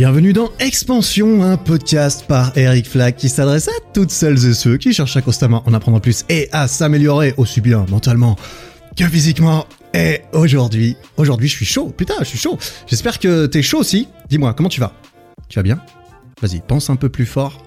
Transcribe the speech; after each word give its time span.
Bienvenue 0.00 0.32
dans 0.32 0.50
Expansion, 0.60 1.42
un 1.42 1.58
podcast 1.58 2.24
par 2.26 2.56
Eric 2.56 2.88
Flack 2.88 3.16
qui 3.16 3.28
s'adresse 3.28 3.68
à 3.68 3.72
toutes 3.92 4.10
celles 4.10 4.46
et 4.46 4.54
ceux 4.54 4.78
qui 4.78 4.94
cherchent 4.94 5.18
à 5.18 5.20
constamment 5.20 5.62
en 5.66 5.74
apprendre 5.74 6.00
plus 6.00 6.24
et 6.30 6.48
à 6.52 6.68
s'améliorer 6.68 7.34
aussi 7.36 7.60
bien 7.60 7.84
mentalement 7.90 8.36
que 8.96 9.04
physiquement. 9.04 9.66
Et 9.92 10.22
aujourd'hui, 10.32 10.96
aujourd'hui 11.18 11.48
je 11.48 11.54
suis 11.54 11.66
chaud, 11.66 11.92
putain 11.94 12.14
je 12.20 12.24
suis 12.24 12.38
chaud. 12.38 12.58
J'espère 12.86 13.18
que 13.18 13.44
t'es 13.44 13.60
chaud 13.60 13.80
aussi. 13.80 14.08
Dis-moi, 14.30 14.54
comment 14.54 14.70
tu 14.70 14.80
vas? 14.80 14.94
Tu 15.50 15.58
vas 15.58 15.62
bien? 15.62 15.82
Vas-y, 16.40 16.62
pense 16.66 16.88
un 16.88 16.96
peu 16.96 17.10
plus 17.10 17.26
fort. 17.26 17.62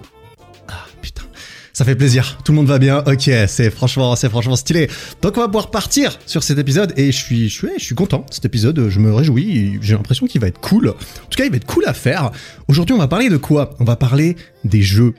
Ça 1.76 1.86
fait 1.86 1.96
plaisir, 1.96 2.38
tout 2.46 2.52
le 2.52 2.58
monde 2.58 2.68
va 2.68 2.78
bien, 2.78 3.00
ok, 3.00 3.32
c'est 3.48 3.71
franchement, 3.71 4.16
c'est 4.16 4.30
franchement 4.30 4.55
stylé. 4.55 4.92
Donc 5.23 5.38
on 5.38 5.40
va 5.40 5.48
pouvoir 5.48 5.72
partir 5.72 6.20
sur 6.28 6.44
cet 6.44 6.60
épisode 6.60 6.94
et 6.98 7.12
je 7.12 7.18
suis, 7.18 7.50
je 7.50 7.54
suis, 7.55 7.68
je 7.80 7.84
suis 7.84 7.96
content. 7.96 8.28
Cet 8.30 8.46
épisode, 8.46 8.90
je 8.90 8.99
me 8.99 9.12
réjouis. 9.12 9.80
J'ai 9.82 9.96
l'impression 9.96 10.27
qu'il 10.27 10.40
va 10.40 10.46
être 10.46 10.59
cool. 10.59 10.90
En 10.90 10.94
tout 11.32 11.36
cas, 11.36 11.46
il 11.46 11.49
va 11.49 11.58
être 11.58 11.66
cool 11.66 11.86
à 11.88 11.96
faire. 11.96 12.30
Aujourd'hui, 12.68 12.94
on 12.94 12.99
va 12.99 13.08
parler 13.08 13.27
de 13.30 13.38
quoi? 13.38 13.73
On 13.80 13.86
va 13.86 13.96
parler 13.96 14.36
des 14.63 14.84
jeux. 14.84 15.16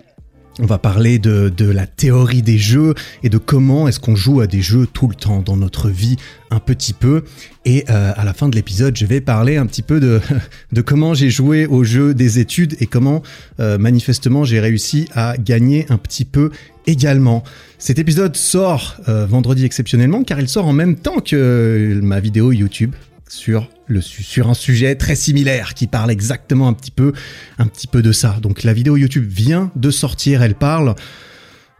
On 0.60 0.66
va 0.66 0.78
parler 0.78 1.18
de, 1.18 1.52
la 1.58 1.86
théorie 1.86 2.42
des 2.42 2.58
jeux 2.58 2.94
et 3.24 3.28
de 3.28 3.38
comment 3.38 3.88
est-ce 3.88 3.98
qu'on 3.98 4.14
joue 4.14 4.40
à 4.40 4.46
des 4.46 4.62
jeux 4.62 4.86
tout 4.86 5.08
le 5.08 5.14
temps 5.16 5.42
dans 5.42 5.56
notre 5.56 5.88
vie 5.88 6.16
un 6.50 6.60
petit 6.60 6.92
peu. 6.92 7.24
Et 7.64 7.84
euh, 7.90 8.12
à 8.14 8.24
la 8.24 8.32
fin 8.34 8.48
de 8.48 8.54
l'épisode, 8.54 8.96
je 8.96 9.04
vais 9.04 9.20
parler 9.20 9.56
un 9.56 9.66
petit 9.66 9.82
peu 9.82 9.98
de, 9.98 10.20
de 10.72 10.80
comment 10.80 11.12
j'ai 11.12 11.28
joué 11.28 11.66
au 11.66 11.82
jeu 11.82 12.14
des 12.14 12.38
études 12.38 12.76
et 12.78 12.86
comment 12.86 13.22
euh, 13.58 13.78
manifestement 13.78 14.44
j'ai 14.44 14.60
réussi 14.60 15.08
à 15.12 15.36
gagner 15.36 15.86
un 15.88 15.96
petit 15.96 16.24
peu 16.24 16.50
également. 16.86 17.42
Cet 17.78 17.98
épisode 17.98 18.36
sort 18.36 18.96
euh, 19.08 19.26
vendredi 19.26 19.64
exceptionnellement 19.64 20.22
car 20.22 20.38
il 20.38 20.48
sort 20.48 20.68
en 20.68 20.72
même 20.72 20.94
temps 20.94 21.18
que 21.18 21.98
ma 22.00 22.20
vidéo 22.20 22.52
YouTube 22.52 22.94
sur 23.34 24.48
un 24.48 24.54
sujet 24.54 24.94
très 24.94 25.16
similaire 25.16 25.74
qui 25.74 25.86
parle 25.86 26.10
exactement 26.10 26.68
un 26.68 26.72
petit 26.72 26.90
peu 26.90 27.12
un 27.58 27.66
petit 27.66 27.86
peu 27.86 28.02
de 28.02 28.12
ça. 28.12 28.38
Donc 28.40 28.62
la 28.62 28.72
vidéo 28.72 28.96
YouTube 28.96 29.26
vient 29.28 29.70
de 29.76 29.90
sortir, 29.90 30.42
elle 30.42 30.54
parle 30.54 30.94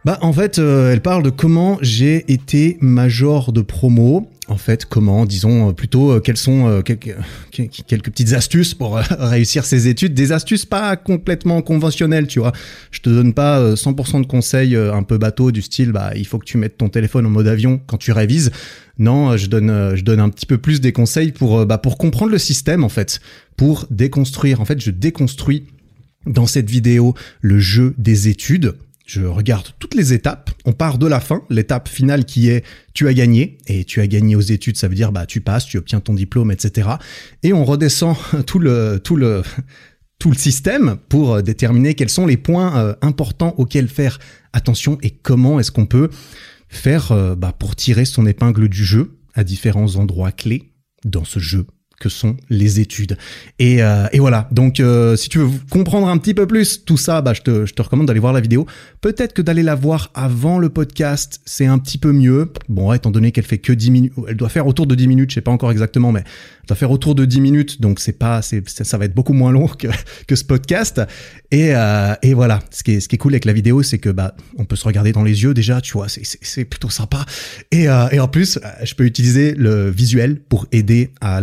bah 0.05 0.19
en 0.21 0.31
fait, 0.31 0.59
euh, 0.59 0.93
elle 0.93 1.01
parle 1.01 1.23
de 1.23 1.31
comment 1.31 1.79
j'ai 1.81 2.31
été 2.31 2.77
major 2.79 3.51
de 3.51 3.61
promo. 3.61 4.29
En 4.47 4.57
fait, 4.57 4.85
comment, 4.85 5.25
disons 5.25 5.73
plutôt, 5.73 6.11
euh, 6.11 6.19
quelles 6.19 6.37
sont 6.37 6.67
euh, 6.67 6.81
quelques, 6.81 7.15
quelques, 7.51 8.11
petites 8.11 8.33
astuces 8.33 8.75
pour 8.75 8.95
réussir 9.19 9.65
ses 9.65 9.87
études. 9.87 10.13
Des 10.13 10.31
astuces 10.31 10.65
pas 10.65 10.95
complètement 10.97 11.63
conventionnelles, 11.63 12.27
tu 12.27 12.39
vois. 12.39 12.51
Je 12.91 12.99
te 12.99 13.09
donne 13.09 13.33
pas 13.33 13.73
100% 13.73 14.21
de 14.21 14.27
conseils 14.27 14.75
un 14.75 15.01
peu 15.01 15.17
bateau 15.17 15.51
du 15.51 15.61
style, 15.61 15.91
bah 15.91 16.11
il 16.15 16.27
faut 16.27 16.37
que 16.37 16.45
tu 16.45 16.57
mettes 16.57 16.77
ton 16.77 16.89
téléphone 16.89 17.25
en 17.25 17.31
mode 17.31 17.47
avion 17.47 17.81
quand 17.87 17.97
tu 17.97 18.11
révises. 18.11 18.51
Non, 18.99 19.35
je 19.35 19.47
donne, 19.47 19.95
je 19.95 20.03
donne 20.03 20.19
un 20.19 20.29
petit 20.29 20.45
peu 20.45 20.57
plus 20.57 20.79
des 20.79 20.91
conseils 20.91 21.31
pour, 21.31 21.65
bah, 21.65 21.77
pour 21.77 21.97
comprendre 21.97 22.31
le 22.31 22.37
système 22.37 22.83
en 22.83 22.89
fait, 22.89 23.19
pour 23.57 23.87
déconstruire. 23.89 24.61
En 24.61 24.65
fait, 24.65 24.79
je 24.79 24.91
déconstruis 24.91 25.65
dans 26.27 26.45
cette 26.45 26.69
vidéo 26.69 27.15
le 27.41 27.59
jeu 27.59 27.95
des 27.97 28.27
études 28.27 28.75
je 29.05 29.21
regarde 29.21 29.67
toutes 29.79 29.93
les 29.93 30.13
étapes. 30.13 30.49
On 30.65 30.73
part 30.73 30.97
de 30.97 31.07
la 31.07 31.19
fin, 31.19 31.43
l'étape 31.49 31.87
finale 31.87 32.25
qui 32.25 32.49
est 32.49 32.65
tu 32.93 33.07
as 33.07 33.13
gagné 33.13 33.57
et 33.67 33.83
tu 33.85 34.01
as 34.01 34.07
gagné 34.07 34.35
aux 34.35 34.41
études, 34.41 34.77
ça 34.77 34.87
veut 34.87 34.95
dire 34.95 35.11
bah 35.11 35.25
tu 35.25 35.41
passes, 35.41 35.65
tu 35.65 35.77
obtiens 35.77 35.99
ton 35.99 36.13
diplôme, 36.13 36.51
etc. 36.51 36.89
Et 37.43 37.53
on 37.53 37.63
redescend 37.63 38.15
tout 38.47 38.59
le 38.59 38.99
tout 39.03 39.15
le 39.15 39.43
tout 40.17 40.31
le 40.31 40.37
système 40.37 40.97
pour 41.09 41.43
déterminer 41.43 41.93
quels 41.93 42.09
sont 42.09 42.25
les 42.25 42.37
points 42.37 42.77
euh, 42.77 42.95
importants 43.01 43.53
auxquels 43.57 43.89
faire 43.89 44.17
attention 44.53 44.97
et 45.01 45.11
comment 45.11 45.59
est-ce 45.59 45.71
qu'on 45.71 45.85
peut 45.85 46.09
faire 46.67 47.11
euh, 47.11 47.35
bah, 47.35 47.53
pour 47.57 47.75
tirer 47.75 48.05
son 48.05 48.25
épingle 48.25 48.69
du 48.69 48.85
jeu 48.85 49.19
à 49.33 49.43
différents 49.43 49.97
endroits 49.97 50.31
clés 50.31 50.73
dans 51.03 51.25
ce 51.25 51.39
jeu 51.39 51.67
que 51.99 52.09
sont 52.09 52.35
les 52.49 52.79
études. 52.79 53.17
Et, 53.59 53.81
euh, 53.81 54.07
et 54.11 54.19
voilà, 54.19 54.47
donc 54.51 54.79
euh, 54.79 55.15
si 55.15 55.29
tu 55.29 55.39
veux 55.39 55.49
comprendre 55.69 56.07
un 56.07 56.17
petit 56.17 56.33
peu 56.33 56.45
plus 56.45 56.83
tout 56.85 56.97
ça, 56.97 57.21
bah, 57.21 57.33
je, 57.33 57.41
te, 57.41 57.65
je 57.65 57.73
te 57.73 57.81
recommande 57.81 58.07
d'aller 58.07 58.19
voir 58.19 58.33
la 58.33 58.41
vidéo. 58.41 58.65
Peut-être 59.01 59.33
que 59.33 59.41
d'aller 59.41 59.63
la 59.63 59.75
voir 59.75 60.11
avant 60.13 60.59
le 60.59 60.69
podcast, 60.69 61.41
c'est 61.45 61.65
un 61.65 61.77
petit 61.77 61.97
peu 61.97 62.11
mieux. 62.11 62.51
Bon, 62.69 62.91
étant 62.93 63.11
donné 63.11 63.31
qu'elle 63.31 63.45
fait 63.45 63.57
que 63.57 63.73
10 63.73 63.91
minutes, 63.91 64.13
elle 64.27 64.35
doit 64.35 64.49
faire 64.49 64.67
autour 64.67 64.87
de 64.87 64.95
10 64.95 65.07
minutes, 65.07 65.29
je 65.31 65.35
sais 65.35 65.41
pas 65.41 65.51
encore 65.51 65.71
exactement, 65.71 66.11
mais 66.11 66.21
elle 66.21 66.67
doit 66.67 66.77
faire 66.77 66.91
autour 66.91 67.15
de 67.15 67.25
10 67.25 67.41
minutes, 67.41 67.81
donc 67.81 67.99
c'est 67.99 68.17
pas, 68.17 68.41
c'est, 68.41 68.67
ça 68.67 68.97
va 68.97 69.05
être 69.05 69.15
beaucoup 69.15 69.33
moins 69.33 69.51
long 69.51 69.67
que, 69.79 69.87
que 70.27 70.35
ce 70.35 70.43
podcast. 70.43 71.01
Et, 71.51 71.75
euh, 71.75 72.15
et 72.21 72.33
voilà, 72.33 72.61
ce 72.71 72.83
qui, 72.83 72.93
est, 72.93 72.99
ce 72.99 73.07
qui 73.07 73.15
est 73.15 73.19
cool 73.19 73.33
avec 73.33 73.45
la 73.45 73.53
vidéo, 73.53 73.83
c'est 73.83 73.99
que 73.99 74.09
bah, 74.09 74.35
on 74.57 74.65
peut 74.65 74.75
se 74.75 74.85
regarder 74.85 75.11
dans 75.11 75.23
les 75.23 75.43
yeux 75.43 75.53
déjà, 75.53 75.79
tu 75.81 75.93
vois, 75.93 76.07
c'est, 76.09 76.65
plutôt 76.65 76.89
sympa. 76.89 77.25
Et, 77.71 77.83
et 77.83 78.19
en 78.19 78.27
plus, 78.27 78.59
je 78.83 78.93
peux 78.95 79.05
utiliser 79.05 79.53
le 79.53 79.89
visuel 79.89 80.39
pour 80.39 80.65
aider 80.71 81.11
à 81.21 81.41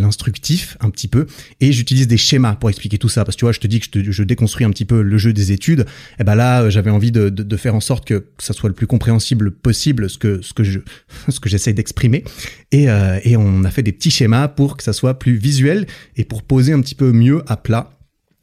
un 0.80 0.90
petit 0.90 1.08
peu 1.08 1.26
et 1.60 1.72
j'utilise 1.72 2.08
des 2.08 2.16
schémas 2.16 2.54
pour 2.54 2.70
expliquer 2.70 2.98
tout 2.98 3.08
ça 3.08 3.24
parce 3.24 3.36
que 3.36 3.40
tu 3.40 3.44
vois 3.44 3.52
je 3.52 3.60
te 3.60 3.66
dis 3.66 3.80
que 3.80 4.02
je, 4.02 4.10
je 4.10 4.22
déconstruis 4.22 4.64
un 4.64 4.70
petit 4.70 4.84
peu 4.84 5.02
le 5.02 5.18
jeu 5.18 5.32
des 5.32 5.52
études 5.52 5.86
et 6.18 6.24
ben 6.24 6.34
là 6.34 6.68
j'avais 6.70 6.90
envie 6.90 7.12
de, 7.12 7.56
faire 7.56 7.74
en 7.74 7.80
sorte 7.80 8.06
que 8.06 8.26
ça 8.38 8.52
soit 8.52 8.68
le 8.68 8.74
plus 8.74 8.86
compréhensible 8.86 9.52
possible 9.52 10.10
ce 10.10 10.18
que 10.18 10.42
ce 10.42 10.52
que 10.52 10.64
je 10.64 10.80
ce 11.28 11.38
que 11.38 11.48
j'essaye 11.48 11.74
d'exprimer 11.74 12.24
et, 12.72 12.90
euh, 12.90 13.20
et 13.24 13.36
on 13.36 13.64
a 13.64 13.70
fait 13.70 13.82
des 13.82 13.92
petits 13.92 14.10
schémas 14.10 14.48
pour 14.48 14.76
que 14.76 14.82
ça 14.82 14.92
soit 14.92 15.18
plus 15.18 15.36
visuel 15.36 15.86
et 16.16 16.24
pour 16.24 16.42
poser 16.42 16.72
un 16.72 16.80
petit 16.80 16.94
peu 16.94 17.12
mieux 17.12 17.42
à 17.46 17.56
plat 17.56 17.90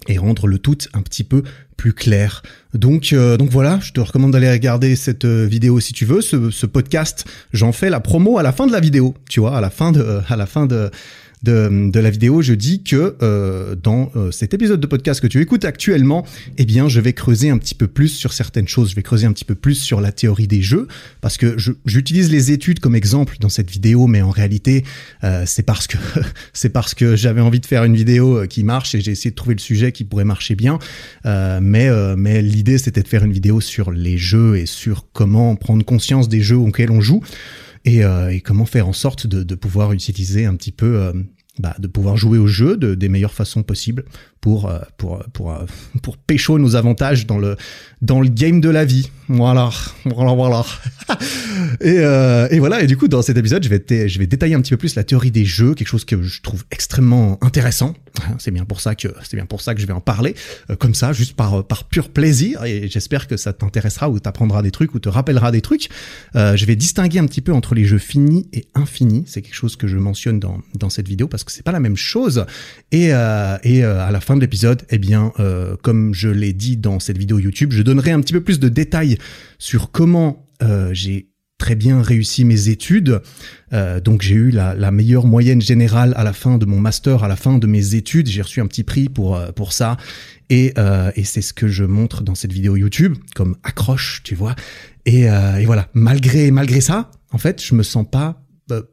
et 0.08 0.18
rendre 0.18 0.48
le 0.48 0.60
tout 0.60 0.78
un 0.94 1.02
petit 1.02 1.24
peu 1.24 1.44
plus 1.76 1.94
clair. 1.94 2.42
Donc, 2.74 3.14
euh, 3.14 3.38
donc 3.38 3.50
voilà, 3.50 3.80
je 3.82 3.92
te 3.92 4.00
recommande 4.00 4.32
d'aller 4.32 4.52
regarder 4.52 4.96
cette 4.96 5.26
euh, 5.26 5.46
vidéo 5.46 5.80
si 5.80 5.94
tu 5.94 6.06
veux. 6.06 6.22
Ce, 6.22 6.52
ce 6.52 6.66
podcast, 6.66 7.26
j'en 7.54 7.72
fais 7.72 7.90
la 7.90 8.00
promo 8.00 8.38
à 8.38 8.44
la 8.44 8.52
fin 8.52 8.68
de 8.68 8.72
la 8.72 8.80
vidéo, 8.80 9.16
tu 9.30 9.40
vois, 9.40 9.58
à 9.58 9.62
la 9.62 9.70
fin 9.70 9.92
de, 9.92 10.22
à 10.28 10.36
la 10.36 10.46
fin 10.46 10.66
de, 10.66 10.90
de, 11.44 11.90
de 11.90 12.00
la 12.00 12.10
vidéo, 12.10 12.42
je 12.42 12.54
dis 12.54 12.84
que 12.84 13.16
euh, 13.22 13.76
dans 13.76 14.12
euh, 14.16 14.32
cet 14.32 14.54
épisode 14.54 14.80
de 14.80 14.88
podcast 14.88 15.22
que 15.22 15.28
tu 15.28 15.42
écoutes 15.42 15.66
actuellement, 15.66 16.26
eh 16.58 16.66
bien, 16.66 16.88
je 16.88 17.00
vais 17.00 17.14
creuser 17.14 17.50
un 17.50 17.58
petit 17.58 17.76
peu 17.76 17.88
plus 17.88 18.10
sur 18.10 18.34
certaines 18.34 18.68
choses. 18.68 18.92
Je 18.92 18.96
vais 18.96 19.04
creuser 19.04 19.26
un 19.26 19.34
petit 19.34 19.46
peu 19.46 19.56
plus 19.56 19.76
sur 19.76 20.02
la 20.02 20.12
théorie 20.12 20.48
des 20.48 20.62
jeux, 20.62 20.88
parce 21.22 21.38
que 21.38 21.56
j'utilise 21.86 22.32
les 22.32 22.52
études 22.52 22.80
comme 22.80 22.96
exemple 22.96 23.38
dans 23.40 23.50
cette 23.50 23.72
vidéo, 23.72 24.08
mais 24.08 24.22
en 24.22 24.30
réalité, 24.30 24.84
euh, 25.24 25.44
c'est 25.46 25.64
parce 25.64 25.88
que 25.88 25.98
c'est 26.54 26.70
parce 26.70 26.94
que 26.94 27.16
j'avais 27.16 27.42
envie 27.42 27.60
de 27.60 27.66
faire 27.66 27.84
une 27.84 27.96
vidéo 27.96 28.40
euh, 28.40 28.46
qui 28.46 28.64
marche 28.64 28.96
et 28.96 29.02
j'ai 29.02 29.12
essayé 29.12 29.32
de 29.32 29.36
trouver 29.36 29.56
le 29.56 29.62
sujet 29.62 29.92
qui 29.92 30.04
pourrait 30.04 30.26
marcher 30.26 30.56
bien. 30.56 30.80
Euh, 31.26 31.60
mais 31.62 31.90
mais 32.16 32.42
l'idée, 32.42 32.78
c'était 32.78 33.02
de 33.02 33.08
faire 33.08 33.24
une 33.24 33.32
vidéo 33.32 33.62
sur 33.62 33.92
les 33.92 34.18
jeux 34.18 34.58
et 34.58 34.66
sur 34.66 35.08
comment 35.14 35.56
prendre 35.56 35.84
conscience 35.84 36.30
des 36.30 36.42
jeux 36.42 36.58
auxquels 36.58 36.92
on 36.92 37.02
joue 37.02 37.22
et, 37.86 38.04
euh, 38.04 38.34
et 38.34 38.42
comment 38.42 38.66
faire 38.66 38.88
en 38.88 38.94
sorte 38.94 39.28
de, 39.28 39.44
de, 39.44 39.56
pouvoir 39.56 39.94
utiliser 39.94 40.46
un 40.46 40.56
petit 40.56 40.72
peu, 40.72 40.98
euh, 40.98 41.14
bah, 41.60 41.76
de 41.80 41.88
pouvoir 41.88 42.18
jouer 42.18 42.38
au 42.38 42.48
jeu 42.48 42.78
de, 42.78 42.96
des 42.96 43.10
meilleures 43.10 43.34
façons 43.34 43.64
possibles 43.64 44.06
pour 44.42 44.70
euh, 44.70 44.80
pour 44.98 45.24
pour 45.34 45.52
euh, 45.52 45.66
pour 46.04 46.18
pécho 46.18 46.60
nos 46.60 46.76
avantages 46.76 47.26
dans 47.26 47.38
le 47.38 47.58
dans 48.02 48.22
le 48.22 48.30
game 48.30 48.62
de 48.62 48.70
la 48.70 48.86
vie. 48.86 49.10
Voilà, 49.28 49.70
voilà, 50.06 50.34
voilà. 50.34 50.66
et, 51.82 52.00
euh, 52.00 52.48
et 52.50 52.60
voilà. 52.60 52.82
Et 52.82 52.88
du 52.88 52.98
coup, 52.98 53.08
dans 53.08 53.22
cet 53.22 53.38
épisode, 53.38 53.64
je 53.64 53.70
vais 53.70 54.08
je 54.08 54.20
vais 54.20 54.26
détailler 54.26 54.56
un 54.56 54.62
petit 54.62 54.72
peu 54.72 54.78
plus 54.78 54.96
la 54.96 55.04
théorie 55.04 55.32
des 55.32 55.46
jeux, 55.46 55.76
quelque 55.76 55.88
chose 55.88 56.06
que 56.06 56.22
je 56.22 56.42
trouve 56.42 56.64
extrêmement 56.72 57.38
intéressant. 57.42 57.94
C'est 58.40 58.52
bien 58.52 58.66
pour 58.66 58.82
ça 58.82 58.96
que 58.96 59.08
c'est 59.24 59.36
bien 59.36 59.46
pour 59.46 59.62
ça 59.62 59.76
que 59.76 59.82
je 59.82 59.86
vais 59.86 59.94
en 59.94 60.02
parler 60.02 60.36
euh, 60.70 60.76
comme 60.76 60.94
ça, 60.94 61.14
juste 61.14 61.36
par 61.36 61.64
par 61.66 61.84
pur 61.84 62.10
plaisir. 62.10 62.64
Et 62.66 62.88
j'espère 62.88 63.28
que 63.28 63.38
ça 63.38 63.54
t'intéressera 63.54 64.10
ou 64.10 64.20
t'apprendra 64.20 64.62
des 64.62 64.72
trucs 64.72 64.94
ou 64.94 65.00
te 65.00 65.10
rappellera 65.10 65.52
des 65.52 65.62
trucs. 65.62 65.90
Euh, 66.36 66.56
je 66.56 66.66
vais 66.66 66.76
distinguer 66.76 67.20
un 67.20 67.26
petit 67.26 67.42
peu 67.42 67.54
entre 67.54 67.76
les 67.76 67.86
jeux 67.86 67.98
finis 67.98 68.48
et 68.54 68.66
infinis. 68.76 69.24
C'est 69.28 69.42
quelque 69.42 69.56
chose 69.56 69.76
que 69.76 69.88
je 69.88 69.98
mentionne 69.98 70.40
dans 70.40 70.60
dans 70.76 70.90
cette 70.90 71.08
vidéo 71.08 71.28
parce 71.28 71.44
que 71.44 71.52
c'est 71.52 71.64
pas 71.64 71.72
la 71.72 71.80
même 71.80 71.98
chose. 71.98 72.46
Et 72.92 73.14
euh, 73.14 73.58
et 73.64 73.84
à 73.84 74.12
la 74.12 74.22
de 74.36 74.42
l'épisode, 74.42 74.84
eh 74.90 74.98
bien, 74.98 75.32
euh, 75.40 75.76
comme 75.82 76.14
je 76.14 76.30
l'ai 76.30 76.54
dit 76.54 76.78
dans 76.78 77.00
cette 77.00 77.18
vidéo 77.18 77.40
YouTube, 77.40 77.72
je 77.72 77.82
donnerai 77.82 78.12
un 78.12 78.22
petit 78.22 78.34
peu 78.34 78.42
plus 78.42 78.60
de 78.60 78.70
détails 78.70 79.18
sur 79.58 79.92
comment 79.92 80.48
euh, 80.62 80.90
j'ai 80.94 81.30
très 81.58 81.76
bien 81.76 82.02
réussi 82.02 82.46
mes 82.46 82.70
études. 82.70 83.22
Euh, 83.74 84.00
donc 84.00 84.22
j'ai 84.22 84.36
eu 84.36 84.50
la, 84.52 84.92
meilleure 84.92 85.26
moyenne 85.26 85.62
générale 85.62 86.14
à 86.16 86.24
la 86.24 86.34
fin 86.34 86.58
de 86.58 86.66
mon 86.66 86.80
master, 86.80 87.24
à 87.24 87.28
la 87.28 87.36
fin 87.36 87.58
de 87.58 87.68
mes 87.68 87.96
études. 87.96 88.28
J'ai 88.28 88.42
reçu 88.42 88.62
un 88.62 88.68
petit 88.68 88.84
prix 88.84 89.10
pour 89.10 89.40
pour 89.56 89.74
ça. 89.74 89.98
Et, 90.50 90.74
et 91.16 91.24
c'est 91.26 91.42
ce 91.42 91.54
que 91.54 91.68
je 91.68 91.84
montre 91.84 92.24
dans 92.24 92.34
cette 92.34 92.54
vidéo 92.54 92.76
YouTube 92.76 93.16
comme 93.36 93.56
accroche, 93.64 94.22
tu 94.24 94.36
vois. 94.36 94.56
Et, 95.06 95.24
et 95.24 95.66
voilà, 95.66 95.90
malgré 95.94 96.50
malgré 96.50 96.80
ça, 96.82 97.12
en 97.32 97.38
fait, 97.38 97.62
je 97.62 97.76
me 97.76 97.84
sens 97.84 98.06
pas 98.10 98.42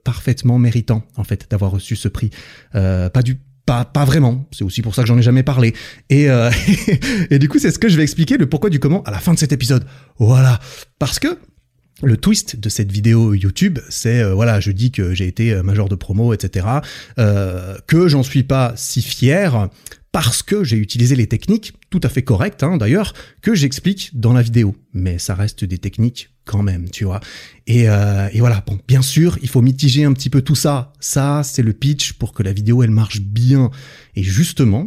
parfaitement 0.05 0.59
méritant 0.59 1.05
en 1.17 1.25
fait 1.25 1.47
d'avoir 1.49 1.71
reçu 1.71 1.95
ce 1.95 2.09
prix. 2.09 2.31
pas 2.73 3.23
du 3.23 3.39
pas, 3.67 3.85
pas 3.85 4.05
vraiment. 4.05 4.49
C'est 4.53 4.65
aussi 4.65 4.81
pour 4.81 4.95
ça 4.95 5.03
que 5.03 5.09
j'en 5.09 5.19
ai 5.19 5.23
jamais 5.23 5.43
parlé. 5.43 5.75
Et, 6.09 6.31
euh, 6.31 6.51
et 7.31 7.39
du 7.39 7.49
coup, 7.49 7.59
c'est 7.59 7.73
ce 7.73 7.79
que 7.79 7.89
je 7.89 7.97
vais 7.97 8.05
expliquer, 8.05 8.39
le 8.39 8.49
pourquoi 8.49 8.71
du 8.71 8.79
comment 8.79 9.03
à 9.03 9.11
la 9.11 9.19
fin 9.19 9.35
de 9.35 9.39
cet 9.39 9.53
épisode. 9.53 9.85
Voilà. 10.19 10.61
Parce 10.99 11.19
que 11.19 11.39
le 12.03 12.17
twist 12.17 12.57
de 12.57 12.69
cette 12.69 12.93
vidéo 12.93 13.35
YouTube, 13.35 13.81
c'est 13.89 14.21
euh, 14.21 14.35
voilà, 14.35 14.61
je 14.61 14.71
dis 14.71 14.93
que 14.93 15.15
j'ai 15.15 15.27
été 15.27 15.53
euh, 15.53 15.63
major 15.63 15.89
de 15.89 15.97
promo, 15.97 16.33
etc. 16.33 16.67
Que 17.17 18.09
j'en 18.09 18.23
suis 18.23 18.45
pas 18.45 18.73
si 18.77 19.03
fier 19.03 19.69
parce 20.13 20.43
que 20.43 20.65
j'ai 20.65 20.77
utilisé 20.77 21.17
les 21.17 21.27
techniques 21.27 21.75
tout 21.91 22.01
à 22.03 22.09
fait 22.09 22.23
correctes 22.23 22.63
hein, 22.63 22.77
d'ailleurs 22.77 23.13
que 23.43 23.55
j'explique 23.55 24.11
dans 24.19 24.33
la 24.33 24.43
vidéo. 24.43 24.75
Mais 24.93 25.19
ça 25.19 25.35
reste 25.35 25.65
des 25.65 25.79
techniques 25.79 26.31
quand 26.47 26.63
même, 26.63 26.89
tu 26.91 27.05
vois. 27.05 27.21
Et, 27.67 27.89
euh, 27.89 28.29
et, 28.33 28.39
voilà, 28.39 28.63
bon, 28.65 28.79
bien 28.87 29.03
sûr, 29.03 29.37
il 29.43 29.49
faut 29.49 29.61
mitiger 29.61 30.05
un 30.05 30.13
petit 30.13 30.31
peu 30.31 30.41
tout 30.41 30.55
ça. 30.55 30.93
Ça, 31.01 31.43
c'est 31.43 31.63
le 31.63 31.73
pitch 31.73 32.13
pour 32.13 32.33
que 32.33 32.45
la 32.45 32.53
vidéo, 32.53 32.85
elle 32.85 32.93
marche 32.93 33.21
bien. 33.21 33.71
Et 34.15 34.23
justement, 34.23 34.87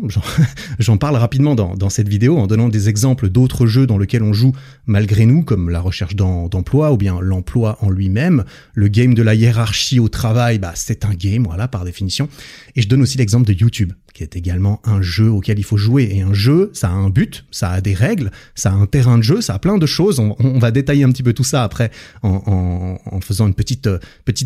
j'en 0.79 0.97
parle 0.97 1.17
rapidement 1.17 1.55
dans, 1.55 1.75
dans, 1.75 1.89
cette 1.89 2.07
vidéo 2.07 2.37
en 2.37 2.47
donnant 2.47 2.69
des 2.69 2.87
exemples 2.87 3.27
d'autres 3.29 3.67
jeux 3.67 3.85
dans 3.85 3.97
lesquels 3.97 4.23
on 4.23 4.31
joue 4.31 4.53
malgré 4.85 5.25
nous, 5.25 5.43
comme 5.43 5.69
la 5.69 5.81
recherche 5.81 6.15
d'emploi 6.15 6.93
ou 6.93 6.97
bien 6.97 7.19
l'emploi 7.19 7.77
en 7.81 7.89
lui-même. 7.89 8.45
Le 8.73 8.87
game 8.87 9.13
de 9.13 9.21
la 9.21 9.35
hiérarchie 9.35 9.99
au 9.99 10.07
travail, 10.07 10.59
bah, 10.59 10.71
c'est 10.75 11.03
un 11.03 11.13
game, 11.13 11.43
voilà, 11.43 11.67
par 11.67 11.83
définition. 11.83 12.29
Et 12.77 12.81
je 12.81 12.87
donne 12.87 13.01
aussi 13.01 13.17
l'exemple 13.17 13.45
de 13.45 13.53
YouTube 13.53 13.91
qui 14.13 14.23
est 14.23 14.35
également 14.35 14.81
un 14.83 15.01
jeu 15.01 15.29
auquel 15.29 15.59
il 15.59 15.63
faut 15.63 15.77
jouer. 15.77 16.09
Et 16.11 16.21
un 16.21 16.33
jeu, 16.33 16.71
ça 16.73 16.88
a 16.89 16.93
un 16.93 17.09
but, 17.09 17.45
ça 17.51 17.69
a 17.71 17.81
des 17.81 17.93
règles, 17.93 18.31
ça 18.55 18.71
a 18.71 18.73
un 18.73 18.85
terrain 18.85 19.17
de 19.17 19.23
jeu, 19.23 19.41
ça 19.41 19.55
a 19.55 19.59
plein 19.59 19.77
de 19.77 19.85
choses. 19.85 20.19
On, 20.19 20.59
va 20.59 20.71
détailler 20.71 21.03
un 21.03 21.11
petit 21.11 21.23
peu 21.23 21.33
tout 21.33 21.43
ça 21.43 21.63
après 21.63 21.91
en, 22.23 22.97
faisant 23.21 23.47
une 23.47 23.53
petite, 23.53 23.87
euh, 23.87 23.99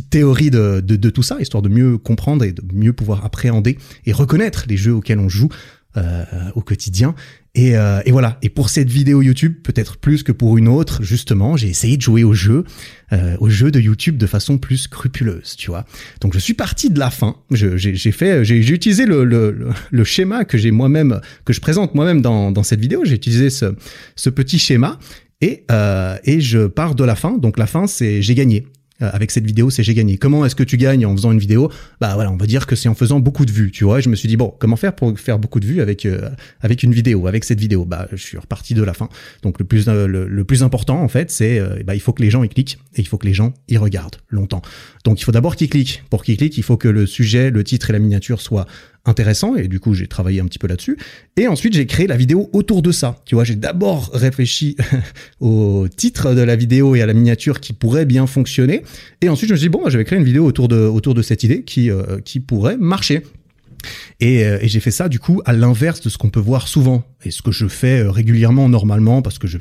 théorie 0.10 0.52
de, 0.52 1.10
tout 1.10 1.24
ça, 1.24 1.38
histoire 1.40 1.64
de 1.64 1.70
mieux 1.70 1.98
comprendre 1.98 2.44
et 2.44 2.52
de 2.52 2.62
mieux 2.74 2.94
pouvoir 2.94 3.26
appréhender 3.26 3.78
et 4.06 4.12
reconnaître 4.12 4.66
les 4.68 4.78
jeux 4.78 4.94
auxquels 4.94 5.20
on 5.20 5.30
joue 5.30 5.50
euh, 5.98 6.24
au 6.56 6.62
quotidien. 6.62 7.16
Et, 7.56 7.78
euh, 7.78 8.02
et, 8.06 8.12
voilà. 8.12 8.40
Et 8.42 8.50
pour 8.50 8.70
cette 8.70 8.90
vidéo 8.90 9.22
YouTube, 9.22 9.58
peut-être 9.64 9.98
plus 9.98 10.24
que 10.24 10.32
pour 10.32 10.58
une 10.58 10.68
autre, 10.68 11.04
justement, 11.04 11.56
j'ai 11.56 11.68
essayé 11.68 11.98
de 11.98 12.02
jouer 12.02 12.24
au 12.24 12.34
jeu, 12.34 12.64
euh, 13.12 13.38
au 13.40 13.50
jeu 13.50 13.70
de 13.70 13.80
YouTube 13.80 14.18
de 14.18 14.26
façon 14.26 14.58
plus 14.58 14.78
scrupuleuse, 14.78 15.56
tu 15.56 15.70
vois. 15.70 15.86
Donc 16.22 16.34
je 16.34 16.40
suis 16.40 16.56
parti 16.56 16.90
de 16.90 16.98
la 16.98 17.12
fin. 17.12 17.36
J'ai 17.52 18.12
fait, 18.12 18.44
j'ai 18.44 18.58
utilisé 18.58 19.06
le, 19.06 19.24
le, 19.24 19.70
le, 19.92 20.04
schéma 20.04 20.46
que 20.46 20.58
j'ai 20.58 20.72
moi-même, 20.72 21.22
que 21.46 21.54
je 21.54 21.62
présente 21.62 21.94
moi-même 21.94 22.24
dans, 22.24 22.52
dans 22.52 22.64
cette 22.64 22.80
vidéo. 22.80 23.06
J'ai 23.06 23.16
utilisé 23.16 23.52
ce, 23.52 23.76
ce 24.16 24.32
petit 24.32 24.58
schéma 24.58 24.98
et, 25.40 25.64
euh, 25.70 26.18
et 26.24 26.42
je 26.42 26.66
pars 26.66 26.96
de 26.96 27.04
la 27.04 27.16
fin. 27.16 27.38
Donc 27.38 27.60
la 27.60 27.68
fin, 27.68 27.86
c'est 27.86 28.24
j'ai 28.24 28.34
gagné. 28.34 28.66
Euh, 29.02 29.10
avec 29.12 29.32
cette 29.32 29.46
vidéo, 29.46 29.70
c'est 29.70 29.84
j'ai 29.84 29.96
gagné. 29.96 30.18
Comment 30.18 30.46
est-ce 30.46 30.56
que 30.56 30.64
tu 30.64 30.78
gagnes 30.78 31.06
en 31.06 31.16
faisant 31.16 31.32
une 31.32 31.40
vidéo? 31.40 31.72
Bah 32.00 32.14
voilà, 32.14 32.32
on 32.32 32.38
va 32.38 32.46
dire 32.46 32.68
que 32.68 32.76
c'est 32.76 32.90
en 32.90 32.94
faisant 32.94 33.20
beaucoup 33.20 33.46
de 33.46 33.52
vues, 33.52 33.72
tu 33.72 33.86
vois. 33.86 34.00
je 34.00 34.10
me 34.10 34.16
suis 34.16 34.28
dit 34.28 34.38
bon, 34.38 34.54
comment 34.60 34.76
faire 34.76 34.94
pour 34.94 35.18
faire 35.20 35.40
beaucoup 35.40 35.60
de 35.60 35.66
vues 35.66 35.82
avec 35.82 36.06
euh, 36.06 36.30
avec 36.62 36.84
une 36.84 36.94
vidéo, 36.94 37.26
avec 37.28 37.44
cette 37.44 37.60
vidéo? 37.60 37.86
Bah 37.86 38.08
je 38.12 38.18
suis 38.18 38.38
reparti 38.38 38.76
de 38.76 38.84
la 38.84 38.94
fin. 38.94 39.10
Donc 39.42 39.58
le 39.58 39.66
plus 39.66 39.88
euh, 39.88 40.08
le, 40.08 40.44
plus 40.44 40.62
important 40.62 41.02
en 41.02 41.08
fait, 41.08 41.32
c'est 41.32 41.60
bah 41.84 41.96
il 41.96 42.02
faut 42.02 42.14
que 42.14 42.22
les 42.22 42.30
gens 42.30 42.44
y 42.44 42.50
cliquent 42.50 42.78
et 42.96 43.02
il 43.02 43.08
faut 43.08 43.18
que 43.18 43.26
les 43.26 43.34
gens 43.34 43.54
y 43.68 43.78
regardent 43.78 44.18
longtemps. 44.30 44.62
Donc 45.06 45.20
il 45.20 45.24
faut 45.24 45.32
d'abord 45.32 45.56
qu'ils 45.56 45.70
cliquent. 45.70 46.04
Pour 46.10 46.24
qu'ils 46.24 46.38
cliquent, 46.38 46.58
il 46.58 46.64
faut 46.64 46.78
que 46.78 46.88
le 46.88 47.06
sujet, 47.08 47.50
le 47.50 47.64
titre 47.64 47.90
et 47.90 47.94
la 47.94 48.00
miniature 48.00 48.42
soient 48.42 48.68
intéressant 49.06 49.56
et 49.56 49.68
du 49.68 49.80
coup 49.80 49.94
j'ai 49.94 50.08
travaillé 50.08 50.40
un 50.40 50.46
petit 50.46 50.60
peu 50.60 50.68
là-dessus. 50.68 50.98
Et 51.36 51.48
ensuite 51.48 51.74
j'ai 51.74 51.86
créé 51.86 52.08
la 52.08 52.16
vidéo 52.16 52.50
autour 52.54 52.82
de 52.82 52.92
ça. 52.92 53.18
Tu 53.26 53.36
vois 53.36 53.44
j'ai 53.44 53.56
d'abord 53.56 54.12
réfléchi 54.14 54.78
au 55.40 55.88
titre 55.94 56.34
de 56.34 56.42
la 56.42 56.56
vidéo 56.56 56.96
et 56.96 57.02
à 57.02 57.06
la 57.06 57.14
miniature 57.14 57.60
qui 57.60 57.74
pourrait 57.74 58.06
bien 58.06 58.28
fonctionner. 58.28 58.84
Et 59.22 59.30
ensuite 59.30 59.50
je 59.50 59.54
me 59.54 59.58
suis 59.58 59.70
dit 59.70 59.70
bon 59.70 59.90
je 59.90 59.98
vais 59.98 60.06
créer 60.06 60.20
une 60.20 60.26
vidéo 60.26 60.46
autour 60.46 60.68
de 60.68 60.78
autour 60.78 61.14
de 61.14 61.22
cette 61.22 61.44
idée 61.44 61.64
qui 61.64 61.90
euh, 61.90 62.20
qui 62.24 62.40
pourrait 62.40 62.78
marcher. 62.78 63.24
Et, 64.22 64.46
euh, 64.46 64.60
et 64.62 64.70
j'ai 64.70 64.80
fait 64.80 64.92
ça 64.92 65.10
du 65.10 65.20
coup 65.20 65.42
à 65.44 65.52
l'inverse 65.52 66.00
de 66.00 66.10
ce 66.10 66.18
qu'on 66.18 66.30
peut 66.30 66.40
voir 66.40 66.70
souvent 66.70 67.04
et 67.26 67.32
ce 67.32 67.42
que 67.42 67.52
je 67.52 67.68
fais 67.68 68.00
euh, 68.00 68.12
régulièrement 68.12 68.70
normalement 68.70 69.22
parce 69.22 69.38
que 69.38 69.48
je 69.48 69.58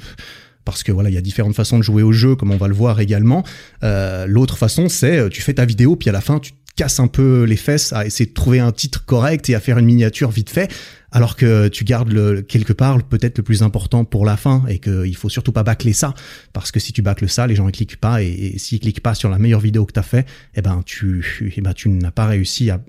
parce 0.65 0.85
que 0.85 0.93
voilà, 0.93 1.11
il 1.11 1.15
y 1.15 1.19
a 1.19 1.21
différentes 1.21 1.57
façons 1.57 1.77
de 1.77 1.83
jouer 1.83 2.05
au 2.05 2.13
jeu, 2.13 2.37
comme 2.37 2.53
on 2.53 2.57
va 2.57 2.69
le 2.69 2.75
voir 2.75 3.01
également. 3.01 3.43
L'autre 3.83 4.57
façon, 4.57 4.89
c'est 4.89 5.29
tu 5.29 5.43
fais 5.43 5.55
ta 5.55 5.65
vidéo, 5.65 5.97
puis 5.97 6.09
à 6.09 6.13
la 6.13 6.21
fin, 6.21 6.39
tu 6.39 6.53
casse 6.77 7.01
un 7.01 7.07
peu 7.07 7.45
les 7.45 7.57
fesses 7.57 7.93
à 7.93 8.07
essayer 8.07 8.27
de 8.27 8.35
trouver 8.35 8.61
un 8.61 8.73
titre 8.73 9.05
correct 9.05 9.49
et 9.51 9.55
à 9.55 9.61
faire 9.61 9.79
une 9.79 9.87
miniature 9.87 10.31
vite 10.31 10.51
fait, 10.51 10.73
alors 11.11 11.37
que 11.37 11.69
tu 11.69 11.85
gardes 11.85 12.11
le, 12.11 12.41
quelque 12.41 12.73
part 12.73 13.03
peut-être 13.03 13.39
le 13.39 13.45
plus 13.45 13.63
important 13.63 14.05
pour 14.05 14.25
la 14.25 14.37
fin 14.37 14.65
et 14.69 14.79
qu'il 14.79 15.15
faut 15.17 15.29
surtout 15.29 15.53
pas 15.53 15.63
bâcler 15.63 15.93
ça, 15.93 16.15
parce 16.53 16.73
que 16.73 16.81
si 16.81 16.93
tu 16.93 17.03
bâcles 17.03 17.29
ça, 17.29 17.47
les 17.47 17.55
gens 17.55 17.67
ne 17.67 17.71
cliquent 17.71 17.99
pas 17.99 18.23
et, 18.23 18.55
s'ils 18.59 18.81
cliquent 18.81 19.03
pas 19.03 19.15
sur 19.15 19.29
la 19.29 19.39
meilleure 19.39 19.61
vidéo 19.61 19.85
que 19.85 19.93
tu 19.93 20.01
as 20.01 20.05
fait, 20.05 20.27
eh 20.55 20.63
ben 20.63 20.83
tu, 20.85 21.53
eh 21.55 21.61
ben 21.61 21.75
tu 21.75 21.91
n'as 21.91 22.11
pas 22.11 22.27
réussi 22.27 22.71
à, 22.71 22.81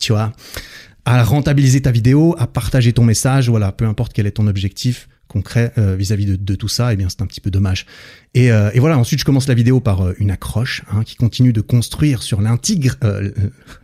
tu 0.00 0.12
vois, 0.12 0.32
à 1.04 1.22
rentabiliser 1.24 1.82
ta 1.82 1.90
vidéo, 1.90 2.36
à 2.38 2.46
partager 2.46 2.92
ton 2.92 3.04
message, 3.04 3.48
voilà, 3.48 3.72
peu 3.72 3.86
importe 3.86 4.12
quel 4.12 4.26
est 4.26 4.32
ton 4.32 4.46
objectif 4.46 5.08
concret 5.26 5.72
euh, 5.78 5.96
vis-à-vis 5.96 6.26
de, 6.26 6.36
de, 6.36 6.54
tout 6.54 6.68
ça, 6.68 6.92
eh 6.92 6.96
bien 6.96 7.08
c'est 7.08 7.22
un 7.22 7.26
petit 7.26 7.40
peu 7.40 7.50
dommage. 7.50 7.86
Et, 8.34 8.50
euh, 8.50 8.70
et, 8.74 8.80
voilà, 8.80 8.98
ensuite 8.98 9.20
je 9.20 9.24
commence 9.24 9.46
la 9.46 9.54
vidéo 9.54 9.78
par 9.78 10.00
euh, 10.00 10.14
une 10.18 10.32
accroche 10.32 10.82
hein, 10.90 11.04
qui 11.04 11.14
continue 11.14 11.52
de 11.52 11.60
construire 11.60 12.20
sur 12.20 12.40
l'intrigue, 12.40 12.90
euh, 13.04 13.30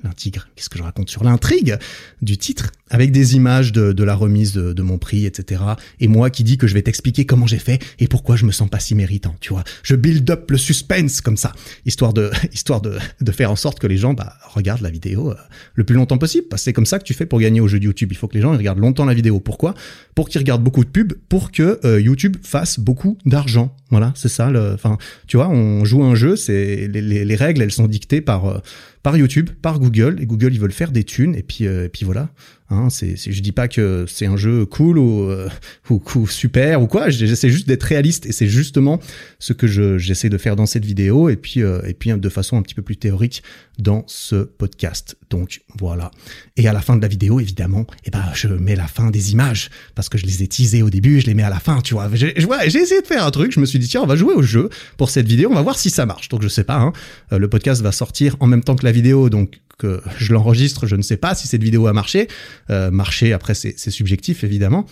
l'intrigue, 0.02 0.38
qu'est-ce 0.56 0.68
que 0.68 0.76
je 0.76 0.82
raconte 0.82 1.08
sur 1.08 1.22
l'intrigue 1.22 1.78
du 2.20 2.36
titre, 2.36 2.72
avec 2.90 3.12
des 3.12 3.36
images 3.36 3.70
de, 3.70 3.92
de 3.92 4.04
la 4.04 4.16
remise 4.16 4.52
de, 4.52 4.72
de, 4.72 4.82
mon 4.82 4.98
prix, 4.98 5.24
etc. 5.24 5.62
Et 6.00 6.08
moi 6.08 6.30
qui 6.30 6.42
dis 6.42 6.58
que 6.58 6.66
je 6.66 6.74
vais 6.74 6.82
t'expliquer 6.82 7.26
comment 7.26 7.46
j'ai 7.46 7.60
fait 7.60 7.80
et 8.00 8.08
pourquoi 8.08 8.34
je 8.34 8.44
me 8.44 8.50
sens 8.50 8.68
pas 8.68 8.80
si 8.80 8.96
méritant, 8.96 9.36
tu 9.40 9.52
vois. 9.52 9.62
Je 9.84 9.94
build 9.94 10.28
up 10.28 10.50
le 10.50 10.58
suspense 10.58 11.20
comme 11.20 11.36
ça, 11.36 11.52
histoire 11.86 12.12
de, 12.12 12.32
histoire 12.52 12.80
de, 12.80 12.98
de 13.20 13.32
faire 13.32 13.52
en 13.52 13.56
sorte 13.56 13.78
que 13.78 13.86
les 13.86 13.98
gens 13.98 14.14
bah, 14.14 14.34
regardent 14.52 14.82
la 14.82 14.90
vidéo 14.90 15.32
le 15.74 15.84
plus 15.84 15.94
longtemps 15.94 16.18
possible, 16.18 16.48
parce 16.50 16.62
que 16.62 16.64
c'est 16.64 16.72
comme 16.72 16.86
ça 16.86 16.98
que 16.98 17.04
tu 17.04 17.14
fais 17.14 17.26
pour 17.26 17.38
gagner 17.38 17.60
au 17.60 17.68
jeu 17.68 17.78
de 17.78 17.84
YouTube. 17.84 18.08
Il 18.10 18.16
faut 18.16 18.26
que 18.26 18.34
les 18.34 18.40
gens 18.40 18.52
ils 18.52 18.58
regardent 18.58 18.80
longtemps 18.80 19.04
la 19.04 19.14
vidéo. 19.14 19.38
Pourquoi? 19.38 19.74
Pour 20.16 20.28
qu'ils 20.28 20.40
regardent 20.40 20.64
beaucoup 20.64 20.84
de 20.84 20.90
pubs, 20.90 21.12
pour 21.28 21.52
que 21.52 22.00
YouTube 22.00 22.36
fasse 22.42 22.80
beaucoup 22.80 23.16
d'argent. 23.24 23.76
Voilà, 23.90 24.12
c'est 24.14 24.28
ça 24.28 24.50
Enfin, 24.72 24.98
tu 25.26 25.36
vois, 25.36 25.48
on 25.48 25.84
joue 25.84 26.04
un 26.04 26.14
jeu, 26.14 26.36
c'est 26.36 26.88
les, 26.88 27.02
les, 27.24 27.36
règles, 27.36 27.62
elles 27.62 27.72
sont 27.72 27.88
dictées 27.88 28.20
par 28.20 28.46
euh, 28.46 28.58
par 29.02 29.16
YouTube, 29.16 29.50
par 29.62 29.78
Google, 29.78 30.18
et 30.20 30.26
Google 30.26 30.52
ils 30.52 30.60
veulent 30.60 30.72
faire 30.72 30.92
des 30.92 31.04
thunes, 31.04 31.34
et 31.34 31.42
puis 31.42 31.66
euh, 31.66 31.86
et 31.86 31.88
puis 31.88 32.04
voilà. 32.04 32.30
Hein, 32.72 32.88
c'est, 32.88 33.16
je 33.16 33.42
dis 33.42 33.50
pas 33.50 33.66
que 33.66 34.04
c'est 34.06 34.26
un 34.26 34.36
jeu 34.36 34.64
cool 34.64 34.96
ou, 34.96 35.24
euh, 35.24 35.48
ou, 35.90 36.28
super 36.28 36.80
ou 36.80 36.86
quoi. 36.86 37.10
J'essaie 37.10 37.50
juste 37.50 37.66
d'être 37.66 37.82
réaliste 37.82 38.26
et 38.26 38.32
c'est 38.32 38.46
justement 38.46 39.00
ce 39.40 39.52
que 39.52 39.66
je, 39.66 39.98
j'essaie 39.98 40.28
de 40.28 40.38
faire 40.38 40.54
dans 40.54 40.66
cette 40.66 40.84
vidéo 40.84 41.28
et 41.28 41.36
puis 41.36 41.62
euh, 41.62 41.82
et 41.84 41.94
puis 41.94 42.12
de 42.12 42.28
façon 42.28 42.56
un 42.56 42.62
petit 42.62 42.76
peu 42.76 42.82
plus 42.82 42.96
théorique 42.96 43.42
dans 43.80 44.04
ce 44.06 44.36
podcast. 44.36 45.16
Donc 45.30 45.62
voilà. 45.80 46.12
Et 46.56 46.68
à 46.68 46.72
la 46.72 46.80
fin 46.80 46.94
de 46.94 47.02
la 47.02 47.08
vidéo, 47.08 47.40
évidemment, 47.40 47.86
eh 48.04 48.10
ben 48.10 48.24
je 48.34 48.46
mets 48.46 48.76
la 48.76 48.86
fin 48.86 49.10
des 49.10 49.32
images 49.32 49.70
parce 49.96 50.08
que 50.08 50.16
je 50.16 50.26
les 50.26 50.44
ai 50.44 50.46
teasées 50.46 50.82
au 50.82 50.90
début, 50.90 51.20
je 51.20 51.26
les 51.26 51.34
mets 51.34 51.42
à 51.42 51.50
la 51.50 51.58
fin. 51.58 51.80
Tu 51.80 51.94
vois, 51.94 52.08
j'ai, 52.12 52.34
j'ai 52.36 52.78
essayé 52.78 53.00
de 53.00 53.06
faire 53.06 53.24
un 53.24 53.30
truc. 53.32 53.50
Je 53.50 53.58
me 53.58 53.66
suis 53.66 53.80
dit 53.80 53.88
tiens, 53.88 54.02
on 54.02 54.06
va 54.06 54.14
jouer 54.14 54.34
au 54.34 54.42
jeu 54.42 54.70
pour 54.96 55.10
cette 55.10 55.26
vidéo. 55.26 55.48
On 55.50 55.54
va 55.54 55.62
voir 55.62 55.76
si 55.76 55.90
ça 55.90 56.06
marche. 56.06 56.28
Donc 56.28 56.42
je 56.42 56.48
sais 56.48 56.64
pas. 56.64 56.76
Hein, 56.76 56.92
le 57.36 57.48
podcast 57.48 57.82
va 57.82 57.90
sortir 57.90 58.36
en 58.38 58.46
même 58.46 58.62
temps 58.62 58.76
que 58.76 58.84
la 58.84 58.89
vidéo, 58.92 59.30
donc 59.30 59.60
que 59.78 60.02
je 60.18 60.32
l'enregistre, 60.32 60.86
je 60.86 60.94
ne 60.94 61.02
sais 61.02 61.16
pas 61.16 61.34
si 61.34 61.48
cette 61.48 61.62
vidéo 61.62 61.86
a 61.86 61.92
marché. 61.92 62.28
Euh, 62.68 62.90
marché, 62.90 63.32
après 63.32 63.54
c'est 63.54 63.90
subjectif 63.90 64.44
évidemment. 64.44 64.86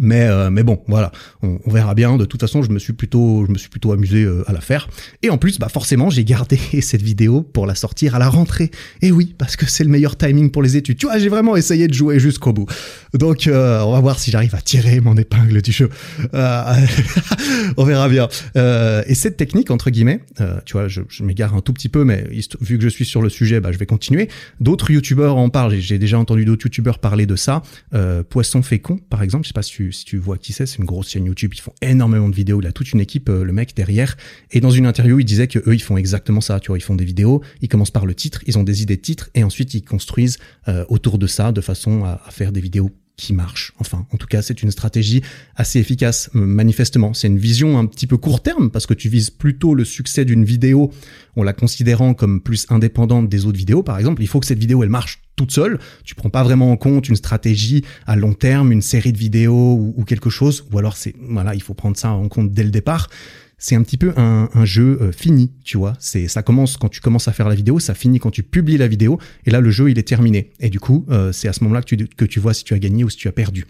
Mais 0.00 0.22
euh, 0.22 0.50
mais 0.50 0.62
bon, 0.62 0.82
voilà, 0.88 1.12
on, 1.42 1.58
verra 1.66 1.94
bien. 1.94 2.16
De 2.16 2.24
toute 2.24 2.40
façon, 2.40 2.62
je 2.62 2.70
me 2.70 2.78
suis 2.78 2.92
plutôt 2.92 3.44
je 3.46 3.52
me 3.52 3.58
suis 3.58 3.68
plutôt 3.68 3.92
amusé 3.92 4.24
euh, 4.24 4.44
à 4.46 4.52
la 4.52 4.60
faire. 4.60 4.88
Et 5.22 5.30
en 5.30 5.38
plus, 5.38 5.58
bah 5.58 5.68
forcément, 5.68 6.10
j'ai 6.10 6.24
gardé 6.24 6.58
cette 6.80 7.02
vidéo 7.02 7.42
pour 7.42 7.66
la 7.66 7.74
sortir 7.74 8.14
à 8.14 8.18
la 8.18 8.28
rentrée. 8.28 8.70
Et 9.02 9.12
oui, 9.12 9.34
parce 9.38 9.56
que 9.56 9.66
c'est 9.66 9.84
le 9.84 9.90
meilleur 9.90 10.16
timing 10.16 10.50
pour 10.50 10.62
les 10.62 10.76
études. 10.76 10.98
Tu 10.98 11.06
vois, 11.06 11.18
j'ai 11.18 11.28
vraiment 11.28 11.56
essayé 11.56 11.88
de 11.88 11.94
jouer 11.94 12.18
jusqu'au 12.18 12.52
bout. 12.52 12.66
Donc, 13.14 13.46
euh, 13.46 13.80
on 13.82 13.92
va 13.92 14.00
voir 14.00 14.18
si 14.18 14.30
j'arrive 14.30 14.54
à 14.54 14.60
tirer 14.60 15.00
mon 15.00 15.16
épingle 15.16 15.62
du 15.62 15.72
jeu. 15.72 15.88
on 17.76 17.84
verra 17.84 18.08
bien. 18.08 18.28
et 18.54 19.14
cette 19.14 19.36
technique 19.36 19.70
entre 19.70 19.90
guillemets, 19.90 20.20
tu 20.64 20.74
vois, 20.74 20.88
je, 20.88 21.02
je 21.08 21.22
m'égare 21.22 21.54
un 21.54 21.60
tout 21.60 21.72
petit 21.72 21.88
peu, 21.88 22.04
mais 22.04 22.24
vu 22.60 22.78
que 22.78 22.84
je 22.84 22.88
suis 22.88 23.04
sur 23.04 23.22
le 23.22 23.28
sujet, 23.28 23.60
bah 23.60 23.72
je 23.72 23.78
vais 23.78 23.86
continuer. 23.86 24.28
D'autres 24.60 24.90
youtubeurs 24.90 25.36
en 25.36 25.48
parlent. 25.48 25.74
J'ai 25.76 25.98
déjà 25.98 26.18
entendu 26.18 26.44
d'autres 26.44 26.66
youtubeurs 26.66 26.98
parler 26.98 27.26
de 27.26 27.36
ça. 27.36 27.62
Poisson 28.28 28.62
fécond, 28.62 28.98
par 29.10 29.22
exemple. 29.22 29.44
Je 29.44 29.48
sais 29.48 29.54
pas 29.54 29.62
si 29.62 29.85
si 29.92 30.04
tu 30.04 30.18
vois 30.18 30.38
qui 30.38 30.52
c'est, 30.52 30.66
c'est 30.66 30.78
une 30.78 30.84
grosse 30.84 31.10
chaîne 31.10 31.24
YouTube. 31.24 31.52
Ils 31.54 31.60
font 31.60 31.74
énormément 31.82 32.28
de 32.28 32.34
vidéos. 32.34 32.60
Il 32.60 32.66
a 32.66 32.72
toute 32.72 32.92
une 32.92 33.00
équipe, 33.00 33.28
euh, 33.28 33.44
le 33.44 33.52
mec 33.52 33.74
derrière. 33.74 34.16
Et 34.50 34.60
dans 34.60 34.70
une 34.70 34.86
interview, 34.86 35.18
il 35.18 35.24
disait 35.24 35.48
que 35.48 35.58
eux, 35.58 35.74
ils 35.74 35.82
font 35.82 35.96
exactement 35.96 36.40
ça. 36.40 36.60
Tu 36.60 36.68
vois, 36.68 36.78
ils 36.78 36.82
font 36.82 36.96
des 36.96 37.04
vidéos. 37.04 37.42
Ils 37.60 37.68
commencent 37.68 37.90
par 37.90 38.06
le 38.06 38.14
titre. 38.14 38.42
Ils 38.46 38.58
ont 38.58 38.62
des 38.62 38.82
idées 38.82 38.96
de 38.96 39.02
titres 39.02 39.30
et 39.34 39.44
ensuite 39.44 39.74
ils 39.74 39.82
construisent 39.82 40.38
euh, 40.68 40.84
autour 40.88 41.18
de 41.18 41.26
ça 41.26 41.52
de 41.52 41.60
façon 41.60 42.04
à 42.04 42.20
faire 42.30 42.52
des 42.52 42.60
vidéos 42.60 42.90
qui 43.16 43.32
marche. 43.32 43.72
Enfin, 43.78 44.06
en 44.12 44.16
tout 44.16 44.26
cas, 44.26 44.42
c'est 44.42 44.62
une 44.62 44.70
stratégie 44.70 45.22
assez 45.56 45.78
efficace, 45.78 46.30
euh, 46.34 46.40
manifestement. 46.40 47.14
C'est 47.14 47.28
une 47.28 47.38
vision 47.38 47.78
un 47.78 47.86
petit 47.86 48.06
peu 48.06 48.18
court 48.18 48.42
terme, 48.42 48.70
parce 48.70 48.86
que 48.86 48.94
tu 48.94 49.08
vises 49.08 49.30
plutôt 49.30 49.74
le 49.74 49.84
succès 49.84 50.24
d'une 50.24 50.44
vidéo 50.44 50.92
en 51.36 51.42
la 51.42 51.52
considérant 51.52 52.14
comme 52.14 52.40
plus 52.40 52.66
indépendante 52.68 53.28
des 53.28 53.46
autres 53.46 53.58
vidéos. 53.58 53.82
Par 53.82 53.98
exemple, 53.98 54.22
il 54.22 54.28
faut 54.28 54.40
que 54.40 54.46
cette 54.46 54.58
vidéo, 54.58 54.82
elle 54.82 54.90
marche 54.90 55.22
toute 55.34 55.50
seule. 55.50 55.78
Tu 56.04 56.14
prends 56.14 56.30
pas 56.30 56.42
vraiment 56.42 56.70
en 56.70 56.76
compte 56.76 57.08
une 57.08 57.16
stratégie 57.16 57.84
à 58.06 58.16
long 58.16 58.34
terme, 58.34 58.72
une 58.72 58.82
série 58.82 59.12
de 59.12 59.18
vidéos 59.18 59.74
ou, 59.74 59.94
ou 59.96 60.04
quelque 60.04 60.30
chose. 60.30 60.66
Ou 60.72 60.78
alors, 60.78 60.96
c'est, 60.96 61.14
voilà, 61.20 61.54
il 61.54 61.62
faut 61.62 61.74
prendre 61.74 61.96
ça 61.96 62.10
en 62.10 62.28
compte 62.28 62.52
dès 62.52 62.64
le 62.64 62.70
départ 62.70 63.08
c'est 63.58 63.74
un 63.74 63.82
petit 63.82 63.96
peu 63.96 64.12
un, 64.16 64.48
un 64.52 64.64
jeu 64.64 64.98
euh, 65.00 65.12
fini, 65.12 65.52
tu 65.64 65.78
vois. 65.78 65.94
C'est 65.98 66.28
ça 66.28 66.42
commence 66.42 66.76
quand 66.76 66.88
tu 66.88 67.00
commences 67.00 67.28
à 67.28 67.32
faire 67.32 67.48
la 67.48 67.54
vidéo, 67.54 67.78
ça 67.78 67.94
finit 67.94 68.18
quand 68.18 68.30
tu 68.30 68.42
publies 68.42 68.76
la 68.76 68.88
vidéo, 68.88 69.18
et 69.46 69.50
là 69.50 69.60
le 69.60 69.70
jeu 69.70 69.90
il 69.90 69.98
est 69.98 70.06
terminé. 70.08 70.50
Et 70.60 70.70
du 70.70 70.80
coup, 70.80 71.06
euh, 71.10 71.32
c'est 71.32 71.48
à 71.48 71.52
ce 71.52 71.62
moment-là 71.64 71.82
que 71.82 71.94
tu, 71.94 72.06
que 72.06 72.24
tu 72.24 72.40
vois 72.40 72.54
si 72.54 72.64
tu 72.64 72.74
as 72.74 72.78
gagné 72.78 73.04
ou 73.04 73.10
si 73.10 73.16
tu 73.16 73.28
as 73.28 73.32
perdu. 73.32 73.66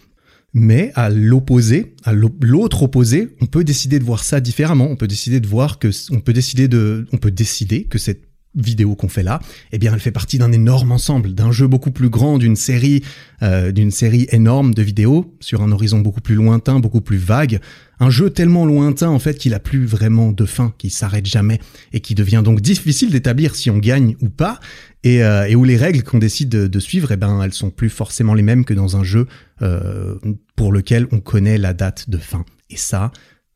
Mais 0.53 0.91
à 0.95 1.09
l'opposé, 1.09 1.93
à 2.03 2.13
l'autre 2.13 2.83
opposé, 2.83 3.35
on 3.41 3.45
peut 3.45 3.63
décider 3.63 3.99
de 3.99 4.03
voir 4.03 4.23
ça 4.23 4.39
différemment. 4.39 4.87
On 4.89 4.95
peut 4.95 5.07
décider 5.07 5.39
de 5.39 5.47
voir 5.47 5.77
que, 5.77 5.89
on 6.11 6.21
peut 6.21 6.33
décider 6.33 6.67
de, 6.67 7.05
on 7.11 7.17
peut 7.17 7.31
décider 7.31 7.83
que 7.83 7.97
cette 7.97 8.26
vidéo 8.55 8.95
qu'on 8.95 9.07
fait 9.07 9.23
là, 9.23 9.39
eh 9.71 9.77
bien 9.77 9.93
elle 9.93 9.99
fait 9.99 10.11
partie 10.11 10.37
d'un 10.37 10.51
énorme 10.51 10.91
ensemble, 10.91 11.33
d'un 11.33 11.51
jeu 11.51 11.67
beaucoup 11.67 11.91
plus 11.91 12.09
grand, 12.09 12.37
d'une 12.37 12.55
série, 12.55 13.03
euh, 13.43 13.71
d'une 13.71 13.91
série 13.91 14.27
énorme 14.31 14.73
de 14.73 14.81
vidéos 14.81 15.35
sur 15.39 15.61
un 15.61 15.71
horizon 15.71 15.99
beaucoup 15.99 16.21
plus 16.21 16.35
lointain, 16.35 16.79
beaucoup 16.79 17.01
plus 17.01 17.17
vague, 17.17 17.59
un 17.99 18.09
jeu 18.09 18.29
tellement 18.29 18.65
lointain 18.65 19.09
en 19.09 19.19
fait 19.19 19.37
qu'il 19.37 19.53
a 19.53 19.59
plus 19.59 19.85
vraiment 19.85 20.31
de 20.31 20.45
fin, 20.45 20.73
qui 20.77 20.89
s'arrête 20.89 21.25
jamais 21.25 21.59
et 21.93 21.99
qui 21.99 22.15
devient 22.15 22.41
donc 22.43 22.61
difficile 22.61 23.11
d'établir 23.11 23.55
si 23.55 23.69
on 23.69 23.77
gagne 23.77 24.15
ou 24.21 24.29
pas, 24.29 24.59
et, 25.03 25.23
euh, 25.23 25.53
où 25.53 25.63
les 25.63 25.77
règles 25.77 26.03
qu'on 26.03 26.19
décide 26.19 26.49
de, 26.49 26.79
suivre, 26.79 27.11
eh 27.11 27.17
ben 27.17 27.41
elles 27.41 27.53
sont 27.53 27.69
plus 27.69 27.89
forcément 27.89 28.33
les 28.33 28.43
mêmes 28.43 28.65
que 28.65 28.73
dans 28.73 28.97
un 28.97 29.03
jeu 29.03 29.27
euh, 29.61 30.15
pour 30.55 30.71
lequel 30.71 31.07
on 31.11 31.19
connaît 31.19 31.57
la 31.57 31.73
date 31.73 32.09
de 32.09 32.17
fin. 32.17 32.45
Et 32.69 32.77
ça, 32.77 33.11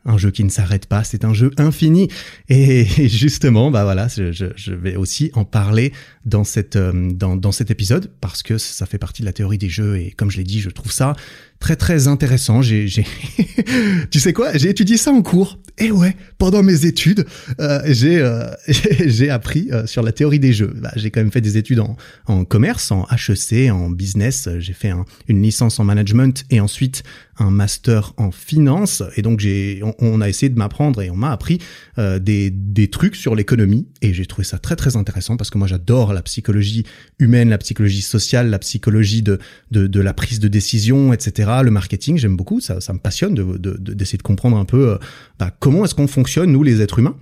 un 0.05 0.17
jeu 0.17 0.31
qui 0.31 0.43
ne 0.43 0.50
s'arrête 0.50 0.88
pas, 0.88 1.03
c'est 1.03 1.25
un 1.25 1.34
jeu 1.34 1.51
infini. 1.58 2.08
Et 2.50 2.86
justement, 3.08 3.72
bah 3.72 3.84
voilà, 3.84 4.08
je, 4.08 4.74
vais 4.74 4.96
aussi 4.96 5.31
en 5.34 5.46
parler 5.46 5.93
dans 6.25 6.43
cette 6.43 6.75
euh, 6.75 7.12
dans, 7.12 7.36
dans 7.36 7.51
cet 7.51 7.72
épisode 7.72 8.12
parce 8.22 8.43
que 8.43 8.58
ça 8.58 8.86
fait 8.86 8.98
partie 8.98 9.22
de 9.22 9.27
la 9.27 9.34
théorie 9.34 9.58
des 9.58 9.70
jeux 9.70 9.98
et 9.98 10.12
comme 10.12 10.31
je 10.31 10.38
l'ai 10.38 10.43
dit, 10.43 10.62
je 10.62 10.70
trouve 10.70 10.91
ça 10.91 11.15
très 11.62 11.77
très 11.77 12.08
intéressant. 12.10 12.62
J'ai, 12.62 12.88
tu 14.12 14.20
sais 14.20 14.34
quoi, 14.34 14.58
j'ai 14.58 14.70
étudié 14.70 14.98
ça 14.98 15.12
en 15.12 15.22
cours. 15.22 15.60
Et 15.77 15.91
ouais, 15.91 16.18
pendant 16.38 16.63
mes 16.63 16.86
études, 16.86 17.25
euh, 17.60 17.80
j'ai 17.86 18.20
euh, 18.20 18.48
j'ai 18.68 19.30
appris 19.30 19.70
euh, 19.72 19.86
sur 19.86 20.03
la 20.03 20.12
théorie 20.12 20.39
des 20.39 20.51
jeux. 20.51 20.74
Bah, 20.75 20.91
j'ai 20.96 21.12
quand 21.12 21.22
même 21.22 21.32
fait 21.32 21.39
des 21.39 21.58
études 21.58 21.80
en, 21.80 21.96
en 22.25 22.44
commerce, 22.44 22.91
en 22.91 23.08
HEC, 23.10 23.72
en 23.72 23.89
business. 23.89 24.50
J'ai 24.60 24.74
fait 24.74 24.91
une 25.27 25.41
licence 25.41 25.80
en 25.80 25.86
management 25.86 26.44
et 26.50 26.60
ensuite 26.60 27.03
un 27.38 27.51
master 27.51 28.13
en 28.18 28.32
finance. 28.32 29.01
Et 29.15 29.22
donc 29.22 29.39
j'ai, 29.39 29.82
on, 30.00 30.20
a 30.22 30.30
essayé 30.30 30.50
de 30.50 30.58
m'apprendre 30.58 31.01
et 31.01 31.10
on 31.10 31.15
m'a 31.15 31.32
appris 31.32 31.60
des 31.98 32.51
des 32.51 32.89
trucs 32.89 33.15
sur 33.15 33.36
l'économie. 33.36 33.88
Et 34.01 34.13
j'ai 34.13 34.25
trouvé 34.25 34.46
ça 34.46 34.58
très 34.58 34.75
très 34.75 34.98
intéressant 34.98 35.38
parce 35.38 35.50
que 35.50 35.58
moi 35.58 35.68
j'adore 35.68 36.13
la 36.13 36.22
psychologie 36.22 36.86
humaine, 37.20 37.50
la 37.50 37.58
psychologie 37.58 38.01
sociale, 38.01 38.50
la 38.50 38.60
psychologie 38.60 39.22
de, 39.22 39.39
de 39.72 40.00
la 40.00 40.13
prise 40.13 40.39
de 40.39 40.48
décision, 40.48 41.13
etc 41.13 41.50
le 41.63 41.72
marketing, 41.72 42.17
j'aime 42.17 42.38
beaucoup, 42.38 42.60
ça, 42.60 42.81
ça 42.81 42.93
me 42.93 43.00
passionne 43.00 43.36
d'essayer 43.36 43.60
de, 43.60 43.93
de, 43.93 43.93
de 43.93 44.22
comprendre 44.22 44.58
un 44.58 44.65
peu 44.65 44.91
euh, 44.91 44.98
bah, 45.39 45.51
comment 45.60 45.84
est-ce 45.86 45.96
qu'on 45.96 46.08
fonctionne, 46.08 46.51
nous 46.51 46.63
les 46.63 46.81
êtres 46.81 47.00
humains. 47.00 47.15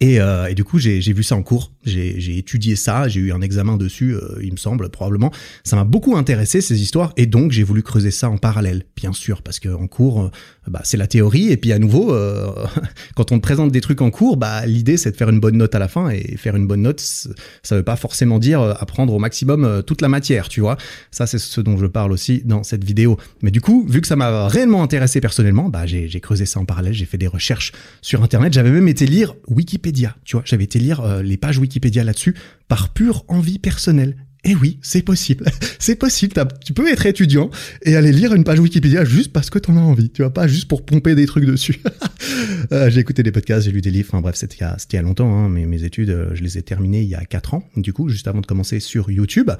Et, 0.00 0.20
euh, 0.20 0.46
et, 0.46 0.54
du 0.54 0.64
coup, 0.64 0.78
j'ai 0.78 1.00
vu 1.00 1.22
ça 1.22 1.36
en 1.36 1.42
cours, 1.42 1.72
j'ai 1.84 2.38
étudié 2.38 2.74
ça, 2.74 3.06
j'ai 3.06 3.20
eu 3.20 3.32
un 3.32 3.40
examen 3.42 3.76
dessus, 3.76 4.14
euh, 4.14 4.38
il 4.42 4.52
me 4.52 4.56
semble, 4.56 4.88
probablement. 4.88 5.30
Ça 5.62 5.76
m'a 5.76 5.84
beaucoup 5.84 6.16
intéressé, 6.16 6.60
ces 6.60 6.80
histoires, 6.80 7.12
et 7.16 7.26
donc 7.26 7.52
j'ai 7.52 7.62
voulu 7.62 7.82
creuser 7.82 8.10
ça 8.10 8.28
en 8.28 8.38
parallèle, 8.38 8.84
bien 8.96 9.12
sûr, 9.12 9.42
parce 9.42 9.60
que 9.60 9.68
en 9.68 9.86
cours, 9.86 10.22
euh, 10.22 10.30
bah, 10.66 10.80
c'est 10.84 10.96
la 10.96 11.06
théorie, 11.06 11.52
et 11.52 11.56
puis 11.56 11.72
à 11.72 11.78
nouveau, 11.78 12.14
quand 13.14 13.30
on 13.30 13.36
te 13.36 13.42
présente 13.42 13.72
des 13.72 13.80
trucs 13.80 14.00
en 14.00 14.10
cours, 14.10 14.36
bah, 14.36 14.66
l'idée 14.66 14.96
c'est 14.96 15.12
de 15.12 15.16
faire 15.16 15.28
une 15.28 15.40
bonne 15.40 15.56
note 15.56 15.74
à 15.74 15.78
la 15.78 15.88
fin, 15.88 16.08
et 16.10 16.36
faire 16.38 16.56
une 16.56 16.66
bonne 16.66 16.82
note, 16.82 17.00
ça 17.00 17.76
veut 17.76 17.82
pas 17.82 17.96
forcément 17.96 18.38
dire 18.38 18.60
apprendre 18.60 19.12
au 19.12 19.18
maximum 19.18 19.82
toute 19.86 20.00
la 20.00 20.08
matière, 20.08 20.48
tu 20.48 20.60
vois. 20.60 20.76
Ça, 21.10 21.26
c'est 21.26 21.38
ce 21.38 21.60
dont 21.60 21.76
je 21.76 21.86
parle 21.86 22.12
aussi 22.12 22.42
dans 22.44 22.62
cette 22.62 22.84
vidéo. 22.84 23.18
Mais 23.42 23.50
du 23.50 23.60
coup, 23.60 23.86
vu 23.88 24.00
que 24.00 24.06
ça 24.06 24.16
m'a 24.16 24.48
réellement 24.48 24.82
intéressé 24.82 25.20
personnellement, 25.20 25.68
bah, 25.68 25.86
j'ai 25.86 26.20
creusé 26.20 26.46
ça 26.46 26.58
en 26.58 26.64
parallèle, 26.64 26.94
j'ai 26.94 27.04
fait 27.04 27.18
des 27.18 27.26
recherches 27.26 27.72
sur 28.00 28.22
Internet, 28.22 28.52
j'avais 28.52 28.70
même 28.70 28.88
été 28.88 29.06
lire 29.06 29.34
Wikipédia, 29.74 30.16
tu 30.24 30.36
vois, 30.36 30.42
j'avais 30.46 30.64
été 30.64 30.78
lire 30.78 31.22
les 31.22 31.36
pages 31.36 31.58
Wikipédia 31.58 32.04
là-dessus 32.04 32.34
par 32.68 32.92
pure 32.92 33.24
envie 33.28 33.58
personnelle. 33.58 34.16
Eh 34.44 34.54
oui, 34.54 34.78
c'est 34.82 35.02
possible. 35.02 35.46
c'est 35.78 35.96
possible. 35.96 36.34
Tu 36.64 36.74
peux 36.74 36.90
être 36.90 37.06
étudiant 37.06 37.50
et 37.82 37.96
aller 37.96 38.12
lire 38.12 38.34
une 38.34 38.44
page 38.44 38.60
Wikipédia 38.60 39.04
juste 39.04 39.32
parce 39.32 39.48
que 39.48 39.58
t'en 39.58 39.76
as 39.76 39.80
envie. 39.80 40.10
Tu 40.10 40.22
vois, 40.22 40.32
pas 40.32 40.46
juste 40.46 40.68
pour 40.68 40.84
pomper 40.84 41.14
des 41.14 41.26
trucs 41.26 41.46
dessus. 41.46 41.80
Euh, 42.72 42.88
j'ai 42.88 43.00
écouté 43.00 43.22
des 43.22 43.30
podcasts, 43.30 43.66
j'ai 43.66 43.72
lu 43.72 43.82
des 43.82 43.90
livres. 43.90 44.18
Bref, 44.20 44.36
c'était 44.36 44.56
il 44.56 44.94
y 44.94 44.96
a, 44.96 45.02
longtemps. 45.02 45.30
Hein, 45.30 45.48
mais 45.50 45.66
mes 45.66 45.84
études, 45.84 46.08
euh, 46.08 46.30
je 46.34 46.42
les 46.42 46.56
ai 46.56 46.62
terminées 46.62 47.02
il 47.02 47.08
y 47.08 47.14
a 47.14 47.24
4 47.24 47.54
ans. 47.54 47.68
Du 47.76 47.92
coup, 47.92 48.08
juste 48.08 48.26
avant 48.26 48.40
de 48.40 48.46
commencer 48.46 48.80
sur 48.80 49.10
YouTube. 49.10 49.50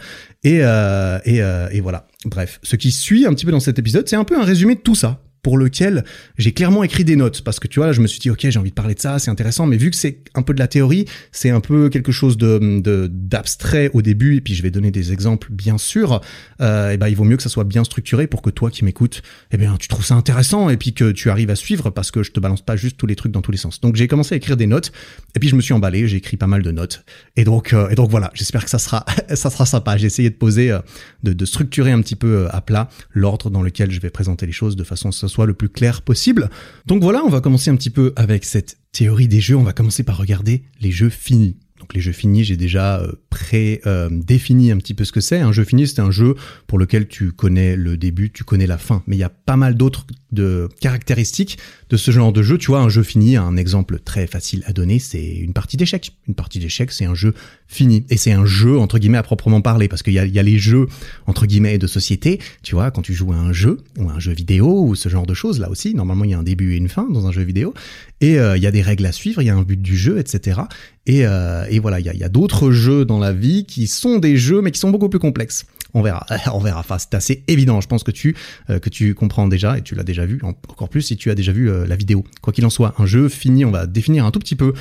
Euh, 0.46 1.18
et 1.24 1.80
voilà. 1.80 2.08
Bref, 2.24 2.60
ce 2.62 2.76
qui 2.76 2.90
suit 2.90 3.26
un 3.26 3.34
petit 3.34 3.44
peu 3.44 3.52
dans 3.52 3.60
cet 3.60 3.78
épisode, 3.78 4.08
c'est 4.08 4.16
un 4.16 4.24
peu 4.24 4.40
un 4.40 4.44
résumé 4.44 4.74
de 4.74 4.80
tout 4.80 4.94
ça 4.94 5.22
pour 5.44 5.58
lequel 5.58 6.04
j'ai 6.38 6.52
clairement 6.52 6.82
écrit 6.82 7.04
des 7.04 7.14
notes. 7.14 7.42
Parce 7.42 7.60
que 7.60 7.68
tu 7.68 7.78
vois 7.78 7.86
là 7.86 7.92
je 7.92 8.00
me 8.00 8.08
suis 8.08 8.18
dit 8.18 8.30
ok 8.30 8.48
j'ai 8.48 8.58
envie 8.58 8.70
de 8.70 8.74
parler 8.74 8.94
de 8.94 9.00
ça 9.00 9.20
c'est 9.20 9.30
intéressant. 9.30 9.66
Mais 9.66 9.76
vu 9.76 9.90
que 9.90 9.96
c'est 9.96 10.18
un 10.34 10.42
peu 10.42 10.54
de 10.54 10.58
la 10.58 10.66
théorie 10.66 11.04
c'est 11.30 11.50
un 11.50 11.60
peu 11.60 11.88
quelque 11.90 12.10
chose 12.10 12.36
de 12.36 13.06
d'abstrait 13.06 13.90
au 13.92 14.02
début. 14.02 14.36
Et 14.36 14.40
puis 14.40 14.54
je 14.54 14.62
vais 14.62 14.72
donner 14.72 14.90
des 14.90 15.12
exemples 15.12 15.48
bien 15.52 15.78
sûr. 15.78 16.20
Euh, 16.60 16.90
et 16.90 16.96
ben 16.96 17.08
il 17.08 17.14
vaut 17.14 17.24
mieux 17.24 17.36
que 17.36 17.42
ça 17.42 17.48
soit 17.48 17.64
bien 17.64 17.84
structuré 17.84 18.26
pour 18.26 18.42
que 18.42 18.50
toi 18.50 18.70
qui 18.70 18.84
m'écoutes 18.84 19.22
eh 19.52 19.56
bien 19.56 19.76
tu 19.78 19.86
trouves 19.86 20.04
ça 20.04 20.14
intéressant 20.14 20.70
et 20.70 20.76
puis 20.76 20.94
que 20.94 21.12
tu 21.12 21.30
arrives 21.30 21.50
à 21.50 21.56
suivre 21.56 21.90
parce 21.90 22.10
que 22.10 22.22
je 22.22 22.32
te 22.32 22.40
balance 22.40 22.62
pas 22.62 22.74
juste 22.74 22.96
tous 22.96 23.06
les 23.06 23.14
trucs 23.14 23.32
dans 23.32 23.42
tous 23.42 23.52
les 23.52 23.58
sens. 23.58 23.80
Donc 23.80 23.96
j'ai 23.96 24.08
commencé 24.08 24.34
à 24.34 24.38
écrire 24.38 24.56
des 24.56 24.66
notes 24.66 24.92
et 25.36 25.38
puis 25.38 25.48
je 25.48 25.56
me 25.56 25.60
suis 25.60 25.74
emballé 25.74 26.08
j'ai 26.08 26.16
écrit 26.16 26.38
pas 26.38 26.46
mal 26.46 26.62
de 26.62 26.70
notes. 26.70 27.04
Et 27.36 27.44
donc 27.44 27.74
euh, 27.74 27.90
et 27.90 27.94
donc 27.94 28.10
voilà 28.10 28.30
j'espère 28.34 28.64
que 28.64 28.70
ça 28.70 28.78
sera 28.78 29.04
ça 29.34 29.50
sera 29.50 29.66
sympa. 29.66 29.98
J'ai 29.98 30.06
essayé 30.06 30.30
de 30.30 30.36
poser 30.36 30.70
euh, 30.70 30.80
de, 31.22 31.44
structurer 31.44 31.92
un 31.92 32.00
petit 32.00 32.16
peu 32.16 32.44
euh, 32.44 32.56
à 32.56 32.60
plat 32.60 32.88
l'ordre 33.12 33.50
dans 33.50 33.62
lequel 33.62 33.90
je 33.90 34.00
vais 34.00 34.10
présenter 34.10 34.46
les 34.46 34.52
choses 34.52 34.76
de 34.76 34.84
façon 34.84 35.12
soit 35.34 35.46
le 35.46 35.54
plus 35.54 35.68
clair 35.68 36.02
possible. 36.02 36.48
Donc 36.86 37.02
voilà, 37.02 37.24
on 37.24 37.28
va 37.28 37.40
commencer 37.40 37.70
un 37.70 37.76
petit 37.76 37.90
peu 37.90 38.12
avec 38.14 38.44
cette 38.44 38.78
théorie 38.92 39.26
des 39.26 39.40
jeux. 39.40 39.56
On 39.56 39.64
va 39.64 39.72
commencer 39.72 40.04
par 40.04 40.16
regarder 40.16 40.62
les 40.80 40.92
jeux 40.92 41.08
finis. 41.08 41.56
Donc 41.80 41.92
les 41.92 42.00
jeux 42.00 42.12
finis, 42.12 42.44
j'ai 42.44 42.56
déjà 42.56 43.00
euh, 43.00 43.12
pré-défini 43.30 44.70
un 44.70 44.76
petit 44.78 44.94
peu 44.94 45.04
ce 45.04 45.10
que 45.10 45.20
c'est. 45.20 45.40
Un 45.40 45.52
jeu 45.52 45.64
fini, 45.64 45.88
c'est 45.88 46.00
un 46.00 46.12
jeu 46.12 46.36
pour 46.68 46.78
lequel 46.78 47.08
tu 47.08 47.32
connais 47.32 47.74
le 47.76 47.96
début, 47.96 48.30
tu 48.30 48.44
connais 48.44 48.68
la 48.68 48.78
fin. 48.78 49.02
Mais 49.06 49.16
il 49.16 49.18
y 49.18 49.24
a 49.24 49.28
pas 49.28 49.56
mal 49.56 49.74
d'autres 49.74 50.06
de 50.34 50.68
caractéristiques 50.80 51.58
de 51.90 51.96
ce 51.96 52.10
genre 52.10 52.32
de 52.32 52.42
jeu. 52.42 52.58
Tu 52.58 52.66
vois, 52.68 52.80
un 52.80 52.88
jeu 52.88 53.02
fini, 53.02 53.36
un 53.36 53.56
exemple 53.56 53.98
très 53.98 54.26
facile 54.26 54.62
à 54.66 54.72
donner, 54.72 54.98
c'est 54.98 55.24
une 55.24 55.52
partie 55.52 55.76
d'échecs. 55.76 56.12
Une 56.28 56.34
partie 56.34 56.58
d'échecs, 56.58 56.90
c'est 56.92 57.04
un 57.04 57.14
jeu 57.14 57.34
fini. 57.66 58.04
Et 58.10 58.16
c'est 58.16 58.32
un 58.32 58.46
jeu, 58.46 58.78
entre 58.78 58.98
guillemets, 58.98 59.18
à 59.18 59.22
proprement 59.22 59.60
parler, 59.60 59.88
parce 59.88 60.02
qu'il 60.02 60.12
y 60.12 60.18
a, 60.18 60.26
y 60.26 60.38
a 60.38 60.42
les 60.42 60.58
jeux, 60.58 60.86
entre 61.26 61.46
guillemets, 61.46 61.78
de 61.78 61.86
société. 61.86 62.40
Tu 62.62 62.74
vois, 62.74 62.90
quand 62.90 63.02
tu 63.02 63.14
joues 63.14 63.32
à 63.32 63.36
un 63.36 63.52
jeu, 63.52 63.78
ou 63.98 64.10
un 64.10 64.18
jeu 64.18 64.32
vidéo, 64.32 64.84
ou 64.84 64.94
ce 64.94 65.08
genre 65.08 65.26
de 65.26 65.34
choses, 65.34 65.60
là 65.60 65.70
aussi, 65.70 65.94
normalement, 65.94 66.24
il 66.24 66.30
y 66.30 66.34
a 66.34 66.38
un 66.38 66.42
début 66.42 66.74
et 66.74 66.76
une 66.76 66.88
fin 66.88 67.08
dans 67.08 67.26
un 67.26 67.32
jeu 67.32 67.42
vidéo. 67.42 67.74
Et 68.20 68.38
euh, 68.38 68.56
il 68.56 68.62
y 68.62 68.66
a 68.66 68.70
des 68.70 68.82
règles 68.82 69.06
à 69.06 69.12
suivre, 69.12 69.42
il 69.42 69.46
y 69.46 69.50
a 69.50 69.56
un 69.56 69.62
but 69.62 69.80
du 69.80 69.96
jeu, 69.96 70.18
etc. 70.18 70.62
Et, 71.06 71.26
euh, 71.26 71.66
et 71.70 71.78
voilà, 71.78 72.00
il 72.00 72.06
y 72.06 72.08
a, 72.08 72.14
y 72.14 72.24
a 72.24 72.28
d'autres 72.28 72.70
jeux 72.70 73.04
dans 73.04 73.18
la 73.18 73.32
vie 73.32 73.64
qui 73.66 73.86
sont 73.86 74.18
des 74.18 74.36
jeux, 74.36 74.60
mais 74.62 74.70
qui 74.70 74.80
sont 74.80 74.90
beaucoup 74.90 75.08
plus 75.08 75.18
complexes. 75.18 75.66
On 75.94 76.02
verra, 76.02 76.26
on 76.52 76.58
verra. 76.58 76.80
Enfin, 76.80 76.98
c'est 76.98 77.14
assez 77.14 77.44
évident. 77.46 77.80
Je 77.80 77.86
pense 77.86 78.02
que 78.02 78.10
tu 78.10 78.36
euh, 78.68 78.80
que 78.80 78.90
tu 78.90 79.14
comprends 79.14 79.46
déjà 79.46 79.78
et 79.78 79.82
tu 79.82 79.94
l'as 79.94 80.02
déjà 80.02 80.26
vu. 80.26 80.40
Encore 80.42 80.88
plus 80.88 81.02
si 81.02 81.16
tu 81.16 81.30
as 81.30 81.36
déjà 81.36 81.52
vu 81.52 81.70
euh, 81.70 81.86
la 81.86 81.96
vidéo. 81.96 82.24
Quoi 82.42 82.52
qu'il 82.52 82.66
en 82.66 82.70
soit, 82.70 82.94
un 82.98 83.06
jeu 83.06 83.28
fini. 83.28 83.64
On 83.64 83.70
va 83.70 83.86
définir 83.86 84.26
un 84.26 84.32
tout 84.32 84.40
petit 84.40 84.56
peu 84.56 84.74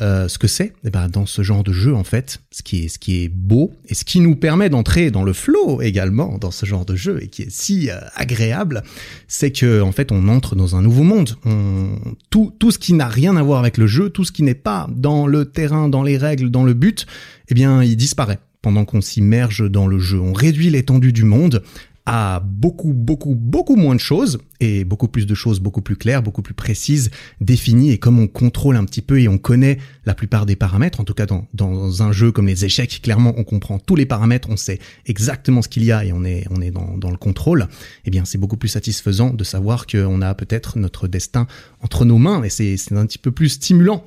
euh, 0.00 0.28
ce 0.28 0.38
que 0.38 0.46
c'est. 0.46 0.72
Eh 0.84 0.90
ben 0.90 1.08
dans 1.08 1.26
ce 1.26 1.42
genre 1.42 1.64
de 1.64 1.72
jeu, 1.72 1.94
en 1.94 2.04
fait, 2.04 2.40
ce 2.52 2.62
qui 2.62 2.84
est 2.84 2.88
ce 2.88 2.98
qui 2.98 3.24
est 3.24 3.28
beau 3.28 3.72
et 3.88 3.94
ce 3.94 4.04
qui 4.04 4.20
nous 4.20 4.36
permet 4.36 4.70
d'entrer 4.70 5.10
dans 5.10 5.24
le 5.24 5.32
flow 5.32 5.82
également 5.82 6.38
dans 6.38 6.52
ce 6.52 6.64
genre 6.64 6.84
de 6.84 6.94
jeu 6.94 7.18
et 7.22 7.28
qui 7.28 7.42
est 7.42 7.50
si 7.50 7.90
agréable, 8.14 8.84
c'est 9.26 9.50
que 9.50 9.82
en 9.82 9.92
fait, 9.92 10.12
on 10.12 10.28
entre 10.28 10.54
dans 10.54 10.76
un 10.76 10.82
nouveau 10.82 11.02
monde. 11.02 11.36
On, 11.44 11.98
tout 12.30 12.54
tout 12.58 12.70
ce 12.70 12.78
qui 12.78 12.92
n'a 12.92 13.08
rien 13.08 13.36
à 13.36 13.42
voir 13.42 13.58
avec 13.58 13.76
le 13.76 13.88
jeu, 13.88 14.08
tout 14.08 14.24
ce 14.24 14.30
qui 14.30 14.44
n'est 14.44 14.54
pas 14.54 14.88
dans 14.94 15.26
le 15.26 15.46
terrain, 15.46 15.88
dans 15.88 16.04
les 16.04 16.16
règles, 16.16 16.50
dans 16.50 16.64
le 16.64 16.74
but, 16.74 17.06
eh 17.48 17.54
bien, 17.54 17.82
il 17.82 17.96
disparaît 17.96 18.38
pendant 18.62 18.84
qu'on 18.84 19.00
s'immerge 19.00 19.70
dans 19.70 19.86
le 19.86 19.98
jeu. 19.98 20.20
On 20.20 20.32
réduit 20.32 20.70
l'étendue 20.70 21.12
du 21.12 21.24
monde 21.24 21.62
à 22.06 22.42
beaucoup, 22.44 22.92
beaucoup, 22.92 23.34
beaucoup 23.34 23.76
moins 23.76 23.94
de 23.94 24.00
choses 24.00 24.38
et 24.58 24.84
beaucoup 24.84 25.06
plus 25.06 25.26
de 25.26 25.34
choses 25.34 25.60
beaucoup 25.60 25.82
plus 25.82 25.96
claires, 25.96 26.22
beaucoup 26.22 26.42
plus 26.42 26.54
précises, 26.54 27.10
définies 27.40 27.92
et 27.92 27.98
comme 27.98 28.18
on 28.18 28.26
contrôle 28.26 28.76
un 28.76 28.84
petit 28.84 29.02
peu 29.02 29.20
et 29.20 29.28
on 29.28 29.38
connaît 29.38 29.78
la 30.06 30.14
plupart 30.14 30.46
des 30.46 30.56
paramètres, 30.56 31.00
en 31.00 31.04
tout 31.04 31.14
cas 31.14 31.26
dans, 31.26 31.46
dans 31.54 32.02
un 32.02 32.10
jeu 32.10 32.32
comme 32.32 32.46
les 32.46 32.64
échecs, 32.64 33.00
clairement 33.02 33.34
on 33.36 33.44
comprend 33.44 33.78
tous 33.78 33.96
les 33.96 34.06
paramètres, 34.06 34.48
on 34.50 34.56
sait 34.56 34.78
exactement 35.06 35.62
ce 35.62 35.68
qu'il 35.68 35.84
y 35.84 35.92
a 35.92 36.04
et 36.04 36.12
on 36.12 36.24
est, 36.24 36.46
on 36.50 36.60
est 36.60 36.70
dans, 36.70 36.96
dans 36.96 37.10
le 37.10 37.16
contrôle, 37.16 37.68
eh 38.04 38.10
bien 38.10 38.24
c'est 38.24 38.38
beaucoup 38.38 38.56
plus 38.56 38.68
satisfaisant 38.68 39.30
de 39.30 39.44
savoir 39.44 39.86
qu'on 39.86 40.22
a 40.22 40.34
peut-être 40.34 40.78
notre 40.78 41.06
destin 41.06 41.46
entre 41.80 42.04
nos 42.04 42.18
mains 42.18 42.42
et 42.42 42.48
c'est 42.48 42.76
un 42.92 43.06
petit 43.06 43.18
peu 43.18 43.30
plus 43.30 43.50
stimulant 43.50 44.04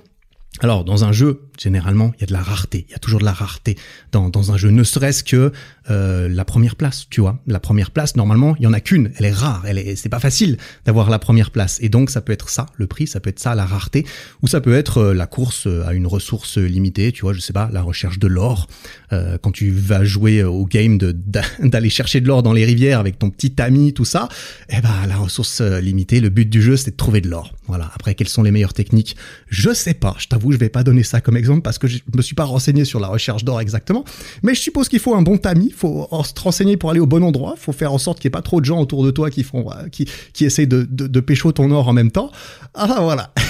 alors, 0.60 0.84
dans 0.86 1.04
un 1.04 1.12
jeu, 1.12 1.42
généralement, 1.60 2.14
il 2.16 2.22
y 2.22 2.24
a 2.24 2.28
de 2.28 2.34
la 2.34 2.42
rareté. 2.42 2.86
Il 2.88 2.92
y 2.92 2.96
a 2.96 3.00
toujours 3.00 3.20
de 3.20 3.26
la 3.26 3.34
rareté 3.34 3.76
dans, 4.12 4.30
dans 4.30 4.52
un 4.52 4.58
jeu, 4.58 4.70
ne 4.70 4.84
serait-ce 4.84 5.24
que 5.24 5.52
euh, 5.90 6.30
la 6.30 6.46
première 6.46 6.76
place, 6.76 7.08
tu 7.10 7.22
vois. 7.22 7.40
La 7.48 7.60
première 7.60 7.90
place, 7.90 8.16
normalement, 8.16 8.56
il 8.60 8.64
y 8.64 8.68
en 8.68 8.74
a 8.74 8.80
qu'une. 8.80 9.12
Elle 9.18 9.26
est 9.26 9.32
rare. 9.32 9.64
Elle 9.68 9.80
est, 9.80 9.96
c'est 9.96 10.10
pas 10.10 10.20
facile 10.20 10.58
d'avoir 10.86 11.10
la 11.10 11.18
première 11.18 11.50
place. 11.50 11.80
Et 11.82 11.90
donc, 11.90 12.12
ça 12.12 12.22
peut 12.22 12.32
être 12.32 12.50
ça, 12.50 12.68
le 12.78 12.86
prix. 12.86 13.08
Ça 13.08 13.20
peut 13.20 13.32
être 13.32 13.40
ça, 13.40 13.56
la 13.56 13.66
rareté. 13.66 14.06
Ou 14.44 14.48
ça 14.48 14.62
peut 14.62 14.76
être 14.76 15.00
euh, 15.00 15.14
la 15.14 15.26
course 15.26 15.66
euh, 15.66 15.86
à 15.88 15.94
une 15.94 16.06
ressource 16.06 16.58
limitée. 16.58 17.12
Tu 17.12 17.24
vois, 17.24 17.34
je 17.34 17.40
sais 17.40 17.54
pas, 17.54 17.70
la 17.74 17.82
recherche 17.82 18.20
de 18.20 18.28
l'or. 18.28 18.68
Euh, 19.12 19.40
quand 19.42 19.52
tu 19.52 19.72
vas 19.72 20.06
jouer 20.06 20.44
au 20.44 20.66
game 20.66 21.00
de, 21.00 21.16
d'aller 21.64 21.90
chercher 21.90 22.22
de 22.22 22.28
l'or 22.28 22.44
dans 22.44 22.54
les 22.54 22.64
rivières 22.64 23.00
avec 23.00 23.18
ton 23.18 23.32
petit 23.32 23.60
ami, 23.60 23.94
tout 23.94 24.06
ça. 24.06 24.30
Eh 24.70 24.82
ben, 24.82 25.08
la 25.08 25.18
ressource 25.18 25.62
limitée, 25.62 26.22
le 26.22 26.30
but 26.30 26.50
du 26.50 26.62
jeu, 26.62 26.78
c'est 26.78 26.92
de 26.92 26.96
trouver 26.96 27.22
de 27.22 27.30
l'or. 27.30 27.54
Voilà. 27.68 27.92
Après, 27.96 28.14
quelles 28.14 28.30
sont 28.30 28.44
les 28.44 28.52
meilleures 28.52 28.74
techniques? 28.74 29.16
Je 29.50 29.74
sais 29.74 29.96
pas. 29.96 30.16
Je 30.52 30.58
vais 30.58 30.70
pas 30.70 30.84
donner 30.84 31.04
ça 31.04 31.22
comme 31.22 31.38
exemple 31.38 31.62
parce 31.62 31.78
que 31.78 31.88
je 31.88 32.00
me 32.16 32.22
suis 32.22 32.36
pas 32.36 32.44
renseigné 32.44 32.86
sur 32.86 33.00
la 33.00 33.08
recherche 33.08 33.44
d'or 33.44 33.62
exactement. 33.62 34.04
Mais 34.42 34.56
je 34.56 34.62
suppose 34.62 34.90
qu'il 34.90 35.00
faut 35.00 35.16
un 35.16 35.22
bon 35.22 35.38
tamis 35.38 35.72
faut 35.76 36.08
se 36.24 36.42
renseigner 36.42 36.78
pour 36.78 36.90
aller 36.92 37.00
au 37.00 37.06
bon 37.06 37.24
endroit, 37.24 37.56
faut 37.58 37.72
faire 37.72 37.94
en 37.94 37.98
sorte 37.98 38.20
qu'il 38.20 38.30
n'y 38.30 38.32
ait 38.32 38.40
pas 38.40 38.42
trop 38.42 38.60
de 38.60 38.66
gens 38.66 38.80
autour 38.80 39.04
de 39.04 39.12
toi 39.12 39.30
qui 39.30 39.44
font, 39.44 39.72
euh, 39.72 39.88
qui, 39.90 40.08
qui 40.34 40.46
essayent 40.46 40.68
de, 40.68 40.88
de, 40.90 41.08
de 41.08 41.20
pécho 41.20 41.52
ton 41.52 41.72
or 41.72 41.88
en 41.88 41.94
même 41.94 42.12
temps. 42.12 42.32
Ah 42.74 43.00
voilà. 43.02 43.34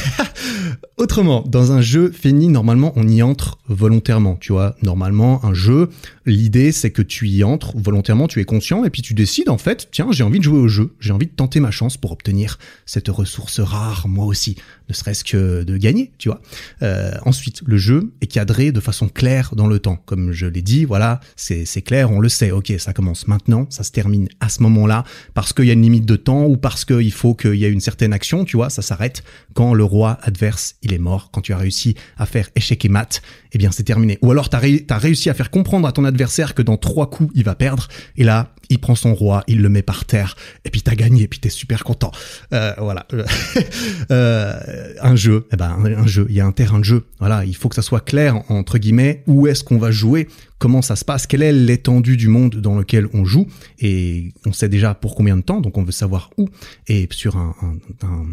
Autrement, 0.98 1.44
dans 1.48 1.72
un 1.72 1.82
jeu 1.82 2.12
fini, 2.12 2.48
normalement, 2.48 2.94
on 2.96 3.08
y 3.08 3.22
entre 3.22 3.58
volontairement. 3.68 4.36
Tu 4.36 4.52
vois, 4.52 4.76
normalement, 4.84 5.44
un 5.44 5.54
jeu, 5.54 5.90
l'idée, 6.26 6.72
c'est 6.72 6.92
que 6.92 7.02
tu 7.02 7.28
y 7.28 7.44
entres 7.44 7.74
volontairement, 7.76 8.28
tu 8.28 8.40
es 8.40 8.46
conscient, 8.46 8.86
et 8.86 8.90
puis 8.90 9.02
tu 9.02 9.14
décides, 9.14 9.50
en 9.50 9.58
fait, 9.58 9.90
tiens, 9.92 10.08
j'ai 10.12 10.24
envie 10.24 10.40
de 10.40 10.44
jouer 10.44 10.60
au 10.60 10.68
jeu, 10.68 10.94
j'ai 11.00 11.12
envie 11.12 11.26
de 11.26 11.32
tenter 11.32 11.60
ma 11.60 11.72
chance 11.72 11.98
pour 11.98 12.12
obtenir 12.12 12.60
cette 12.86 13.10
ressource 13.10 13.60
rare, 13.60 14.08
moi 14.08 14.26
aussi, 14.26 14.56
ne 14.90 14.94
serait-ce 14.94 15.24
que 15.24 15.64
de 15.64 15.78
gagner, 15.78 16.12
tu 16.18 16.30
vois. 16.30 16.42
Euh, 16.82 17.12
ensuite, 17.26 17.62
le 17.66 17.78
jeu 17.78 18.12
est 18.22 18.28
cadré 18.28 18.72
de 18.72 18.80
façon 18.80 19.08
claire 19.08 19.54
dans 19.56 19.68
le 19.68 19.80
temps. 19.80 19.98
Comme 20.06 20.32
je 20.32 20.46
l'ai 20.46 20.62
dit, 20.62 20.86
voilà, 20.86 21.20
c'est 21.36 21.82
clair, 21.82 22.12
on 22.12 22.20
le 22.20 22.30
sait, 22.30 22.52
ok, 22.52 22.74
ça 22.78 22.94
commence 22.94 23.28
maintenant, 23.28 23.68
ça 23.70 23.84
se 23.84 23.92
termine 23.92 24.30
à 24.40 24.50
ce 24.50 24.62
moment-là, 24.64 25.04
parce 25.34 25.54
qu'il 25.54 25.66
y 25.66 25.70
a 25.70 25.74
une 25.74 25.82
limite 25.82 26.06
de 26.06 26.16
temps, 26.16 26.46
ou 26.46 26.58
parce 26.58 26.86
qu'il 26.86 27.12
faut 27.12 27.34
qu'il 27.34 27.56
y 27.56 27.66
ait 27.66 27.72
une 27.72 27.82
certaine 27.82 28.14
action, 28.14 28.46
tu 28.46 28.58
vois, 28.58 28.70
ça 28.70 28.82
s'arrête 28.82 29.24
quand 29.54 29.74
le 29.74 29.84
roi 29.84 30.18
adverse, 30.22 30.63
il 30.82 30.94
est 30.94 30.98
mort, 31.00 31.30
quand 31.32 31.42
tu 31.42 31.54
as 31.54 31.58
réussi 31.58 31.96
à 32.18 32.26
faire 32.26 32.50
échec 32.56 32.84
et 32.86 32.90
mat, 32.90 33.22
eh 33.52 33.58
bien 33.58 33.72
c'est 33.72 33.84
terminé. 33.84 34.18
Ou 34.22 34.32
alors 34.32 34.50
tu 34.50 34.56
as, 34.56 34.98
réussi 34.98 35.30
à 35.30 35.34
faire 35.34 35.50
comprendre 35.50 35.88
à 35.88 35.92
ton 35.92 36.06
adversaire 36.06 36.54
que 36.54 36.62
dans 36.62 36.78
trois 36.78 37.10
coups, 37.10 37.32
il 37.36 37.44
va 37.44 37.56
perdre, 37.56 37.88
et 38.18 38.24
là, 38.24 38.54
il 38.70 38.80
prend 38.80 38.96
son 38.96 39.14
roi, 39.14 39.44
il 39.48 39.62
le 39.62 39.70
met 39.70 39.82
par 39.82 40.06
terre, 40.06 40.36
et 40.66 40.70
puis 40.70 40.82
t'as 40.82 40.96
gagné, 40.96 41.24
et 41.24 41.28
puis 41.28 41.40
t'es 41.40 41.50
super 41.50 41.84
content. 41.84 42.12
Euh, 42.54 42.74
voilà. 42.78 43.08
euh, 44.12 44.94
un 45.02 45.16
jeu, 45.16 45.48
eh 45.52 45.56
ben 45.56 45.78
un, 45.98 46.08
jeu, 46.08 46.26
il 46.30 46.36
y 46.36 46.42
a 46.42 46.46
un 46.46 46.52
terrain 46.52 46.80
de 46.80 46.86
jeu. 46.86 47.06
Voilà, 47.20 47.46
il 47.46 47.56
faut 47.56 47.70
que 47.70 47.76
ça 47.76 47.82
soit 47.82 48.02
clair 48.02 48.42
entre 48.50 48.78
guillemets 48.78 49.24
où 49.28 49.48
est-ce 49.48 49.64
qu'on 49.64 49.78
va 49.78 49.92
jouer 49.92 50.28
comment 50.64 50.82
ça 50.82 50.96
se 50.96 51.04
passe, 51.04 51.28
quelle 51.28 51.44
est 51.44 51.52
l'étendue 51.52 52.16
du 52.16 52.30
monde 52.30 52.56
dans 52.56 52.78
lequel 52.78 53.10
on 53.14 53.26
joue, 53.26 53.48
et 53.80 54.32
on 54.46 54.54
sait 54.54 54.70
déjà 54.70 54.94
pour 54.94 55.14
combien 55.14 55.36
de 55.36 55.42
temps, 55.42 55.60
donc 55.60 55.78
on 55.78 55.84
veut 55.84 55.92
savoir 55.92 56.30
où. 56.38 56.48
Et 56.88 57.06
sur 57.12 57.36
un, 57.36 57.54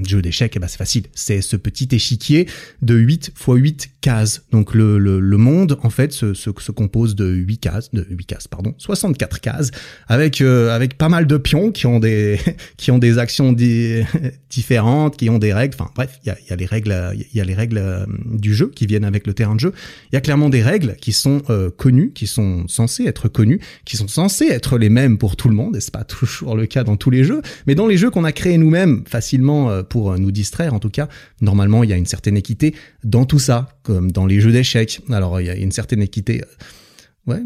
jeu 0.07 0.23
d'échecs, 0.23 0.53
eh 0.55 0.61
ben 0.61 0.69
c'est 0.69 0.79
facile, 0.79 1.07
c'est 1.13 1.41
ce 1.41 1.57
petit 1.57 1.89
échiquier 1.91 2.47
de 2.83 2.95
8 2.95 3.33
x 3.35 3.47
8 3.49 3.91
cases. 4.01 4.45
Donc 4.53 4.75
le, 4.75 4.97
le, 4.97 5.37
monde, 5.39 5.77
en 5.83 5.91
fait, 5.91 6.13
se, 6.13 6.33
se, 6.33 6.51
se, 6.57 6.71
compose 6.71 7.17
de 7.17 7.27
8 7.27 7.59
cases, 7.59 7.91
de 7.93 8.07
8 8.09 8.25
cases, 8.27 8.47
pardon, 8.47 8.77
64 8.79 9.41
cases, 9.41 9.73
avec, 10.07 10.41
euh, 10.41 10.73
avec 10.73 10.97
pas 10.97 11.09
mal 11.09 11.27
de 11.27 11.37
pions 11.37 11.73
qui 11.73 11.89
ont 11.89 11.99
des, 11.99 12.39
qui 12.77 12.93
ont 12.93 12.99
des 12.99 13.19
actions 13.19 13.53
différentes, 14.51 15.17
qui 15.17 15.29
ont 15.31 15.41
des 15.41 15.53
règles, 15.53 15.75
enfin 15.81 15.91
bref, 15.97 16.21
il 16.23 16.29
y 16.29 16.31
a, 16.31 16.37
y 16.49 16.53
a, 16.53 16.57
les 16.57 16.67
règles, 16.67 17.13
il 17.17 17.37
y 17.37 17.41
a 17.41 17.45
les 17.45 17.55
règles 17.55 17.79
euh, 17.79 18.07
du 18.25 18.55
jeu 18.55 18.71
qui 18.73 18.87
viennent 18.87 19.05
avec 19.05 19.27
le 19.27 19.35
terrain 19.35 19.57
de 19.57 19.61
jeu. 19.61 19.73
Il 20.13 20.15
y 20.15 20.17
a 20.17 20.21
clairement 20.21 20.49
des 20.49 20.63
règles 20.63 20.95
qui 21.01 21.13
sont 21.13 21.43
euh, 21.51 21.71
connues, 21.77 22.13
qui 22.21 22.27
sont 22.27 22.69
censés 22.69 23.05
être 23.07 23.31
connus, 23.31 23.61
qui 23.87 23.97
sont 23.97 24.07
censés 24.07 24.45
être 24.45 24.77
les 24.77 24.91
mêmes 24.91 25.17
pour 25.17 25.37
tout 25.37 25.49
le 25.49 25.55
monde, 25.55 25.75
et 25.75 25.81
c'est 25.81 25.91
pas 25.91 26.05
toujours 26.19 26.55
le 26.55 26.67
cas 26.67 26.85
dans 26.85 26.99
tous 26.99 27.09
les 27.09 27.25
jeux, 27.25 27.41
mais 27.67 27.75
dans 27.75 27.87
les 27.87 27.97
jeux 27.97 28.11
qu'on 28.11 28.25
a 28.25 28.33
créés 28.33 28.59
nous-mêmes 28.59 29.05
facilement 29.09 29.71
euh, 29.71 29.83
pour 29.83 30.19
nous 30.19 30.31
distraire, 30.31 30.75
en 30.75 30.81
tout 30.81 30.91
cas, 30.91 31.09
normalement, 31.41 31.83
il 31.83 31.89
y 31.89 31.95
a 31.95 31.97
une 31.97 32.05
certaine 32.05 32.37
équité 32.37 32.75
dans 33.05 33.25
tout 33.25 33.39
ça, 33.39 33.69
comme 33.85 34.13
dans 34.13 34.27
les 34.27 34.39
jeux 34.39 34.53
d'échecs. 34.53 35.01
Alors, 35.11 35.41
il 35.41 35.47
y 35.47 35.51
a 35.51 35.57
une 35.57 35.73
certaine 35.73 36.03
équité, 36.03 36.43
euh, 36.43 37.33
ouais, 37.33 37.43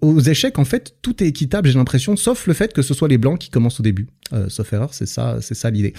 aux 0.00 0.20
échecs, 0.20 0.58
en 0.58 0.64
fait, 0.64 0.96
tout 1.02 1.22
est 1.22 1.26
équitable, 1.26 1.68
j'ai 1.68 1.78
l'impression, 1.78 2.16
sauf 2.16 2.46
le 2.46 2.54
fait 2.54 2.72
que 2.72 2.80
ce 2.80 2.94
soit 2.94 3.08
les 3.08 3.18
blancs 3.18 3.38
qui 3.38 3.50
commencent 3.50 3.80
au 3.80 3.82
début. 3.82 4.06
Euh, 4.32 4.48
sauf 4.48 4.72
erreur, 4.72 4.94
c'est 4.94 5.04
ça, 5.04 5.42
c'est 5.42 5.54
ça 5.54 5.68
l'idée 5.68 5.92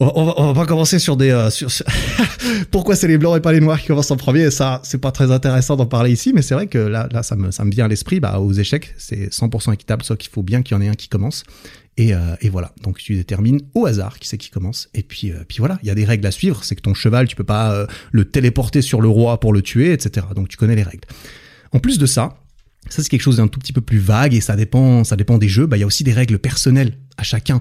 on 0.00 0.24
va, 0.24 0.34
on 0.38 0.52
va 0.52 0.66
commencer 0.66 0.98
sur 0.98 1.16
des 1.16 1.30
euh, 1.30 1.50
sur, 1.50 1.68
pourquoi 2.70 2.96
c'est 2.96 3.06
les 3.06 3.18
blancs 3.18 3.36
et 3.36 3.40
pas 3.40 3.52
les 3.52 3.60
noirs 3.60 3.80
qui 3.80 3.86
commencent 3.86 4.10
en 4.10 4.16
premier. 4.16 4.50
Ça 4.50 4.80
c'est 4.82 4.98
pas 4.98 5.12
très 5.12 5.30
intéressant 5.30 5.76
d'en 5.76 5.86
parler 5.86 6.10
ici 6.10 6.32
mais 6.34 6.42
c'est 6.42 6.54
vrai 6.54 6.66
que 6.66 6.78
là 6.78 7.08
là 7.12 7.22
ça 7.22 7.36
me 7.36 7.50
ça 7.50 7.64
me 7.64 7.70
vient 7.70 7.84
à 7.84 7.88
l'esprit. 7.88 8.18
Bah 8.18 8.40
aux 8.40 8.52
échecs 8.52 8.94
c'est 8.96 9.30
100% 9.30 9.74
équitable 9.74 10.02
sauf 10.02 10.16
qu'il 10.16 10.30
faut 10.30 10.42
bien 10.42 10.62
qu'il 10.62 10.74
y 10.76 10.78
en 10.78 10.82
ait 10.82 10.88
un 10.88 10.94
qui 10.94 11.08
commence. 11.08 11.44
Et, 11.96 12.14
euh, 12.14 12.34
et 12.40 12.48
voilà. 12.48 12.72
Donc 12.82 12.98
tu 12.98 13.14
détermines 13.14 13.60
au 13.74 13.84
hasard 13.84 14.18
qui 14.18 14.26
c'est 14.26 14.38
qui 14.38 14.48
commence. 14.48 14.88
Et 14.94 15.02
puis 15.02 15.32
euh, 15.32 15.44
puis 15.46 15.58
voilà. 15.58 15.78
Il 15.82 15.88
y 15.88 15.90
a 15.90 15.94
des 15.94 16.06
règles 16.06 16.26
à 16.26 16.30
suivre. 16.30 16.64
C'est 16.64 16.76
que 16.76 16.82
ton 16.82 16.94
cheval 16.94 17.28
tu 17.28 17.36
peux 17.36 17.44
pas 17.44 17.86
le 18.10 18.24
téléporter 18.24 18.80
sur 18.80 19.02
le 19.02 19.08
roi 19.08 19.38
pour 19.38 19.52
le 19.52 19.60
tuer 19.60 19.92
etc 19.92 20.26
donc 20.34 20.48
tu 20.48 20.56
connais 20.56 20.76
les 20.76 20.82
règles. 20.82 21.06
En 21.72 21.78
plus 21.78 21.98
de 21.98 22.06
ça 22.06 22.36
ça, 22.88 23.02
c'est 23.02 23.08
quelque 23.08 23.22
chose 23.22 23.36
d'un 23.36 23.48
tout 23.48 23.60
petit 23.60 23.72
peu 23.72 23.82
plus 23.82 23.98
vague 23.98 24.34
et 24.34 24.40
ça 24.40 24.56
dépend, 24.56 25.04
ça 25.04 25.16
dépend 25.16 25.38
des 25.38 25.48
jeux. 25.48 25.66
Bah, 25.66 25.76
il 25.76 25.80
y 25.80 25.82
a 25.82 25.86
aussi 25.86 26.02
des 26.02 26.12
règles 26.12 26.38
personnelles 26.38 26.98
à 27.16 27.22
chacun. 27.22 27.60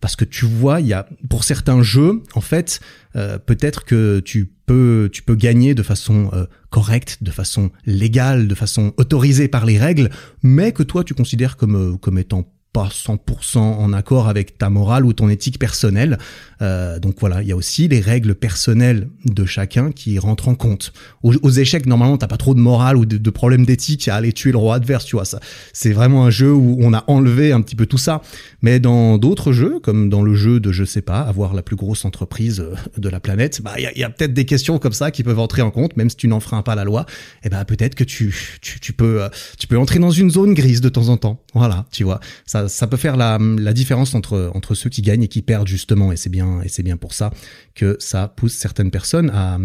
Parce 0.00 0.16
que 0.16 0.24
tu 0.24 0.44
vois, 0.44 0.80
il 0.80 0.88
y 0.88 0.92
a, 0.92 1.08
pour 1.30 1.44
certains 1.44 1.82
jeux, 1.82 2.22
en 2.34 2.40
fait, 2.40 2.80
euh, 3.14 3.38
peut-être 3.38 3.84
que 3.84 4.20
tu 4.20 4.52
peux, 4.66 5.08
tu 5.12 5.22
peux 5.22 5.36
gagner 5.36 5.74
de 5.74 5.82
façon 5.82 6.30
euh, 6.34 6.46
correcte, 6.70 7.22
de 7.22 7.30
façon 7.30 7.70
légale, 7.86 8.48
de 8.48 8.54
façon 8.54 8.92
autorisée 8.96 9.48
par 9.48 9.64
les 9.64 9.78
règles, 9.78 10.10
mais 10.42 10.72
que 10.72 10.82
toi, 10.82 11.04
tu 11.04 11.14
considères 11.14 11.56
comme, 11.56 11.76
euh, 11.76 11.96
comme 11.96 12.18
étant 12.18 12.44
pas 12.76 12.88
100% 12.88 13.56
en 13.58 13.94
accord 13.94 14.28
avec 14.28 14.58
ta 14.58 14.68
morale 14.68 15.06
ou 15.06 15.14
ton 15.14 15.30
éthique 15.30 15.58
personnelle. 15.58 16.18
Euh, 16.60 16.98
donc 16.98 17.16
voilà, 17.20 17.40
il 17.40 17.48
y 17.48 17.52
a 17.52 17.56
aussi 17.56 17.88
les 17.88 18.00
règles 18.00 18.34
personnelles 18.34 19.08
de 19.24 19.46
chacun 19.46 19.92
qui 19.92 20.18
rentrent 20.18 20.48
en 20.48 20.54
compte. 20.54 20.92
Aux, 21.22 21.50
échecs, 21.50 21.86
normalement, 21.86 22.18
t'as 22.18 22.26
pas 22.26 22.36
trop 22.36 22.54
de 22.54 22.60
morale 22.60 22.98
ou 22.98 23.06
de, 23.06 23.16
de 23.16 23.30
problème 23.30 23.64
d'éthique 23.64 24.08
à 24.08 24.16
aller 24.16 24.34
tuer 24.34 24.52
le 24.52 24.58
roi 24.58 24.74
adverse, 24.74 25.06
tu 25.06 25.16
vois. 25.16 25.24
Ça, 25.24 25.40
c'est 25.72 25.92
vraiment 25.92 26.26
un 26.26 26.30
jeu 26.30 26.52
où 26.52 26.76
on 26.80 26.92
a 26.92 27.02
enlevé 27.06 27.50
un 27.50 27.62
petit 27.62 27.76
peu 27.76 27.86
tout 27.86 27.96
ça. 27.96 28.20
Mais 28.60 28.78
dans 28.78 29.16
d'autres 29.16 29.52
jeux, 29.52 29.80
comme 29.82 30.10
dans 30.10 30.22
le 30.22 30.34
jeu 30.34 30.60
de, 30.60 30.70
je 30.70 30.84
sais 30.84 31.00
pas, 31.00 31.20
avoir 31.20 31.54
la 31.54 31.62
plus 31.62 31.76
grosse 31.76 32.04
entreprise 32.04 32.60
euh, 32.60 32.74
de 32.98 33.08
la 33.08 33.20
planète, 33.20 33.62
bah 33.62 33.72
il 33.78 33.98
y 33.98 34.04
a, 34.04 34.10
peut-être 34.10 34.34
des 34.34 34.44
questions 34.44 34.78
comme 34.78 34.92
ça 34.92 35.10
qui 35.10 35.22
peuvent 35.22 35.38
entrer 35.38 35.62
en 35.62 35.70
compte, 35.70 35.96
même 35.96 36.10
si 36.10 36.16
tu 36.16 36.28
n'enfreins 36.28 36.60
pas 36.60 36.74
la 36.74 36.84
loi. 36.84 37.06
Et 37.42 37.46
eh 37.46 37.48
ben 37.48 37.64
peut-être 37.64 37.94
que 37.94 38.04
tu, 38.04 38.58
tu, 38.60 38.80
tu 38.80 38.92
peux, 38.92 39.22
euh, 39.22 39.28
tu 39.58 39.66
peux 39.66 39.78
entrer 39.78 39.98
dans 39.98 40.10
une 40.10 40.30
zone 40.30 40.52
grise 40.52 40.82
de 40.82 40.90
temps 40.90 41.08
en 41.08 41.16
temps. 41.16 41.40
Voilà, 41.54 41.86
tu 41.90 42.04
vois. 42.04 42.20
Ça, 42.44 42.65
ça, 42.68 42.86
peut 42.86 42.96
faire 42.96 43.16
la, 43.16 43.38
différence 43.72 44.14
entre, 44.14 44.74
ceux 44.74 44.90
qui 44.90 45.02
gagnent 45.02 45.24
et 45.24 45.28
qui 45.28 45.42
perdent 45.42 45.68
justement, 45.68 46.12
et 46.12 46.16
c'est 46.16 46.30
bien, 46.30 46.60
et 46.62 46.68
c'est 46.68 46.82
bien 46.82 46.96
pour 46.96 47.14
ça 47.14 47.30
que 47.74 47.96
ça 48.00 48.28
pousse 48.28 48.54
certaines 48.54 48.90
personnes 48.90 49.30
à, 49.30 49.58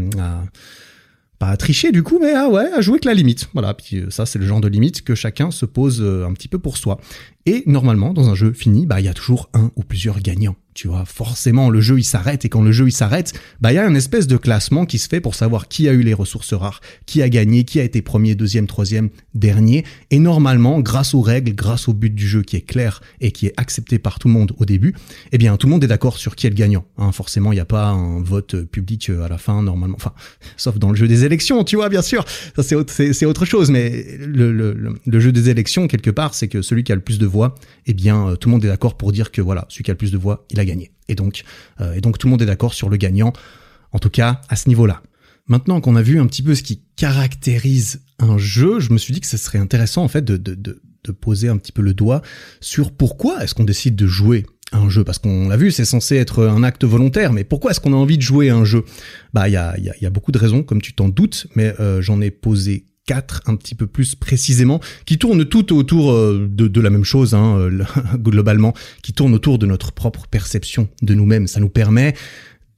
pas 1.39 1.47
à 1.47 1.57
tricher 1.57 1.91
du 1.91 2.03
coup, 2.03 2.19
mais 2.21 2.33
à 2.33 2.81
jouer 2.81 2.93
avec 2.93 3.05
la 3.05 3.15
limite. 3.15 3.49
Voilà, 3.53 3.73
puis 3.73 3.97
euh, 3.97 4.09
ça 4.11 4.27
c'est 4.27 4.37
le 4.37 4.45
genre 4.45 4.61
de 4.61 4.67
limite 4.67 5.01
que 5.01 5.15
chacun 5.15 5.49
se 5.49 5.65
pose 5.65 5.99
euh, 5.99 6.27
un 6.27 6.33
petit 6.33 6.47
peu 6.47 6.59
pour 6.59 6.77
soi. 6.77 6.99
Et 7.45 7.63
normalement, 7.65 8.13
dans 8.13 8.29
un 8.29 8.35
jeu 8.35 8.53
fini, 8.53 8.85
bah 8.85 8.99
il 8.99 9.05
y 9.05 9.09
a 9.09 9.13
toujours 9.13 9.49
un 9.53 9.71
ou 9.75 9.83
plusieurs 9.83 10.19
gagnants. 10.19 10.55
Tu 10.73 10.87
vois, 10.87 11.03
forcément, 11.03 11.69
le 11.69 11.81
jeu 11.81 11.99
il 11.99 12.03
s'arrête 12.03 12.45
et 12.45 12.49
quand 12.49 12.61
le 12.61 12.71
jeu 12.71 12.87
il 12.87 12.93
s'arrête, 12.93 13.33
bah 13.59 13.73
il 13.73 13.75
y 13.75 13.77
a 13.77 13.85
une 13.85 13.97
espèce 13.97 14.25
de 14.25 14.37
classement 14.37 14.85
qui 14.85 14.99
se 14.99 15.09
fait 15.09 15.19
pour 15.19 15.35
savoir 15.35 15.67
qui 15.67 15.89
a 15.89 15.91
eu 15.91 16.01
les 16.01 16.13
ressources 16.13 16.53
rares, 16.53 16.79
qui 17.05 17.21
a 17.21 17.27
gagné, 17.27 17.65
qui 17.65 17.79
a 17.81 17.83
été 17.83 18.01
premier, 18.01 18.35
deuxième, 18.35 18.67
troisième, 18.67 19.09
dernier. 19.35 19.83
Et 20.11 20.19
normalement, 20.19 20.79
grâce 20.79 21.13
aux 21.13 21.21
règles, 21.21 21.53
grâce 21.53 21.89
au 21.89 21.93
but 21.93 22.15
du 22.15 22.25
jeu 22.25 22.41
qui 22.41 22.55
est 22.55 22.61
clair 22.61 23.01
et 23.19 23.31
qui 23.33 23.47
est 23.47 23.53
accepté 23.57 23.99
par 23.99 24.17
tout 24.17 24.29
le 24.29 24.33
monde 24.33 24.53
au 24.59 24.65
début, 24.65 24.95
eh 25.33 25.37
bien 25.37 25.57
tout 25.57 25.67
le 25.67 25.71
monde 25.71 25.83
est 25.83 25.87
d'accord 25.87 26.17
sur 26.17 26.37
qui 26.37 26.47
est 26.47 26.51
le 26.51 26.55
gagnant. 26.55 26.85
Hein, 26.97 27.11
forcément, 27.11 27.51
il 27.51 27.55
n'y 27.55 27.61
a 27.61 27.65
pas 27.65 27.87
un 27.87 28.21
vote 28.21 28.63
public 28.63 29.09
euh, 29.09 29.25
à 29.25 29.27
la 29.27 29.37
fin 29.37 29.61
normalement, 29.61 29.97
enfin, 29.97 30.13
sauf 30.57 30.77
dans 30.79 30.89
le 30.89 30.95
jeu 30.95 31.09
des 31.09 31.25
élections, 31.25 31.65
tu 31.65 31.75
vois, 31.75 31.89
bien 31.89 32.01
sûr. 32.01 32.25
Ça 32.55 32.63
c'est 32.63 33.25
autre, 33.25 33.45
chose, 33.45 33.71
mais 33.71 34.05
le, 34.19 35.19
jeu 35.19 35.33
des 35.33 35.49
élections 35.49 35.87
quelque 35.87 36.11
part, 36.11 36.33
c'est 36.33 36.47
que 36.47 36.61
celui 36.61 36.85
qui 36.85 36.93
a 36.93 36.95
le 36.95 37.01
plus 37.01 37.19
de 37.19 37.27
voix, 37.31 37.55
eh 37.87 37.93
bien 37.93 38.27
euh, 38.27 38.35
tout 38.35 38.49
le 38.49 38.53
monde 38.53 38.65
est 38.65 38.67
d'accord 38.67 38.95
pour 38.95 39.11
dire 39.11 39.31
que 39.31 39.41
voilà, 39.41 39.65
celui 39.69 39.83
qui 39.83 39.91
a 39.91 39.93
le 39.93 39.97
plus 39.97 40.11
de 40.11 40.17
voix, 40.17 40.45
il 40.51 40.59
a 40.59 40.65
gagné. 40.65 40.91
Et 41.07 41.15
donc, 41.15 41.43
euh, 41.79 41.93
et 41.93 42.01
donc 42.01 42.17
tout 42.17 42.27
le 42.27 42.31
monde 42.31 42.41
est 42.41 42.45
d'accord 42.45 42.73
sur 42.73 42.89
le 42.89 42.97
gagnant, 42.97 43.33
en 43.91 43.99
tout 43.99 44.09
cas 44.09 44.41
à 44.49 44.55
ce 44.55 44.69
niveau-là. 44.69 45.01
Maintenant 45.47 45.81
qu'on 45.81 45.95
a 45.95 46.01
vu 46.01 46.19
un 46.19 46.27
petit 46.27 46.43
peu 46.43 46.53
ce 46.53 46.63
qui 46.63 46.81
caractérise 46.95 48.01
un 48.19 48.37
jeu, 48.37 48.79
je 48.79 48.93
me 48.93 48.97
suis 48.97 49.13
dit 49.13 49.21
que 49.21 49.27
ce 49.27 49.37
serait 49.37 49.57
intéressant 49.57 50.03
en 50.03 50.07
fait 50.07 50.23
de, 50.23 50.37
de, 50.37 50.53
de, 50.55 51.11
poser 51.11 51.49
un 51.49 51.57
petit 51.57 51.71
peu 51.71 51.81
le 51.81 51.93
doigt 51.93 52.21
sur 52.61 52.91
pourquoi 52.91 53.43
est-ce 53.43 53.55
qu'on 53.55 53.63
décide 53.63 53.95
de 53.95 54.07
jouer 54.07 54.45
un 54.71 54.89
jeu 54.89 55.03
parce 55.03 55.17
qu'on 55.17 55.49
l'a 55.49 55.57
vu, 55.57 55.71
c'est 55.71 55.83
censé 55.83 56.15
être 56.15 56.45
un 56.45 56.63
acte 56.63 56.85
volontaire, 56.85 57.33
mais 57.33 57.43
pourquoi 57.43 57.71
est-ce 57.71 57.81
qu'on 57.81 57.91
a 57.91 57.97
envie 57.97 58.17
de 58.17 58.21
jouer 58.21 58.49
un 58.49 58.63
jeu? 58.63 58.85
Bah, 59.33 59.49
il 59.49 59.53
y 59.53 59.57
a, 59.57 59.77
y, 59.79 59.89
a, 59.89 59.93
y 59.99 60.05
a, 60.05 60.09
beaucoup 60.09 60.31
de 60.31 60.37
raisons, 60.37 60.63
comme 60.63 60.81
tu 60.81 60.93
t'en 60.93 61.09
doutes, 61.09 61.47
mais 61.55 61.73
euh, 61.79 62.01
j'en 62.01 62.21
ai 62.21 62.31
posé 62.31 62.85
quatre 63.05 63.41
un 63.47 63.55
petit 63.55 63.75
peu 63.75 63.87
plus 63.87 64.15
précisément, 64.15 64.79
qui 65.05 65.17
tournent 65.17 65.45
toutes 65.45 65.71
autour 65.71 66.11
euh, 66.11 66.47
de, 66.49 66.67
de, 66.67 66.81
la 66.81 66.89
même 66.89 67.03
chose, 67.03 67.33
hein, 67.33 67.57
euh, 67.57 67.83
globalement, 68.17 68.73
qui 69.01 69.13
tournent 69.13 69.33
autour 69.33 69.57
de 69.57 69.65
notre 69.65 69.91
propre 69.91 70.27
perception 70.27 70.87
de 71.01 71.13
nous-mêmes. 71.13 71.47
Ça 71.47 71.59
nous 71.59 71.69
permet 71.69 72.13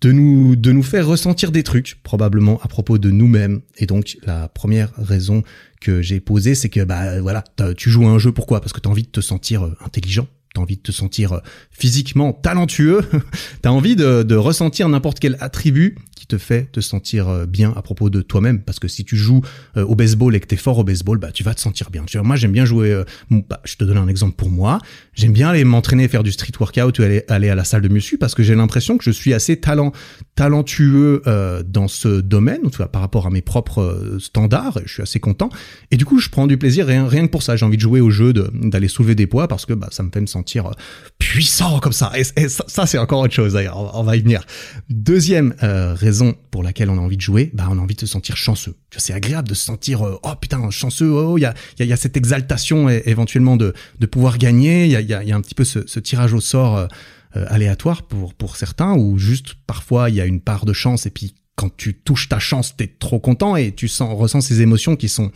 de 0.01 0.11
nous, 0.11 0.55
de 0.55 0.71
nous 0.71 0.83
faire 0.83 1.07
ressentir 1.07 1.51
des 1.51 1.63
trucs, 1.63 1.99
probablement 2.03 2.59
à 2.61 2.67
propos 2.67 2.97
de 2.97 3.09
nous-mêmes. 3.09 3.61
Et 3.77 3.85
donc, 3.85 4.17
la 4.23 4.49
première 4.49 4.91
raison 4.97 5.43
que 5.79 6.01
j'ai 6.01 6.19
posée, 6.19 6.55
c'est 6.55 6.69
que, 6.69 6.83
bah, 6.83 7.21
voilà, 7.21 7.43
tu 7.77 7.89
joues 7.89 8.05
à 8.05 8.09
un 8.09 8.19
jeu, 8.19 8.31
pourquoi? 8.31 8.59
Parce 8.59 8.73
que 8.73 8.79
tu 8.79 8.87
as 8.87 8.91
envie 8.91 9.03
de 9.03 9.09
te 9.09 9.21
sentir 9.21 9.65
euh, 9.65 9.77
intelligent, 9.83 10.27
t'as 10.53 10.61
envie 10.61 10.77
de 10.77 10.81
te 10.81 10.91
sentir 10.91 11.41
physiquement 11.71 12.33
talentueux, 12.33 13.01
t'as 13.61 13.71
envie 13.71 13.95
de, 13.95 14.23
de 14.23 14.35
ressentir 14.35 14.89
n'importe 14.89 15.19
quel 15.19 15.37
attribut 15.39 15.97
te 16.27 16.37
fait 16.37 16.71
te 16.71 16.79
sentir 16.81 17.27
euh, 17.27 17.45
bien 17.45 17.73
à 17.75 17.81
propos 17.81 18.09
de 18.09 18.21
toi-même. 18.21 18.61
Parce 18.61 18.79
que 18.79 18.87
si 18.87 19.05
tu 19.05 19.17
joues 19.17 19.41
euh, 19.77 19.85
au 19.85 19.95
baseball 19.95 20.35
et 20.35 20.39
que 20.39 20.47
t'es 20.47 20.55
fort 20.55 20.77
au 20.79 20.83
baseball, 20.83 21.17
bah 21.17 21.31
tu 21.31 21.43
vas 21.43 21.53
te 21.53 21.59
sentir 21.59 21.89
bien. 21.89 22.03
Tu 22.05 22.17
vois, 22.17 22.25
moi 22.25 22.35
j'aime 22.35 22.51
bien 22.51 22.65
jouer. 22.65 22.91
Euh, 22.91 23.03
bah, 23.29 23.59
je 23.63 23.75
te 23.75 23.83
donne 23.83 23.97
un 23.97 24.07
exemple 24.07 24.35
pour 24.35 24.49
moi. 24.49 24.79
J'aime 25.13 25.33
bien 25.33 25.49
aller 25.49 25.63
m'entraîner, 25.63 26.07
faire 26.07 26.23
du 26.23 26.31
street 26.31 26.53
workout 26.59 26.97
ou 26.99 27.03
aller, 27.03 27.23
aller 27.27 27.49
à 27.49 27.55
la 27.55 27.63
salle 27.63 27.81
de 27.81 27.87
muscu 27.87 28.17
parce 28.17 28.35
que 28.35 28.43
j'ai 28.43 28.55
l'impression 28.55 28.97
que 28.97 29.03
je 29.03 29.11
suis 29.11 29.33
assez 29.33 29.57
talent, 29.57 29.91
talentueux 30.35 31.21
dans 31.67 31.87
ce 31.87 32.21
domaine, 32.21 32.61
tu 32.71 32.77
vois, 32.77 32.91
par 32.91 33.01
rapport 33.01 33.27
à 33.27 33.29
mes 33.29 33.41
propres 33.41 34.17
standards. 34.19 34.79
Je 34.85 34.93
suis 34.93 35.03
assez 35.03 35.19
content. 35.19 35.49
Et 35.91 35.97
du 35.97 36.05
coup, 36.05 36.19
je 36.19 36.29
prends 36.29 36.47
du 36.47 36.57
plaisir 36.57 36.87
rien, 36.87 37.07
rien 37.07 37.25
que 37.25 37.31
pour 37.31 37.43
ça. 37.43 37.55
J'ai 37.55 37.65
envie 37.65 37.77
de 37.77 37.81
jouer 37.81 38.01
au 38.01 38.09
jeu, 38.09 38.33
d'aller 38.33 38.87
soulever 38.87 39.15
des 39.15 39.27
poids 39.27 39.47
parce 39.47 39.65
que 39.65 39.73
bah, 39.73 39.89
ça 39.91 40.03
me 40.03 40.09
fait 40.11 40.21
me 40.21 40.25
sentir 40.25 40.71
puissant 41.19 41.79
comme 41.79 41.93
ça. 41.93 42.11
Et, 42.15 42.23
ça, 42.49 42.85
c'est 42.85 42.97
encore 42.97 43.19
autre 43.19 43.33
chose 43.33 43.53
d'ailleurs, 43.53 43.95
on, 43.95 44.03
va 44.03 44.15
y 44.15 44.21
venir. 44.21 44.43
Deuxième 44.89 45.53
raison 45.61 46.12
pour 46.51 46.63
laquelle 46.63 46.89
on 46.89 46.97
a 46.97 47.01
envie 47.01 47.17
de 47.17 47.21
jouer, 47.21 47.51
bah 47.53 47.67
on 47.69 47.77
a 47.77 47.81
envie 47.81 47.95
de 47.95 47.99
se 47.99 48.07
sentir 48.07 48.37
chanceux. 48.37 48.75
C'est 48.97 49.13
agréable 49.13 49.49
de 49.49 49.53
se 49.53 49.65
sentir 49.65 50.01
oh 50.01 50.35
putain 50.39 50.69
chanceux, 50.69 51.11
oh 51.11 51.37
il 51.37 51.41
y 51.41 51.93
a, 51.93 51.97
cette 51.97 52.17
exaltation 52.17 52.89
éventuellement 52.89 53.57
de, 53.57 53.73
pouvoir 54.11 54.37
gagner, 54.37 54.85
il 54.85 54.91
y 54.91 55.13
a, 55.13 55.35
un 55.35 55.41
petit 55.41 55.55
peu 55.55 55.63
ce, 55.63 55.99
tirage 55.99 56.33
au 56.33 56.41
sort 56.41 56.87
aléatoire 57.33 58.03
pour, 58.03 58.57
certains, 58.57 58.93
ou 58.93 59.17
juste 59.17 59.55
parfois 59.67 60.09
il 60.09 60.15
y 60.15 60.21
a 60.21 60.25
une 60.25 60.41
part 60.41 60.65
de 60.65 60.73
chance 60.73 61.05
et 61.05 61.09
puis 61.09 61.35
quand 61.55 61.75
tu 61.75 61.93
touches 61.93 62.29
ta 62.29 62.39
chance, 62.39 62.75
t'es 62.75 62.87
trop 62.87 63.19
content 63.19 63.55
et 63.55 63.71
tu 63.71 63.87
sens, 63.87 64.17
ressens 64.17 64.41
ces 64.41 64.61
émotions 64.61 64.95
qui 64.95 65.07
sont, 65.09 65.31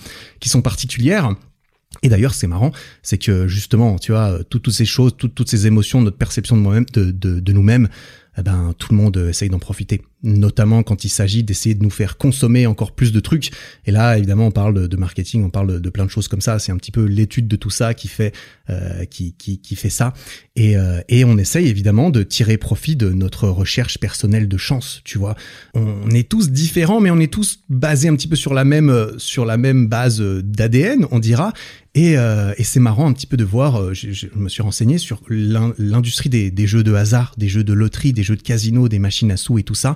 particulières. 0.63 1.35
Et 2.03 2.09
d'ailleurs, 2.09 2.33
c'est 2.33 2.47
marrant, 2.47 2.71
c'est 3.01 3.17
que 3.17 3.47
justement, 3.47 3.97
tu 3.97 4.11
vois, 4.11 4.43
toutes, 4.49 4.69
ces 4.71 4.85
choses, 4.85 5.15
toutes, 5.17 5.49
ces 5.49 5.67
émotions, 5.67 6.01
notre 6.01 6.17
perception 6.17 6.57
de 6.57 7.51
nous-mêmes, 7.51 7.87
eh 8.37 8.43
ben, 8.43 8.73
tout 8.77 8.89
le 8.91 8.97
monde 8.97 9.17
essaye 9.17 9.49
d'en 9.49 9.59
profiter 9.59 10.01
notamment 10.23 10.83
quand 10.83 11.03
il 11.05 11.09
s'agit 11.09 11.43
d'essayer 11.43 11.75
de 11.75 11.83
nous 11.83 11.89
faire 11.89 12.17
consommer 12.17 12.65
encore 12.65 12.91
plus 12.91 13.11
de 13.11 13.19
trucs. 13.19 13.51
Et 13.85 13.91
là, 13.91 14.17
évidemment, 14.17 14.47
on 14.47 14.51
parle 14.51 14.87
de 14.87 14.97
marketing, 14.97 15.43
on 15.43 15.49
parle 15.49 15.79
de 15.79 15.89
plein 15.89 16.05
de 16.05 16.09
choses 16.09 16.27
comme 16.27 16.41
ça. 16.41 16.59
C'est 16.59 16.71
un 16.71 16.77
petit 16.77 16.91
peu 16.91 17.03
l'étude 17.03 17.47
de 17.47 17.55
tout 17.55 17.69
ça 17.69 17.93
qui 17.93 18.07
fait 18.07 18.33
euh, 18.69 19.05
qui, 19.05 19.33
qui, 19.33 19.59
qui, 19.59 19.75
fait 19.75 19.89
ça. 19.89 20.13
Et, 20.55 20.77
euh, 20.77 20.99
et 21.07 21.23
on 21.23 21.37
essaye 21.37 21.67
évidemment 21.67 22.09
de 22.09 22.23
tirer 22.23 22.57
profit 22.57 22.95
de 22.95 23.09
notre 23.09 23.47
recherche 23.47 23.97
personnelle 23.97 24.47
de 24.47 24.57
chance. 24.57 25.01
Tu 25.05 25.17
vois, 25.17 25.35
on 25.73 26.09
est 26.11 26.27
tous 26.27 26.51
différents, 26.51 26.99
mais 26.99 27.09
on 27.09 27.19
est 27.19 27.31
tous 27.31 27.59
basés 27.69 28.09
un 28.09 28.15
petit 28.15 28.27
peu 28.27 28.35
sur 28.35 28.53
la 28.53 28.65
même 28.65 29.13
sur 29.17 29.45
la 29.45 29.57
même 29.57 29.87
base 29.87 30.21
d'ADN, 30.21 31.05
on 31.11 31.19
dira. 31.19 31.53
Et, 31.95 32.17
euh, 32.17 32.53
et 32.57 32.63
c'est 32.63 32.79
marrant 32.79 33.07
un 33.09 33.13
petit 33.13 33.25
peu 33.25 33.37
de 33.37 33.43
voir. 33.43 33.93
Je, 33.93 34.27
me 34.35 34.49
suis 34.49 34.61
renseigné 34.61 34.97
sur 34.97 35.21
l'industrie 35.29 36.29
des, 36.29 36.51
des 36.51 36.67
jeux 36.67 36.83
de 36.83 36.93
hasard, 36.93 37.33
des 37.37 37.47
jeux 37.47 37.63
de 37.63 37.73
loterie, 37.73 38.13
des 38.13 38.23
jeux 38.23 38.35
de 38.35 38.43
casino, 38.43 38.87
des 38.87 38.99
machines 38.99 39.31
à 39.31 39.37
sous 39.37 39.57
et 39.57 39.63
tout 39.63 39.75
ça 39.75 39.95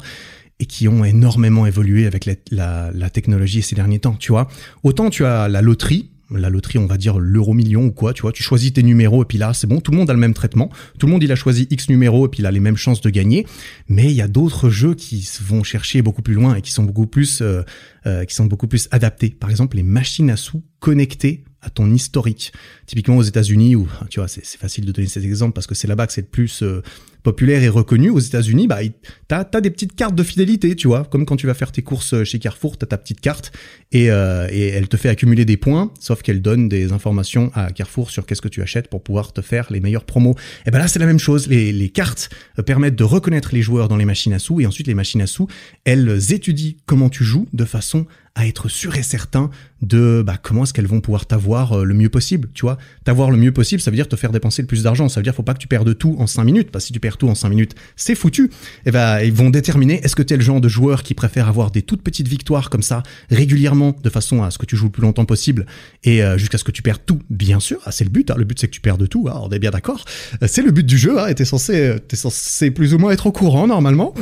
et 0.62 0.66
qui 0.66 0.88
ont 0.88 1.04
énormément 1.04 1.66
évolué 1.66 2.06
avec 2.06 2.26
la, 2.26 2.92
la, 2.92 3.10
technologie 3.10 3.64
ces 3.64 3.76
derniers 3.76 4.00
temps, 4.00 4.14
tu 4.14 4.32
vois. 4.32 4.48
Autant 4.84 5.10
tu 5.10 5.26
as 5.26 5.48
la 5.48 5.62
loterie, 5.62 6.12
la 6.32 6.50
loterie, 6.50 6.78
on 6.80 6.86
va 6.86 6.98
dire 6.98 7.20
l'euro 7.20 7.54
million 7.54 7.86
ou 7.86 7.92
quoi, 7.92 8.14
tu 8.14 8.22
vois, 8.22 8.32
tu 8.32 8.44
choisis 8.44 8.74
tes 8.74 8.84
numéros 8.84 9.24
et 9.24 9.26
puis 9.26 9.38
là, 9.38 9.54
c'est 9.54 9.68
bon, 9.68 9.80
tout 9.80 9.92
le 9.92 9.98
monde 9.98 10.10
a 10.10 10.14
le 10.14 10.20
même 10.20 10.34
traitement, 10.34 10.70
tout 11.00 11.08
le 11.08 11.12
monde 11.12 11.24
il 11.24 11.32
a 11.32 11.36
choisi 11.36 11.68
X 11.70 11.90
numéros 11.90 12.28
et 12.28 12.30
puis 12.30 12.40
il 12.40 12.46
a 12.46 12.52
les 12.52 12.60
mêmes 12.60 12.78
chances 12.78 13.02
de 13.02 13.10
gagner, 13.10 13.46
mais 13.88 14.06
il 14.06 14.16
y 14.16 14.22
a 14.22 14.28
d'autres 14.28 14.70
jeux 14.70 14.94
qui 14.94 15.28
vont 15.42 15.64
chercher 15.64 16.02
beaucoup 16.02 16.22
plus 16.22 16.34
loin 16.34 16.56
et 16.56 16.62
qui 16.62 16.72
sont 16.72 16.84
beaucoup 16.84 17.08
plus, 17.08 17.42
euh, 17.42 17.64
euh, 18.06 18.26
qui 18.26 18.36
sont 18.36 18.46
beaucoup 18.46 18.68
plus 18.68 18.88
adaptés. 18.92 19.30
Par 19.30 19.50
exemple, 19.50 19.78
les 19.78 19.84
machines 19.84 20.30
à 20.30 20.38
sous 20.38 20.64
connectées 20.80 21.44
à 21.62 21.70
ton 21.70 21.94
historique. 21.94 22.52
Typiquement 22.88 23.18
aux 23.18 23.24
États-Unis, 23.24 23.76
où 23.76 23.88
tu 24.10 24.20
vois, 24.20 24.28
c'est 24.28 24.46
facile 24.58 24.86
de 24.86 24.92
donner 24.92 25.08
cet 25.08 25.24
exemple 25.24 25.54
parce 25.54 25.68
que 25.68 25.76
c'est 25.76 25.88
là-bas 25.88 26.08
que 26.08 26.14
c'est 26.14 26.22
le 26.22 26.28
plus 26.28 26.64
euh, 26.64 26.82
populaire 27.24 27.64
et 27.64 27.70
reconnu. 27.70 28.10
Aux 28.10 28.20
États-Unis, 28.20 28.68
bah, 28.68 28.80
t'as 29.28 29.46
as 29.54 29.62
des 29.62 29.70
petites 29.70 29.96
cartes 29.96 30.16
de 30.16 30.24
fidélité, 30.24 30.76
tu 30.76 30.88
vois, 30.88 31.06
comme 31.06 31.26
quand 31.26 31.36
tu 31.36 31.48
vas 31.48 31.54
faire 31.54 31.72
tes 31.72 31.82
courses 31.82 32.24
chez 32.24 32.40
Carrefour, 32.40 32.78
t'as 32.78 32.88
ta 32.88 32.98
petite 32.98 33.22
carte 33.22 33.52
et, 33.92 34.10
euh, 34.12 34.48
et 34.52 34.68
elle 34.70 34.88
te 34.88 34.98
fait 34.98 35.10
accumuler 35.10 35.46
des 35.46 35.58
points, 35.58 35.92
sauf 36.00 36.22
qu'elle 36.22 36.42
donne 36.42 36.70
des 36.70 36.92
informations 36.92 37.52
à 37.54 37.72
Carrefour 37.72 38.10
sur 38.10 38.26
qu'est-ce 38.26 38.42
que 38.42 38.48
tu 38.48 38.62
achètes 38.62 38.90
pour 38.90 39.04
pouvoir 39.04 39.34
te 39.34 39.42
faire 39.42 39.68
les 39.72 39.80
meilleures 39.80 40.06
promos. 40.06 40.36
Et 40.66 40.72
ben 40.72 40.80
là, 40.80 40.88
c'est 40.88 41.00
la 41.00 41.06
même 41.06 41.20
chose. 41.20 41.48
Les, 41.48 41.72
les 41.72 41.90
cartes 41.90 42.30
euh, 42.60 42.64
permettent 42.64 42.96
de 42.96 43.04
reconnaître 43.04 43.50
les 43.54 43.62
joueurs 43.62 43.88
dans 43.88 43.98
les 43.98 44.06
machines 44.06 44.34
à 44.34 44.40
sous 44.40 44.62
et 44.62 44.66
ensuite 44.66 44.88
les 44.88 44.94
machines 44.94 45.22
à 45.22 45.28
sous, 45.28 45.48
elles 45.86 46.34
étudient 46.34 46.74
comment 46.86 47.10
tu 47.10 47.24
joues 47.24 47.48
de 47.54 47.66
façon 47.66 48.06
à 48.36 48.48
être 48.48 48.70
sûr 48.70 48.96
et 48.96 49.04
certain 49.04 49.50
de 49.82 50.24
bah, 50.26 50.38
comment 50.42 50.64
est-ce 50.64 50.74
qu'elles 50.74 50.88
vont 50.88 51.02
pouvoir 51.02 51.26
t'avoir 51.26 51.74
euh, 51.74 51.84
le 51.84 51.94
mieux 51.94 52.10
possible, 52.10 52.50
tu 52.54 52.62
vois. 52.62 52.78
T'avoir 53.04 53.30
le 53.30 53.38
mieux 53.38 53.52
possible, 53.52 53.82
ça 53.82 53.92
veut 53.92 53.96
dire 53.96 54.08
te 54.08 54.16
faire 54.16 54.32
dépenser 54.32 54.62
le 54.62 54.68
plus 54.68 54.84
d'argent. 54.84 55.10
Ça 55.10 55.20
veut 55.20 55.24
dire 55.24 55.36
faut 55.36 55.44
pas 55.44 55.54
que 55.54 55.60
tu 55.60 55.68
perdes 55.68 55.98
tout 55.98 56.16
en 56.18 56.28
5 56.28 56.44
minutes, 56.44 56.72
parce 56.72 56.86
que 56.86 56.88
si 56.88 56.94
tu 56.94 57.00
perds 57.00 57.11
tout 57.18 57.30
en 57.30 57.36
5 57.36 57.50
minutes, 57.50 57.76
c'est 57.96 58.16
foutu. 58.16 58.46
Et 58.46 58.50
eh 58.88 58.92
bah, 58.92 59.24
ils 59.24 59.34
vont 59.34 59.50
déterminer 59.50 60.02
est-ce 60.04 60.16
que 60.16 60.22
t'es 60.22 60.38
le 60.38 60.44
genre 60.44 60.62
de 60.62 60.68
joueur 60.68 61.04
qui 61.04 61.14
préfère 61.14 61.48
avoir 61.48 61.72
des 61.72 61.82
toutes 61.82 62.02
petites 62.02 62.28
victoires 62.28 62.70
comme 62.70 62.82
ça 62.82 63.04
régulièrement, 63.30 63.96
de 64.02 64.10
façon 64.10 64.44
à 64.44 64.52
ce 64.52 64.58
que 64.58 64.66
tu 64.66 64.76
joues 64.76 64.86
le 64.86 64.92
plus 64.92 65.02
longtemps 65.02 65.26
possible 65.26 65.66
et 66.04 66.24
euh, 66.24 66.38
jusqu'à 66.38 66.58
ce 66.58 66.64
que 66.64 66.72
tu 66.72 66.82
perdes 66.82 67.02
tout? 67.06 67.20
Bien 67.30 67.60
sûr, 67.60 67.80
ah, 67.86 67.92
c'est 67.92 68.04
le 68.04 68.10
but. 68.10 68.32
Hein. 68.32 68.36
Le 68.38 68.46
but 68.46 68.60
c'est 68.60 68.68
que 68.68 68.74
tu 68.74 68.82
perdes 68.82 69.08
tout. 69.08 69.28
Hein, 69.30 69.40
on 69.44 69.50
est 69.50 69.60
bien 69.60 69.72
d'accord. 69.72 70.06
Euh, 70.42 70.48
c'est 70.50 70.62
le 70.62 70.72
but 70.72 70.86
du 70.86 70.98
jeu. 70.98 71.20
Hein, 71.20 71.34
t'es 71.34 71.46
censé, 71.46 71.96
t'es 72.08 72.16
censé 72.16 72.72
plus 72.72 72.94
ou 72.94 72.98
moins 72.98 73.12
être 73.12 73.28
au 73.28 73.32
courant 73.32 73.68
normalement. 73.68 74.14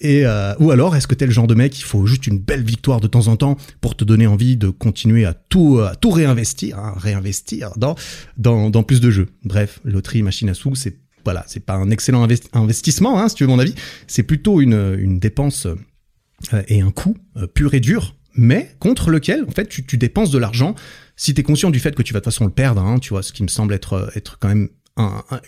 et 0.00 0.24
ou 0.58 0.70
alors 0.70 0.96
est-ce 0.96 1.06
que 1.06 1.14
t'es 1.14 1.26
le 1.26 1.32
genre 1.32 1.46
de 1.46 1.54
mec 1.54 1.78
il 1.78 1.84
faut 1.84 2.06
juste 2.06 2.26
une 2.26 2.38
belle 2.38 2.62
victoire 2.62 3.00
de 3.00 3.06
temps 3.06 3.28
en 3.28 3.36
temps 3.36 3.56
pour 3.80 3.96
te 3.96 4.04
donner 4.04 4.26
envie 4.26 4.56
de 4.56 4.68
continuer 4.68 5.24
à 5.24 5.34
tout, 5.34 5.80
à 5.80 5.94
tout 5.94 6.10
réinvestir, 6.10 6.78
hein, 6.78 6.94
réinvestir 6.96 7.72
dans, 7.76 7.94
dans, 8.36 8.70
dans 8.70 8.82
plus 8.82 9.00
de 9.00 9.10
jeux. 9.10 9.28
Bref, 9.44 9.80
loterie, 9.84 10.22
machine 10.22 10.48
à 10.48 10.54
sous, 10.54 10.74
c'est 10.74 10.96
voilà, 11.26 11.42
c'est 11.48 11.64
pas 11.66 11.74
un 11.74 11.90
excellent 11.90 12.24
investissement, 12.52 13.18
hein, 13.18 13.28
si 13.28 13.34
tu 13.34 13.42
veux 13.42 13.48
mon 13.48 13.58
avis. 13.58 13.74
C'est 14.06 14.22
plutôt 14.22 14.60
une, 14.60 14.96
une 14.96 15.18
dépense 15.18 15.66
euh, 15.66 16.62
et 16.68 16.80
un 16.80 16.92
coût 16.92 17.16
euh, 17.36 17.48
pur 17.48 17.74
et 17.74 17.80
dur, 17.80 18.14
mais 18.36 18.70
contre 18.78 19.10
lequel, 19.10 19.44
en 19.44 19.50
fait, 19.50 19.66
tu, 19.66 19.96
dépenses 19.96 20.30
de 20.30 20.38
l'argent. 20.38 20.76
Si 21.16 21.34
tu 21.34 21.40
es 21.40 21.42
conscient 21.42 21.70
du 21.70 21.80
fait 21.80 21.96
que 21.96 22.02
tu 22.02 22.12
vas 22.12 22.20
de 22.20 22.24
toute 22.24 22.32
façon 22.32 22.44
le 22.44 22.52
perdre, 22.52 22.80
hein, 22.80 23.00
tu 23.00 23.08
vois, 23.08 23.24
ce 23.24 23.32
qui 23.32 23.42
me 23.42 23.48
semble 23.48 23.74
être, 23.74 24.12
être 24.14 24.38
quand 24.38 24.46
même 24.46 24.68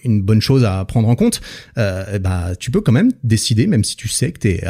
une 0.04 0.22
bonne 0.22 0.40
chose 0.40 0.64
à 0.64 0.84
prendre 0.84 1.08
en 1.08 1.14
compte, 1.14 1.40
euh, 1.78 2.18
bah 2.18 2.54
tu 2.58 2.70
peux 2.70 2.80
quand 2.80 2.92
même 2.92 3.10
décider, 3.24 3.66
même 3.66 3.84
si 3.84 3.96
tu 3.96 4.08
sais 4.08 4.32
que 4.32 4.38
t'es 4.40 4.62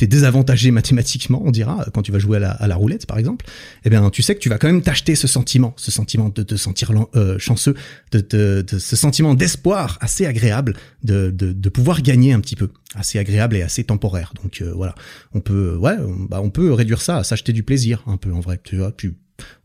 es 0.00 0.06
désavantagé 0.06 0.70
mathématiquement, 0.70 1.42
on 1.44 1.50
dira, 1.50 1.86
quand 1.92 2.02
tu 2.02 2.12
vas 2.12 2.18
jouer 2.18 2.42
à 2.42 2.66
la, 2.66 2.76
roulette 2.76 3.06
par 3.06 3.18
exemple, 3.18 3.46
eh 3.84 3.90
bien 3.90 4.10
tu 4.10 4.22
sais 4.22 4.34
que 4.34 4.40
tu 4.40 4.48
vas 4.48 4.58
quand 4.58 4.68
même 4.68 4.82
t'acheter 4.82 5.14
ce 5.16 5.26
sentiment, 5.26 5.74
ce 5.76 5.90
sentiment 5.90 6.28
de 6.28 6.42
te 6.42 6.54
sentir 6.54 6.92
euh, 7.16 7.38
chanceux, 7.38 7.74
de, 8.12 8.20
de, 8.20 8.64
de, 8.66 8.78
ce 8.78 8.96
sentiment 8.96 9.34
d'espoir 9.34 9.98
assez 10.00 10.26
agréable, 10.26 10.74
de, 11.02 11.30
de, 11.30 11.52
de, 11.52 11.68
pouvoir 11.68 12.02
gagner 12.02 12.32
un 12.32 12.40
petit 12.40 12.56
peu, 12.56 12.70
assez 12.94 13.18
agréable 13.18 13.56
et 13.56 13.62
assez 13.62 13.84
temporaire. 13.84 14.32
Donc 14.42 14.62
euh, 14.62 14.72
voilà, 14.74 14.94
on 15.34 15.40
peut, 15.40 15.76
ouais, 15.76 15.96
bah, 16.28 16.40
on 16.42 16.50
peut 16.50 16.72
réduire 16.72 17.02
ça 17.02 17.18
à 17.18 17.24
s'acheter 17.24 17.52
du 17.52 17.62
plaisir 17.62 18.02
un 18.06 18.16
peu 18.16 18.32
en 18.32 18.40
vrai. 18.40 18.60
Tu 18.62 18.76
vois, 18.76 18.92
tu 18.92 19.14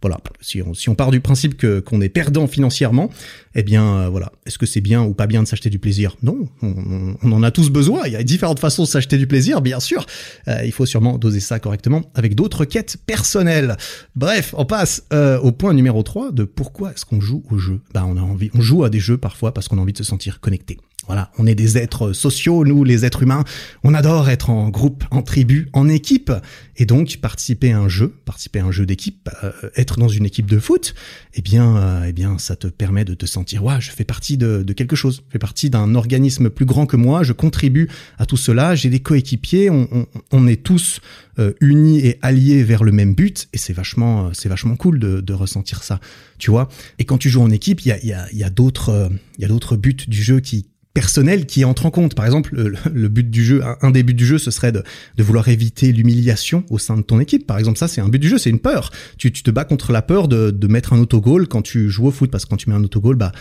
voilà, 0.01 0.19
si 0.41 0.61
on, 0.61 0.73
si 0.73 0.89
on 0.89 0.95
part 0.95 1.11
du 1.11 1.19
principe 1.19 1.57
que 1.57 1.79
qu'on 1.79 2.01
est 2.01 2.09
perdant 2.09 2.47
financièrement, 2.47 3.09
eh 3.55 3.63
bien 3.63 3.97
euh, 3.97 4.09
voilà, 4.09 4.31
est-ce 4.45 4.57
que 4.57 4.65
c'est 4.65 4.81
bien 4.81 5.03
ou 5.03 5.13
pas 5.13 5.27
bien 5.27 5.41
de 5.41 5.47
s'acheter 5.47 5.69
du 5.69 5.79
plaisir? 5.79 6.15
Non, 6.21 6.47
on, 6.61 7.15
on, 7.21 7.31
en 7.31 7.43
a 7.43 7.51
tous 7.51 7.69
besoin. 7.69 8.01
Il 8.05 8.13
y 8.13 8.15
a 8.15 8.23
différentes 8.23 8.59
façons 8.59 8.83
de 8.83 8.87
s'acheter 8.87 9.17
du 9.17 9.27
plaisir, 9.27 9.61
bien 9.61 9.79
sûr. 9.79 10.05
Euh, 10.47 10.61
il 10.65 10.71
faut 10.71 10.85
sûrement 10.85 11.17
doser 11.17 11.39
ça 11.39 11.59
correctement 11.59 12.03
avec 12.13 12.35
d'autres 12.35 12.65
quêtes 12.65 12.97
personnelles. 13.05 13.75
Bref, 14.15 14.53
on 14.57 14.65
passe 14.65 15.03
euh, 15.13 15.39
au 15.39 15.51
point 15.51 15.73
numéro 15.73 16.03
3 16.03 16.31
de 16.31 16.43
pourquoi 16.43 16.91
est-ce 16.91 17.05
qu'on 17.05 17.21
joue 17.21 17.43
au 17.49 17.57
jeu. 17.57 17.81
Bah 17.93 18.05
on 18.07 18.17
a 18.17 18.21
envie, 18.21 18.51
on 18.53 18.61
joue 18.61 18.83
à 18.83 18.89
des 18.89 18.99
jeux 18.99 19.17
parfois 19.17 19.53
parce 19.53 19.67
qu'on 19.67 19.77
a 19.77 19.81
envie 19.81 19.93
de 19.93 19.97
se 19.97 20.03
sentir 20.03 20.39
connecté. 20.39 20.77
Voilà, 21.07 21.31
on 21.37 21.47
est 21.47 21.55
des 21.55 21.77
êtres 21.77 22.13
sociaux, 22.13 22.65
nous 22.65 22.83
les 22.83 23.05
êtres 23.05 23.23
humains. 23.23 23.43
On 23.83 23.93
adore 23.93 24.29
être 24.29 24.49
en 24.49 24.69
groupe, 24.69 25.05
en 25.09 25.21
tribu, 25.21 25.69
en 25.73 25.87
équipe. 25.87 26.31
Et 26.75 26.85
donc 26.85 27.17
participer 27.17 27.71
à 27.71 27.79
un 27.79 27.87
jeu, 27.87 28.13
participer 28.25 28.59
à 28.59 28.65
un 28.65 28.71
jeu 28.71 28.85
d'équipe, 28.85 29.29
euh, 29.43 29.51
être 29.75 29.97
dans 29.97 30.07
une 30.07 30.25
équipe 30.25 30.45
de 30.45 30.59
foot, 30.59 30.93
eh 31.33 31.41
bien, 31.41 31.77
euh, 31.77 32.05
eh 32.07 32.13
bien, 32.13 32.37
ça 32.37 32.55
te 32.55 32.67
permet 32.67 33.03
de 33.03 33.15
te 33.15 33.25
sentir, 33.25 33.63
ouais, 33.63 33.79
je 33.79 33.89
fais 33.89 34.03
partie 34.03 34.37
de, 34.37 34.63
de 34.63 34.73
quelque 34.73 34.95
chose, 34.95 35.23
je 35.27 35.31
fais 35.31 35.39
partie 35.39 35.69
d'un 35.69 35.95
organisme 35.95 36.49
plus 36.49 36.65
grand 36.65 36.85
que 36.85 36.95
moi, 36.95 37.23
je 37.23 37.33
contribue 37.33 37.89
à 38.19 38.25
tout 38.25 38.37
cela, 38.37 38.75
j'ai 38.75 38.89
des 38.89 38.99
coéquipiers, 38.99 39.69
on, 39.69 39.87
on, 39.91 40.05
on, 40.31 40.47
est 40.47 40.61
tous 40.61 40.99
euh, 41.39 41.53
unis 41.61 41.99
et 41.99 42.19
alliés 42.21 42.63
vers 42.63 42.83
le 42.83 42.91
même 42.91 43.15
but, 43.15 43.47
et 43.53 43.57
c'est 43.57 43.73
vachement, 43.73 44.31
c'est 44.33 44.49
vachement 44.49 44.75
cool 44.75 44.99
de, 44.99 45.19
de, 45.21 45.33
ressentir 45.33 45.83
ça, 45.83 45.99
tu 46.37 46.51
vois. 46.51 46.69
Et 46.99 47.05
quand 47.05 47.17
tu 47.17 47.29
joues 47.29 47.41
en 47.41 47.49
équipe, 47.49 47.81
il 47.81 47.89
y 47.89 47.91
a, 47.91 48.05
y 48.05 48.13
a, 48.13 48.31
y 48.31 48.43
a 48.43 48.49
d'autres, 48.49 49.09
il 49.37 49.41
y 49.41 49.45
a 49.45 49.47
d'autres 49.47 49.77
buts 49.77 49.97
du 50.07 50.21
jeu 50.21 50.39
qui 50.39 50.67
personnel 50.97 51.45
qui 51.45 51.63
entre 51.63 51.85
en 51.85 51.91
compte. 51.91 52.15
Par 52.15 52.25
exemple, 52.25 52.55
le, 52.91 53.07
but 53.07 53.29
du 53.29 53.45
jeu, 53.45 53.61
un, 53.83 53.91
des 53.91 54.01
buts 54.01 54.15
du 54.15 54.25
jeu, 54.25 54.39
ce 54.39 54.49
serait 54.49 54.71
de, 54.71 54.83
vouloir 55.19 55.47
éviter 55.47 55.91
l'humiliation 55.91 56.63
au 56.71 56.79
sein 56.79 56.97
de 56.97 57.03
ton 57.03 57.19
équipe. 57.19 57.45
Par 57.45 57.59
exemple, 57.59 57.77
ça, 57.77 57.87
c'est 57.87 58.01
un 58.01 58.09
but 58.09 58.17
du 58.17 58.27
jeu, 58.27 58.39
c'est 58.39 58.49
une 58.49 58.57
peur. 58.57 58.89
Tu, 59.19 59.31
te 59.31 59.51
bats 59.51 59.63
contre 59.63 59.91
la 59.91 60.01
peur 60.01 60.27
de, 60.27 60.67
mettre 60.67 60.93
un 60.93 60.99
autogol 60.99 61.47
quand 61.47 61.61
tu 61.61 61.91
joues 61.91 62.07
au 62.07 62.11
foot, 62.11 62.31
parce 62.31 62.45
que 62.45 62.49
quand 62.49 62.57
tu 62.57 62.71
mets 62.71 62.75
un 62.75 62.83
autogol, 62.83 63.15
bah 63.15 63.31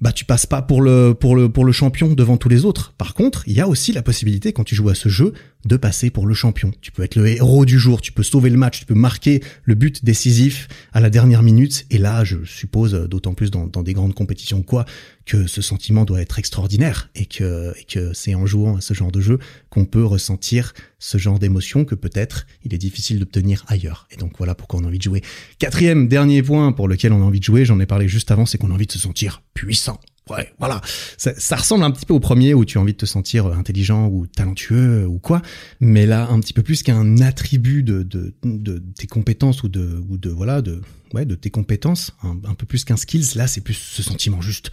bah 0.00 0.12
tu 0.12 0.24
passes 0.24 0.46
pas 0.46 0.62
pour 0.62 0.80
le 0.80 1.72
champion 1.72 2.14
devant 2.14 2.38
tous 2.38 2.48
les 2.48 2.64
autres. 2.64 2.94
Par 2.96 3.12
contre, 3.12 3.42
il 3.46 3.52
y 3.52 3.60
a 3.60 3.68
aussi 3.68 3.92
la 3.92 4.00
possibilité 4.00 4.54
quand 4.54 4.64
tu 4.64 4.74
joues 4.74 4.88
à 4.88 4.94
ce 4.94 5.10
jeu 5.10 5.34
de 5.64 5.76
passer 5.76 6.10
pour 6.10 6.26
le 6.26 6.34
champion. 6.34 6.72
Tu 6.80 6.92
peux 6.92 7.02
être 7.02 7.16
le 7.16 7.26
héros 7.26 7.64
du 7.64 7.78
jour, 7.78 8.00
tu 8.00 8.12
peux 8.12 8.22
sauver 8.22 8.50
le 8.50 8.56
match, 8.56 8.80
tu 8.80 8.86
peux 8.86 8.94
marquer 8.94 9.42
le 9.64 9.74
but 9.74 10.04
décisif 10.04 10.68
à 10.92 11.00
la 11.00 11.10
dernière 11.10 11.42
minute. 11.42 11.86
Et 11.90 11.98
là, 11.98 12.24
je 12.24 12.44
suppose, 12.44 12.92
d'autant 12.92 13.34
plus 13.34 13.50
dans, 13.50 13.66
dans 13.66 13.82
des 13.82 13.92
grandes 13.92 14.14
compétitions 14.14 14.62
quoi, 14.62 14.84
que 15.26 15.46
ce 15.46 15.62
sentiment 15.62 16.04
doit 16.04 16.20
être 16.20 16.38
extraordinaire 16.38 17.10
et 17.14 17.26
que 17.26 17.72
et 17.78 17.84
que 17.84 18.12
c'est 18.14 18.34
en 18.34 18.46
jouant 18.46 18.76
à 18.76 18.80
ce 18.80 18.94
genre 18.94 19.12
de 19.12 19.20
jeu 19.20 19.38
qu'on 19.68 19.84
peut 19.84 20.04
ressentir 20.04 20.72
ce 20.98 21.18
genre 21.18 21.38
d'émotion 21.38 21.84
que 21.84 21.94
peut-être 21.94 22.46
il 22.64 22.74
est 22.74 22.78
difficile 22.78 23.18
d'obtenir 23.18 23.64
ailleurs. 23.68 24.08
Et 24.10 24.16
donc 24.16 24.32
voilà 24.38 24.54
pourquoi 24.54 24.80
on 24.80 24.84
a 24.84 24.88
envie 24.88 24.98
de 24.98 25.02
jouer. 25.02 25.22
Quatrième, 25.58 26.08
dernier 26.08 26.42
point 26.42 26.72
pour 26.72 26.88
lequel 26.88 27.12
on 27.12 27.20
a 27.20 27.24
envie 27.24 27.38
de 27.38 27.44
jouer, 27.44 27.64
j'en 27.64 27.80
ai 27.80 27.86
parlé 27.86 28.08
juste 28.08 28.30
avant, 28.30 28.46
c'est 28.46 28.58
qu'on 28.58 28.70
a 28.70 28.74
envie 28.74 28.86
de 28.86 28.92
se 28.92 28.98
sentir 28.98 29.42
puissant. 29.54 30.00
Ouais, 30.28 30.52
voilà. 30.58 30.80
Ça, 31.16 31.32
ça, 31.36 31.56
ressemble 31.56 31.82
un 31.82 31.90
petit 31.90 32.06
peu 32.06 32.14
au 32.14 32.20
premier 32.20 32.54
où 32.54 32.64
tu 32.64 32.78
as 32.78 32.80
envie 32.80 32.92
de 32.92 32.98
te 32.98 33.06
sentir 33.06 33.46
intelligent 33.46 34.06
ou 34.06 34.26
talentueux 34.26 35.06
ou 35.06 35.18
quoi, 35.18 35.42
mais 35.80 36.06
là 36.06 36.28
un 36.28 36.38
petit 36.38 36.52
peu 36.52 36.62
plus 36.62 36.82
qu'un 36.82 37.18
attribut 37.18 37.82
de, 37.82 38.02
de, 38.02 38.32
de, 38.44 38.82
tes 38.96 39.08
compétences 39.08 39.64
ou 39.64 39.68
de 39.68 40.04
ou 40.08 40.18
de 40.18 40.30
voilà 40.30 40.62
de 40.62 40.82
ouais 41.14 41.24
de 41.24 41.34
tes 41.34 41.50
compétences, 41.50 42.12
un, 42.22 42.36
un 42.48 42.54
peu 42.54 42.66
plus 42.66 42.84
qu'un 42.84 42.96
skills. 42.96 43.34
Là, 43.34 43.48
c'est 43.48 43.60
plus 43.60 43.74
ce 43.74 44.02
sentiment 44.02 44.40
juste 44.40 44.70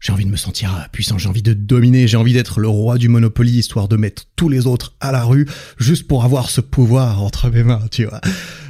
j'ai 0.00 0.12
envie 0.12 0.24
de 0.24 0.30
me 0.30 0.36
sentir 0.36 0.88
puissant, 0.92 1.18
j'ai 1.18 1.28
envie 1.28 1.42
de 1.42 1.52
dominer, 1.52 2.06
j'ai 2.06 2.16
envie 2.16 2.32
d'être 2.32 2.60
le 2.60 2.68
roi 2.68 2.98
du 2.98 3.08
Monopoly, 3.08 3.52
histoire 3.52 3.88
de 3.88 3.96
mettre 3.96 4.26
tous 4.36 4.48
les 4.48 4.66
autres 4.66 4.94
à 5.00 5.12
la 5.12 5.24
rue, 5.24 5.46
juste 5.78 6.06
pour 6.06 6.24
avoir 6.24 6.50
ce 6.50 6.60
pouvoir 6.60 7.22
entre 7.22 7.50
mes 7.50 7.64
mains, 7.64 7.82
tu 7.90 8.04
vois. 8.04 8.20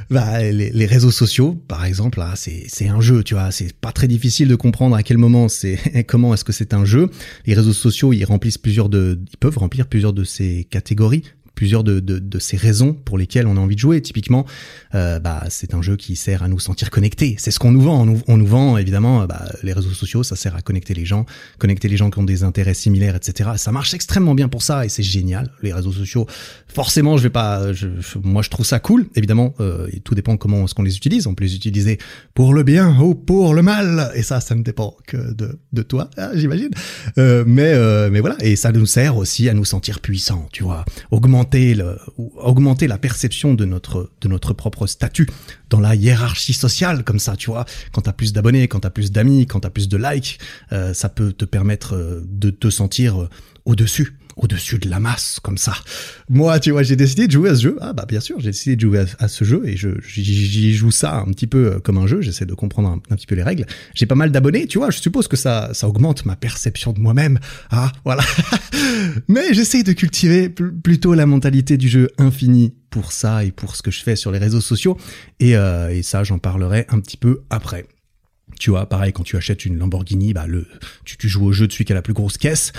Bah, 0.09 0.41
les, 0.41 0.85
réseaux 0.87 1.11
sociaux, 1.11 1.53
par 1.67 1.85
exemple, 1.85 2.17
là, 2.17 2.33
c'est 2.35 2.87
un 2.87 2.99
jeu, 2.99 3.23
tu 3.23 3.35
vois. 3.35 3.51
C'est 3.51 3.73
pas 3.73 3.91
très 3.91 4.07
difficile 4.07 4.47
de 4.47 4.55
comprendre 4.55 4.95
à 4.95 5.03
quel 5.03 5.17
moment 5.19 5.47
c'est, 5.49 5.77
comment 6.07 6.33
est-ce 6.33 6.43
que 6.43 6.51
c'est 6.51 6.73
un 6.73 6.83
jeu. 6.83 7.09
Les 7.45 7.53
réseaux 7.53 7.73
sociaux, 7.73 8.11
ils 8.11 8.25
remplissent 8.25 8.57
plusieurs 8.57 8.89
de, 8.89 9.19
ils 9.31 9.37
peuvent 9.37 9.57
remplir 9.57 9.87
plusieurs 9.87 10.13
de 10.13 10.23
ces 10.23 10.67
catégories 10.69 11.23
plusieurs 11.59 11.83
de, 11.83 11.99
de, 11.99 12.19
de, 12.19 12.39
ces 12.39 12.55
raisons 12.55 12.93
pour 12.93 13.17
lesquelles 13.17 13.45
on 13.45 13.57
a 13.57 13.59
envie 13.59 13.75
de 13.75 13.81
jouer. 13.81 14.01
Typiquement, 14.01 14.45
euh, 14.95 15.19
bah, 15.19 15.43
c'est 15.49 15.73
un 15.73 15.81
jeu 15.81 15.97
qui 15.97 16.15
sert 16.15 16.41
à 16.41 16.47
nous 16.47 16.57
sentir 16.57 16.89
connectés. 16.89 17.35
C'est 17.37 17.51
ce 17.51 17.59
qu'on 17.59 17.71
nous 17.71 17.81
vend. 17.81 18.07
On 18.29 18.37
nous, 18.37 18.45
vend 18.45 18.77
évidemment 18.77 19.25
bah, 19.25 19.43
les 19.61 19.73
réseaux 19.73 19.89
sociaux, 19.89 20.23
ça 20.23 20.37
sert 20.37 20.55
à 20.55 20.61
connecter 20.61 20.93
les 20.93 21.03
gens, 21.03 21.25
connecter 21.57 21.89
les 21.89 21.97
gens 21.97 22.11
qui 22.11 22.19
ont 22.19 22.23
des 22.23 22.43
intérêts 22.43 22.73
similaires, 22.73 23.17
etc. 23.17 23.49
Ça 23.57 23.73
marche 23.73 23.93
extrêmement 23.93 24.35
bien 24.35 24.47
pour 24.47 24.63
ça 24.63 24.85
et 24.85 24.89
c'est 24.89 25.03
génial. 25.03 25.51
Les 25.61 25.73
réseaux 25.73 25.91
sociaux, 25.91 26.27
forcément, 26.69 27.17
je 27.17 27.23
vais 27.23 27.29
pas, 27.29 27.61
moi 28.23 28.41
je 28.41 28.49
trouve 28.49 28.65
ça 28.65 28.79
cool. 28.79 29.09
Évidemment, 29.15 29.53
euh, 29.59 29.89
tout 30.05 30.15
dépend 30.15 30.37
comment 30.37 30.63
est-ce 30.63 30.73
qu'on 30.73 30.83
les 30.83 30.95
utilise. 30.95 31.27
On 31.27 31.35
peut 31.35 31.43
les 31.43 31.55
utiliser 31.55 31.97
pour 32.35 32.53
le 32.53 32.63
bien 32.63 32.97
ou 33.01 33.15
pour 33.15 33.53
le 33.53 33.63
mal 33.63 34.13
et 34.15 34.23
ça, 34.23 34.39
ça 34.39 34.55
ne 34.55 34.63
dépend 34.63 34.95
que 35.05 35.33
de, 35.33 35.59
de 35.73 35.81
toi, 35.81 36.09
hein, 36.15 36.31
j'imagine. 36.35 36.71
Euh, 37.17 37.43
mais 37.45 37.73
euh, 37.73 38.09
mais 38.09 38.21
voilà 38.21 38.37
et 38.39 38.55
ça 38.55 38.71
nous 38.71 38.85
sert 38.85 39.17
aussi 39.17 39.49
à 39.49 39.53
nous 39.53 39.65
sentir 39.65 39.99
puissants, 39.99 40.47
tu 40.53 40.63
vois, 40.63 40.85
augmenter 41.11 41.48
ou 42.17 42.31
augmenter 42.37 42.87
la 42.87 42.97
perception 42.97 43.53
de 43.53 43.65
notre, 43.65 44.11
de 44.21 44.27
notre 44.27 44.53
propre 44.53 44.87
statut 44.87 45.27
dans 45.69 45.79
la 45.79 45.95
hiérarchie 45.95 46.53
sociale, 46.53 47.03
comme 47.03 47.19
ça, 47.19 47.35
tu 47.35 47.49
vois. 47.49 47.65
Quand 47.91 48.01
t'as 48.01 48.13
plus 48.13 48.33
d'abonnés, 48.33 48.67
quand 48.67 48.81
t'as 48.81 48.89
plus 48.89 49.11
d'amis, 49.11 49.45
quand 49.45 49.61
t'as 49.61 49.69
plus 49.69 49.87
de 49.87 49.97
likes, 49.97 50.39
euh, 50.71 50.93
ça 50.93 51.09
peut 51.09 51.33
te 51.33 51.45
permettre 51.45 51.95
euh, 51.95 52.21
de 52.25 52.49
te 52.49 52.69
sentir 52.69 53.21
euh, 53.21 53.29
au-dessus 53.65 54.18
au-dessus 54.39 54.79
de 54.79 54.89
la 54.89 54.99
masse, 54.99 55.39
comme 55.41 55.57
ça. 55.57 55.73
Moi, 56.29 56.59
tu 56.59 56.71
vois, 56.71 56.83
j'ai 56.83 56.95
décidé 56.95 57.27
de 57.27 57.31
jouer 57.31 57.49
à 57.49 57.55
ce 57.55 57.61
jeu. 57.61 57.77
Ah 57.81 57.93
bah 57.93 58.05
bien 58.07 58.19
sûr, 58.19 58.39
j'ai 58.39 58.51
décidé 58.51 58.75
de 58.75 58.81
jouer 58.81 59.05
à, 59.19 59.27
ce 59.27 59.43
jeu 59.43 59.61
et 59.65 59.77
je 59.77 59.89
j'y 60.01 60.73
joue 60.73 60.91
ça 60.91 61.17
un 61.17 61.31
petit 61.31 61.47
peu 61.47 61.73
euh, 61.73 61.79
comme 61.79 61.97
un 61.97 62.07
jeu. 62.07 62.21
J'essaie 62.21 62.45
de 62.45 62.53
comprendre 62.53 62.89
un, 62.89 63.15
petit 63.15 63.27
peu 63.27 63.35
les 63.35 63.43
règles. 63.43 63.65
J'ai 63.93 64.05
pas 64.05 64.15
mal 64.15 64.31
d'abonnés, 64.31 64.67
tu 64.67 64.77
vois. 64.77 64.89
Je 64.91 64.99
suppose 64.99 65.27
que 65.27 65.37
ça 65.37 65.69
ça 65.73 65.87
augmente 65.87 66.25
ma 66.25 66.35
perception 66.35 66.93
de 66.93 66.99
moi-même. 66.99 67.39
Ah 67.69 67.91
voilà. 68.05 68.23
Mais 69.27 69.53
j'essaie 69.53 69.83
de 69.83 69.93
cultiver 69.93 70.49
plutôt 70.49 71.13
la 71.13 71.25
mentalité 71.25 71.77
du 71.77 71.89
jeu 71.89 72.09
infini 72.17 72.73
pour 72.89 73.11
ça 73.11 73.43
et 73.43 73.51
pour 73.51 73.75
ce 73.75 73.81
que 73.81 73.91
je 73.91 74.01
fais 74.01 74.15
sur 74.15 74.31
les 74.31 74.39
réseaux 74.39 74.61
sociaux. 74.61 74.97
Et, 75.39 75.55
euh, 75.55 75.89
et 75.89 76.01
ça, 76.01 76.23
j'en 76.23 76.39
parlerai 76.39 76.85
un 76.89 76.99
petit 76.99 77.17
peu 77.17 77.41
après. 77.49 77.85
Tu 78.59 78.71
vois, 78.71 78.89
pareil, 78.89 79.13
quand 79.13 79.23
tu 79.23 79.37
achètes 79.37 79.65
une 79.65 79.77
Lamborghini, 79.77 80.33
bah 80.33 80.47
le, 80.47 80.65
tu, 81.05 81.17
tu 81.17 81.29
joues 81.29 81.45
au 81.45 81.51
jeu 81.51 81.67
de 81.67 81.71
celui 81.71 81.85
qui 81.85 81.93
a 81.93 81.95
la 81.95 82.01
plus 82.01 82.13
grosse 82.13 82.37
caisse 82.37 82.73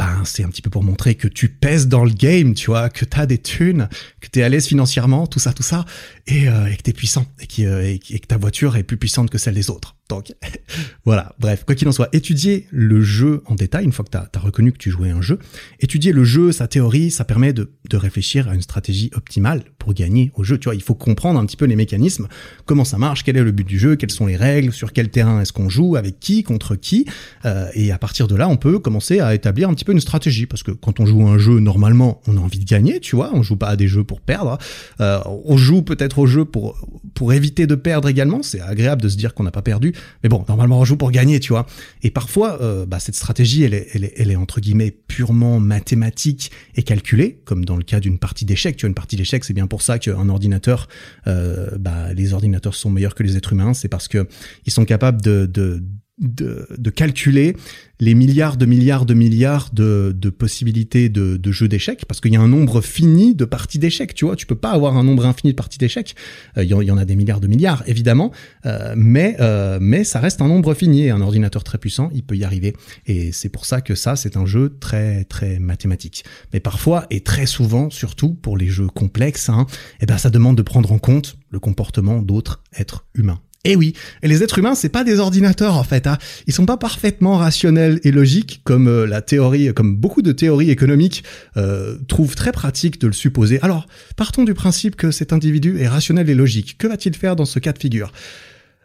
ben 0.00 0.22
c'est 0.24 0.44
un 0.44 0.48
petit 0.48 0.62
peu 0.62 0.70
pour 0.70 0.82
montrer 0.82 1.14
que 1.14 1.28
tu 1.28 1.50
pèses 1.50 1.86
dans 1.86 2.04
le 2.04 2.10
game, 2.10 2.54
tu 2.54 2.70
vois, 2.70 2.88
que 2.88 3.04
t'as 3.04 3.26
des 3.26 3.36
thunes, 3.36 3.86
que 4.22 4.28
t'es 4.28 4.42
à 4.42 4.48
l'aise 4.48 4.66
financièrement, 4.66 5.26
tout 5.26 5.38
ça, 5.38 5.52
tout 5.52 5.62
ça, 5.62 5.84
et, 6.26 6.48
euh, 6.48 6.68
et 6.68 6.76
que 6.78 6.82
t'es 6.82 6.94
puissant, 6.94 7.26
et, 7.38 7.66
euh, 7.66 7.82
et, 7.86 7.98
que 7.98 8.26
ta 8.26 8.38
voiture 8.38 8.76
est 8.76 8.82
plus 8.82 8.96
puissante 8.96 9.28
que 9.28 9.36
celle 9.36 9.54
des 9.54 9.68
autres. 9.68 9.96
Donc 10.10 10.34
voilà, 11.04 11.32
bref, 11.38 11.64
quoi 11.64 11.74
qu'il 11.74 11.88
en 11.88 11.92
soit, 11.92 12.08
étudier 12.12 12.66
le 12.70 13.00
jeu 13.00 13.42
en 13.46 13.54
détail, 13.54 13.84
une 13.84 13.92
fois 13.92 14.04
que 14.04 14.10
tu 14.10 14.18
as, 14.18 14.40
reconnu 14.40 14.72
que 14.72 14.78
tu 14.78 14.90
jouais 14.90 15.10
un 15.10 15.22
jeu, 15.22 15.38
étudier 15.78 16.12
le 16.12 16.24
jeu, 16.24 16.52
sa 16.52 16.66
théorie, 16.66 17.10
ça 17.10 17.24
permet 17.24 17.52
de, 17.52 17.70
de, 17.88 17.96
réfléchir 17.96 18.48
à 18.48 18.54
une 18.54 18.62
stratégie 18.62 19.10
optimale 19.14 19.62
pour 19.78 19.94
gagner 19.94 20.32
au 20.34 20.42
jeu. 20.42 20.58
Tu 20.58 20.64
vois, 20.64 20.74
il 20.74 20.82
faut 20.82 20.94
comprendre 20.94 21.38
un 21.38 21.46
petit 21.46 21.56
peu 21.56 21.66
les 21.66 21.76
mécanismes, 21.76 22.26
comment 22.66 22.84
ça 22.84 22.98
marche, 22.98 23.22
quel 23.22 23.36
est 23.36 23.42
le 23.42 23.52
but 23.52 23.66
du 23.66 23.78
jeu, 23.78 23.96
quelles 23.96 24.10
sont 24.10 24.26
les 24.26 24.36
règles, 24.36 24.72
sur 24.72 24.92
quel 24.92 25.10
terrain 25.10 25.40
est-ce 25.40 25.52
qu'on 25.52 25.68
joue, 25.68 25.96
avec 25.96 26.18
qui, 26.18 26.42
contre 26.42 26.74
qui, 26.74 27.06
euh, 27.44 27.68
et 27.74 27.92
à 27.92 27.98
partir 27.98 28.26
de 28.26 28.34
là, 28.34 28.48
on 28.48 28.56
peut 28.56 28.80
commencer 28.80 29.20
à 29.20 29.34
établir 29.34 29.68
un 29.68 29.74
petit 29.74 29.84
peu 29.84 29.92
une 29.92 30.00
stratégie, 30.00 30.46
parce 30.46 30.64
que 30.64 30.72
quand 30.72 30.98
on 30.98 31.06
joue 31.06 31.26
un 31.28 31.38
jeu, 31.38 31.60
normalement, 31.60 32.20
on 32.26 32.36
a 32.36 32.40
envie 32.40 32.58
de 32.58 32.64
gagner, 32.64 32.98
tu 32.98 33.14
vois, 33.14 33.30
on 33.32 33.42
joue 33.42 33.56
pas 33.56 33.68
à 33.68 33.76
des 33.76 33.86
jeux 33.86 34.04
pour 34.04 34.20
perdre, 34.20 34.58
euh, 35.00 35.20
on 35.44 35.56
joue 35.56 35.82
peut-être 35.82 36.18
au 36.18 36.26
jeu 36.26 36.44
pour, 36.44 36.76
pour 37.14 37.32
éviter 37.32 37.66
de 37.66 37.76
perdre 37.76 38.08
également, 38.08 38.42
c'est 38.42 38.60
agréable 38.60 39.02
de 39.02 39.08
se 39.08 39.16
dire 39.16 39.34
qu'on 39.34 39.44
n'a 39.44 39.50
pas 39.50 39.62
perdu, 39.62 39.94
mais 40.22 40.28
bon, 40.28 40.44
normalement 40.48 40.80
on 40.80 40.84
joue 40.84 40.96
pour 40.96 41.10
gagner, 41.10 41.40
tu 41.40 41.52
vois. 41.52 41.66
Et 42.02 42.10
parfois, 42.10 42.60
euh, 42.62 42.86
bah, 42.86 43.00
cette 43.00 43.14
stratégie, 43.14 43.62
elle 43.62 43.74
est, 43.74 43.88
elle, 43.94 44.04
est, 44.04 44.12
elle 44.16 44.30
est 44.30 44.36
entre 44.36 44.60
guillemets 44.60 44.90
purement 44.90 45.60
mathématique 45.60 46.50
et 46.74 46.82
calculée, 46.82 47.40
comme 47.44 47.64
dans 47.64 47.76
le 47.76 47.82
cas 47.82 48.00
d'une 48.00 48.18
partie 48.18 48.44
d'échecs. 48.44 48.76
Tu 48.76 48.82
vois, 48.82 48.88
une 48.88 48.94
partie 48.94 49.16
d'échecs, 49.16 49.44
c'est 49.44 49.54
bien 49.54 49.66
pour 49.66 49.82
ça 49.82 49.98
qu'un 49.98 50.28
ordinateur, 50.28 50.88
euh, 51.26 51.70
bah, 51.78 52.12
les 52.14 52.32
ordinateurs 52.32 52.74
sont 52.74 52.90
meilleurs 52.90 53.14
que 53.14 53.22
les 53.22 53.36
êtres 53.36 53.52
humains. 53.52 53.74
C'est 53.74 53.88
parce 53.88 54.08
que 54.08 54.28
ils 54.66 54.72
sont 54.72 54.84
capables 54.84 55.20
de, 55.22 55.46
de 55.46 55.82
de, 56.20 56.68
de, 56.76 56.90
calculer 56.90 57.56
les 57.98 58.14
milliards 58.14 58.56
de 58.56 58.66
milliards 58.66 59.06
de 59.06 59.14
milliards 59.14 59.70
de, 59.72 60.14
de 60.16 60.30
possibilités 60.30 61.08
de, 61.08 61.36
de 61.36 61.52
jeux 61.52 61.68
d'échecs, 61.68 62.04
parce 62.06 62.20
qu'il 62.20 62.32
y 62.32 62.36
a 62.36 62.40
un 62.40 62.48
nombre 62.48 62.80
fini 62.80 63.34
de 63.34 63.44
parties 63.44 63.78
d'échecs, 63.78 64.14
tu 64.14 64.26
vois, 64.26 64.36
tu 64.36 64.46
peux 64.46 64.54
pas 64.54 64.70
avoir 64.70 64.96
un 64.96 65.04
nombre 65.04 65.26
infini 65.26 65.52
de 65.52 65.56
parties 65.56 65.78
d'échecs, 65.78 66.14
euh, 66.56 66.64
il 66.64 66.70
y, 66.70 66.90
en 66.90 66.98
a 66.98 67.04
des 67.04 67.16
milliards 67.16 67.40
de 67.40 67.46
milliards, 67.46 67.82
évidemment, 67.86 68.32
euh, 68.66 68.94
mais, 68.96 69.36
euh, 69.40 69.78
mais 69.80 70.04
ça 70.04 70.20
reste 70.20 70.42
un 70.42 70.48
nombre 70.48 70.74
fini, 70.74 71.04
et 71.04 71.10
un 71.10 71.20
ordinateur 71.20 71.64
très 71.64 71.78
puissant, 71.78 72.10
il 72.14 72.22
peut 72.22 72.36
y 72.36 72.44
arriver, 72.44 72.74
et 73.06 73.32
c'est 73.32 73.48
pour 73.48 73.64
ça 73.64 73.80
que 73.80 73.94
ça, 73.94 74.16
c'est 74.16 74.36
un 74.36 74.46
jeu 74.46 74.76
très, 74.80 75.24
très 75.24 75.58
mathématique. 75.58 76.24
Mais 76.52 76.60
parfois, 76.60 77.06
et 77.10 77.20
très 77.20 77.46
souvent, 77.46 77.90
surtout 77.90 78.34
pour 78.34 78.56
les 78.56 78.68
jeux 78.68 78.88
complexes, 78.88 79.48
hein, 79.48 79.66
eh 80.00 80.06
ben, 80.06 80.18
ça 80.18 80.30
demande 80.30 80.56
de 80.56 80.62
prendre 80.62 80.92
en 80.92 80.98
compte 80.98 81.38
le 81.50 81.58
comportement 81.58 82.22
d'autres 82.22 82.62
êtres 82.76 83.06
humains. 83.14 83.40
Eh 83.64 83.76
oui, 83.76 83.92
et 84.22 84.28
les 84.28 84.42
êtres 84.42 84.58
humains, 84.58 84.74
c'est 84.74 84.88
pas 84.88 85.04
des 85.04 85.18
ordinateurs 85.18 85.76
en 85.76 85.84
fait. 85.84 86.06
Hein. 86.06 86.16
Ils 86.46 86.54
sont 86.54 86.64
pas 86.64 86.78
parfaitement 86.78 87.36
rationnels 87.36 88.00
et 88.04 88.10
logiques 88.10 88.62
comme 88.64 88.88
euh, 88.88 89.06
la 89.06 89.20
théorie, 89.20 89.74
comme 89.74 89.96
beaucoup 89.96 90.22
de 90.22 90.32
théories 90.32 90.70
économiques 90.70 91.24
euh, 91.58 91.98
trouvent 92.08 92.34
très 92.34 92.52
pratique 92.52 92.98
de 92.98 93.06
le 93.06 93.12
supposer. 93.12 93.60
Alors, 93.60 93.86
partons 94.16 94.44
du 94.44 94.54
principe 94.54 94.96
que 94.96 95.10
cet 95.10 95.34
individu 95.34 95.78
est 95.78 95.88
rationnel 95.88 96.30
et 96.30 96.34
logique. 96.34 96.78
Que 96.78 96.86
va-t-il 96.86 97.14
faire 97.14 97.36
dans 97.36 97.44
ce 97.44 97.58
cas 97.58 97.74
de 97.74 97.78
figure? 97.78 98.12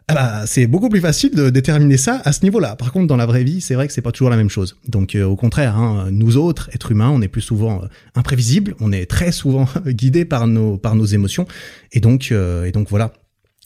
Ah 0.08 0.14
bah, 0.14 0.46
c'est 0.46 0.66
beaucoup 0.66 0.90
plus 0.90 1.00
facile 1.00 1.34
de 1.34 1.48
déterminer 1.48 1.96
ça 1.96 2.20
à 2.26 2.32
ce 2.32 2.42
niveau-là. 2.42 2.76
Par 2.76 2.92
contre, 2.92 3.06
dans 3.06 3.16
la 3.16 3.26
vraie 3.26 3.44
vie, 3.44 3.62
c'est 3.62 3.74
vrai 3.74 3.86
que 3.86 3.94
c'est 3.94 4.02
pas 4.02 4.12
toujours 4.12 4.28
la 4.28 4.36
même 4.36 4.50
chose. 4.50 4.76
Donc, 4.86 5.14
euh, 5.14 5.24
au 5.24 5.36
contraire, 5.36 5.78
hein, 5.78 6.08
nous 6.10 6.36
autres, 6.36 6.68
êtres 6.74 6.92
humains, 6.92 7.08
on 7.08 7.22
est 7.22 7.28
plus 7.28 7.40
souvent 7.40 7.82
euh, 7.82 7.86
imprévisibles, 8.14 8.74
on 8.80 8.92
est 8.92 9.06
très 9.06 9.32
souvent 9.32 9.66
guidés 9.86 10.26
par 10.26 10.46
nos 10.46 10.76
par 10.76 10.94
nos 10.96 11.06
émotions, 11.06 11.46
et 11.92 12.00
donc 12.00 12.30
et 12.30 12.72
donc 12.72 12.90
voilà. 12.90 13.14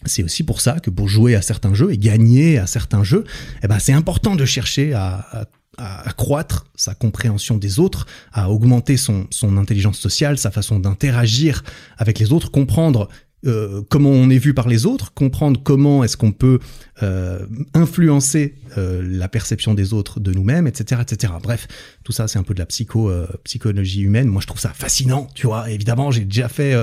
C'est 0.07 0.23
aussi 0.23 0.43
pour 0.43 0.61
ça 0.61 0.81
que 0.81 0.91
pour 0.91 1.09
jouer 1.09 1.35
à 1.35 1.43
certains 1.43 1.75
jeux 1.75 1.93
et 1.93 1.99
gagner 1.99 2.59
à 2.59 2.67
certains 2.67 3.05
jeux, 3.05 3.25
eh 3.63 3.69
ben 3.69 3.79
c'est 3.79 3.93
important 3.93 4.35
de 4.35 4.45
chercher 4.45 4.95
à, 4.95 5.47
à 5.79 6.09
accroître 6.09 6.67
sa 6.77 6.95
compréhension 6.95 7.57
des 7.57 7.79
autres, 7.79 8.07
à 8.33 8.51
augmenter 8.51 8.97
son, 8.97 9.27
son 9.31 9.57
intelligence 9.57 9.99
sociale, 9.99 10.39
sa 10.39 10.51
façon 10.51 10.79
d'interagir 10.79 11.63
avec 11.99 12.19
les 12.19 12.33
autres, 12.33 12.51
comprendre 12.51 13.09
euh, 13.47 13.81
comment 13.89 14.11
on 14.11 14.29
est 14.29 14.39
vu 14.39 14.53
par 14.53 14.69
les 14.69 14.85
autres, 14.85 15.15
comprendre 15.15 15.61
comment 15.63 16.05
est-ce 16.05 16.19
qu'on 16.19 16.33
peut 16.33 16.59
euh, 17.03 17.47
influencer 17.73 18.57
euh, 18.77 19.03
la 19.03 19.29
perception 19.29 19.73
des 19.73 19.95
autres 19.95 20.21
de 20.21 20.33
nous-mêmes, 20.33 20.67
etc., 20.67 21.01
etc. 21.01 21.33
Bref, 21.43 21.67
ça, 22.13 22.29
c'est 22.29 22.39
un 22.39 22.43
peu 22.43 22.55
de 22.55 22.59
la 22.59 22.67
psycho, 22.67 23.11
psychologie 23.45 24.03
humaine. 24.03 24.29
Moi, 24.29 24.41
je 24.41 24.47
trouve 24.47 24.61
ça 24.61 24.71
fascinant, 24.71 25.29
tu 25.35 25.47
vois. 25.47 25.71
Évidemment, 25.71 26.11
j'ai 26.11 26.25
déjà 26.25 26.49
fait, 26.49 26.75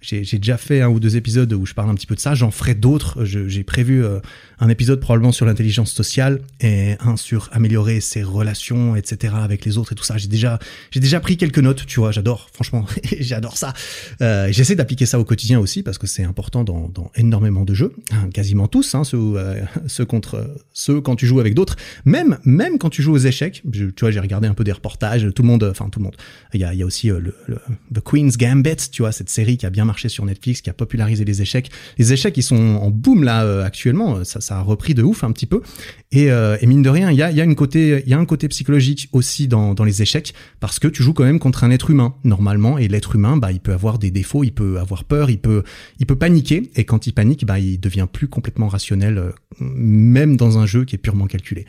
j'ai 0.00 0.38
déjà 0.38 0.56
fait 0.56 0.80
un 0.80 0.88
ou 0.88 1.00
deux 1.00 1.16
épisodes 1.16 1.52
où 1.52 1.66
je 1.66 1.74
parle 1.74 1.90
un 1.90 1.94
petit 1.94 2.06
peu 2.06 2.14
de 2.14 2.20
ça. 2.20 2.34
J'en 2.34 2.50
ferai 2.50 2.74
d'autres. 2.74 3.24
J'ai 3.24 3.64
prévu 3.64 4.04
un 4.58 4.68
épisode 4.68 5.00
probablement 5.00 5.32
sur 5.32 5.46
l'intelligence 5.46 5.92
sociale 5.92 6.40
et 6.60 6.94
un 7.00 7.16
sur 7.16 7.48
améliorer 7.52 8.00
ses 8.00 8.22
relations, 8.22 8.96
etc. 8.96 9.34
avec 9.36 9.64
les 9.64 9.78
autres 9.78 9.92
et 9.92 9.94
tout 9.94 10.04
ça. 10.04 10.16
J'ai 10.16 10.28
déjà, 10.28 10.58
j'ai 10.90 11.00
déjà 11.00 11.20
pris 11.20 11.36
quelques 11.36 11.58
notes, 11.58 11.86
tu 11.86 12.00
vois. 12.00 12.12
J'adore, 12.12 12.48
franchement, 12.52 12.86
j'adore 13.20 13.56
ça. 13.56 13.72
J'essaie 14.20 14.76
d'appliquer 14.76 15.06
ça 15.06 15.18
au 15.18 15.24
quotidien 15.24 15.58
aussi 15.58 15.82
parce 15.82 15.98
que 15.98 16.06
c'est 16.06 16.24
important 16.24 16.64
dans, 16.64 16.88
dans, 16.88 17.10
énormément 17.14 17.64
de 17.64 17.74
jeux, 17.74 17.92
hein, 18.12 18.28
quasiment 18.32 18.68
tous, 18.68 18.94
hein, 18.94 19.04
ceux, 19.04 19.18
euh, 19.18 19.62
ceux, 19.86 20.04
contre 20.04 20.56
ceux 20.72 21.00
quand 21.00 21.16
tu 21.16 21.26
joues 21.26 21.40
avec 21.40 21.54
d'autres, 21.54 21.76
même 22.04 22.38
même 22.44 22.78
quand 22.78 22.90
tu 22.90 23.02
joues 23.02 23.12
aux 23.12 23.18
échecs. 23.18 23.62
tu 23.72 23.92
vois, 24.00 24.10
j'ai 24.10 24.20
regardé 24.20 24.48
un 24.48 24.54
peu 24.54 24.63
des 24.64 24.72
reportages, 24.72 25.26
tout 25.34 25.42
le 25.42 25.48
monde, 25.48 25.64
enfin 25.70 25.88
tout 25.88 26.00
le 26.00 26.04
monde. 26.04 26.16
Il 26.52 26.60
y 26.60 26.64
a, 26.64 26.86
aussi 26.86 27.10
euh, 27.10 27.20
le, 27.20 27.58
The 27.94 28.00
Queen's 28.00 28.36
Gambit, 28.36 28.90
tu 28.90 29.02
vois, 29.02 29.12
cette 29.12 29.30
série 29.30 29.56
qui 29.56 29.66
a 29.66 29.70
bien 29.70 29.84
marché 29.84 30.08
sur 30.08 30.24
Netflix, 30.24 30.60
qui 30.60 30.70
a 30.70 30.72
popularisé 30.72 31.24
les 31.24 31.42
échecs. 31.42 31.70
Les 31.98 32.12
échecs, 32.12 32.36
ils 32.36 32.42
sont 32.42 32.56
en 32.56 32.90
boom 32.90 33.24
là 33.24 33.44
euh, 33.44 33.64
actuellement. 33.64 34.24
Ça, 34.24 34.40
ça 34.40 34.58
a 34.58 34.62
repris 34.62 34.94
de 34.94 35.02
ouf 35.02 35.24
un 35.24 35.32
petit 35.32 35.46
peu. 35.46 35.62
Et, 36.12 36.30
mine 36.66 36.82
de 36.82 36.88
rien, 36.88 37.10
il 37.10 37.16
y 37.16 37.22
a, 37.22 37.44
un 37.44 38.24
côté 38.24 38.48
psychologique 38.48 39.08
aussi 39.12 39.48
dans, 39.48 39.74
dans 39.74 39.84
les 39.84 40.00
échecs 40.00 40.32
parce 40.60 40.78
que 40.78 40.88
tu 40.88 41.02
joues 41.02 41.12
quand 41.12 41.24
même 41.24 41.38
contre 41.38 41.64
un 41.64 41.70
être 41.70 41.90
humain 41.90 42.14
normalement, 42.24 42.78
et 42.78 42.88
l'être 42.88 43.16
humain, 43.16 43.36
bah, 43.36 43.52
il 43.52 43.60
peut 43.60 43.72
avoir 43.72 43.98
des 43.98 44.10
défauts, 44.10 44.44
il 44.44 44.52
peut 44.52 44.78
avoir 44.78 45.04
peur, 45.04 45.30
il 45.30 45.38
peut 45.38 45.62
il 45.98 46.06
peut 46.06 46.16
paniquer 46.16 46.70
et 46.76 46.84
quand 46.84 47.06
il 47.06 47.12
panique, 47.12 47.44
bah, 47.44 47.58
il 47.58 47.78
devient 47.78 48.06
plus 48.10 48.28
complètement 48.28 48.68
rationnel, 48.68 49.18
euh, 49.18 49.30
même 49.60 50.36
dans 50.36 50.58
un 50.58 50.66
jeu 50.66 50.84
qui 50.84 50.94
est 50.94 50.98
purement 50.98 51.26
calculé. 51.26 51.66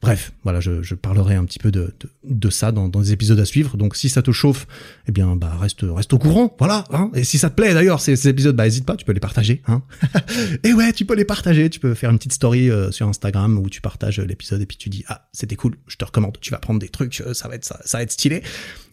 Bref, 0.00 0.32
voilà, 0.44 0.60
je, 0.60 0.94
parlerai 0.94 1.34
un 1.34 1.44
petit 1.44 1.58
peu 1.58 1.72
de, 1.72 2.50
ça 2.50 2.70
dans, 2.70 2.90
les 3.00 3.12
épisodes 3.12 3.38
à 3.40 3.44
suivre. 3.44 3.76
Donc 3.76 3.96
si 3.96 4.08
ça 4.08 4.22
te 4.22 4.30
chauffe, 4.30 4.66
eh 5.08 5.12
bien 5.12 5.34
bah 5.34 5.56
reste 5.60 5.80
reste 5.82 6.12
au 6.12 6.18
courant, 6.18 6.54
voilà. 6.58 6.84
Hein 6.92 7.10
et 7.14 7.24
si 7.24 7.36
ça 7.36 7.50
te 7.50 7.56
plaît 7.56 7.74
d'ailleurs 7.74 8.00
ces, 8.00 8.14
ces 8.14 8.28
épisodes, 8.28 8.54
bah 8.54 8.66
hésite 8.66 8.84
pas, 8.84 8.96
tu 8.96 9.04
peux 9.04 9.12
les 9.12 9.20
partager. 9.20 9.62
Hein 9.66 9.82
et 10.62 10.72
ouais, 10.72 10.92
tu 10.92 11.04
peux 11.04 11.14
les 11.14 11.24
partager. 11.24 11.68
Tu 11.68 11.80
peux 11.80 11.94
faire 11.94 12.10
une 12.10 12.18
petite 12.18 12.32
story 12.32 12.70
euh, 12.70 12.92
sur 12.92 13.08
Instagram 13.08 13.58
où 13.58 13.68
tu 13.68 13.80
partages 13.80 14.20
l'épisode 14.20 14.62
et 14.62 14.66
puis 14.66 14.76
tu 14.76 14.88
dis 14.88 15.04
ah 15.08 15.28
c'était 15.32 15.56
cool, 15.56 15.76
je 15.88 15.96
te 15.96 16.04
recommande. 16.04 16.38
Tu 16.40 16.52
vas 16.52 16.58
prendre 16.58 16.78
des 16.78 16.88
trucs, 16.88 17.20
euh, 17.20 17.34
ça 17.34 17.48
va 17.48 17.56
être 17.56 17.64
ça, 17.64 17.80
ça 17.84 17.98
va 17.98 18.02
être 18.04 18.12
stylé. 18.12 18.42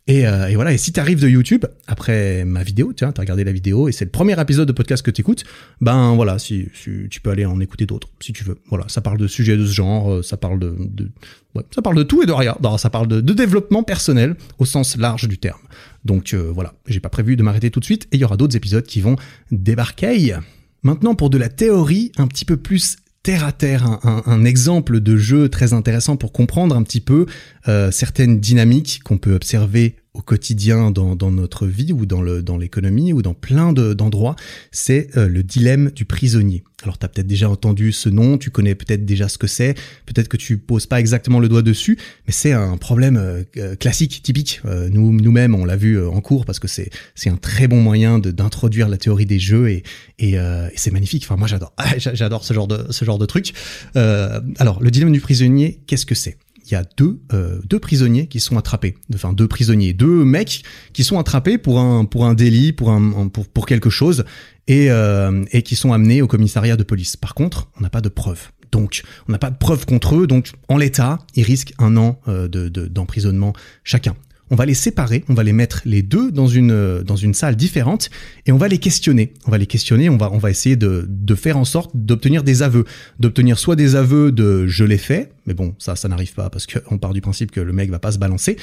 Et, 0.08 0.28
euh, 0.28 0.50
et, 0.50 0.56
voilà, 0.56 0.72
et 0.72 0.78
si 0.78 0.94
tu 0.94 1.00
arrives 1.00 1.20
de 1.20 1.28
YouTube, 1.28 1.66
après 1.88 2.46
ma 2.46 2.62
vidéo, 2.62 2.94
tu 2.94 3.04
as 3.04 3.12
regardé 3.18 3.44
la 3.44 3.52
vidéo, 3.52 3.90
et 3.90 3.92
c'est 3.92 4.06
le 4.06 4.12
premier 4.12 4.40
épisode 4.40 4.68
de 4.68 4.72
podcast 4.72 5.04
que 5.04 5.10
tu 5.10 5.22
écoutes, 5.22 5.46
ben 5.82 6.14
voilà, 6.14 6.38
si, 6.38 6.68
si, 6.76 7.10
tu 7.10 7.22
peux 7.22 7.32
aller 7.32 7.46
en 7.46 7.60
écouter 7.60 7.88
d'autres, 7.88 8.10
si 8.20 8.32
tu 8.32 8.44
veux. 8.44 8.60
Voilà, 8.70 8.86
ça 8.88 9.02
parle 9.02 9.18
de 9.18 9.26
sujets 9.26 9.58
de 9.58 9.66
ce 9.66 9.74
genre, 9.74 10.14
euh, 10.14 10.22
ça 10.22 10.38
parle 10.38 10.60
de, 10.60 10.76
de 10.78 11.10
ouais, 11.56 11.64
ça 11.74 11.82
parle 11.82 11.96
de 11.96 12.04
tout 12.04 12.22
et 12.22 12.28
de 12.28 12.32
rien. 12.32 12.56
Non, 12.62 12.78
ça 12.78 12.92
parle 12.92 13.08
de, 13.08 13.20
de, 13.20 13.34
développement 13.34 13.82
personnel 13.82 14.36
au 14.60 14.66
sens 14.66 14.96
large 14.96 15.28
du 15.28 15.40
terme. 15.40 15.62
Donc 16.04 16.36
euh, 16.36 16.52
voilà, 16.54 16.76
j'ai 16.86 17.00
pas 17.00 17.10
prévu 17.10 17.36
de 17.36 17.42
m'arrêter 17.42 17.72
tout 17.72 17.80
de 17.80 17.86
suite, 17.86 18.08
et 18.12 18.18
il 18.18 18.20
y 18.20 18.26
aura 18.26 18.38
d'autres 18.38 18.56
épisodes 18.56 18.86
qui 18.86 19.02
vont 19.02 19.16
débarquer. 19.52 20.36
Maintenant, 20.84 21.16
pour 21.16 21.32
de 21.32 21.40
la 21.40 21.50
théorie 21.50 22.12
un 22.18 22.28
petit 22.28 22.46
peu 22.46 22.58
plus 22.58 22.98
terre 23.26 23.44
à 23.44 23.52
terre, 23.52 24.00
un, 24.04 24.46
exemple 24.46 25.00
de 25.00 25.18
jeu 25.18 25.50
très 25.50 25.74
intéressant 25.74 26.16
pour 26.16 26.32
comprendre 26.32 26.76
un 26.76 26.84
petit 26.84 27.02
peu 27.02 27.26
euh, 27.68 27.90
certaines 27.90 28.40
dynamiques 28.40 29.02
qu'on 29.04 29.18
peut 29.18 29.34
observer 29.34 29.96
au 30.16 30.22
quotidien 30.22 30.92
dans, 30.92 31.16
dans, 31.16 31.32
notre 31.32 31.68
vie 31.68 31.92
ou 31.92 32.06
dans 32.06 32.22
le 32.22 32.42
dans 32.42 32.58
l'économie 32.58 33.12
ou 33.14 33.22
dans 33.22 33.34
plein 33.34 33.74
d'endroits, 33.74 34.36
c'est 34.72 35.10
euh, 35.18 35.28
le 35.28 35.44
dilemme 35.44 35.92
du 35.92 36.06
prisonnier. 36.06 36.64
Alors 36.84 36.98
tu 36.98 37.06
as 37.06 37.10
peut-être 37.10 37.28
déjà 37.28 37.50
entendu 37.50 37.92
ce 37.92 38.10
nom, 38.10 38.38
tu 38.38 38.50
connais 38.50 38.76
peut-être 38.76 39.06
déjà 39.06 39.28
ce 39.28 39.38
que 39.38 39.48
c'est, 39.48 39.74
peut-être 40.06 40.28
que 40.28 40.38
tu 40.38 40.58
poses 40.58 40.86
pas 40.86 41.00
exactement 41.00 41.40
le 41.40 41.50
doigt 41.50 41.62
dessus, 41.62 41.98
mais 42.28 42.34
c'est 42.34 42.54
un 42.54 42.78
problème 42.78 43.18
euh, 43.18 43.44
euh 43.58 43.76
classique, 43.76 44.22
typique. 44.24 44.62
Euh, 44.66 44.90
nous 44.90 45.12
nous-mêmes 45.12 45.54
on 45.54 45.66
l'a 45.66 45.76
vu 45.76 46.04
en 46.06 46.22
cours 46.22 46.46
parce 46.46 46.60
que 46.60 46.68
c'est 46.68 46.90
un 47.28 47.38
très 47.38 47.68
bon 47.68 47.82
moyen 47.82 48.20
d'introduire 48.20 48.88
la 48.88 48.98
théorie 48.98 49.26
des 49.26 49.40
jeux 49.40 49.70
et 49.70 49.84
et, 50.18 50.36
et 50.36 50.78
c'est 50.78 50.92
magnifique. 50.92 51.24
Enfin 51.26 51.36
moi 51.36 51.48
j'adore 51.48 51.74
j'adore 51.98 52.46
ce 52.46 52.54
genre 52.54 52.68
de 52.68 52.88
ce 52.90 53.04
genre 53.04 53.18
de 53.18 53.26
truc. 53.26 53.54
alors 53.96 54.82
le 54.82 54.92
dilemme 54.92 55.12
du 55.12 55.20
prisonnier, 55.20 55.82
qu'est-ce 55.88 56.06
que 56.06 56.16
c'est? 56.16 56.38
Il 56.66 56.72
y 56.72 56.76
a 56.76 56.84
deux, 56.98 57.20
euh, 57.34 57.60
deux 57.66 57.80
prisonniers 57.80 58.28
qui 58.28 58.40
sont 58.40 58.58
attrapés. 58.58 58.96
Enfin, 59.14 59.34
deux 59.34 59.48
prisonniers, 59.48 59.94
deux 59.94 60.26
mecs 60.26 60.64
qui 60.94 61.04
sont 61.04 61.20
attrapés 61.20 61.58
pour 61.58 61.80
un, 61.80 62.06
pour 62.06 62.26
un 62.26 62.34
délit, 62.34 62.74
pour, 62.74 62.90
un, 62.90 63.28
pour, 63.28 63.48
pour 63.48 63.66
quelque 63.66 63.90
chose, 63.90 64.26
et, 64.68 64.90
euh, 64.90 65.44
et 65.52 65.62
qui 65.62 65.76
sont 65.76 65.94
amenés 65.94 66.22
au 66.22 66.28
commissariat 66.28 66.76
de 66.76 66.84
police. 66.84 67.18
Par 67.18 67.36
contre, 67.36 67.70
on 67.78 67.82
n'a 67.82 67.90
pas 67.90 68.02
de 68.02 68.10
preuves. 68.10 68.50
Donc, 68.72 69.04
on 69.28 69.32
n'a 69.32 69.38
pas 69.38 69.52
de 69.52 69.58
preuves 69.58 69.86
contre 69.86 70.16
eux. 70.16 70.28
Donc, 70.28 70.52
en 70.68 70.78
l'état, 70.78 71.20
ils 71.36 71.44
risquent 71.44 71.74
un 71.78 71.96
an 71.98 72.20
euh, 72.28 72.48
de, 72.48 72.68
d'emprisonnement 72.68 73.54
chacun 73.84 74.16
on 74.52 74.56
va 74.56 74.66
les 74.66 74.74
séparer, 74.74 75.24
on 75.28 75.34
va 75.34 75.44
les 75.44 75.54
mettre 75.54 75.82
les 75.86 76.02
deux 76.02 76.32
dans 76.32 76.48
une 76.48 77.02
dans 77.02 77.16
une 77.16 77.34
salle 77.34 77.56
différente 77.56 78.10
et 78.46 78.52
on 78.52 78.58
va 78.58 78.68
les 78.68 78.78
questionner. 78.78 79.34
On 79.48 79.52
va 79.52 79.58
les 79.58 79.66
questionner, 79.66 80.10
on 80.10 80.18
va 80.18 80.32
on 80.32 80.38
va 80.38 80.52
essayer 80.52 80.76
de 80.76 81.06
de 81.08 81.36
faire 81.36 81.58
en 81.58 81.66
sorte 81.66 81.92
d'obtenir 81.96 82.44
des 82.44 82.62
aveux, 82.62 82.86
d'obtenir 83.20 83.58
soit 83.58 83.76
des 83.76 83.96
aveux 83.96 84.32
de 84.32 84.68
je 84.68 84.84
l'ai 84.84 84.98
fait, 84.98 85.32
mais 85.46 85.54
bon 85.54 85.76
ça 85.80 85.96
ça 85.96 86.08
n'arrive 86.08 86.34
pas 86.34 86.50
parce 86.50 86.68
qu'on 86.68 86.98
part 86.98 87.14
du 87.14 87.22
principe 87.22 87.52
que 87.52 87.62
le 87.62 87.74
mec 87.74 87.90
va 87.90 88.00
pas 88.00 88.12
se 88.12 88.20
balancer, 88.20 88.58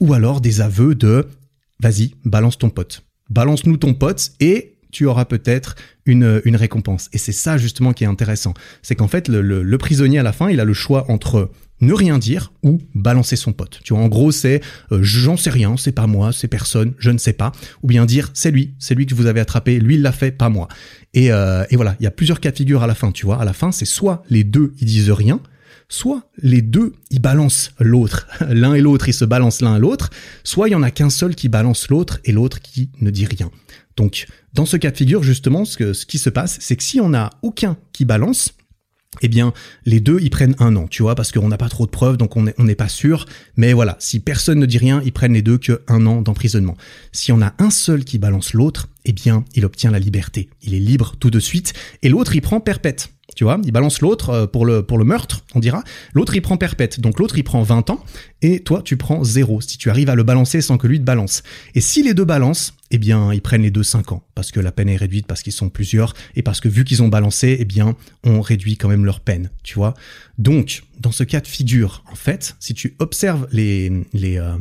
ou 0.00 0.12
alors 0.12 0.40
des 0.40 0.60
aveux 0.60 0.94
de 0.94 1.28
vas-y 1.80 2.14
balance 2.24 2.58
ton 2.58 2.70
pote, 2.70 3.04
balance-nous 3.30 3.76
ton 3.76 3.94
pote 3.94 4.32
et 4.40 4.71
tu 4.92 5.06
auras 5.06 5.24
peut-être 5.24 5.74
une, 6.06 6.40
une 6.44 6.54
récompense. 6.54 7.08
Et 7.12 7.18
c'est 7.18 7.32
ça 7.32 7.58
justement 7.58 7.92
qui 7.92 8.04
est 8.04 8.06
intéressant. 8.06 8.54
C'est 8.82 8.94
qu'en 8.94 9.08
fait, 9.08 9.28
le, 9.28 9.78
prisonnier 9.78 10.20
à 10.20 10.22
la 10.22 10.32
fin, 10.32 10.50
il 10.50 10.60
a 10.60 10.64
le 10.64 10.74
choix 10.74 11.10
entre 11.10 11.50
ne 11.80 11.92
rien 11.92 12.18
dire 12.18 12.52
ou 12.62 12.80
balancer 12.94 13.34
son 13.34 13.52
pote. 13.52 13.80
Tu 13.82 13.92
vois, 13.92 14.02
en 14.02 14.08
gros, 14.08 14.30
c'est 14.30 14.60
euh, 14.92 15.00
j'en 15.02 15.36
sais 15.36 15.50
rien, 15.50 15.76
c'est 15.76 15.90
pas 15.90 16.06
moi, 16.06 16.32
c'est 16.32 16.46
personne, 16.46 16.92
je 16.98 17.10
ne 17.10 17.18
sais 17.18 17.32
pas. 17.32 17.50
Ou 17.82 17.88
bien 17.88 18.06
dire 18.06 18.30
c'est 18.34 18.52
lui, 18.52 18.74
c'est 18.78 18.94
lui 18.94 19.06
que 19.06 19.14
vous 19.14 19.26
avez 19.26 19.40
attrapé, 19.40 19.80
lui 19.80 19.96
il 19.96 20.02
l'a 20.02 20.12
fait, 20.12 20.30
pas 20.30 20.48
moi. 20.48 20.68
Et, 21.12 21.32
euh, 21.32 21.64
et 21.70 21.76
voilà, 21.76 21.96
il 21.98 22.04
y 22.04 22.06
a 22.06 22.12
plusieurs 22.12 22.38
cas 22.38 22.52
de 22.52 22.56
figure 22.56 22.84
à 22.84 22.86
la 22.86 22.94
fin, 22.94 23.10
tu 23.10 23.26
vois. 23.26 23.40
À 23.40 23.44
la 23.44 23.52
fin, 23.52 23.72
c'est 23.72 23.84
soit 23.84 24.22
les 24.30 24.44
deux 24.44 24.74
ils 24.80 24.86
disent 24.86 25.10
rien, 25.10 25.40
soit 25.88 26.22
les 26.40 26.62
deux 26.62 26.94
ils 27.10 27.20
balancent 27.20 27.72
l'autre, 27.80 28.28
l'un 28.48 28.74
et 28.74 28.80
l'autre 28.80 29.08
ils 29.08 29.14
se 29.14 29.24
balancent 29.24 29.60
l'un 29.60 29.74
à 29.74 29.78
l'autre, 29.80 30.10
soit 30.44 30.68
il 30.68 30.72
y 30.72 30.76
en 30.76 30.82
a 30.82 30.90
qu'un 30.92 31.10
seul 31.10 31.34
qui 31.34 31.48
balance 31.48 31.88
l'autre 31.88 32.20
et 32.24 32.32
l'autre 32.32 32.60
qui 32.60 32.90
ne 33.00 33.10
dit 33.10 33.26
rien. 33.26 33.50
Donc, 33.96 34.26
dans 34.54 34.66
ce 34.66 34.76
cas 34.76 34.90
de 34.90 34.96
figure, 34.96 35.22
justement, 35.22 35.64
ce, 35.64 36.04
qui 36.06 36.18
se 36.18 36.30
passe, 36.30 36.58
c'est 36.60 36.76
que 36.76 36.82
si 36.82 37.00
on 37.00 37.10
n'a 37.10 37.30
aucun 37.42 37.76
qui 37.92 38.04
balance, 38.04 38.54
eh 39.20 39.28
bien, 39.28 39.52
les 39.84 40.00
deux, 40.00 40.18
ils 40.22 40.30
prennent 40.30 40.56
un 40.58 40.74
an, 40.76 40.88
tu 40.88 41.02
vois, 41.02 41.14
parce 41.14 41.32
qu'on 41.32 41.48
n'a 41.48 41.58
pas 41.58 41.68
trop 41.68 41.84
de 41.84 41.90
preuves, 41.90 42.16
donc 42.16 42.36
on 42.36 42.42
n'est 42.42 42.74
pas 42.74 42.88
sûr. 42.88 43.26
Mais 43.56 43.74
voilà, 43.74 43.96
si 43.98 44.20
personne 44.20 44.58
ne 44.58 44.66
dit 44.66 44.78
rien, 44.78 45.02
ils 45.04 45.12
prennent 45.12 45.34
les 45.34 45.42
deux 45.42 45.58
que 45.58 45.82
un 45.86 46.06
an 46.06 46.22
d'emprisonnement. 46.22 46.76
Si 47.12 47.30
on 47.30 47.42
a 47.42 47.54
un 47.58 47.70
seul 47.70 48.04
qui 48.04 48.18
balance 48.18 48.54
l'autre, 48.54 48.88
eh 49.04 49.12
bien, 49.12 49.44
il 49.54 49.66
obtient 49.66 49.90
la 49.90 49.98
liberté. 49.98 50.48
Il 50.62 50.74
est 50.74 50.80
libre 50.80 51.14
tout 51.20 51.30
de 51.30 51.40
suite, 51.40 51.74
et 52.02 52.08
l'autre, 52.08 52.34
il 52.34 52.40
prend 52.40 52.60
perpète. 52.60 53.10
Tu 53.34 53.44
vois, 53.44 53.60
il 53.64 53.72
balance 53.72 54.00
l'autre 54.00 54.30
euh, 54.30 54.46
pour 54.46 54.66
le, 54.66 54.82
pour 54.82 54.98
le 54.98 55.04
meurtre, 55.04 55.44
on 55.54 55.60
dira. 55.60 55.82
L'autre, 56.12 56.34
il 56.34 56.42
prend 56.42 56.56
perpète. 56.56 57.00
Donc 57.00 57.18
l'autre, 57.18 57.38
il 57.38 57.44
prend 57.44 57.62
20 57.62 57.90
ans, 57.90 58.04
et 58.42 58.60
toi, 58.60 58.82
tu 58.82 58.96
prends 58.96 59.24
zéro, 59.24 59.60
si 59.60 59.78
tu 59.78 59.90
arrives 59.90 60.10
à 60.10 60.14
le 60.14 60.22
balancer 60.22 60.60
sans 60.60 60.78
que 60.78 60.86
lui 60.86 60.98
te 60.98 61.04
balance. 61.04 61.42
Et 61.74 61.80
si 61.80 62.02
les 62.02 62.14
deux 62.14 62.24
balancent, 62.24 62.74
eh 62.90 62.98
bien, 62.98 63.32
ils 63.32 63.40
prennent 63.40 63.62
les 63.62 63.70
deux 63.70 63.82
5 63.82 64.12
ans, 64.12 64.22
parce 64.34 64.50
que 64.50 64.60
la 64.60 64.72
peine 64.72 64.88
est 64.88 64.96
réduite, 64.96 65.26
parce 65.26 65.42
qu'ils 65.42 65.52
sont 65.52 65.70
plusieurs, 65.70 66.14
et 66.36 66.42
parce 66.42 66.60
que 66.60 66.68
vu 66.68 66.84
qu'ils 66.84 67.02
ont 67.02 67.08
balancé, 67.08 67.56
eh 67.58 67.64
bien, 67.64 67.96
on 68.24 68.40
réduit 68.40 68.76
quand 68.76 68.88
même 68.88 69.04
leur 69.04 69.20
peine, 69.20 69.50
tu 69.62 69.74
vois. 69.74 69.94
Donc, 70.38 70.82
dans 71.00 71.12
ce 71.12 71.24
cas 71.24 71.40
de 71.40 71.46
figure, 71.46 72.04
en 72.10 72.14
fait, 72.14 72.56
si 72.60 72.74
tu 72.74 72.94
observes 72.98 73.46
les, 73.50 73.90
les, 74.12 74.38
euh, 74.38 74.56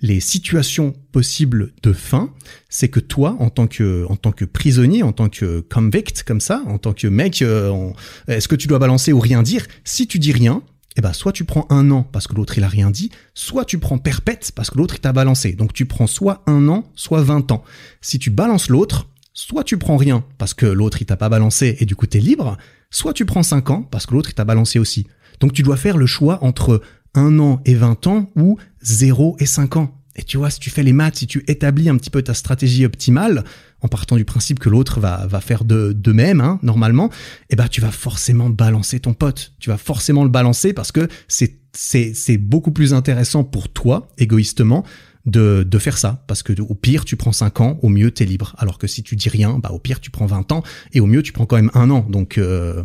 les 0.00 0.20
situations 0.20 0.94
possibles 1.12 1.72
de 1.82 1.92
fin, 1.92 2.32
c'est 2.68 2.88
que 2.88 3.00
toi, 3.00 3.36
en 3.40 3.50
tant 3.50 3.66
que, 3.66 4.06
en 4.08 4.16
tant 4.16 4.32
que 4.32 4.44
prisonnier, 4.44 5.02
en 5.02 5.12
tant 5.12 5.28
que 5.28 5.60
convict, 5.60 6.22
comme 6.22 6.40
ça, 6.40 6.62
en 6.66 6.78
tant 6.78 6.92
que 6.92 7.08
mec, 7.08 7.42
euh, 7.42 7.90
est-ce 8.28 8.48
que 8.48 8.56
tu 8.56 8.68
dois 8.68 8.78
balancer 8.78 9.12
ou 9.12 9.18
rien 9.18 9.42
dire? 9.42 9.66
Si 9.84 10.06
tu 10.06 10.18
dis 10.18 10.32
rien, 10.32 10.62
eh 10.96 11.00
ben, 11.00 11.12
soit 11.12 11.32
tu 11.32 11.44
prends 11.44 11.66
un 11.70 11.90
an 11.90 12.02
parce 12.02 12.26
que 12.26 12.34
l'autre 12.34 12.58
il 12.58 12.64
a 12.64 12.68
rien 12.68 12.90
dit, 12.90 13.10
soit 13.34 13.64
tu 13.64 13.78
prends 13.78 13.98
perpète 13.98 14.52
parce 14.54 14.70
que 14.70 14.78
l'autre 14.78 14.96
il 14.96 15.00
t'a 15.00 15.12
balancé. 15.12 15.52
Donc 15.52 15.72
tu 15.72 15.86
prends 15.86 16.06
soit 16.06 16.42
un 16.46 16.68
an, 16.68 16.90
soit 16.94 17.22
20 17.22 17.52
ans. 17.52 17.62
Si 18.00 18.18
tu 18.18 18.30
balances 18.30 18.68
l'autre, 18.68 19.08
soit 19.32 19.62
tu 19.62 19.78
prends 19.78 19.96
rien 19.96 20.24
parce 20.38 20.54
que 20.54 20.66
l'autre 20.66 21.00
il 21.00 21.06
t'a 21.06 21.16
pas 21.16 21.28
balancé 21.28 21.76
et 21.78 21.86
du 21.86 21.94
coup 21.94 22.06
t'es 22.06 22.18
libre, 22.18 22.56
soit 22.90 23.12
tu 23.12 23.24
prends 23.26 23.44
5 23.44 23.70
ans 23.70 23.82
parce 23.82 24.06
que 24.06 24.14
l'autre 24.14 24.30
il 24.30 24.34
t'a 24.34 24.44
balancé 24.44 24.78
aussi. 24.78 25.06
Donc 25.38 25.52
tu 25.52 25.62
dois 25.62 25.76
faire 25.76 25.98
le 25.98 26.06
choix 26.06 26.42
entre 26.42 26.82
un 27.14 27.38
an 27.38 27.60
et 27.64 27.74
20 27.74 28.06
ans 28.06 28.30
ou 28.36 28.58
0 28.82 29.36
et 29.38 29.46
5 29.46 29.76
ans. 29.76 29.94
Et 30.18 30.24
tu 30.24 30.36
vois, 30.36 30.50
si 30.50 30.58
tu 30.58 30.68
fais 30.68 30.82
les 30.82 30.92
maths, 30.92 31.16
si 31.16 31.26
tu 31.28 31.44
établis 31.46 31.88
un 31.88 31.96
petit 31.96 32.10
peu 32.10 32.22
ta 32.22 32.34
stratégie 32.34 32.84
optimale, 32.84 33.44
en 33.80 33.88
partant 33.88 34.16
du 34.16 34.24
principe 34.24 34.58
que 34.58 34.68
l'autre 34.68 34.98
va, 34.98 35.26
va 35.28 35.40
faire 35.40 35.64
de, 35.64 35.92
de 35.92 36.12
même, 36.12 36.40
hein, 36.40 36.58
normalement, 36.64 37.08
eh 37.50 37.56
ben, 37.56 37.68
tu 37.68 37.80
vas 37.80 37.92
forcément 37.92 38.50
balancer 38.50 38.98
ton 38.98 39.14
pote. 39.14 39.52
Tu 39.60 39.70
vas 39.70 39.76
forcément 39.76 40.24
le 40.24 40.30
balancer 40.30 40.72
parce 40.72 40.90
que 40.90 41.06
c'est, 41.28 41.60
c'est, 41.72 42.14
c'est 42.14 42.36
beaucoup 42.36 42.72
plus 42.72 42.94
intéressant 42.94 43.44
pour 43.44 43.68
toi, 43.68 44.08
égoïstement, 44.18 44.84
de, 45.24 45.62
de 45.62 45.78
faire 45.78 45.96
ça. 45.96 46.24
Parce 46.26 46.42
que 46.42 46.60
au 46.60 46.74
pire, 46.74 47.04
tu 47.04 47.14
prends 47.14 47.32
5 47.32 47.60
ans, 47.60 47.78
au 47.82 47.88
mieux, 47.88 48.10
t'es 48.10 48.24
libre. 48.24 48.56
Alors 48.58 48.78
que 48.78 48.88
si 48.88 49.04
tu 49.04 49.14
dis 49.14 49.28
rien, 49.28 49.60
bah, 49.60 49.70
au 49.70 49.78
pire, 49.78 50.00
tu 50.00 50.10
prends 50.10 50.26
20 50.26 50.50
ans, 50.50 50.64
et 50.92 50.98
au 50.98 51.06
mieux, 51.06 51.22
tu 51.22 51.32
prends 51.32 51.46
quand 51.46 51.56
même 51.56 51.70
un 51.74 51.90
an. 51.90 52.04
Donc, 52.08 52.38
euh, 52.38 52.82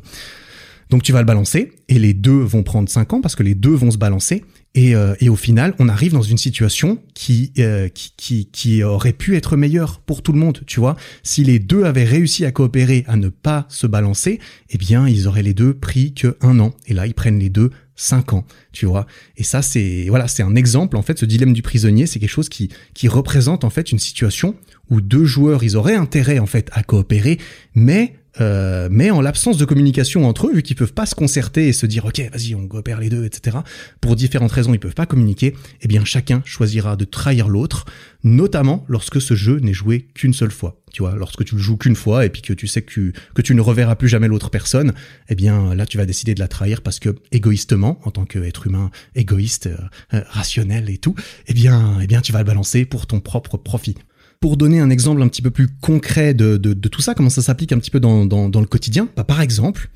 donc 0.92 1.02
tu 1.02 1.12
vas 1.12 1.20
le 1.20 1.26
balancer, 1.26 1.72
et 1.90 1.98
les 1.98 2.14
deux 2.14 2.32
vont 2.32 2.62
prendre 2.62 2.88
5 2.88 3.14
ans 3.14 3.22
parce 3.22 3.36
que 3.36 3.42
les 3.42 3.56
deux 3.56 3.74
vont 3.74 3.90
se 3.90 3.98
balancer. 3.98 4.44
Et, 4.76 4.96
euh, 4.96 5.14
et, 5.20 5.30
au 5.30 5.36
final, 5.36 5.76
on 5.78 5.88
arrive 5.88 6.14
dans 6.14 6.24
une 6.24 6.40
situation 6.40 6.98
qui, 7.14 7.54
euh, 7.60 7.90
qui, 7.90 8.14
qui, 8.18 8.46
qui, 8.48 8.84
aurait 8.84 9.14
pu 9.14 9.36
être 9.36 9.56
meilleure 9.56 10.00
pour 10.00 10.24
tout 10.24 10.34
le 10.34 10.40
monde, 10.40 10.62
tu 10.66 10.80
vois. 10.80 10.96
Si 11.22 11.44
les 11.44 11.60
deux 11.60 11.84
avaient 11.84 12.04
réussi 12.04 12.44
à 12.44 12.52
coopérer, 12.52 13.04
à 13.08 13.16
ne 13.16 13.30
pas 13.30 13.68
se 13.70 13.86
balancer, 13.86 14.40
eh 14.72 14.78
bien, 14.80 15.08
ils 15.08 15.28
auraient 15.28 15.44
les 15.44 15.54
deux 15.54 15.76
pris 15.76 16.16
que 16.16 16.38
un 16.42 16.60
an. 16.60 16.74
Et 16.88 16.96
là, 16.96 17.06
ils 17.06 17.14
prennent 17.14 17.38
les 17.38 17.50
deux 17.50 17.70
cinq 17.96 18.34
ans, 18.34 18.46
tu 18.72 18.88
vois. 18.88 19.06
Et 19.38 19.44
ça, 19.44 19.62
c'est 19.62 20.08
voilà, 20.10 20.28
c'est 20.28 20.42
un 20.42 20.56
exemple. 20.56 20.98
En 20.98 21.04
fait, 21.04 21.20
ce 21.20 21.26
dilemme 21.26 21.54
du 21.54 21.62
prisonnier, 21.62 22.08
c'est 22.08 22.20
quelque 22.20 22.30
chose 22.30 22.50
qui, 22.50 22.70
qui 22.96 23.08
représente 23.08 23.64
en 23.64 23.70
fait 23.70 23.92
une 23.92 24.00
situation 24.00 24.56
où 24.90 25.02
deux 25.02 25.26
joueurs, 25.26 25.64
ils 25.64 25.78
auraient 25.78 25.96
intérêt 25.96 26.40
en 26.40 26.48
fait 26.48 26.70
à 26.74 26.82
coopérer, 26.82 27.38
mais 27.76 28.16
euh, 28.42 28.88
mais 28.92 29.12
en 29.12 29.22
l'absence 29.22 29.58
de 29.58 29.66
communication 29.66 30.28
entre 30.28 30.48
eux, 30.48 30.54
vu 30.54 30.64
qu'ils 30.64 30.76
peuvent 30.76 30.94
pas 30.94 31.06
se 31.06 31.16
concerter 31.16 31.68
et 31.68 31.74
se 31.74 31.86
dire 31.86 32.06
ok 32.06 32.20
vas-y 32.32 32.56
on 32.56 32.68
coopère 32.68 33.00
les 33.00 33.10
deux, 33.10 33.26
etc. 33.26 33.58
Pour 34.02 34.16
différentes 34.16 34.52
raisons 34.52 34.74
ils 34.74 34.80
peuvent 34.80 34.96
pas 34.96 35.06
communiquer. 35.06 35.56
Eh 35.82 35.88
bien 35.88 36.04
chacun 36.06 36.42
choisira 36.46 36.96
de 36.96 37.06
trahir 37.06 37.48
l'autre, 37.48 37.86
notamment 38.24 38.86
lorsque 38.88 39.22
ce 39.22 39.36
jeu 39.36 39.60
n'est 39.60 39.74
joué 39.74 40.08
qu'une 40.14 40.34
seule 40.34 40.52
fois. 40.52 40.80
Tu 40.92 41.02
vois, 41.02 41.16
lorsque 41.16 41.44
tu 41.44 41.56
le 41.56 41.62
joues 41.62 41.78
qu'une 41.78 41.96
fois 41.96 42.26
et 42.26 42.30
puis 42.30 42.44
que 42.44 42.54
tu 42.54 42.68
sais 42.68 42.84
que 42.84 42.92
tu, 42.92 43.14
que 43.34 43.42
tu 43.42 43.56
ne 43.56 43.62
reverras 43.62 43.96
plus 43.96 44.08
jamais 44.08 44.28
l'autre 44.28 44.52
personne, 44.52 44.94
eh 45.30 45.36
bien 45.36 45.74
là 45.74 45.86
tu 45.86 45.98
vas 45.98 46.06
décider 46.06 46.36
de 46.36 46.40
la 46.40 46.48
trahir 46.48 46.82
parce 46.82 47.00
que 47.00 47.16
égoïstement, 47.32 48.00
en 48.04 48.12
tant 48.12 48.26
qu'être 48.26 48.68
humain 48.68 48.92
égoïste, 49.16 49.68
euh, 49.68 49.78
euh, 50.14 50.22
rationnel 50.30 50.90
et 50.90 50.98
tout, 50.98 51.16
eh 51.48 51.54
bien, 51.54 52.00
eh 52.02 52.08
bien 52.08 52.22
tu 52.22 52.32
vas 52.32 52.40
le 52.40 52.46
balancer 52.46 52.86
pour 52.86 53.08
ton 53.08 53.20
propre 53.20 53.58
profit 53.58 53.96
pour 54.44 54.58
donner 54.58 54.82
un 54.82 54.90
exemple 54.90 55.22
un 55.22 55.30
petit 55.30 55.42
peu 55.42 55.52
plus 55.52 55.70
concret 55.80 56.34
de, 56.34 56.58
tout 56.74 57.00
ça, 57.00 57.16
comment 57.16 57.30
ça 57.30 57.42
s'applique 57.42 57.72
un 57.72 57.78
petit 57.78 57.92
peu 57.92 58.02
dans 58.02 58.26
le 58.26 58.66
quotidien, 58.66 59.08
bah, 59.16 59.24
par 59.24 59.40
exemple, 59.40 59.90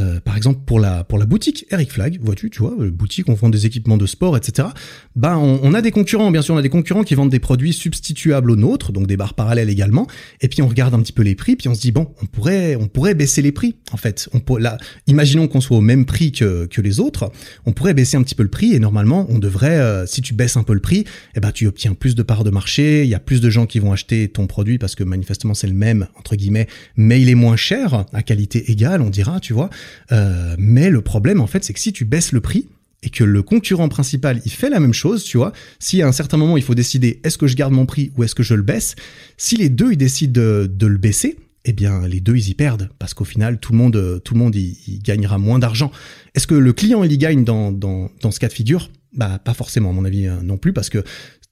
Euh, 0.00 0.20
par 0.20 0.36
exemple, 0.36 0.60
pour 0.66 0.80
la 0.80 1.04
pour 1.04 1.18
la 1.18 1.26
boutique 1.26 1.66
Eric 1.70 1.92
Flag, 1.92 2.18
vois-tu, 2.20 2.50
tu 2.50 2.60
vois, 2.60 2.74
boutique, 2.90 3.28
on 3.28 3.34
vend 3.34 3.48
des 3.48 3.66
équipements 3.66 3.96
de 3.96 4.06
sport, 4.06 4.36
etc. 4.36 4.68
Bah, 5.14 5.38
on, 5.38 5.60
on, 5.62 5.74
a 5.74 5.82
des 5.82 5.90
concurrents, 5.90 6.30
bien 6.30 6.42
sûr, 6.42 6.54
on 6.54 6.58
a 6.58 6.62
des 6.62 6.68
concurrents 6.68 7.04
qui 7.04 7.14
vendent 7.14 7.30
des 7.30 7.38
produits 7.38 7.72
substituables 7.72 8.50
aux 8.50 8.56
nôtres, 8.56 8.92
donc 8.92 9.06
des 9.06 9.16
barres 9.16 9.34
parallèles 9.34 9.70
également. 9.70 10.06
Et 10.40 10.48
puis 10.48 10.62
on 10.62 10.68
regarde 10.68 10.94
un 10.94 11.00
petit 11.00 11.12
peu 11.12 11.22
les 11.22 11.34
prix, 11.34 11.56
puis 11.56 11.68
on 11.68 11.74
se 11.74 11.80
dit 11.80 11.92
bon, 11.92 12.08
on 12.22 12.26
pourrait 12.26 12.76
on 12.76 12.88
pourrait 12.88 13.14
baisser 13.14 13.42
les 13.42 13.52
prix. 13.52 13.76
En 13.92 13.96
fait, 13.96 14.28
on 14.32 14.40
peut, 14.40 14.58
là, 14.58 14.78
imaginons 15.06 15.46
qu'on 15.48 15.60
soit 15.60 15.76
au 15.76 15.82
même 15.82 16.06
prix 16.06 16.32
que 16.32 16.66
que 16.66 16.80
les 16.80 17.00
autres, 17.00 17.30
on 17.66 17.72
pourrait 17.72 17.94
baisser 17.94 18.16
un 18.16 18.22
petit 18.22 18.34
peu 18.34 18.42
le 18.42 18.50
prix 18.50 18.72
et 18.72 18.78
normalement, 18.78 19.26
on 19.28 19.38
devrait, 19.38 19.78
euh, 19.78 20.06
si 20.06 20.22
tu 20.22 20.34
baisses 20.34 20.56
un 20.56 20.62
peu 20.62 20.74
le 20.74 20.80
prix, 20.80 21.04
eh 21.36 21.40
ben 21.40 21.52
tu 21.52 21.66
obtiens 21.66 21.94
plus 21.94 22.14
de 22.14 22.22
parts 22.22 22.44
de 22.44 22.50
marché, 22.50 23.04
il 23.04 23.08
y 23.08 23.14
a 23.14 23.20
plus 23.20 23.40
de 23.40 23.50
gens 23.50 23.66
qui 23.66 23.78
vont 23.78 23.92
acheter 23.92 24.28
ton 24.28 24.46
produit 24.46 24.78
parce 24.78 24.94
que 24.94 25.04
manifestement 25.04 25.54
c'est 25.54 25.66
le 25.66 25.74
même 25.74 26.08
entre 26.18 26.36
guillemets, 26.36 26.66
mais 26.96 27.20
il 27.20 27.28
est 27.28 27.34
moins 27.34 27.56
cher 27.56 28.06
à 28.12 28.22
qualité 28.22 28.70
égale, 28.70 29.00
on 29.00 29.10
dira, 29.10 29.40
tu 29.40 29.52
vois. 29.52 29.70
Euh, 30.12 30.54
mais 30.58 30.90
le 30.90 31.00
problème, 31.00 31.40
en 31.40 31.46
fait, 31.46 31.64
c'est 31.64 31.72
que 31.72 31.80
si 31.80 31.92
tu 31.92 32.04
baisses 32.04 32.32
le 32.32 32.40
prix, 32.40 32.68
et 33.04 33.10
que 33.10 33.22
le 33.22 33.42
concurrent 33.42 33.88
principal, 33.88 34.40
il 34.44 34.50
fait 34.50 34.70
la 34.70 34.80
même 34.80 34.94
chose, 34.94 35.24
tu 35.24 35.36
vois, 35.36 35.52
si 35.78 36.00
à 36.00 36.08
un 36.08 36.12
certain 36.12 36.38
moment 36.38 36.56
il 36.56 36.62
faut 36.62 36.74
décider 36.74 37.20
est-ce 37.22 37.36
que 37.36 37.46
je 37.46 37.54
garde 37.54 37.72
mon 37.72 37.84
prix 37.84 38.12
ou 38.16 38.24
est-ce 38.24 38.34
que 38.34 38.42
je 38.42 38.54
le 38.54 38.62
baisse, 38.62 38.96
si 39.36 39.56
les 39.56 39.68
deux 39.68 39.92
ils 39.92 39.98
décident 39.98 40.32
de, 40.32 40.86
le 40.86 40.96
baisser, 40.96 41.36
eh 41.66 41.74
bien 41.74 42.08
les 42.08 42.20
deux 42.20 42.36
ils 42.36 42.48
y 42.48 42.54
perdent 42.54 42.88
parce 42.98 43.12
qu'au 43.12 43.24
final 43.24 43.58
tout 43.58 43.72
le 43.72 43.78
monde 43.78 44.22
tout 44.24 44.32
le 44.32 44.40
monde 44.40 44.56
gagnera 45.02 45.36
moins 45.36 45.58
d'argent. 45.58 45.92
Est-ce 46.34 46.46
que 46.46 46.54
le 46.54 46.72
client 46.72 47.04
il 47.04 47.12
y 47.12 47.18
gagne 47.18 47.44
dans, 47.44 47.72
dans, 47.72 48.10
dans 48.22 48.30
ce 48.30 48.40
cas 48.40 48.48
de 48.48 48.54
figure? 48.54 48.90
Bah 49.14 49.38
pas 49.38 49.54
forcément 49.54 49.90
à 49.90 49.92
mon 49.92 50.04
avis 50.04 50.26
euh, 50.26 50.40
non 50.42 50.56
plus 50.56 50.72
parce 50.72 50.88
que 50.88 51.04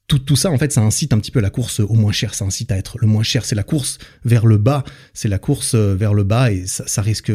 tout, 0.07 0.19
tout 0.19 0.35
ça, 0.35 0.51
en 0.51 0.57
fait, 0.57 0.71
ça 0.71 0.81
incite 0.81 1.13
un 1.13 1.19
petit 1.19 1.31
peu 1.31 1.39
la 1.39 1.49
course 1.49 1.79
au 1.79 1.93
moins 1.93 2.11
cher. 2.11 2.33
Ça 2.33 2.45
incite 2.45 2.71
à 2.71 2.77
être 2.77 2.97
le 2.99 3.07
moins 3.07 3.23
cher. 3.23 3.45
C'est 3.45 3.55
la 3.55 3.63
course 3.63 3.99
vers 4.25 4.45
le 4.45 4.57
bas. 4.57 4.83
C'est 5.13 5.29
la 5.29 5.39
course 5.39 5.75
euh, 5.75 5.95
vers 5.95 6.13
le 6.13 6.23
bas 6.23 6.51
et 6.51 6.65
ça, 6.67 7.01
risque. 7.01 7.31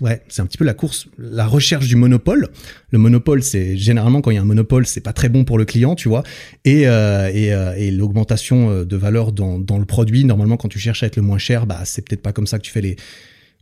Ouais, 0.00 0.22
c'est 0.26 0.42
un 0.42 0.46
petit 0.46 0.58
peu 0.58 0.64
la 0.64 0.74
course, 0.74 1.06
la 1.16 1.46
recherche 1.46 1.86
du 1.86 1.94
monopole. 1.94 2.48
Le 2.90 2.98
monopole, 2.98 3.44
c'est 3.44 3.76
généralement 3.76 4.20
quand 4.20 4.32
il 4.32 4.34
y 4.34 4.38
a 4.38 4.42
un 4.42 4.46
monopole, 4.46 4.86
c'est 4.86 5.00
pas 5.00 5.12
très 5.12 5.28
bon 5.28 5.44
pour 5.44 5.56
le 5.56 5.64
client, 5.64 5.94
tu 5.94 6.08
vois. 6.08 6.24
Et, 6.64 6.88
euh, 6.88 7.30
euh, 7.32 7.74
et 7.76 7.92
l'augmentation 7.92 8.84
de 8.84 8.96
valeur 8.96 9.30
dans, 9.30 9.60
dans 9.60 9.78
le 9.78 9.84
produit, 9.84 10.24
normalement, 10.24 10.56
quand 10.56 10.68
tu 10.68 10.80
cherches 10.80 11.04
à 11.04 11.06
être 11.06 11.16
le 11.16 11.22
moins 11.22 11.38
cher, 11.38 11.66
bah 11.66 11.82
c'est 11.84 12.02
peut-être 12.02 12.22
pas 12.22 12.32
comme 12.32 12.48
ça 12.48 12.58
que 12.58 12.64
tu 12.64 12.72
fais 12.72 12.80
les 12.80 12.96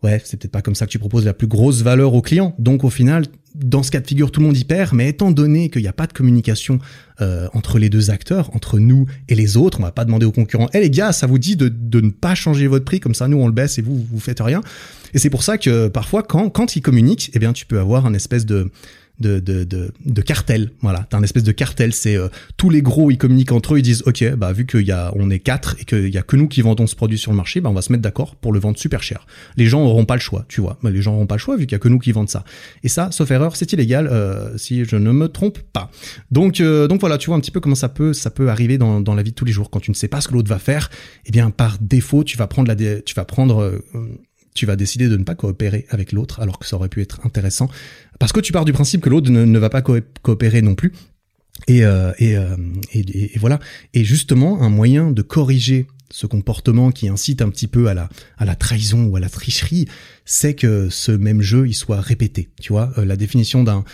ouais, 0.05 0.20
c'est 0.24 0.38
peut-être 0.38 0.52
pas 0.52 0.62
comme 0.62 0.74
ça 0.74 0.86
que 0.86 0.90
tu 0.90 0.98
proposes 0.98 1.24
la 1.24 1.34
plus 1.34 1.46
grosse 1.46 1.82
valeur 1.82 2.14
au 2.14 2.20
client. 2.20 2.55
Donc 2.59 2.84
au 2.84 2.90
final, 2.90 3.24
dans 3.55 3.82
ce 3.82 3.90
cas 3.90 4.00
de 4.00 4.07
figure, 4.07 4.30
tout 4.30 4.40
le 4.40 4.46
monde 4.46 4.57
y 4.57 4.64
perd, 4.64 4.92
mais 4.92 5.09
étant 5.09 5.30
donné 5.30 5.70
qu'il 5.70 5.82
n'y 5.82 5.88
a 5.88 5.92
pas 5.92 6.07
de 6.07 6.12
communication 6.12 6.78
euh, 7.20 7.48
entre 7.55 7.78
les 7.78 7.88
deux 7.88 8.11
acteurs, 8.11 8.55
entre 8.55 8.78
nous 8.78 9.07
et 9.28 9.34
les 9.34 9.57
autres, 9.57 9.80
on 9.80 9.82
va 9.82 9.92
pas 9.92 10.05
demander 10.05 10.26
aux 10.26 10.32
concurrents, 10.32 10.68
hé 10.74 10.80
les 10.80 10.90
gars, 10.90 11.12
ça 11.12 11.26
vous 11.26 11.38
dit 11.38 11.57
de, 11.57 11.72
ne 12.00 12.11
pas 12.11 12.34
changer 12.34 12.66
votre 12.66 12.84
prix, 12.84 13.00
comme 13.00 13.14
ça 13.14 13.28
nous 13.28 13.38
on 13.38 13.46
le 13.46 13.52
baisse 13.52 13.78
et 13.78 13.82
vous, 13.82 14.05
vous 14.11 14.20
faites 14.20 14.40
rien. 14.40 14.61
Et 15.14 15.18
c'est 15.18 15.30
pour 15.30 15.42
ça 15.42 15.59
que 15.59 15.88
parfois, 15.88 16.22
quand, 16.22 16.50
quand 16.50 16.76
ils 16.76 16.82
communiquent, 16.82 17.30
eh 17.34 17.38
bien 17.38 17.52
tu 17.52 17.66
peux 17.66 17.78
avoir 17.78 18.05
un 18.05 18.14
espèce 18.14 18.44
de 18.44 18.70
de, 19.20 19.38
de, 19.38 19.64
de, 19.64 19.92
de 20.04 20.22
cartel. 20.22 20.70
Voilà, 20.80 21.06
t'as 21.08 21.18
un 21.18 21.22
espèce 21.22 21.44
de 21.44 21.52
cartel. 21.52 21.92
C'est 21.92 22.16
euh, 22.16 22.28
tous 22.56 22.70
les 22.70 22.82
gros, 22.82 23.10
ils 23.10 23.18
communiquent 23.18 23.52
entre 23.52 23.74
eux, 23.74 23.78
ils 23.78 23.82
disent, 23.82 24.02
ok, 24.06 24.34
bah 24.34 24.52
vu 24.52 24.66
qu'il 24.66 24.82
y 24.82 24.92
a, 24.92 25.12
on 25.16 25.30
est 25.30 25.38
quatre 25.38 25.76
et 25.80 25.84
qu'il 25.84 26.12
y 26.12 26.18
a 26.18 26.22
que 26.22 26.36
nous 26.36 26.48
qui 26.48 26.62
vendons 26.62 26.86
ce 26.86 26.96
produit 26.96 27.18
sur 27.18 27.30
le 27.30 27.36
marché, 27.36 27.60
bah 27.60 27.70
on 27.70 27.74
va 27.74 27.82
se 27.82 27.92
mettre 27.92 28.02
d'accord 28.02 28.36
pour 28.36 28.52
le 28.52 28.60
vendre 28.60 28.78
super 28.78 29.02
cher. 29.02 29.26
Les 29.56 29.66
gens 29.66 29.82
auront 29.82 30.04
pas 30.04 30.14
le 30.14 30.20
choix, 30.20 30.44
tu 30.48 30.60
vois. 30.60 30.78
Bah, 30.82 30.90
les 30.90 31.02
gens 31.02 31.14
auront 31.14 31.26
pas 31.26 31.36
le 31.36 31.40
choix 31.40 31.56
vu 31.56 31.66
qu'il 31.66 31.72
y 31.72 31.76
a 31.76 31.78
que 31.78 31.88
nous 31.88 31.98
qui 31.98 32.12
vendent 32.12 32.28
ça. 32.28 32.44
Et 32.82 32.88
ça, 32.88 33.10
sauf 33.10 33.30
erreur, 33.30 33.56
c'est 33.56 33.72
illégal 33.72 34.08
euh, 34.10 34.56
si 34.58 34.84
je 34.84 34.96
ne 34.96 35.12
me 35.12 35.28
trompe 35.28 35.58
pas. 35.72 35.90
Donc, 36.30 36.60
euh, 36.60 36.88
donc 36.88 37.00
voilà, 37.00 37.18
tu 37.18 37.26
vois 37.26 37.36
un 37.36 37.40
petit 37.40 37.50
peu 37.50 37.60
comment 37.60 37.74
ça 37.74 37.88
peut, 37.88 38.12
ça 38.12 38.30
peut 38.30 38.50
arriver 38.50 38.78
dans, 38.78 39.00
dans 39.00 39.14
la 39.14 39.22
vie 39.22 39.30
de 39.30 39.36
tous 39.36 39.44
les 39.44 39.52
jours 39.52 39.70
quand 39.70 39.80
tu 39.80 39.90
ne 39.90 39.96
sais 39.96 40.08
pas 40.08 40.20
ce 40.20 40.28
que 40.28 40.34
l'autre 40.34 40.48
va 40.48 40.58
faire. 40.58 40.90
Eh 41.26 41.30
bien, 41.30 41.50
par 41.50 41.78
défaut, 41.80 42.24
tu 42.24 42.36
vas 42.36 42.46
prendre 42.46 42.68
la, 42.68 42.74
tu 42.76 43.14
vas 43.14 43.24
prendre 43.24 43.80
tu 44.54 44.66
vas 44.66 44.76
décider 44.76 45.08
de 45.08 45.16
ne 45.16 45.24
pas 45.24 45.34
coopérer 45.34 45.84
avec 45.90 46.12
l'autre 46.12 46.40
alors 46.40 46.58
que 46.58 46.66
ça 46.66 46.76
aurait 46.76 46.88
pu 46.88 47.02
être 47.02 47.20
intéressant 47.26 47.68
parce 48.18 48.32
que 48.32 48.40
tu 48.40 48.52
pars 48.52 48.64
du 48.64 48.72
principe 48.72 49.00
que 49.00 49.10
l'autre 49.10 49.30
ne, 49.30 49.58
va 49.58 49.70
pas 49.70 49.82
coopérer 49.82 50.62
non 50.62 50.74
plus. 50.74 50.92
Euh, 51.70 52.12
euh, 52.20 52.56
et, 52.92 53.34
et, 53.34 53.38
voilà. 53.38 53.58
Et 53.94 54.04
justement, 54.04 54.62
un 54.62 54.68
moyen 54.68 55.10
de 55.10 55.22
corriger 55.22 55.86
ce 56.10 56.26
comportement 56.26 56.90
qui 56.90 57.08
incite 57.08 57.42
un 57.42 57.48
petit 57.48 57.66
peu 57.66 57.88
à 57.88 57.94
la, 57.94 58.08
à 58.38 58.44
la 58.44 58.54
trahison 58.54 59.06
ou 59.06 59.16
à 59.16 59.20
la 59.20 59.28
tricherie, 59.28 59.88
c'est 60.25 60.55
que 60.55 60.89
ce 60.89 61.12
même 61.12 61.43
jeu 61.43 61.66
il 61.68 61.75
soit 61.75 62.01
répété. 62.01 62.49
Tu 62.61 62.72
vois, 62.72 62.93
euh, 62.97 63.05
la 63.05 63.16
définition 63.16 63.62
d'un, 63.62 63.85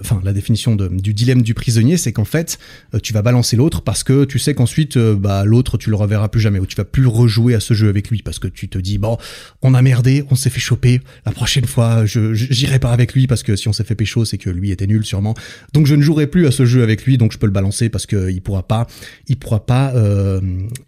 enfin 0.00 0.20
la 0.22 0.32
définition 0.32 0.76
de, 0.76 0.88
du 0.88 1.14
dilemme 1.14 1.42
du 1.42 1.54
prisonnier, 1.54 1.96
c'est 1.96 2.12
qu'en 2.12 2.24
fait 2.24 2.58
euh, 2.94 3.00
tu 3.00 3.12
vas 3.12 3.22
balancer 3.22 3.56
l'autre 3.56 3.82
parce 3.82 4.04
que 4.04 4.24
tu 4.24 4.38
sais 4.38 4.54
qu'ensuite 4.54 4.96
euh, 4.96 5.16
bah 5.16 5.44
l'autre 5.44 5.76
tu 5.76 5.90
le 5.90 5.96
reverras 5.96 6.28
plus 6.28 6.40
jamais 6.40 6.60
ou 6.60 6.66
tu 6.66 6.76
vas 6.76 6.84
plus 6.84 7.06
rejouer 7.06 7.54
à 7.54 7.60
ce 7.60 7.74
jeu 7.74 7.88
avec 7.88 8.10
lui 8.10 8.22
parce 8.22 8.38
que 8.38 8.46
tu 8.46 8.68
te 8.68 8.78
dis 8.78 8.98
bon 8.98 9.18
on 9.62 9.74
a 9.74 9.82
merdé, 9.82 10.24
on 10.30 10.36
s'est 10.36 10.50
fait 10.50 10.60
choper, 10.60 11.00
la 11.26 11.32
prochaine 11.32 11.66
fois 11.66 12.06
je 12.06 12.34
j'irai 12.34 12.78
pas 12.78 12.92
avec 12.92 13.14
lui 13.14 13.26
parce 13.26 13.42
que 13.42 13.56
si 13.56 13.68
on 13.68 13.72
s'est 13.72 13.84
fait 13.84 13.96
pécho 13.96 14.24
c'est 14.24 14.38
que 14.38 14.50
lui 14.50 14.70
était 14.70 14.86
nul 14.86 15.04
sûrement. 15.04 15.34
Donc 15.72 15.86
je 15.86 15.94
ne 15.96 16.02
jouerai 16.02 16.28
plus 16.28 16.46
à 16.46 16.52
ce 16.52 16.66
jeu 16.66 16.82
avec 16.82 17.04
lui 17.04 17.18
donc 17.18 17.32
je 17.32 17.38
peux 17.38 17.46
le 17.46 17.52
balancer 17.52 17.88
parce 17.88 18.06
que 18.06 18.30
il 18.30 18.42
pourra 18.42 18.62
pas 18.62 18.86
il 19.26 19.36
pourra 19.36 19.66
pas 19.66 19.92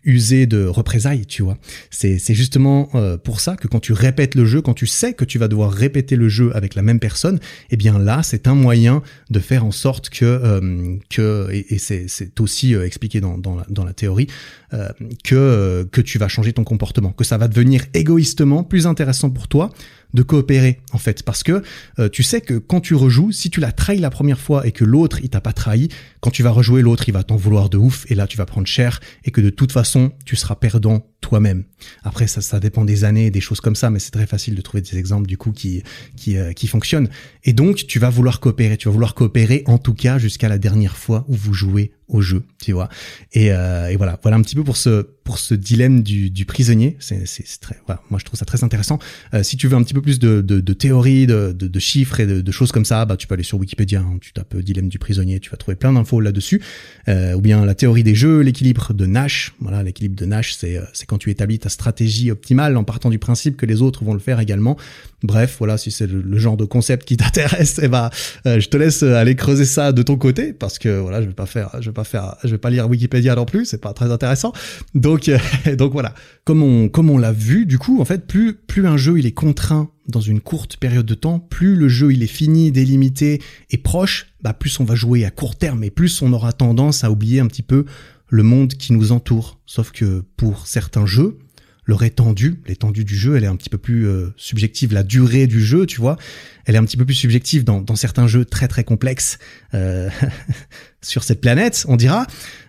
user 0.05 0.47
de 0.47 0.65
représailles, 0.65 1.27
tu 1.27 1.43
vois. 1.43 1.59
C'est 1.91 2.19
c'est 2.19 2.35
justement 2.35 2.91
pour 3.25 3.41
ça 3.41 3.57
que 3.57 3.67
quand 3.67 3.81
tu 3.81 3.93
répètes 3.93 4.35
le 4.35 4.45
jeu 4.45 4.60
quand 4.61 4.75
tu 4.75 4.87
sais 4.87 5.15
que 5.15 5.25
tu 5.25 5.39
vas 5.39 5.49
devoir 5.49 5.73
répéter 5.73 6.17
le 6.17 6.29
jeu 6.29 6.51
avec 6.55 6.75
la 6.75 6.83
même 6.83 7.01
personne, 7.01 7.39
eh 7.71 7.77
bien 7.77 7.99
là, 7.99 8.23
c'est 8.23 8.47
un 8.47 8.55
moyen 8.55 9.03
de 9.31 9.39
faire 9.41 9.65
en 9.65 9.71
sorte 9.71 10.11
que, 10.11 10.25
euh, 10.25 11.49
et, 11.51 11.79
c'est 11.79 12.41
aussi 12.41 12.75
euh, 12.75 12.87
expliqué 12.87 13.21
dans, 13.21 13.85
la, 13.85 13.93
théorie, 13.93 14.27
euh, 14.73 14.89
que 15.25 16.01
tu 16.01 16.19
vas 16.19 16.29
changer 16.29 16.53
ton 16.53 16.65
comportement, 16.65 17.13
que 17.13 17.25
ça 17.25 17.39
va 17.39 17.49
devenir 17.49 17.85
égoïstement 17.95 18.65
plus 18.65 18.87
intéressant 18.87 19.31
pour 19.31 19.49
toi 19.49 19.71
de 20.15 20.23
coopérer 20.23 20.81
en 20.93 20.99
fait. 20.99 21.23
Parce 21.23 21.43
que 21.43 21.63
euh, 21.99 22.09
tu 22.09 22.23
sais 22.23 22.41
que 22.41 22.55
quand 22.55 22.81
tu 22.81 22.95
rejoues 22.95 23.33
si 23.33 23.51
tu 23.51 23.61
l'as 23.61 23.73
trahi 23.73 23.99
la 23.99 24.11
première 24.11 24.41
fois 24.41 24.67
et 24.67 24.73
que 24.73 24.85
l'autre 24.85 25.21
il 25.23 25.29
t'a 25.29 25.41
pas 25.41 25.53
trahi 25.53 25.89
quand 26.21 26.31
tu 26.31 26.43
vas 26.43 26.51
rejouer 26.51 26.83
l'autre 26.83 27.05
il 27.09 27.13
va 27.13 27.23
t'en 27.23 27.37
vouloir 27.37 27.71
de 27.71 27.79
ouf 27.79 28.05
et 28.11 28.15
là 28.15 28.27
tu 28.27 28.37
vas 28.37 28.47
prendre 28.47 28.67
cher 28.67 29.01
et 29.25 29.31
que 29.31 29.41
de 29.41 29.51
toute 29.51 29.73
façon 29.73 30.13
tu 30.25 30.37
seras 30.37 30.57
perdant 30.57 31.07
toi-même. 31.21 31.65
Après 32.03 32.27
ça 32.27 32.41
ça 32.41 32.61
dépend 32.61 32.85
des 32.85 33.05
années 33.05 33.31
des 33.31 33.41
choses 33.41 33.61
comme 33.61 33.77
ça 33.77 33.91
mais 33.91 33.99
c'est 33.99 34.11
très 34.11 34.27
facile 34.27 34.55
de 34.55 34.61
trouver 34.63 34.83
des 34.83 34.99
exemples 34.99 35.27
du 35.27 35.37
coup 35.37 35.53
qui 35.53 35.83
qui 36.17 36.37
euh, 36.37 36.53
qui 36.53 36.67
fonctionnent. 36.67 37.09
Et 37.45 37.53
donc 37.53 37.87
tu 37.87 37.99
vas 37.99 38.11
vouloir 38.11 38.41
coopérer. 38.41 38.77
Tu 38.77 38.89
vas 38.89 38.93
vouloir 38.93 39.15
coopérer 39.15 39.63
en 39.67 39.79
tout 39.79 39.95
cas 39.95 40.19
jusqu'à 40.19 40.49
la 40.49 40.59
dernière 40.59 40.97
fois 40.97 41.25
où 41.29 41.35
vous 41.35 41.55
jouez 41.55 41.93
au 42.11 42.21
jeu, 42.21 42.43
tu 42.61 42.73
vois. 42.73 42.89
Et, 43.33 43.53
euh, 43.53 43.89
et, 43.89 43.97
voilà, 43.97 44.19
voilà 44.23 44.37
un 44.37 44.43
petit 44.43 44.57
peu 44.57 44.65
pour 44.65 44.77
ce 44.77 45.07
pour 45.31 45.39
ce 45.39 45.55
dilemme 45.55 46.03
du, 46.03 46.29
du 46.29 46.45
prisonnier. 46.45 46.97
C'est 46.99 47.25
très, 47.61 47.77
voilà, 47.87 48.03
moi 48.11 48.19
je 48.19 48.25
trouve 48.25 48.37
ça 48.37 48.45
très 48.45 48.65
intéressant. 48.65 48.99
Euh, 49.33 49.45
si 49.45 49.57
tu 49.57 49.69
veux 49.69 49.77
un 49.77 49.83
petit 49.85 49.95
peu 49.95 50.03
plus 50.03 50.19
de, 50.19 50.41
de, 50.41 50.59
de 50.59 50.73
théories, 50.73 51.29
de, 51.29 51.53
de, 51.53 51.79
chiffres 51.79 52.19
et 52.19 52.27
de, 52.27 52.51
choses 52.51 52.73
comme 52.73 52.85
ça, 52.85 53.05
bah 53.05 53.17
tu 53.17 53.29
peux 53.29 53.35
aller 53.35 53.45
sur 53.45 53.57
Wikipédia. 53.59 54.01
Hein, 54.01 54.19
tu 54.21 54.33
tapes 54.33 54.57
dilemme 54.57 54.89
du 54.89 54.99
prisonnier, 54.99 55.39
tu 55.39 55.51
vas 55.51 55.57
trouver 55.57 55.77
plein 55.77 55.93
d'infos 55.93 56.21
là-dessus. 56.21 56.61
Euh, 57.09 57.35
ou 57.35 57.41
bien 57.41 57.65
la 57.65 57.77
théorie 57.77 58.03
des 58.03 58.17
jeux, 58.17 58.41
l'équilibre 58.41 58.93
de 58.93 59.07
Nash. 59.07 59.55
Voilà, 59.61 59.85
l'équilibre 59.85 60.17
de 60.17 60.25
Nash, 60.25 60.55
c'est 60.55 60.77
euh, 60.77 60.83
c'est 60.93 61.07
quand 61.07 61.19
tu 61.19 61.31
établis 61.31 61.61
ta 61.61 61.69
stratégie 61.69 62.33
optimale 62.33 62.77
en 62.77 62.83
partant 62.83 63.09
du 63.09 63.21
principe 63.21 63.57
que 63.57 63.67
les 63.67 63.83
autres 63.83 64.05
vont 64.05 64.15
le 64.15 64.21
faire 64.21 64.41
également. 64.41 64.77
Bref, 65.23 65.57
voilà, 65.59 65.79
si 65.79 65.93
c'est 65.93 66.09
le, 66.09 66.39
genre 66.39 66.57
de 66.57 66.65
concept 66.65 67.07
qui 67.07 67.17
t'intéresse, 67.17 67.79
et 67.79 67.83
eh 67.85 67.89
bah, 67.89 68.11
je 68.45 68.67
te 68.67 68.77
laisse 68.77 69.05
aller 69.05 69.37
creuser 69.37 69.67
ça 69.67 69.93
de 69.93 70.03
ton 70.03 70.17
côté 70.17 70.53
parce 70.53 70.79
que 70.79 70.99
voilà, 70.99 71.23
je 71.23 71.27
vais 71.29 71.35
pas 71.35 71.47
faire, 71.47 71.77
je 71.81 71.91
vais 71.91 71.95
pas 71.95 72.00
faire, 72.05 72.37
je 72.45 72.49
vais 72.49 72.59
pas 72.59 72.71
lire 72.71 72.89
Wikipédia 72.89 73.35
non 73.35 73.45
plus, 73.45 73.65
c'est 73.65 73.81
pas 73.81 73.93
très 73.93 74.11
intéressant. 74.11 74.53
Donc, 74.95 75.29
euh, 75.29 75.39
donc 75.77 75.93
voilà, 75.93 76.15
comme 76.45 76.63
on, 76.63 76.89
comme 76.89 77.11
on 77.11 77.19
l'a 77.19 77.33
vu, 77.33 77.67
du 77.67 77.79
coup, 77.79 78.01
en 78.01 78.05
fait, 78.05 78.27
plus, 78.27 78.55
plus 78.55 78.87
un 78.87 78.97
jeu 78.97 79.19
il 79.19 79.27
est 79.27 79.33
contraint 79.33 79.91
dans 80.09 80.21
une 80.21 80.41
courte 80.41 80.77
période 80.77 81.07
de 81.07 81.15
temps, 81.15 81.39
plus 81.39 81.77
le 81.77 81.89
jeu 81.89 82.13
il 82.13 82.23
est 82.23 82.27
fini, 82.27 82.73
délimité 82.73 83.41
et 83.71 83.79
proche, 83.79 84.33
bah 84.43 84.53
plus 84.53 84.81
on 84.81 84.85
va 84.85 84.95
jouer 84.95 85.25
à 85.25 85.31
court 85.31 85.57
terme 85.57 85.85
et 85.85 85.91
plus 85.91 86.23
on 86.23 86.33
aura 86.33 86.53
tendance 86.53 87.05
à 87.05 87.11
oublier 87.11 87.41
un 87.41 87.47
petit 87.47 87.63
peu 87.63 87.85
le 88.29 88.43
monde 88.43 88.75
qui 88.75 88.93
nous 88.93 89.13
entoure. 89.13 89.59
Sauf 89.67 89.93
que 89.93 90.25
pour 90.37 90.67
certains 90.67 91.07
jeux, 91.07 91.39
leur 91.87 92.03
étendue, 92.03 92.61
l'étendue 92.67 93.05
du 93.05 93.17
jeu, 93.17 93.37
elle 93.37 93.45
est 93.45 93.49
un 93.49 93.57
petit 93.57 93.71
peu 93.71 93.79
plus 93.79 94.07
euh, 94.07 94.33
subjective. 94.37 94.93
La 94.93 95.03
durée 95.03 95.47
du 95.47 95.65
jeu, 95.65 95.87
tu 95.87 96.01
vois, 96.01 96.17
elle 96.65 96.75
est 96.75 96.79
un 96.79 96.85
petit 96.85 96.97
peu 96.97 97.05
plus 97.05 97.15
subjective 97.15 97.65
dans, 97.65 97.85
certains 97.97 98.27
jeux 98.27 98.45
très 98.45 98.69
très 98.69 98.85
complexes 98.85 99.39
euh, 99.75 100.09
sur 101.03 101.25
cette 101.25 101.41
planète, 101.41 101.85
on 101.89 101.97
dira. 101.97 102.27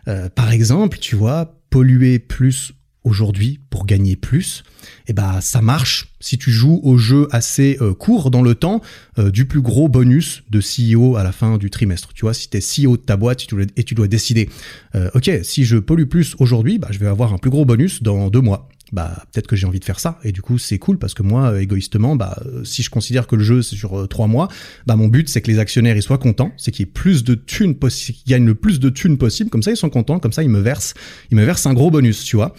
Euh, 0.07 0.30
par 0.30 0.51
exemple, 0.51 0.97
tu 0.97 1.16
vois, 1.16 1.59
polluer 1.70 2.20
plus 2.20 2.74
aujourd'hui 3.03 3.59
pour 3.70 3.88
gagner 3.88 4.16
plus, 4.16 4.64
et 4.82 4.86
eh 5.07 5.14
ben 5.14 5.41
ça 5.41 5.62
marche 5.62 6.14
si 6.20 6.38
tu 6.38 6.51
joues 6.51 6.80
au 6.84 6.99
jeu 6.99 7.28
assez 7.32 7.80
court 7.97 8.30
dans 8.30 8.43
le 8.43 8.53
temps 8.53 8.82
du 9.18 9.45
plus 9.45 9.62
gros 9.62 9.89
bonus 9.89 10.43
de 10.51 10.59
CEO 10.59 11.16
à 11.16 11.24
la 11.24 11.32
fin 11.32 11.57
du 11.57 11.72
trimestre. 11.72 12.14
Tu 12.14 12.22
vois, 12.22 12.36
si 12.36 12.47
tu 12.47 12.57
es 12.57 12.59
CEO 12.59 12.97
de 12.97 13.01
ta 13.01 13.18
boîte 13.18 13.47
et 13.76 13.84
tu 13.84 13.95
dois 13.95 14.07
décider, 14.07 14.49
ok, 15.16 15.32
si 15.41 15.66
je 15.66 15.78
pollue 15.78 16.05
plus 16.05 16.36
aujourd'hui, 16.38 16.78
bah, 16.78 16.89
je 16.91 16.99
vais 16.99 17.07
avoir 17.07 17.34
un 17.34 17.39
plus 17.39 17.49
gros 17.49 17.66
bonus 17.66 18.03
dans 18.03 18.30
deux 18.30 18.41
mois 18.41 18.70
bah 18.91 19.23
peut-être 19.31 19.47
que 19.47 19.55
j'ai 19.55 19.67
envie 19.67 19.79
de 19.79 19.85
faire 19.85 19.99
ça. 19.99 20.19
Et 20.23 20.31
du 20.31 20.41
coup 20.41 20.57
c'est 20.57 20.79
cool 20.79 20.97
parce 20.97 21.13
que 21.13 21.23
moi 21.23 21.61
égoïstement 21.61 22.15
bah 22.15 22.41
si 22.63 22.83
je 22.83 22.89
considère 22.89 23.27
que 23.27 23.35
le 23.35 23.43
jeu 23.43 23.61
c'est 23.61 23.75
sur 23.75 23.99
euh, 23.99 24.07
trois 24.07 24.27
mois 24.27 24.47
bah 24.85 24.95
mon 24.95 25.07
but 25.07 25.29
c'est 25.29 25.41
que 25.41 25.49
les 25.49 25.59
actionnaires 25.59 25.95
ils 25.95 26.01
soient 26.01 26.17
contents 26.17 26.51
c'est 26.57 26.71
qu'il 26.71 26.85
y 26.85 26.89
ait 26.89 26.91
plus 26.91 27.23
de 27.23 27.35
thunes 27.35 27.75
possible 27.75 28.17
gagnent 28.27 28.45
le 28.45 28.55
plus 28.55 28.79
de 28.79 28.89
thunes 28.89 29.17
possible. 29.17 29.49
Comme 29.49 29.63
ça 29.63 29.71
ils 29.71 29.77
sont 29.77 29.89
contents 29.89 30.19
comme 30.19 30.33
ça 30.33 30.43
ils 30.43 30.49
me 30.49 30.59
versent 30.59 30.93
ils 31.31 31.37
me 31.37 31.43
versent 31.43 31.65
un 31.65 31.73
gros 31.73 31.91
bonus 31.91 32.23
tu 32.23 32.35
vois 32.35 32.53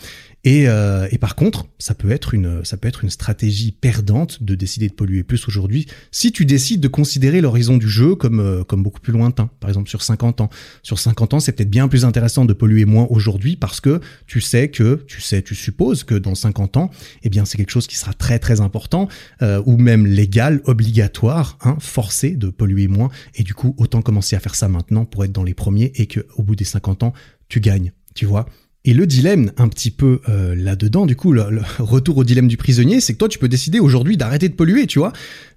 Et, 0.45 0.67
euh, 0.67 1.07
et, 1.13 1.19
par 1.19 1.37
contre, 1.37 1.67
ça 1.79 1.95
peut 1.95 2.11
être 2.11 2.35
une 2.35 2.65
ça 2.65 2.77
peut 2.77 2.89
être 2.89 3.05
une 3.05 3.11
stratégie 3.11 3.71
perdante 3.71 4.43
de 4.43 4.57
décider 4.57 4.89
de 4.89 4.93
polluer 4.93 5.23
plus 5.23 5.47
aujourd'hui 5.47 5.87
si 6.11 6.33
tu 6.33 6.45
décides 6.45 6.81
de 6.81 6.89
considérer 6.89 7.41
l'horizon 7.41 7.77
du 7.77 7.89
jeu 7.89 8.17
comme 8.17 8.41
euh, 8.41 8.65
comme 8.65 8.83
beaucoup 8.83 9.01
plus 9.01 9.13
lointain. 9.13 9.51
Par 9.61 9.71
exemple, 9.71 9.89
sur 9.89 10.03
50 10.03 10.41
ans. 10.41 10.51
Sur 10.83 10.99
50 10.99 11.35
ans, 11.35 11.41
c'est 11.41 11.53
peut-être 11.53 11.71
bien 11.71 11.87
plus 11.87 12.05
intéressant 12.05 12.45
de 12.45 12.53
polluer 12.55 12.87
moins 12.87 13.07
aujourd'hui 13.09 13.55
parce 13.55 13.81
que 13.81 14.01
tu 14.27 14.41
sais 14.41 14.69
que 14.69 15.05
tu 15.07 15.21
sais, 15.21 15.43
tu 15.43 15.55
supposes 15.55 16.03
que 16.03 16.17
dans 16.17 16.35
50 16.35 16.77
ans, 16.77 16.91
eh 17.23 17.29
bien, 17.29 17.45
c'est 17.45 17.57
quelque 17.57 17.71
chose 17.71 17.87
qui 17.87 17.97
sera 17.97 18.13
très 18.13 18.41
très 18.41 18.61
important 18.61 19.09
euh, 19.43 19.63
ou 19.65 19.77
même 19.77 20.07
légal, 20.07 20.61
obligatoire, 20.65 21.57
hein, 21.63 21.77
forcé 21.79 22.31
de 22.31 22.49
polluer 22.49 22.89
moins. 22.89 23.11
Et 23.37 23.45
du 23.45 23.55
coup, 23.55 23.77
autant 23.79 24.03
commencer 24.03 24.35
à 24.35 24.41
faire 24.41 24.57
ça 24.57 24.67
maintenant 24.67 25.05
pour 25.05 25.25
être 25.25 25.33
dans 25.33 25.45
les 25.45 25.55
premiers 25.55 25.93
et 25.95 26.07
que 26.07 26.27
au 26.37 26.43
bout 26.43 26.57
des 26.57 26.65
50 26.65 27.05
ans, 27.05 27.13
tu 27.49 27.61
gagnes. 27.61 27.93
Tu 28.15 28.27
vois? 28.27 28.47
Et 28.85 28.95
le 28.95 29.07
dilemme, 29.07 29.53
un 29.59 29.69
petit 29.69 29.93
peu 29.93 30.21
euh, 30.29 30.57
là-dedans, 30.57 31.07
du 31.07 31.15
coup, 31.15 31.33
le, 31.33 31.45
retour 31.79 32.19
au 32.19 32.25
dilemme 32.25 32.49
du 32.49 32.57
prisonnier, 32.57 33.01
c'est 33.01 33.13
que 33.13 33.19
toi, 33.19 33.29
tu 33.29 33.39
peux 33.39 33.49
décider 33.49 33.79
aujourd'hui 33.79 34.17
d'arrêter 34.17 34.49
de 34.49 34.55
polluer, 34.55 34.87
tu 34.87 34.99
vois 34.99 35.13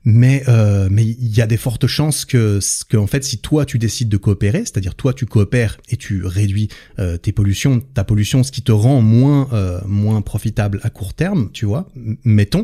mais 0.05 0.43
euh, 0.47 0.87
mais 0.91 1.03
il 1.03 1.35
y 1.35 1.41
a 1.41 1.47
des 1.47 1.57
fortes 1.57 1.87
chances 1.87 2.25
que 2.25 2.59
que 2.87 2.95
en 2.95 3.07
fait 3.07 3.23
si 3.23 3.39
toi 3.39 3.65
tu 3.65 3.79
décides 3.79 4.07
de 4.07 4.17
coopérer, 4.17 4.59
c'est-à-dire 4.59 4.93
toi 4.93 5.13
tu 5.13 5.25
coopères 5.25 5.77
et 5.89 5.97
tu 5.97 6.23
réduis 6.23 6.69
euh, 6.99 7.17
tes 7.17 7.31
pollutions, 7.31 7.81
ta 7.93 8.03
pollution, 8.03 8.43
ce 8.43 8.51
qui 8.51 8.61
te 8.61 8.71
rend 8.71 9.01
moins 9.01 9.49
euh, 9.51 9.81
moins 9.87 10.21
profitable 10.21 10.79
à 10.83 10.91
court 10.91 11.15
terme, 11.15 11.49
tu 11.51 11.65
vois, 11.65 11.89
mettons, 12.23 12.63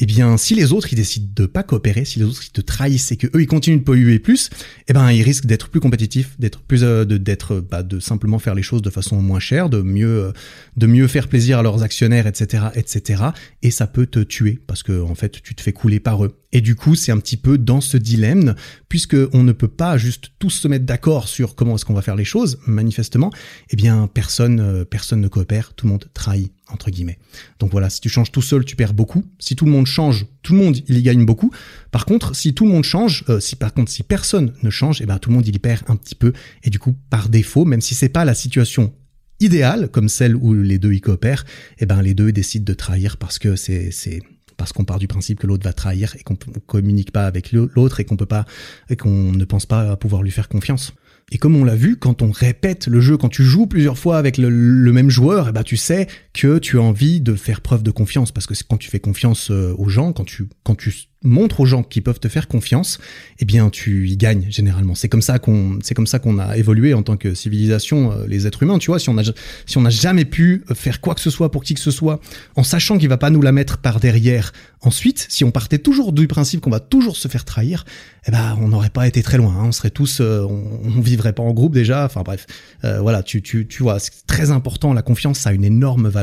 eh 0.00 0.06
bien 0.06 0.36
si 0.36 0.56
les 0.56 0.72
autres 0.72 0.92
ils 0.92 0.96
décident 0.96 1.28
de 1.34 1.46
pas 1.46 1.62
coopérer, 1.62 2.04
si 2.04 2.18
les 2.18 2.24
autres 2.24 2.42
ils 2.44 2.52
te 2.52 2.60
trahissent 2.60 3.12
et 3.12 3.16
que 3.16 3.28
eux 3.28 3.42
ils 3.42 3.46
continuent 3.46 3.78
de 3.78 3.84
polluer 3.84 4.18
plus, 4.18 4.50
eh 4.88 4.92
ben 4.92 5.12
ils 5.12 5.22
risquent 5.22 5.46
d'être 5.46 5.68
plus 5.68 5.80
compétitifs, 5.80 6.34
d'être 6.40 6.60
plus 6.62 6.80
de 6.80 7.04
d'être 7.04 7.60
bah, 7.60 7.84
de 7.84 8.00
simplement 8.00 8.40
faire 8.40 8.56
les 8.56 8.62
choses 8.62 8.82
de 8.82 8.90
façon 8.90 9.22
moins 9.22 9.40
chère, 9.40 9.70
de 9.70 9.82
mieux 9.82 10.32
de 10.76 10.86
mieux 10.88 11.06
faire 11.06 11.28
plaisir 11.28 11.60
à 11.60 11.62
leurs 11.62 11.84
actionnaires, 11.84 12.26
etc., 12.26 12.64
etc. 12.74 13.22
Et 13.62 13.70
ça 13.70 13.86
peut 13.86 14.06
te 14.06 14.18
tuer 14.18 14.58
parce 14.66 14.82
que 14.82 15.00
en 15.00 15.14
fait 15.14 15.40
tu 15.42 15.54
te 15.54 15.62
fais 15.62 15.72
couler 15.72 16.00
par 16.00 16.24
eux. 16.24 16.41
Et 16.52 16.60
du 16.60 16.76
coup, 16.76 16.94
c'est 16.94 17.12
un 17.12 17.18
petit 17.18 17.36
peu 17.36 17.56
dans 17.56 17.80
ce 17.80 17.96
dilemme, 17.96 18.54
puisque 18.88 19.16
on 19.32 19.42
ne 19.42 19.52
peut 19.52 19.68
pas 19.68 19.96
juste 19.96 20.32
tous 20.38 20.50
se 20.50 20.68
mettre 20.68 20.84
d'accord 20.84 21.28
sur 21.28 21.54
comment 21.54 21.76
est-ce 21.76 21.84
qu'on 21.84 21.94
va 21.94 22.02
faire 22.02 22.16
les 22.16 22.24
choses, 22.24 22.58
manifestement, 22.66 23.30
eh 23.70 23.76
bien, 23.76 24.06
personne, 24.06 24.60
euh, 24.60 24.84
personne 24.84 25.20
ne 25.20 25.28
coopère, 25.28 25.72
tout 25.74 25.86
le 25.86 25.92
monde 25.92 26.08
trahit, 26.12 26.52
entre 26.68 26.90
guillemets. 26.90 27.18
Donc 27.58 27.70
voilà, 27.72 27.88
si 27.88 28.00
tu 28.00 28.10
changes 28.10 28.30
tout 28.30 28.42
seul, 28.42 28.64
tu 28.64 28.76
perds 28.76 28.92
beaucoup. 28.92 29.24
Si 29.38 29.56
tout 29.56 29.64
le 29.64 29.70
monde 29.70 29.86
change, 29.86 30.26
tout 30.42 30.52
le 30.52 30.58
monde, 30.58 30.76
il 30.88 30.96
y 30.98 31.02
gagne 31.02 31.24
beaucoup. 31.24 31.50
Par 31.90 32.04
contre, 32.04 32.36
si 32.36 32.52
tout 32.52 32.66
le 32.66 32.72
monde 32.72 32.84
change, 32.84 33.24
euh, 33.30 33.40
si 33.40 33.56
par 33.56 33.72
contre, 33.72 33.90
si 33.90 34.02
personne 34.02 34.52
ne 34.62 34.70
change, 34.70 35.00
eh 35.00 35.06
ben, 35.06 35.18
tout 35.18 35.30
le 35.30 35.36
monde, 35.36 35.46
il 35.48 35.56
y 35.56 35.58
perd 35.58 35.82
un 35.88 35.96
petit 35.96 36.14
peu. 36.14 36.32
Et 36.64 36.70
du 36.70 36.78
coup, 36.78 36.94
par 37.08 37.30
défaut, 37.30 37.64
même 37.64 37.80
si 37.80 37.94
c'est 37.94 38.10
pas 38.10 38.26
la 38.26 38.34
situation 38.34 38.92
idéale, 39.40 39.88
comme 39.88 40.08
celle 40.08 40.36
où 40.36 40.54
les 40.54 40.78
deux 40.78 40.92
y 40.92 41.00
coopèrent, 41.00 41.44
eh 41.78 41.86
ben, 41.86 42.02
les 42.02 42.14
deux 42.14 42.32
décident 42.32 42.64
de 42.64 42.74
trahir 42.74 43.16
parce 43.16 43.38
que 43.38 43.56
c'est, 43.56 43.90
c'est, 43.90 44.20
parce 44.56 44.72
qu'on 44.72 44.84
part 44.84 44.98
du 44.98 45.08
principe 45.08 45.40
que 45.40 45.46
l'autre 45.46 45.64
va 45.64 45.72
trahir 45.72 46.14
et 46.18 46.22
qu'on 46.22 46.36
communique 46.66 47.12
pas 47.12 47.26
avec 47.26 47.52
l'autre 47.52 48.00
et 48.00 48.04
qu'on 48.04 48.16
peut 48.16 48.26
pas 48.26 48.44
et 48.90 48.96
qu'on 48.96 49.32
ne 49.32 49.44
pense 49.44 49.66
pas 49.66 49.96
pouvoir 49.96 50.22
lui 50.22 50.30
faire 50.30 50.48
confiance. 50.48 50.94
Et 51.30 51.38
comme 51.38 51.56
on 51.56 51.64
l'a 51.64 51.76
vu, 51.76 51.96
quand 51.96 52.20
on 52.20 52.30
répète 52.30 52.88
le 52.88 53.00
jeu, 53.00 53.16
quand 53.16 53.30
tu 53.30 53.42
joues 53.42 53.66
plusieurs 53.66 53.96
fois 53.96 54.18
avec 54.18 54.36
le, 54.36 54.50
même 54.92 55.08
joueur, 55.08 55.48
eh 55.48 55.52
ben 55.52 55.62
tu 55.62 55.78
sais 55.78 56.06
que 56.32 56.58
tu 56.58 56.78
as 56.78 56.82
envie 56.82 57.20
de 57.20 57.34
faire 57.34 57.60
preuve 57.60 57.82
de 57.82 57.90
confiance 57.90 58.32
parce 58.32 58.46
que 58.46 58.54
quand 58.66 58.78
tu 58.78 58.88
fais 58.88 59.00
confiance 59.00 59.50
euh, 59.50 59.74
aux 59.76 59.88
gens, 59.88 60.12
quand 60.12 60.24
tu 60.24 60.48
quand 60.64 60.74
tu 60.74 60.92
montre 61.24 61.60
aux 61.60 61.66
gens 61.66 61.82
qui 61.82 62.00
peuvent 62.00 62.18
te 62.18 62.28
faire 62.28 62.48
confiance, 62.48 62.98
eh 63.38 63.44
bien 63.44 63.70
tu 63.70 64.08
y 64.08 64.16
gagnes 64.16 64.46
généralement. 64.48 64.94
C'est 64.94 65.08
comme 65.08 65.22
ça 65.22 65.38
qu'on 65.38 65.78
c'est 65.82 65.94
comme 65.94 66.06
ça 66.06 66.18
qu'on 66.18 66.38
a 66.38 66.56
évolué 66.56 66.94
en 66.94 67.02
tant 67.02 67.16
que 67.16 67.34
civilisation 67.34 68.12
euh, 68.12 68.26
les 68.26 68.46
êtres 68.46 68.62
humains, 68.62 68.78
tu 68.78 68.88
vois, 68.88 68.98
si 68.98 69.08
on 69.08 69.18
a 69.18 69.22
si 69.66 69.78
on 69.78 69.82
n'a 69.82 69.90
jamais 69.90 70.24
pu 70.24 70.64
faire 70.74 71.00
quoi 71.00 71.14
que 71.14 71.20
ce 71.20 71.30
soit 71.30 71.50
pour 71.50 71.62
qui 71.62 71.74
que 71.74 71.80
ce 71.80 71.90
soit 71.90 72.20
en 72.56 72.62
sachant 72.62 72.98
qu'il 72.98 73.08
va 73.08 73.18
pas 73.18 73.30
nous 73.30 73.42
la 73.42 73.52
mettre 73.52 73.78
par 73.78 74.00
derrière. 74.00 74.52
Ensuite, 74.80 75.26
si 75.28 75.44
on 75.44 75.52
partait 75.52 75.78
toujours 75.78 76.12
du 76.12 76.26
principe 76.26 76.60
qu'on 76.60 76.70
va 76.70 76.80
toujours 76.80 77.16
se 77.16 77.28
faire 77.28 77.44
trahir, 77.44 77.84
eh 78.26 78.32
ben 78.32 78.58
on 78.60 78.68
n'aurait 78.68 78.90
pas 78.90 79.06
été 79.06 79.22
très 79.22 79.36
loin, 79.36 79.54
hein. 79.56 79.66
on 79.66 79.72
serait 79.72 79.90
tous 79.90 80.20
euh, 80.20 80.44
on, 80.44 81.00
vivrait 81.00 81.32
pas 81.32 81.42
en 81.42 81.52
groupe 81.52 81.74
déjà, 81.74 82.04
enfin 82.04 82.22
bref. 82.22 82.46
Euh, 82.84 83.00
voilà, 83.00 83.22
tu 83.22 83.42
tu 83.42 83.68
tu 83.68 83.82
vois, 83.82 83.98
c'est 84.00 84.26
très 84.26 84.50
important 84.50 84.92
la 84.92 85.02
confiance, 85.02 85.46
a 85.46 85.52
une 85.52 85.64
énorme 85.64 86.08
valeur 86.08 86.21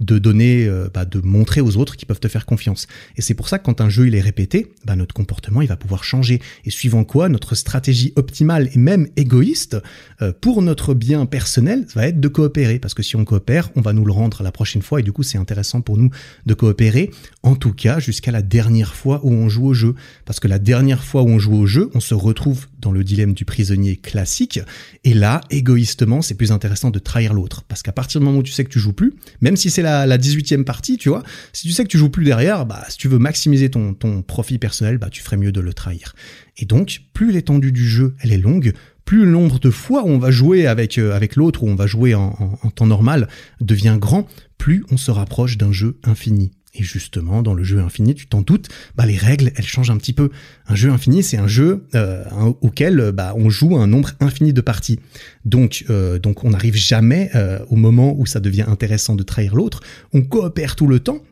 de 0.00 0.18
donner 0.18 0.68
bah, 0.94 1.04
de 1.04 1.20
montrer 1.20 1.60
aux 1.60 1.76
autres 1.76 1.96
qui 1.96 2.06
peuvent 2.06 2.20
te 2.20 2.28
faire 2.28 2.46
confiance. 2.46 2.86
Et 3.16 3.22
c'est 3.22 3.34
pour 3.34 3.48
ça 3.48 3.58
que 3.58 3.64
quand 3.64 3.80
un 3.80 3.88
jeu 3.88 4.06
il 4.06 4.14
est 4.14 4.20
répéter, 4.20 4.72
bah 4.84 4.96
notre 4.96 5.14
comportement 5.14 5.62
il 5.62 5.68
va 5.68 5.76
pouvoir 5.76 6.04
changer. 6.04 6.40
Et 6.64 6.70
suivant 6.70 7.04
quoi, 7.04 7.28
notre 7.28 7.54
stratégie 7.54 8.12
optimale 8.16 8.68
et 8.72 8.78
même 8.78 9.08
égoïste 9.16 9.76
euh, 10.22 10.32
pour 10.40 10.62
notre 10.62 10.94
bien 10.94 11.26
personnel 11.26 11.86
va 11.94 12.08
être 12.08 12.20
de 12.20 12.28
coopérer. 12.28 12.78
Parce 12.78 12.94
que 12.94 13.02
si 13.02 13.16
on 13.16 13.24
coopère, 13.24 13.70
on 13.76 13.80
va 13.80 13.92
nous 13.92 14.04
le 14.04 14.12
rendre 14.12 14.42
la 14.42 14.52
prochaine 14.52 14.82
fois. 14.82 15.00
Et 15.00 15.02
du 15.02 15.12
coup, 15.12 15.22
c'est 15.22 15.38
intéressant 15.38 15.80
pour 15.80 15.96
nous 15.96 16.10
de 16.46 16.54
coopérer. 16.54 17.10
En 17.42 17.56
tout 17.56 17.72
cas, 17.72 17.98
jusqu'à 17.98 18.32
la 18.32 18.42
dernière 18.42 18.94
fois 18.94 19.20
où 19.22 19.32
on 19.32 19.48
joue 19.48 19.66
au 19.66 19.74
jeu. 19.74 19.94
Parce 20.24 20.40
que 20.40 20.48
la 20.48 20.58
dernière 20.58 21.04
fois 21.04 21.22
où 21.22 21.28
on 21.28 21.38
joue 21.38 21.54
au 21.54 21.66
jeu, 21.66 21.90
on 21.94 22.00
se 22.00 22.14
retrouve 22.14 22.66
dans 22.80 22.92
le 22.92 23.04
dilemme 23.04 23.34
du 23.34 23.44
prisonnier 23.44 23.96
classique. 23.96 24.60
Et 25.04 25.14
là, 25.14 25.40
égoïstement, 25.50 26.22
c'est 26.22 26.34
plus 26.34 26.52
intéressant 26.52 26.90
de 26.90 26.98
trahir 26.98 27.34
l'autre. 27.34 27.64
Parce 27.68 27.82
qu'à 27.82 27.92
partir 27.92 28.20
du 28.20 28.26
moment 28.26 28.38
où 28.38 28.42
tu 28.42 28.52
sais 28.52 28.64
que 28.64 28.70
tu 28.70 28.78
joues 28.78 28.92
plus, 28.92 29.14
même 29.40 29.56
si 29.56 29.70
c'est 29.70 29.82
la, 29.82 30.06
la 30.06 30.18
18e 30.18 30.64
partie, 30.64 30.96
tu 30.96 31.08
vois, 31.08 31.22
si 31.52 31.66
tu 31.66 31.72
sais 31.72 31.84
que 31.84 31.88
tu 31.88 31.98
joues 31.98 32.10
plus 32.10 32.24
derrière, 32.24 32.66
bah, 32.66 32.84
si 32.88 32.96
tu 32.96 33.08
veux 33.08 33.18
maximiser 33.18 33.70
ton, 33.70 33.94
profit 34.26 34.58
personnel, 34.58 34.98
bah, 34.98 35.08
tu 35.10 35.22
ferais 35.22 35.36
mieux 35.36 35.52
de 35.52 35.60
le 35.60 35.72
trahir. 35.72 36.14
Et 36.56 36.64
donc, 36.64 37.02
plus 37.12 37.32
l'étendue 37.32 37.72
du 37.72 37.88
jeu, 37.88 38.14
elle 38.20 38.32
est 38.32 38.38
longue, 38.38 38.72
plus 39.04 39.24
le 39.24 39.30
nombre 39.30 39.58
de 39.58 39.70
fois 39.70 40.02
où 40.04 40.08
on 40.08 40.18
va 40.18 40.30
jouer 40.30 40.66
avec, 40.66 40.98
euh, 40.98 41.14
avec 41.14 41.36
l'autre, 41.36 41.62
ou 41.62 41.68
on 41.68 41.74
va 41.74 41.86
jouer 41.86 42.14
en, 42.14 42.30
temps 42.74 42.86
normal, 42.86 43.28
devient 43.60 43.96
grand, 43.98 44.26
plus 44.58 44.84
on 44.90 44.96
se 44.96 45.10
rapproche 45.10 45.56
d'un 45.56 45.72
jeu 45.72 45.98
infini. 46.04 46.50
Et 46.74 46.82
justement, 46.82 47.42
dans 47.42 47.54
le 47.54 47.64
jeu 47.64 47.80
infini, 47.80 48.14
tu 48.14 48.26
t'en 48.26 48.42
doutes, 48.42 48.68
bah, 48.94 49.06
les 49.06 49.16
règles, 49.16 49.52
elles 49.56 49.66
changent 49.66 49.90
un 49.90 49.96
petit 49.96 50.12
peu. 50.12 50.30
Un 50.66 50.74
jeu 50.74 50.90
infini, 50.90 51.22
c'est 51.22 51.38
un 51.38 51.48
jeu 51.48 51.86
euh, 51.94 52.24
auquel 52.60 53.12
bah, 53.12 53.34
on 53.36 53.48
joue 53.50 53.76
un 53.76 53.86
nombre 53.86 54.10
infini 54.20 54.52
de 54.52 54.60
parties. 54.60 55.00
Donc, 55.44 55.84
euh, 55.90 56.18
donc 56.18 56.44
on 56.44 56.50
n'arrive 56.50 56.76
jamais 56.76 57.30
au 57.68 57.76
moment 57.76 58.14
où 58.18 58.26
ça 58.26 58.40
devient 58.40 58.66
intéressant 58.68 59.16
de 59.16 59.22
trahir 59.22 59.54
l'autre. 59.54 59.80
On 60.12 60.22
coopère 60.22 60.76
tout 60.76 60.86
le 60.86 61.00
temps, 61.00 61.22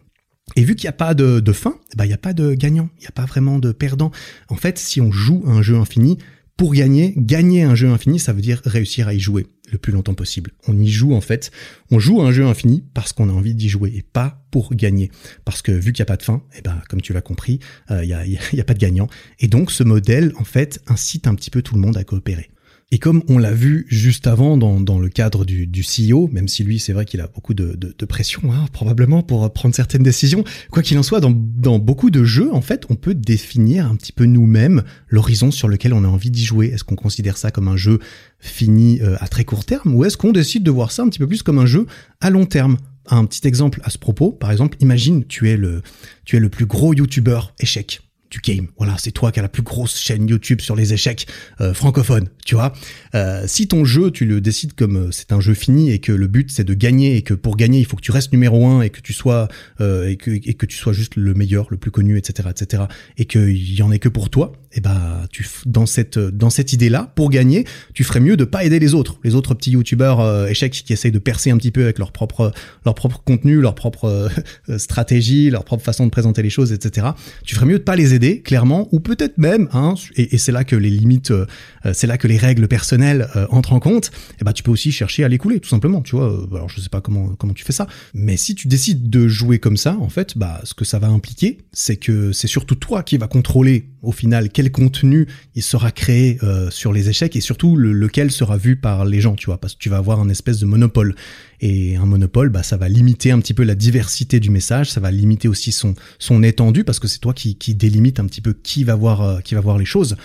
et 0.54 0.62
vu 0.62 0.76
qu'il 0.76 0.84
n'y 0.84 0.90
a 0.90 0.92
pas 0.92 1.14
de, 1.14 1.40
de 1.40 1.52
fin, 1.52 1.74
bah, 1.96 2.04
il 2.04 2.08
n'y 2.08 2.14
a 2.14 2.18
pas 2.18 2.32
de 2.32 2.54
gagnant, 2.54 2.88
il 2.98 3.00
n'y 3.00 3.06
a 3.08 3.12
pas 3.12 3.24
vraiment 3.24 3.58
de 3.58 3.72
perdant. 3.72 4.12
En 4.48 4.56
fait, 4.56 4.78
si 4.78 5.00
on 5.00 5.10
joue 5.10 5.42
un 5.46 5.60
jeu 5.60 5.76
infini, 5.76 6.18
pour 6.56 6.72
gagner, 6.72 7.12
gagner 7.16 7.64
un 7.64 7.74
jeu 7.74 7.88
infini, 7.88 8.18
ça 8.18 8.32
veut 8.32 8.40
dire 8.40 8.62
réussir 8.64 9.08
à 9.08 9.14
y 9.14 9.20
jouer 9.20 9.46
le 9.70 9.78
plus 9.78 9.92
longtemps 9.92 10.14
possible. 10.14 10.52
On 10.68 10.78
y 10.78 10.88
joue 10.88 11.14
en 11.14 11.20
fait, 11.20 11.50
on 11.90 11.98
joue 11.98 12.22
un 12.22 12.32
jeu 12.32 12.44
infini 12.44 12.84
parce 12.94 13.12
qu'on 13.12 13.28
a 13.28 13.32
envie 13.32 13.54
d'y 13.54 13.68
jouer 13.68 13.92
et 13.94 14.02
pas 14.02 14.44
pour 14.50 14.74
gagner. 14.74 15.10
Parce 15.44 15.62
que 15.62 15.72
vu 15.72 15.92
qu'il 15.92 16.02
n'y 16.02 16.06
a 16.06 16.12
pas 16.12 16.16
de 16.16 16.22
fin, 16.22 16.42
et 16.52 16.58
eh 16.58 16.62
ben 16.62 16.80
comme 16.88 17.00
tu 17.00 17.12
l'as 17.12 17.20
compris, 17.20 17.60
euh, 17.90 18.04
il 18.04 18.38
n'y 18.52 18.60
a 18.60 18.64
pas 18.64 18.74
de 18.74 18.78
gagnant. 18.78 19.08
Et 19.40 19.48
donc 19.48 19.70
ce 19.70 19.82
modèle 19.82 20.32
en 20.38 20.44
fait 20.44 20.80
incite 20.86 21.26
un 21.26 21.34
petit 21.34 21.50
peu 21.50 21.62
tout 21.62 21.74
le 21.74 21.80
monde 21.80 21.96
à 21.96 22.04
coopérer. 22.04 22.50
Et 22.92 22.98
comme 22.98 23.24
on 23.28 23.38
l'a 23.38 23.52
vu 23.52 23.84
juste 23.88 24.28
avant 24.28 24.56
dans, 24.56 24.80
dans 24.80 25.00
le 25.00 25.08
cadre 25.08 25.44
du, 25.44 25.66
du 25.66 25.82
CEO, 25.82 26.28
même 26.28 26.46
si 26.46 26.62
lui 26.62 26.78
c'est 26.78 26.92
vrai 26.92 27.04
qu'il 27.04 27.20
a 27.20 27.26
beaucoup 27.26 27.52
de, 27.52 27.74
de, 27.74 27.92
de 27.98 28.04
pression 28.04 28.52
hein, 28.52 28.66
probablement 28.72 29.24
pour 29.24 29.52
prendre 29.52 29.74
certaines 29.74 30.04
décisions, 30.04 30.44
quoi 30.70 30.84
qu'il 30.84 30.96
en 30.96 31.02
soit, 31.02 31.18
dans, 31.18 31.32
dans 31.32 31.80
beaucoup 31.80 32.10
de 32.10 32.22
jeux, 32.22 32.54
en 32.54 32.60
fait, 32.60 32.84
on 32.88 32.94
peut 32.94 33.14
définir 33.14 33.86
un 33.86 33.96
petit 33.96 34.12
peu 34.12 34.24
nous-mêmes 34.24 34.84
l'horizon 35.08 35.50
sur 35.50 35.66
lequel 35.66 35.94
on 35.94 36.04
a 36.04 36.08
envie 36.08 36.30
d'y 36.30 36.44
jouer. 36.44 36.68
Est-ce 36.68 36.84
qu'on 36.84 36.94
considère 36.94 37.36
ça 37.36 37.50
comme 37.50 37.66
un 37.66 37.76
jeu 37.76 37.98
fini 38.38 39.00
euh, 39.02 39.16
à 39.18 39.26
très 39.26 39.44
court 39.44 39.64
terme 39.64 39.92
ou 39.92 40.04
est-ce 40.04 40.16
qu'on 40.16 40.30
décide 40.30 40.62
de 40.62 40.70
voir 40.70 40.92
ça 40.92 41.02
un 41.02 41.08
petit 41.08 41.18
peu 41.18 41.26
plus 41.26 41.42
comme 41.42 41.58
un 41.58 41.66
jeu 41.66 41.86
à 42.20 42.30
long 42.30 42.46
terme? 42.46 42.76
Un 43.08 43.24
petit 43.24 43.46
exemple 43.46 43.80
à 43.84 43.90
ce 43.90 43.98
propos, 43.98 44.30
par 44.30 44.52
exemple, 44.52 44.76
imagine 44.80 45.24
tu 45.24 45.48
es 45.48 45.56
le 45.56 45.82
tu 46.24 46.36
es 46.36 46.40
le 46.40 46.48
plus 46.48 46.66
gros 46.66 46.92
youtubeur 46.92 47.54
échec 47.60 48.00
du 48.36 48.52
game. 48.54 48.66
Voilà, 48.78 48.96
c'est 48.98 49.12
toi 49.12 49.32
qui 49.32 49.38
as 49.38 49.42
la 49.42 49.48
plus 49.48 49.62
grosse 49.62 49.98
chaîne 49.98 50.28
YouTube 50.28 50.60
sur 50.60 50.76
les 50.76 50.92
échecs 50.92 51.26
euh, 51.60 51.74
francophones, 51.74 52.28
tu 52.44 52.54
vois. 52.54 52.72
Euh, 53.14 53.44
si 53.46 53.68
ton 53.68 53.84
jeu, 53.84 54.10
tu 54.10 54.24
le 54.24 54.40
décides 54.40 54.74
comme 54.74 54.96
euh, 54.96 55.10
c'est 55.10 55.32
un 55.32 55.40
jeu 55.40 55.54
fini 55.54 55.90
et 55.90 55.98
que 55.98 56.12
le 56.12 56.26
but 56.26 56.50
c'est 56.50 56.64
de 56.64 56.74
gagner 56.74 57.16
et 57.16 57.22
que 57.22 57.34
pour 57.34 57.56
gagner 57.56 57.78
il 57.78 57.86
faut 57.86 57.96
que 57.96 58.02
tu 58.02 58.12
restes 58.12 58.32
numéro 58.32 58.66
un 58.66 58.82
et 58.82 58.90
que 58.90 59.00
tu 59.00 59.12
sois 59.12 59.48
et 59.80 60.16
que 60.16 60.30
et 60.30 60.54
que 60.54 60.66
tu 60.66 60.76
sois 60.76 60.92
juste 60.92 61.16
le 61.16 61.34
meilleur, 61.34 61.66
le 61.70 61.76
plus 61.76 61.90
connu, 61.90 62.18
etc., 62.18 62.48
etc. 62.50 62.84
Et 63.16 63.24
qu'il 63.24 63.74
y 63.74 63.82
en 63.82 63.90
ait 63.90 63.98
que 63.98 64.08
pour 64.08 64.30
toi, 64.30 64.52
et 64.72 64.78
eh 64.78 64.80
bah 64.80 65.22
tu 65.30 65.46
dans 65.64 65.86
cette 65.86 66.18
dans 66.18 66.50
cette 66.50 66.72
idée 66.72 66.88
là, 66.88 67.12
pour 67.14 67.30
gagner, 67.30 67.64
tu 67.94 68.04
ferais 68.04 68.20
mieux 68.20 68.36
de 68.36 68.44
pas 68.44 68.64
aider 68.64 68.78
les 68.78 68.94
autres, 68.94 69.18
les 69.24 69.34
autres 69.34 69.54
petits 69.54 69.72
youtubeurs 69.72 70.48
échecs 70.48 70.72
qui 70.72 70.92
essayent 70.92 71.12
de 71.12 71.18
percer 71.18 71.50
un 71.50 71.56
petit 71.56 71.70
peu 71.70 71.84
avec 71.84 71.98
leur 71.98 72.12
propre 72.12 72.52
leur 72.84 72.94
propre 72.94 73.22
contenu, 73.24 73.60
leur 73.60 73.74
propre 73.74 74.28
stratégie, 74.76 75.50
leur 75.50 75.64
propre 75.64 75.84
façon 75.84 76.04
de 76.04 76.10
présenter 76.10 76.42
les 76.42 76.50
choses, 76.50 76.72
etc. 76.72 77.08
Tu 77.44 77.54
ferais 77.54 77.66
mieux 77.66 77.78
de 77.78 77.84
pas 77.84 77.96
les 77.96 78.14
aider 78.14 78.25
clairement, 78.34 78.88
ou 78.92 79.00
peut-être 79.00 79.38
même, 79.38 79.68
hein, 79.72 79.94
et, 80.16 80.38
c'est 80.38 80.52
là 80.52 80.64
que 80.64 80.76
les 80.76 80.90
limites, 80.90 81.30
euh, 81.30 81.46
c'est 81.92 82.06
là 82.06 82.18
que 82.18 82.28
les 82.28 82.36
règles 82.36 82.68
personnelles 82.68 83.28
euh, 83.36 83.46
entrent 83.50 83.72
en 83.72 83.80
compte. 83.80 84.06
Et 84.06 84.38
eh 84.40 84.44
ben 84.44 84.52
tu 84.52 84.62
peux 84.62 84.70
aussi 84.70 84.92
chercher 84.92 85.24
à 85.24 85.28
l'écouler, 85.28 85.60
tout 85.60 85.68
simplement. 85.68 86.02
Tu 86.02 86.16
vois, 86.16 86.30
euh, 86.30 86.46
alors 86.54 86.68
je 86.68 86.80
sais 86.80 86.88
pas 86.88 87.00
comment 87.00 87.28
comment 87.36 87.54
tu 87.54 87.64
fais 87.64 87.72
ça, 87.72 87.86
mais 88.14 88.36
si 88.36 88.54
tu 88.54 88.68
décides 88.68 89.08
de 89.10 89.28
jouer 89.28 89.58
comme 89.58 89.76
ça, 89.76 89.96
en 90.00 90.08
fait, 90.08 90.36
bah 90.36 90.60
ce 90.64 90.74
que 90.74 90.84
ça 90.84 90.98
va 90.98 91.08
impliquer, 91.08 91.58
c'est 91.72 91.96
que 91.96 92.32
c'est 92.32 92.48
surtout 92.48 92.74
toi 92.74 93.02
qui 93.02 93.16
va 93.16 93.28
contrôler 93.28 93.90
au 94.02 94.12
final 94.12 94.50
quel 94.50 94.70
contenu 94.70 95.26
il 95.54 95.62
sera 95.62 95.90
créé 95.90 96.38
sur 96.70 96.92
les 96.92 97.08
échecs 97.08 97.34
et 97.34 97.40
surtout 97.40 97.76
lequel 97.76 98.30
sera 98.30 98.56
vu 98.56 98.76
par 98.76 99.04
les 99.04 99.20
gens, 99.20 99.34
tu 99.34 99.46
vois, 99.46 99.58
parce 99.58 99.74
que 99.74 99.80
tu 99.80 99.88
vas 99.88 99.96
avoir 99.96 100.20
un 100.20 100.28
espèce 100.28 100.60
de 100.60 100.66
monopole. 100.66 101.14
Et 101.60 101.96
un 101.96 102.06
monopole, 102.06 102.48
bah, 102.48 102.62
ça 102.62 102.76
va 102.76 102.88
limiter 102.88 103.30
un 103.30 103.40
petit 103.40 103.54
peu 103.54 103.64
la 103.64 103.74
diversité 103.74 104.40
du 104.40 104.50
message, 104.50 104.90
ça 104.90 105.00
va 105.00 105.10
limiter 105.10 105.48
aussi 105.48 105.72
son, 105.72 105.94
son 106.18 106.42
étendue, 106.42 106.84
parce 106.84 106.98
que 106.98 107.08
c'est 107.08 107.18
toi 107.18 107.34
qui, 107.34 107.56
qui 107.56 107.74
délimite 107.74 108.20
un 108.20 108.26
petit 108.26 108.40
peu 108.40 108.52
qui 108.52 108.84
va 108.84 108.94
voir, 108.94 109.22
euh, 109.22 109.40
qui 109.40 109.54
va 109.54 109.60
voir 109.60 109.78
les 109.78 109.84
choses. 109.84 110.16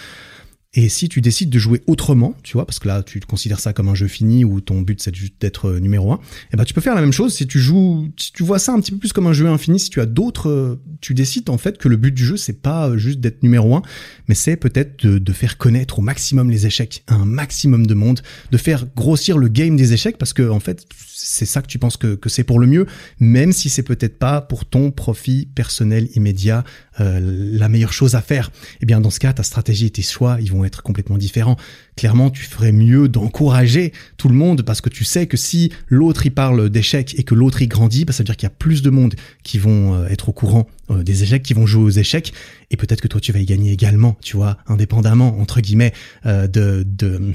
Et 0.73 0.87
si 0.87 1.09
tu 1.09 1.19
décides 1.19 1.49
de 1.49 1.59
jouer 1.59 1.81
autrement, 1.85 2.33
tu 2.43 2.53
vois, 2.53 2.65
parce 2.65 2.79
que 2.79 2.87
là 2.87 3.03
tu 3.03 3.19
considères 3.19 3.59
ça 3.59 3.73
comme 3.73 3.89
un 3.89 3.95
jeu 3.95 4.07
fini 4.07 4.45
où 4.45 4.61
ton 4.61 4.79
but 4.79 5.01
c'est 5.01 5.13
juste 5.13 5.33
d'être 5.41 5.67
euh, 5.67 5.79
numéro 5.81 6.13
un, 6.13 6.15
et 6.15 6.19
eh 6.53 6.57
ben 6.57 6.63
tu 6.63 6.73
peux 6.73 6.79
faire 6.79 6.95
la 6.95 7.01
même 7.01 7.11
chose 7.11 7.33
si 7.33 7.45
tu 7.45 7.59
joues, 7.59 8.07
si 8.15 8.31
tu 8.31 8.43
vois 8.43 8.57
ça 8.57 8.71
un 8.71 8.79
petit 8.79 8.91
peu 8.91 8.97
plus 8.97 9.11
comme 9.11 9.27
un 9.27 9.33
jeu 9.33 9.47
infini, 9.47 9.81
si 9.81 9.89
tu 9.89 9.99
as 9.99 10.05
d'autres, 10.05 10.49
euh, 10.49 10.81
tu 11.01 11.13
décides 11.13 11.49
en 11.49 11.57
fait 11.57 11.77
que 11.77 11.89
le 11.89 11.97
but 11.97 12.13
du 12.13 12.23
jeu 12.23 12.37
c'est 12.37 12.61
pas 12.61 12.95
juste 12.95 13.19
d'être 13.19 13.43
numéro 13.43 13.75
un, 13.75 13.81
mais 14.29 14.35
c'est 14.35 14.55
peut-être 14.55 15.05
de, 15.05 15.17
de, 15.17 15.33
faire 15.33 15.57
connaître 15.57 15.99
au 15.99 16.01
maximum 16.01 16.49
les 16.49 16.65
échecs 16.65 17.03
à 17.07 17.15
un 17.15 17.25
maximum 17.25 17.85
de 17.85 17.93
monde, 17.93 18.21
de 18.51 18.57
faire 18.57 18.85
grossir 18.95 19.37
le 19.37 19.49
game 19.49 19.75
des 19.75 19.91
échecs 19.91 20.17
parce 20.17 20.31
que 20.31 20.49
en 20.49 20.61
fait 20.61 20.85
c'est 21.23 21.45
ça 21.45 21.61
que 21.61 21.67
tu 21.67 21.77
penses 21.77 21.97
que, 21.97 22.15
que 22.15 22.29
c'est 22.29 22.43
pour 22.43 22.59
le 22.59 22.67
mieux, 22.67 22.85
même 23.19 23.51
si 23.51 23.69
c'est 23.69 23.83
peut-être 23.83 24.17
pas 24.17 24.41
pour 24.41 24.65
ton 24.65 24.91
profit 24.91 25.45
personnel 25.45 26.09
immédiat 26.15 26.63
euh, 26.99 27.19
la 27.21 27.69
meilleure 27.69 27.93
chose 27.93 28.15
à 28.15 28.21
faire. 28.21 28.51
Eh 28.81 28.85
bien, 28.85 28.99
dans 29.01 29.09
ce 29.09 29.19
cas, 29.19 29.33
ta 29.33 29.43
stratégie 29.43 29.85
et 29.85 29.89
tes 29.89 30.01
choix, 30.01 30.37
ils 30.41 30.51
vont 30.51 30.65
être 30.65 30.81
complètement 30.81 31.17
différents. 31.17 31.57
Clairement, 31.95 32.29
tu 32.29 32.43
ferais 32.43 32.71
mieux 32.71 33.07
d'encourager 33.07 33.93
tout 34.17 34.29
le 34.29 34.35
monde 34.35 34.63
parce 34.63 34.81
que 34.81 34.89
tu 34.89 35.03
sais 35.03 35.27
que 35.27 35.37
si 35.37 35.71
l'autre 35.87 36.25
y 36.25 36.31
parle 36.31 36.69
d'échecs 36.69 37.15
et 37.17 37.23
que 37.23 37.35
l'autre 37.35 37.61
y 37.61 37.67
grandit, 37.67 38.05
bah, 38.05 38.13
ça 38.13 38.23
veut 38.23 38.25
dire 38.25 38.37
qu'il 38.37 38.47
y 38.47 38.51
a 38.51 38.55
plus 38.55 38.81
de 38.81 38.89
monde 38.89 39.15
qui 39.43 39.59
vont 39.59 39.93
euh, 39.93 40.07
être 40.07 40.29
au 40.29 40.33
courant 40.33 40.67
euh, 40.89 41.03
des 41.03 41.23
échecs, 41.23 41.43
qui 41.43 41.53
vont 41.53 41.65
jouer 41.65 41.83
aux 41.83 41.89
échecs, 41.89 42.33
et 42.71 42.77
peut-être 42.77 43.01
que 43.01 43.07
toi 43.07 43.21
tu 43.21 43.31
vas 43.31 43.39
y 43.39 43.45
gagner 43.45 43.71
également, 43.71 44.17
tu 44.21 44.37
vois, 44.37 44.57
indépendamment 44.67 45.39
entre 45.39 45.61
guillemets 45.61 45.93
de, 46.25 46.85
de 46.85 47.33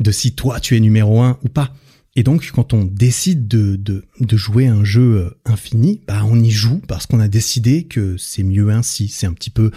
de 0.00 0.10
si 0.10 0.32
toi 0.32 0.58
tu 0.58 0.76
es 0.76 0.80
numéro 0.80 1.20
un 1.20 1.38
ou 1.44 1.48
pas. 1.48 1.74
Et 2.20 2.22
donc, 2.22 2.50
quand 2.50 2.74
on 2.74 2.84
décide 2.84 3.48
de, 3.48 3.76
de, 3.76 4.36
jouer 4.36 4.66
un 4.66 4.84
jeu 4.84 5.00
euh, 5.00 5.30
infini, 5.46 6.02
bah, 6.06 6.20
on 6.26 6.38
y 6.38 6.50
joue 6.50 6.82
parce 6.86 7.06
qu'on 7.06 7.18
a 7.18 7.28
décidé 7.28 7.84
que 7.84 8.18
c'est 8.18 8.42
mieux 8.42 8.68
ainsi. 8.68 9.08
C'est 9.08 9.26
un 9.26 9.32
petit 9.32 9.48
peu 9.48 9.70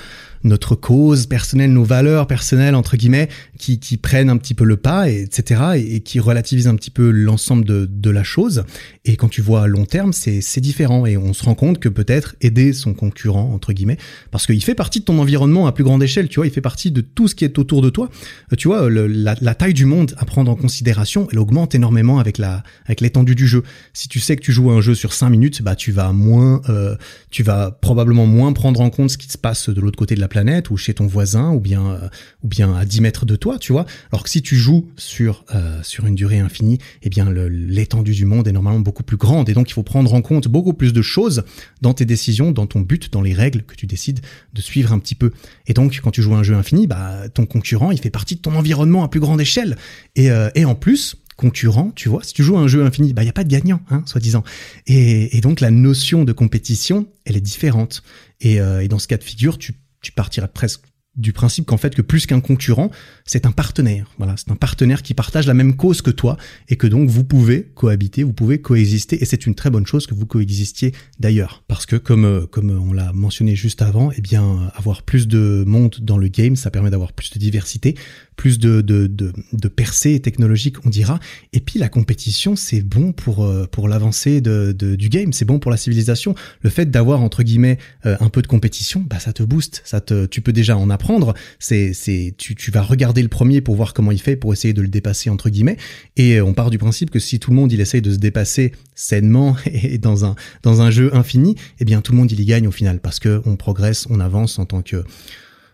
notre 0.44 0.76
cause 0.76 1.26
personnelle, 1.26 1.72
nos 1.72 1.84
valeurs 1.84 2.28
personnelles, 2.28 2.76
entre 2.76 2.98
guillemets, 2.98 3.30
qui, 3.58 3.80
qui 3.80 3.98
prennent 3.98 4.30
un 4.30 4.38
petit 4.38 4.54
peu 4.54 4.66
le 4.66 4.78
pas, 4.78 5.10
et, 5.10 5.22
etc., 5.22 5.62
et, 5.76 6.02
qui 6.02 6.20
relativisent 6.20 6.68
un 6.68 6.76
petit 6.76 6.92
peu 6.92 7.10
l'ensemble 7.10 7.66
de, 7.66 7.86
de 7.90 8.10
la 8.10 8.24
chose. 8.24 8.64
Et 9.06 9.16
quand 9.16 9.30
tu 9.30 9.42
vois 9.42 9.64
à 9.64 9.68
long 9.68 9.86
terme, 9.86 10.14
c'est 10.14 10.60
différent. 10.60 11.06
Et 11.06 11.18
on 11.18 11.34
se 11.34 11.44
rend 11.44 11.56
compte 11.56 11.80
que 11.80 11.90
peut-être 11.90 12.36
aider 12.42 12.74
son 12.74 12.94
concurrent, 12.94 13.52
entre 13.54 13.74
guillemets, 13.74 13.98
parce 14.32 14.46
qu'il 14.46 14.64
fait 14.64 14.76
partie 14.76 15.00
de 15.00 15.06
ton 15.06 15.20
environnement 15.20 15.68
à 15.68 15.72
plus 15.72 15.84
grande 15.84 16.04
échelle, 16.04 16.28
tu 16.28 16.40
vois, 16.40 16.48
il 16.48 16.54
fait 16.54 16.62
partie 16.62 16.92
de 16.92 17.02
tout 17.02 17.28
ce 17.28 17.36
qui 17.36 17.46
est 17.46 17.58
autour 17.60 17.82
de 17.82 17.90
toi. 17.90 18.10
Euh, 18.52 18.56
tu 18.56 18.68
vois, 18.68 18.90
la, 18.90 19.56
taille 19.56 19.74
du 19.74 19.86
monde 19.86 20.14
à 20.18 20.26
prendre 20.26 20.52
en 20.52 20.56
considération, 20.56 21.28
elle 21.32 21.40
augmente 21.40 21.76
énormément 21.76 22.20
avec 22.20 22.38
la 22.38 22.64
avec 22.86 23.02
l'étendue 23.02 23.36
du 23.36 23.48
jeu. 23.48 23.64
Si 23.94 24.08
tu 24.08 24.20
sais 24.20 24.36
que 24.36 24.42
tu 24.42 24.52
joues 24.52 24.72
un 24.72 24.82
jeu 24.82 24.96
sur 24.96 25.14
5 25.14 25.30
minutes, 25.30 25.62
bah 25.62 25.76
tu 25.76 25.92
vas 25.92 26.12
moins 26.12 26.62
euh, 26.70 26.96
tu 27.30 27.44
vas 27.44 27.72
probablement 27.72 28.26
moins 28.26 28.54
prendre 28.54 28.82
en 28.82 28.90
compte 28.90 29.12
ce 29.12 29.18
qui 29.18 29.30
se 29.30 29.38
passe 29.38 29.70
de 29.70 29.80
l'autre 29.80 29.98
côté 29.98 30.16
de 30.16 30.22
la 30.22 30.28
planète 30.34 30.72
ou 30.72 30.78
chez 30.78 30.96
ton 30.96 31.06
voisin 31.06 31.52
ou 31.52 31.60
bien 31.60 31.92
euh, 31.92 32.10
ou 32.44 32.48
bien 32.48 32.76
à 32.76 32.86
10 32.86 33.02
mètres 33.02 33.26
de 33.28 33.36
toi, 33.36 33.60
tu 33.60 33.72
vois. 33.72 33.86
Alors 34.12 34.24
que 34.24 34.30
si 34.32 34.42
tu 34.42 34.56
joues 34.56 34.90
sur 34.98 35.46
euh, 35.54 35.80
sur 35.84 36.08
une 36.08 36.16
durée 36.16 36.40
infinie, 36.40 36.80
eh 37.04 37.10
bien 37.10 37.32
l'étendue 37.32 38.14
du 38.14 38.26
monde 38.26 38.48
est 38.48 38.52
normalement 38.52 38.80
beaucoup 38.80 39.04
plus 39.04 39.18
grande 39.18 39.48
et 39.50 39.54
donc 39.54 39.70
il 39.70 39.74
faut 39.74 39.84
prendre 39.84 40.12
en 40.12 40.24
compte 40.24 40.48
beaucoup 40.48 40.74
plus 40.74 40.92
de 40.92 41.04
choses 41.04 41.44
dans 41.82 41.94
tes 41.94 42.06
décisions, 42.06 42.52
dans 42.52 42.66
ton 42.66 42.82
but, 42.82 43.14
dans 43.14 43.22
les 43.22 43.34
règles 43.34 43.62
que 43.62 43.76
tu 43.76 43.86
décides 43.86 44.22
de 44.54 44.62
suivre 44.62 44.92
un 44.92 44.98
petit 44.98 45.16
peu. 45.16 45.32
Et 45.68 45.74
donc 45.74 46.00
quand 46.04 46.10
tu 46.10 46.24
joues 46.24 46.34
un 46.34 46.44
jeu 46.44 46.56
infini, 46.56 46.88
bah 46.88 47.30
ton 47.32 47.46
concurrent, 47.46 47.92
il 47.92 48.00
fait 48.00 48.10
partie 48.10 48.36
de 48.36 48.42
ton 48.42 48.56
environnement 48.56 49.04
à 49.04 49.10
plus 49.10 49.20
grande 49.20 49.40
échelle 49.40 49.78
et 50.16 50.30
et 50.56 50.66
en 50.66 50.74
plus 50.74 51.18
concurrent, 51.36 51.92
tu 51.96 52.10
vois. 52.10 52.24
Si 52.24 52.34
tu 52.34 52.44
joues 52.44 52.58
à 52.58 52.62
un 52.62 52.68
jeu 52.68 52.84
infini, 52.84 53.14
bah 53.14 53.24
il 53.24 53.26
y 53.26 53.30
a 53.30 53.34
pas 53.34 53.44
de 53.44 53.50
gagnant, 53.50 53.82
hein, 53.90 54.04
soi-disant. 54.06 54.44
Et, 54.88 55.40
donc 55.42 55.60
la 55.60 55.72
notion 55.72 56.24
de 56.24 56.32
compétition, 56.32 57.08
elle 57.26 57.38
est 57.38 57.42
différente. 57.42 58.04
Et, 58.42 58.60
euh, 58.60 58.82
et 58.82 58.88
dans 58.88 59.00
ce 59.00 59.08
cas 59.08 59.18
de 59.18 59.24
figure, 59.24 59.58
tu, 59.58 59.74
tu 60.04 60.12
partirais 60.12 60.48
presque 60.48 60.84
du 61.16 61.32
principe 61.32 61.68
qu'en 61.68 61.78
fait 61.78 61.94
que 61.94 62.02
plus 62.02 62.26
qu'un 62.26 62.40
concurrent, 62.40 62.90
c'est 63.26 63.46
un 63.46 63.52
partenaire. 63.52 64.10
Voilà, 64.18 64.34
c'est 64.36 64.50
un 64.50 64.56
partenaire 64.56 65.04
qui 65.04 65.14
partage 65.14 65.46
la 65.46 65.54
même 65.54 65.76
cause 65.76 66.02
que 66.02 66.10
toi 66.10 66.38
et 66.70 66.76
que 66.76 66.88
donc 66.88 67.08
vous 67.10 67.24
pouvez 67.24 67.72
cohabiter, 67.76 68.24
vous 68.24 68.34
pouvez 68.34 68.60
coexister 68.62 69.22
et 69.22 69.26
c'est 69.26 69.46
une 69.46 69.54
très 69.54 69.70
bonne 69.70 69.86
chose 69.86 70.08
que 70.08 70.16
vous 70.16 70.26
coexistiez 70.26 70.92
d'ailleurs 71.20 71.64
parce 71.68 71.86
que 71.86 71.98
comme 71.98 72.26
euh, 72.26 72.48
comme 72.48 72.72
on 72.72 72.94
l'a 72.94 73.14
mentionné 73.14 73.56
juste 73.56 73.84
avant, 73.84 74.12
eh 74.12 74.22
bien 74.22 74.72
avoir 74.76 75.04
plus 75.04 75.28
de 75.28 75.64
monde 75.68 75.98
dans 76.02 76.18
le 76.18 76.30
game, 76.30 76.56
ça 76.56 76.72
permet 76.72 76.90
d'avoir 76.90 77.14
plus 77.14 77.32
de 77.32 77.38
diversité, 77.38 77.96
plus 78.36 78.60
de, 78.60 78.82
de, 78.82 79.08
de, 79.08 79.34
de 79.54 79.68
percées 79.68 80.20
technologiques, 80.20 80.86
on 80.86 80.90
dira. 80.90 81.20
Et 81.54 81.60
puis 81.60 81.80
la 81.80 81.90
compétition, 81.90 82.56
c'est 82.56 82.82
bon 82.82 83.12
pour, 83.12 83.44
euh, 83.44 83.68
pour 83.72 83.88
l'avancée 83.88 84.42
de, 84.42 84.74
de, 84.78 84.96
du 84.96 85.10
game, 85.10 85.34
c'est 85.34 85.46
bon 85.46 85.60
pour 85.60 85.72
la 85.72 85.78
civilisation. 85.78 86.36
Le 86.62 86.70
fait 86.70 86.90
d'avoir, 86.90 87.22
entre 87.22 87.44
guillemets, 87.44 87.78
euh, 88.06 88.16
un 88.20 88.30
peu 88.30 88.42
de 88.42 88.48
compétition, 88.48 89.06
bah, 89.08 89.20
ça 89.20 89.34
te 89.34 89.44
booste, 89.44 89.82
ça 89.86 90.02
te, 90.02 90.26
tu 90.26 90.42
peux 90.42 90.54
déjà 90.54 90.78
en 90.78 90.90
apprendre. 90.90 91.34
C'est, 91.60 91.94
c'est, 91.94 92.34
tu, 92.38 92.56
tu 92.56 92.72
vas 92.72 92.82
regarder 92.82 93.22
le 93.22 93.30
premier 93.30 93.62
pour 93.62 93.76
voir 93.76 93.94
comment 93.94 94.12
il 94.12 94.22
fait, 94.22 94.36
pour 94.36 94.54
essayer 94.54 94.74
de 94.74 94.82
le 94.82 94.88
dépasser, 94.88 95.30
entre 95.30 95.50
guillemets. 95.50 95.78
Et 96.18 96.42
on 96.42 96.54
part 96.54 96.70
du 96.70 96.78
principe 96.78 97.10
que 97.10 97.20
si 97.20 97.40
tout 97.40 97.52
le 97.52 97.56
monde, 97.56 97.72
il 97.72 97.82
essaye 97.82 98.02
de 98.02 98.12
se 98.12 98.18
dépasser 98.18 98.74
sainement 98.96 99.56
et 99.66 99.98
dans 99.98 100.26
un, 100.26 100.36
dans 100.64 100.82
un 100.82 100.90
jeu 100.90 101.16
infini, 101.16 101.56
eh 101.80 101.86
bien, 101.86 102.02
tout 102.02 102.12
le 102.12 102.18
monde, 102.18 102.32
il 102.32 102.40
y 102.40 102.46
gagne 102.46 102.68
au 102.68 102.72
final 102.72 103.00
parce 103.00 103.20
que 103.20 103.42
on 103.46 103.56
progresse, 103.56 104.08
on 104.10 104.20
avance 104.20 104.60
en 104.60 104.66
tant 104.66 104.82
que, 104.82 105.04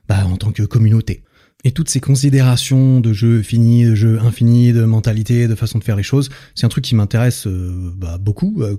bah, 0.07 0.25
en 0.25 0.37
tant 0.37 0.51
que 0.51 0.63
communauté. 0.63 1.23
Et 1.65 1.71
toutes 1.71 1.89
ces 1.89 1.99
considérations 1.99 3.01
de 3.01 3.11
jeu 3.11 3.41
fini, 3.41 3.83
de 3.83 3.93
jeu 3.93 4.17
infini, 4.21 4.71
de 4.71 4.85
mentalité, 4.85 5.49
de 5.49 5.55
façon 5.55 5.77
de 5.77 5.83
faire 5.83 5.97
les 5.97 6.03
choses, 6.03 6.29
c'est 6.55 6.65
un 6.65 6.69
truc 6.69 6.85
qui 6.85 6.95
m'intéresse 6.95 7.47
euh, 7.47 7.91
bah, 7.97 8.17
beaucoup, 8.17 8.61
euh, 8.61 8.77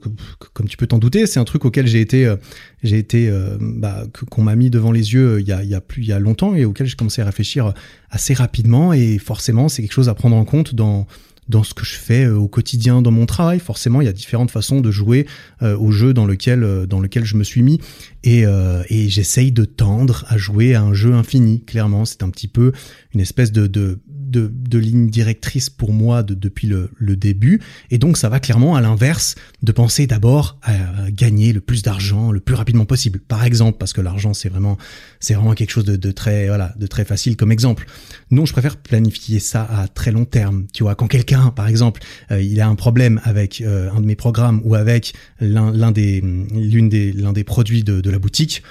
comme 0.55 0.66
tu 0.66 0.78
peux 0.78 0.87
t'en 0.87 0.99
douter. 0.99 1.26
C'est 1.26 1.39
un 1.39 1.45
truc 1.45 1.66
auquel 1.66 1.87
j'ai 1.87 2.01
été, 2.01 2.24
euh, 2.24 2.37
j'ai 2.83 2.97
été, 2.97 3.31
bah, 3.61 4.05
qu'on 4.31 4.43
m'a 4.43 4.57
mis 4.57 4.70
devant 4.70 4.93
les 4.93 5.12
yeux 5.12 5.41
il 5.41 5.47
y 5.47 5.53
a, 5.53 5.81
plus, 5.83 6.03
il 6.03 6.09
y 6.09 6.12
a 6.12 6.18
longtemps 6.18 6.55
et 6.55 6.64
auquel 6.64 6.87
j'ai 6.87 6.97
commencé 6.97 7.20
à 7.20 7.26
réfléchir 7.26 7.74
assez 8.11 8.33
rapidement. 8.33 8.95
Et 8.95 9.18
forcément, 9.18 9.68
c'est 9.68 9.83
quelque 9.83 9.93
chose 9.93 10.09
à 10.09 10.14
prendre 10.14 10.37
en 10.37 10.47
compte 10.47 10.74
dans 10.74 11.07
dans 11.51 11.65
ce 11.65 11.75
que 11.75 11.85
je 11.85 11.97
fais 11.97 12.27
au 12.29 12.49
quotidien 12.49 13.03
dans 13.03 13.11
mon 13.11 13.27
travail. 13.27 13.59
Forcément, 13.59 14.01
il 14.01 14.07
y 14.07 14.09
a 14.09 14.13
différentes 14.13 14.51
façons 14.51 14.81
de 14.81 14.91
jouer 14.91 15.27
au 15.63 15.91
jeu 15.93 16.15
dans 16.15 16.27
lequel 16.27 16.87
dans 16.87 17.01
lequel 17.01 17.25
je 17.25 17.37
me 17.37 17.45
suis 17.45 17.63
mis 17.63 17.81
et, 18.23 18.45
euh, 18.45 18.83
et 18.89 19.09
j'essaye 19.09 19.53
de 19.53 19.65
tendre 19.65 20.25
à 20.29 20.37
jouer 20.37 20.75
à 20.75 20.83
un 20.83 20.93
jeu 20.93 21.15
infini. 21.15 21.63
Clairement, 21.65 22.05
c'est 22.05 22.23
un 22.23 22.31
petit 22.31 22.49
peu 22.49 22.73
une 23.15 23.21
espèce 23.21 23.53
de, 23.53 23.67
de, 23.67 24.01
de, 24.09 24.51
de 24.53 24.79
ligne 24.79 25.11
directrice 25.11 25.69
pour 25.69 25.93
moi 25.93 26.23
de, 26.23 26.35
depuis 26.35 26.69
le, 26.69 26.91
le, 26.97 27.17
début. 27.17 27.61
Et 27.91 27.99
donc, 27.99 28.17
ça 28.17 28.29
va 28.29 28.41
clairement 28.41 28.77
à 28.77 28.81
l'inverse 28.81 29.35
de 29.63 29.73
penser 29.73 30.07
d'abord 30.07 30.59
à 30.63 31.11
gagner 31.11 31.53
le 31.53 31.61
plus 31.61 31.83
d'argent 31.83 32.31
le 32.31 32.41
plus 32.41 32.55
rapidement 32.55 32.85
possible. 32.85 33.19
Par 33.21 33.45
exemple, 33.45 33.79
parce 33.79 33.93
que 33.93 34.01
l'argent, 34.01 34.33
c'est 34.33 34.49
vraiment, 34.49 34.79
c'est 35.19 35.35
vraiment 35.35 35.55
quelque 35.55 35.71
chose 35.71 35.85
de, 35.85 35.97
de, 35.97 36.11
très, 36.13 36.47
voilà, 36.47 36.73
de 36.77 36.87
très 36.87 37.05
facile 37.05 37.37
comme 37.37 37.53
exemple. 37.53 37.87
Non, 38.31 38.47
je 38.47 38.53
préfère 38.53 38.77
planifier 38.77 39.41
ça 39.41 39.63
à 39.65 39.89
très 39.89 40.13
long 40.13 40.25
terme. 40.25 40.67
Tu 40.73 40.85
vois, 40.85 40.95
quand 40.95 41.09
quelqu'un, 41.09 41.51
par 41.51 41.67
exemple, 41.67 42.01
euh, 42.31 42.41
il 42.41 42.61
a 42.61 42.69
un 42.69 42.77
problème 42.77 43.21
avec 43.25 43.61
euh, 43.61 43.91
un 43.93 44.01
de 44.01 44.07
mes 44.07 44.17
programmes 44.17 44.61
ou 44.65 44.75
avec 44.75 45.15
l'un 45.41 45.91
des, 45.91 46.21
l'une 46.21 46.89
des, 46.89 47.13
l'un 47.13 47.33
des 47.33 47.45
produits 47.45 47.83
de, 47.83 48.01
de 48.01 48.11
la 48.11 48.19
boutique, 48.19 48.63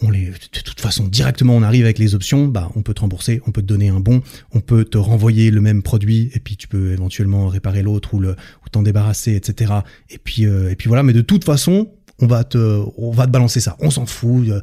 de 0.00 0.60
toute 0.64 0.80
façon, 0.80 1.06
directement, 1.06 1.54
on 1.54 1.62
arrive 1.62 1.84
avec 1.84 1.98
les 1.98 2.14
options, 2.14 2.46
bah, 2.46 2.70
on 2.74 2.82
peut 2.82 2.94
te 2.94 3.00
rembourser, 3.00 3.40
on 3.46 3.52
peut 3.52 3.62
te 3.62 3.66
donner 3.66 3.88
un 3.88 4.00
bon, 4.00 4.22
on 4.52 4.60
peut 4.60 4.84
te 4.84 4.98
renvoyer 4.98 5.50
le 5.50 5.60
même 5.60 5.82
produit, 5.82 6.30
et 6.34 6.40
puis 6.40 6.56
tu 6.56 6.66
peux 6.66 6.92
éventuellement 6.92 7.48
réparer 7.48 7.82
l'autre 7.82 8.14
ou 8.14 8.20
le, 8.20 8.36
t'en 8.72 8.82
débarrasser, 8.82 9.36
etc. 9.36 9.72
Et 10.10 10.18
puis, 10.18 10.46
euh, 10.46 10.70
et 10.70 10.76
puis 10.76 10.88
voilà. 10.88 11.02
Mais 11.04 11.12
de 11.12 11.20
toute 11.20 11.44
façon, 11.44 11.90
on 12.18 12.26
va 12.26 12.42
te, 12.42 12.84
on 12.96 13.12
va 13.12 13.26
te 13.26 13.30
balancer 13.30 13.60
ça. 13.60 13.76
On 13.80 13.90
s'en 13.90 14.06
fout. 14.06 14.48
Euh, 14.48 14.60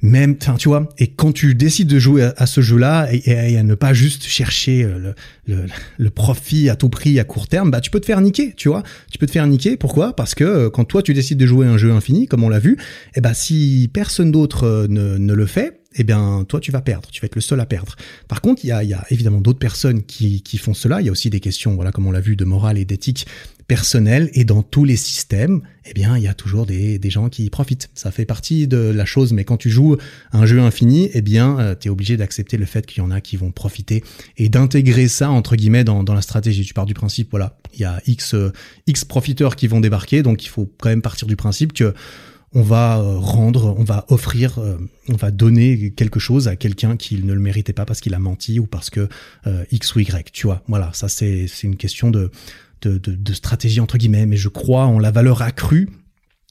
même, 0.00 0.36
enfin, 0.40 0.54
tu 0.54 0.68
vois, 0.68 0.88
et 0.98 1.08
quand 1.08 1.32
tu 1.32 1.54
décides 1.54 1.88
de 1.88 1.98
jouer 1.98 2.30
à, 2.36 2.46
ce 2.46 2.60
jeu-là 2.60 3.08
et, 3.12 3.56
à 3.58 3.62
ne 3.62 3.74
pas 3.74 3.92
juste 3.92 4.24
chercher 4.24 4.84
euh, 4.84 5.12
le, 5.46 5.66
le, 5.98 6.10
profit 6.10 6.68
à 6.68 6.76
tout 6.76 6.88
prix 6.88 7.18
à 7.18 7.24
court 7.24 7.48
terme, 7.48 7.70
bah 7.70 7.80
tu 7.80 7.90
peux 7.90 7.98
te 7.98 8.06
faire 8.06 8.20
niquer, 8.20 8.54
tu 8.56 8.68
vois. 8.68 8.84
Tu 9.10 9.18
peux 9.18 9.26
te 9.26 9.32
faire 9.32 9.46
niquer. 9.46 9.76
Pourquoi? 9.76 10.14
Parce 10.14 10.34
que 10.34 10.44
euh, 10.44 10.70
quand 10.70 10.84
toi 10.84 11.02
tu 11.02 11.14
décides 11.14 11.38
de 11.38 11.46
jouer 11.46 11.66
un 11.66 11.76
jeu 11.76 11.90
infini, 11.90 12.26
comme 12.28 12.44
on 12.44 12.48
l'a 12.48 12.60
vu, 12.60 12.74
et 12.74 13.16
eh 13.16 13.20
bah 13.20 13.34
si 13.34 13.90
personne 13.92 14.30
d'autre 14.30 14.64
euh, 14.64 14.86
ne, 14.88 15.18
ne 15.18 15.32
le 15.34 15.46
fait, 15.46 15.80
eh 15.96 16.04
bien, 16.04 16.44
toi, 16.46 16.60
tu 16.60 16.70
vas 16.70 16.80
perdre. 16.80 17.08
Tu 17.10 17.20
vas 17.20 17.26
être 17.26 17.34
le 17.34 17.40
seul 17.40 17.58
à 17.60 17.66
perdre. 17.66 17.96
Par 18.28 18.40
contre, 18.40 18.64
il 18.64 18.68
y 18.68 18.72
a, 18.72 18.84
y 18.84 18.92
a, 18.92 19.04
évidemment 19.10 19.40
d'autres 19.40 19.58
personnes 19.58 20.02
qui, 20.02 20.42
qui 20.42 20.58
font 20.58 20.74
cela. 20.74 21.00
Il 21.00 21.06
y 21.06 21.08
a 21.08 21.12
aussi 21.12 21.30
des 21.30 21.40
questions, 21.40 21.74
voilà, 21.74 21.92
comme 21.92 22.06
on 22.06 22.12
l'a 22.12 22.20
vu, 22.20 22.36
de 22.36 22.44
morale 22.44 22.78
et 22.78 22.84
d'éthique 22.84 23.26
personnel 23.68 24.30
et 24.32 24.44
dans 24.44 24.62
tous 24.62 24.84
les 24.84 24.96
systèmes, 24.96 25.60
eh 25.88 25.94
bien, 25.94 26.16
il 26.16 26.22
y 26.22 26.28
a 26.28 26.34
toujours 26.34 26.66
des, 26.66 27.00
gens 27.08 27.28
qui 27.28 27.48
profitent. 27.48 27.90
Ça 27.94 28.10
fait 28.10 28.26
partie 28.26 28.68
de 28.68 28.76
la 28.76 29.06
chose, 29.06 29.32
mais 29.32 29.44
quand 29.44 29.56
tu 29.56 29.70
joues 29.70 29.96
un 30.32 30.44
jeu 30.44 30.60
infini, 30.60 31.08
eh 31.14 31.22
bien, 31.22 31.58
euh, 31.58 31.74
tu 31.78 31.88
es 31.88 31.90
obligé 31.90 32.16
d'accepter 32.16 32.58
le 32.58 32.66
fait 32.66 32.84
qu'il 32.84 33.02
y 33.02 33.06
en 33.06 33.10
a 33.10 33.20
qui 33.20 33.36
vont 33.36 33.50
profiter 33.50 34.04
et 34.36 34.48
d'intégrer 34.48 35.08
ça, 35.08 35.30
entre 35.30 35.56
guillemets, 35.56 35.84
dans, 35.84 36.02
la 36.02 36.20
stratégie. 36.20 36.64
Tu 36.64 36.74
pars 36.74 36.86
du 36.86 36.94
principe, 36.94 37.30
voilà, 37.30 37.56
il 37.74 37.80
y 37.80 37.84
a 37.84 38.02
X, 38.06 38.34
euh, 38.34 38.52
X 38.86 39.04
profiteurs 39.04 39.56
qui 39.56 39.66
vont 39.66 39.80
débarquer, 39.80 40.22
donc 40.22 40.44
il 40.44 40.48
faut 40.48 40.70
quand 40.78 40.90
même 40.90 41.02
partir 41.02 41.26
du 41.26 41.36
principe 41.36 41.72
que 41.72 41.94
on 42.54 42.62
va 42.62 42.98
euh, 42.98 43.18
rendre, 43.18 43.74
on 43.78 43.84
va 43.84 44.06
offrir, 44.08 44.58
on 45.08 45.16
va 45.16 45.30
donner 45.30 45.90
quelque 45.90 46.18
chose 46.18 46.48
à 46.48 46.56
quelqu'un 46.56 46.96
qui 46.96 47.22
ne 47.22 47.32
le 47.32 47.40
méritait 47.40 47.74
pas 47.74 47.84
parce 47.84 48.00
qu'il 48.00 48.14
a 48.14 48.18
menti 48.18 48.58
ou 48.58 48.66
parce 48.66 48.88
que 48.88 49.08
X 49.70 49.94
ou 49.94 50.00
Y, 50.00 50.32
tu 50.32 50.46
vois. 50.46 50.62
Voilà, 50.66 50.90
ça 50.94 51.08
c'est 51.08 51.46
une 51.62 51.76
question 51.76 52.10
de 52.10 52.30
de, 52.82 53.32
stratégie 53.32 53.80
entre 53.80 53.98
guillemets, 53.98 54.26
mais 54.26 54.36
je 54.36 54.48
crois 54.48 54.86
en 54.86 54.98
la 54.98 55.10
valeur 55.10 55.42
accrue 55.42 55.88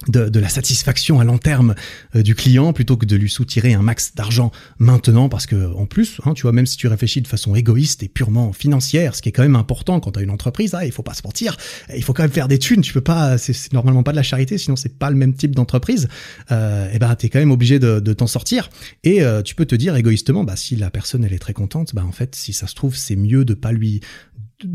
de, 0.08 0.40
la 0.40 0.48
satisfaction 0.48 1.20
à 1.20 1.24
long 1.24 1.40
terme 1.40 1.74
euh, 2.16 2.22
du 2.22 2.36
client 2.36 2.72
plutôt 2.72 2.98
que 2.98 3.06
de 3.08 3.16
lui 3.16 3.32
soutirer 3.32 3.74
un 3.74 3.82
max 3.82 4.14
d'argent 4.14 4.52
maintenant 4.78 5.28
parce 5.28 5.48
que 5.48 5.74
en 5.74 5.88
plus 5.88 6.22
hein, 6.24 6.36
tu 6.36 6.44
vois 6.44 6.52
même 6.52 6.68
si 6.68 6.78
tu 6.78 6.86
réfléchis 6.88 7.20
de 7.24 7.28
façon 7.28 7.56
égoïste 7.56 8.04
et 8.04 8.08
purement 8.08 8.54
financière 8.54 9.16
ce 9.16 9.24
qui 9.24 9.30
est 9.30 9.32
quand 9.32 9.42
même 9.42 9.56
important 9.56 10.00
quand 10.00 10.12
tu 10.12 10.20
as 10.20 10.22
une 10.22 10.30
entreprise 10.30 10.76
ah, 10.76 10.86
il 10.86 10.92
faut 10.92 11.02
pas 11.02 11.16
se 11.16 11.24
mentir 11.24 11.58
il 11.96 12.04
faut 12.04 12.14
quand 12.14 12.22
même 12.22 12.32
faire 12.32 12.48
des 12.48 12.60
thunes 12.60 12.82
tu 12.82 12.94
peux 12.94 13.02
pas 13.02 13.40
c'est 13.40 13.74
normalement 13.74 14.04
pas 14.04 14.12
de 14.12 14.18
la 14.18 14.24
charité 14.24 14.60
sinon 14.60 14.76
c'est 14.76 15.00
pas 15.00 15.10
le 15.10 15.16
même 15.16 15.34
type 15.34 15.56
d'entreprise 15.56 16.08
euh, 16.52 16.92
et 16.92 17.00
ben 17.00 17.16
tu 17.16 17.26
es 17.26 17.30
quand 17.30 17.40
même 17.40 17.52
obligé 17.52 17.80
de, 17.80 18.00
de 18.00 18.14
t'en 18.14 18.28
sortir. 18.28 18.70
Et 19.04 19.22
euh, 19.22 19.42
tu 19.42 19.56
peux 19.56 19.66
te 19.66 19.76
dire 19.76 19.96
égoïstement 19.96 20.44
bah 20.44 20.56
si 20.56 20.76
la 20.76 20.90
personne 20.90 21.24
elle 21.24 21.34
est 21.34 21.40
très 21.40 21.54
contente 21.54 21.96
bah 21.96 22.04
en 22.08 22.12
fait 22.12 22.36
si 22.36 22.54
ça 22.54 22.68
se 22.68 22.76
trouve 22.76 22.96
c'est 22.96 23.16
mieux 23.16 23.46
de 23.46 23.54
pas 23.54 23.72
lui 23.72 24.02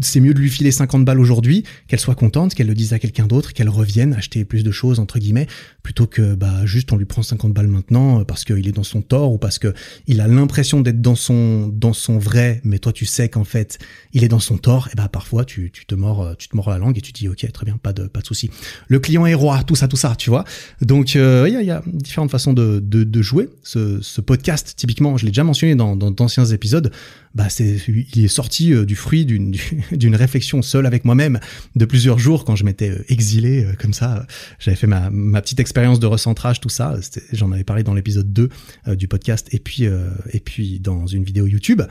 c'est 0.00 0.20
mieux 0.20 0.32
de 0.32 0.38
lui 0.38 0.48
filer 0.48 0.70
50 0.70 1.04
balles 1.04 1.18
aujourd'hui, 1.18 1.64
qu'elle 1.88 1.98
soit 1.98 2.14
contente, 2.14 2.54
qu'elle 2.54 2.68
le 2.68 2.74
dise 2.74 2.92
à 2.92 3.00
quelqu'un 3.00 3.26
d'autre, 3.26 3.52
qu'elle 3.52 3.68
revienne 3.68 4.14
acheter 4.14 4.44
plus 4.44 4.62
de 4.62 4.70
choses 4.70 5.00
entre 5.00 5.18
guillemets, 5.18 5.48
plutôt 5.82 6.06
que 6.06 6.34
bah 6.34 6.64
juste 6.64 6.92
on 6.92 6.96
lui 6.96 7.04
prend 7.04 7.22
50 7.22 7.52
balles 7.52 7.66
maintenant 7.66 8.20
euh, 8.20 8.24
parce 8.24 8.44
qu'il 8.44 8.68
est 8.68 8.72
dans 8.72 8.84
son 8.84 9.02
tort 9.02 9.32
ou 9.32 9.38
parce 9.38 9.58
que 9.58 9.74
il 10.06 10.20
a 10.20 10.28
l'impression 10.28 10.80
d'être 10.80 11.02
dans 11.02 11.16
son 11.16 11.66
dans 11.68 11.92
son 11.92 12.18
vrai, 12.18 12.60
mais 12.64 12.78
toi 12.78 12.92
tu 12.92 13.06
sais 13.06 13.28
qu'en 13.28 13.44
fait 13.44 13.78
il 14.12 14.22
est 14.22 14.28
dans 14.28 14.38
son 14.38 14.56
tort. 14.56 14.88
Et 14.92 14.96
bah 14.96 15.08
parfois 15.08 15.44
tu, 15.44 15.70
tu 15.72 15.84
te 15.84 15.96
mords 15.96 16.22
euh, 16.22 16.34
tu 16.38 16.48
te 16.48 16.54
mords 16.54 16.70
la 16.70 16.78
langue 16.78 16.96
et 16.96 17.00
tu 17.00 17.10
dis 17.10 17.28
ok 17.28 17.50
très 17.50 17.66
bien 17.66 17.76
pas 17.76 17.92
de 17.92 18.06
pas 18.06 18.20
de 18.20 18.26
souci. 18.26 18.50
Le 18.86 19.00
client 19.00 19.26
est 19.26 19.34
roi, 19.34 19.64
tout 19.64 19.74
ça 19.74 19.88
tout 19.88 19.96
ça 19.96 20.14
tu 20.16 20.30
vois. 20.30 20.44
Donc 20.80 21.16
euh, 21.16 21.46
il 21.48 21.54
y, 21.54 21.56
a, 21.56 21.62
y, 21.62 21.70
a, 21.70 21.82
différentes 21.86 22.30
façons 22.30 22.52
de, 22.52 22.80
de, 22.80 23.02
de 23.02 23.22
jouer. 23.22 23.48
Ce, 23.64 24.00
ce, 24.00 24.20
podcast 24.20 24.74
typiquement, 24.76 25.16
je 25.16 25.24
l'ai 25.24 25.30
déjà 25.30 25.42
mentionné 25.44 25.74
dans 25.74 25.96
d'anciens 25.96 26.44
épisodes 26.44 26.92
bah 27.34 27.48
c'est 27.48 27.78
il 28.14 28.24
est 28.24 28.28
sorti 28.28 28.72
euh, 28.72 28.84
du 28.84 28.94
fruit 28.94 29.24
d'une 29.24 29.56
d'une 29.92 30.14
réflexion 30.14 30.60
seule 30.62 30.86
avec 30.86 31.04
moi-même 31.04 31.40
de 31.76 31.84
plusieurs 31.84 32.18
jours 32.18 32.44
quand 32.44 32.56
je 32.56 32.64
m'étais 32.64 32.90
euh, 32.90 33.04
exilé 33.08 33.64
euh, 33.64 33.72
comme 33.78 33.94
ça. 33.94 34.26
J'avais 34.58 34.76
fait 34.76 34.86
ma, 34.86 35.08
ma 35.10 35.40
petite 35.40 35.60
expérience 35.60 35.98
de 35.98 36.06
recentrage 36.06 36.60
tout 36.60 36.68
ça. 36.68 36.94
J'en 37.32 37.50
avais 37.52 37.64
parlé 37.64 37.82
dans 37.82 37.94
l'épisode 37.94 38.32
2 38.32 38.48
du 38.96 39.08
podcast 39.08 39.48
et 39.52 39.58
puis 39.58 39.84
et 39.84 40.40
puis 40.40 40.80
dans 40.80 41.06
une 41.06 41.24
vidéo 41.24 41.46
YouTube. 41.46 41.82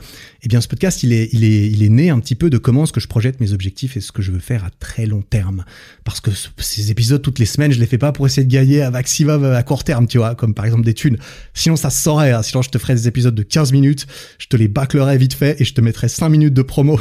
Eh 0.42 0.48
bien 0.48 0.60
ce 0.60 0.68
podcast 0.68 1.02
il 1.02 1.12
est 1.12 1.28
il 1.32 1.44
est 1.44 1.68
il 1.68 1.82
est 1.82 1.88
né 1.88 2.10
un 2.10 2.20
petit 2.20 2.34
peu 2.34 2.50
de 2.50 2.58
comment 2.58 2.84
est-ce 2.84 2.92
que 2.92 3.00
je 3.00 3.08
projette 3.08 3.40
mes 3.40 3.52
objectifs 3.52 3.96
et 3.96 4.00
ce 4.00 4.12
que 4.12 4.22
je 4.22 4.30
veux 4.30 4.38
faire 4.38 4.64
à 4.64 4.70
très 4.70 5.06
long 5.06 5.22
terme. 5.22 5.64
Parce 6.04 6.20
que 6.20 6.30
ces 6.58 6.90
épisodes 6.90 7.22
toutes 7.22 7.38
les 7.38 7.46
semaines 7.46 7.72
je 7.72 7.80
les 7.80 7.86
fais 7.86 7.98
pas 7.98 8.12
pour 8.12 8.26
essayer 8.26 8.46
de 8.46 8.52
gagner 8.52 8.82
un 8.82 8.90
maximum 8.90 9.44
à 9.44 9.62
court 9.62 9.84
terme 9.84 10.06
tu 10.06 10.18
vois 10.18 10.34
comme 10.34 10.54
par 10.54 10.64
exemple 10.64 10.84
des 10.84 10.94
thunes. 10.94 11.18
Sinon 11.54 11.76
ça 11.76 11.90
se 11.90 12.00
saurait 12.02 12.32
hein. 12.32 12.42
sinon 12.42 12.62
je 12.62 12.70
te 12.70 12.78
ferais 12.78 12.94
des 12.94 13.08
épisodes 13.08 13.34
de 13.34 13.42
15 13.42 13.72
minutes 13.72 14.06
je 14.38 14.46
te 14.46 14.56
les 14.56 14.68
bâclerais 14.68 15.18
vite 15.18 15.31
fait 15.34 15.60
et 15.60 15.64
je 15.64 15.74
te 15.74 15.80
mettrai 15.80 16.08
5 16.08 16.28
minutes 16.28 16.54
de 16.54 16.62
promo 16.62 17.00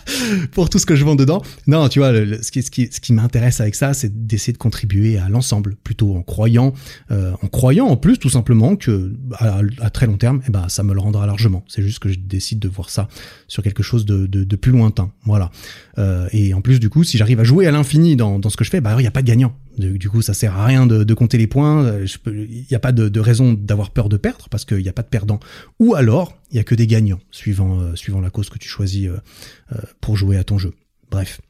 pour 0.52 0.70
tout 0.70 0.78
ce 0.78 0.86
que 0.86 0.94
je 0.94 1.04
vends 1.04 1.14
dedans. 1.14 1.42
Non, 1.66 1.88
tu 1.88 1.98
vois, 1.98 2.12
ce 2.12 2.50
qui, 2.50 2.62
ce 2.62 2.70
qui, 2.70 2.88
ce 2.90 3.00
qui 3.00 3.12
m'intéresse 3.12 3.60
avec 3.60 3.74
ça, 3.74 3.94
c'est 3.94 4.26
d'essayer 4.26 4.52
de 4.52 4.58
contribuer 4.58 5.18
à 5.18 5.28
l'ensemble, 5.28 5.76
plutôt 5.82 6.16
en 6.16 6.22
croyant, 6.22 6.72
euh, 7.10 7.32
en 7.42 7.48
croyant 7.48 7.86
en 7.86 7.96
plus 7.96 8.18
tout 8.18 8.30
simplement 8.30 8.76
que 8.76 9.12
à, 9.38 9.90
très 9.90 10.06
long 10.06 10.16
terme, 10.16 10.42
eh 10.48 10.50
ben, 10.50 10.68
ça 10.68 10.82
me 10.82 10.94
le 10.94 11.00
rendra 11.00 11.26
largement. 11.26 11.64
C'est 11.68 11.82
juste 11.82 11.98
que 11.98 12.08
je 12.08 12.18
décide 12.18 12.58
de 12.58 12.68
voir 12.68 12.90
ça 12.90 13.08
sur 13.48 13.62
quelque 13.62 13.82
chose 13.82 14.04
de, 14.04 14.26
de, 14.26 14.56
plus 14.56 14.72
lointain. 14.72 15.10
Voilà. 15.24 15.50
Euh, 15.98 16.28
et 16.32 16.54
en 16.54 16.60
plus, 16.60 16.78
du 16.78 16.88
coup, 16.88 17.04
si 17.04 17.18
j'arrive 17.18 17.40
à 17.40 17.44
jouer 17.44 17.66
à 17.66 17.70
l'infini 17.70 18.16
dans, 18.16 18.38
dans 18.38 18.50
ce 18.50 18.56
que 18.56 18.64
je 18.64 18.70
fais, 18.70 18.80
bah 18.80 18.94
il 18.98 19.02
n'y 19.02 19.06
a 19.06 19.10
pas 19.10 19.22
de 19.22 19.26
gagnant. 19.26 19.56
Du 19.78 20.10
coup, 20.10 20.22
ça 20.22 20.34
sert 20.34 20.56
à 20.56 20.66
rien 20.66 20.86
de, 20.86 21.14
compter 21.14 21.38
les 21.38 21.46
points. 21.46 21.84
Euh, 21.84 22.06
il 22.26 22.66
n'y 22.70 22.76
a 22.76 22.80
pas 22.80 22.92
de, 22.92 23.20
raison 23.20 23.52
d'avoir 23.52 23.90
peur 23.90 24.08
de 24.08 24.16
perdre 24.16 24.48
parce 24.50 24.64
qu'il 24.64 24.78
n'y 24.78 24.88
a 24.88 24.92
pas 24.92 25.02
de 25.02 25.08
perdant. 25.08 25.40
Ou 25.78 25.94
alors, 25.94 26.36
il 26.50 26.56
y 26.56 26.60
a 26.60 26.64
que 26.64 26.74
des 26.74 26.86
gagnants 26.86 27.20
suivant 27.30 27.80
euh, 27.80 27.94
suivant 27.94 28.20
la 28.20 28.30
cause 28.30 28.50
que 28.50 28.58
tu 28.58 28.68
choisis 28.68 29.08
euh, 29.08 29.76
pour 30.00 30.16
jouer 30.16 30.36
à 30.36 30.44
ton 30.44 30.58
jeu. 30.58 30.72
Bref. 31.10 31.40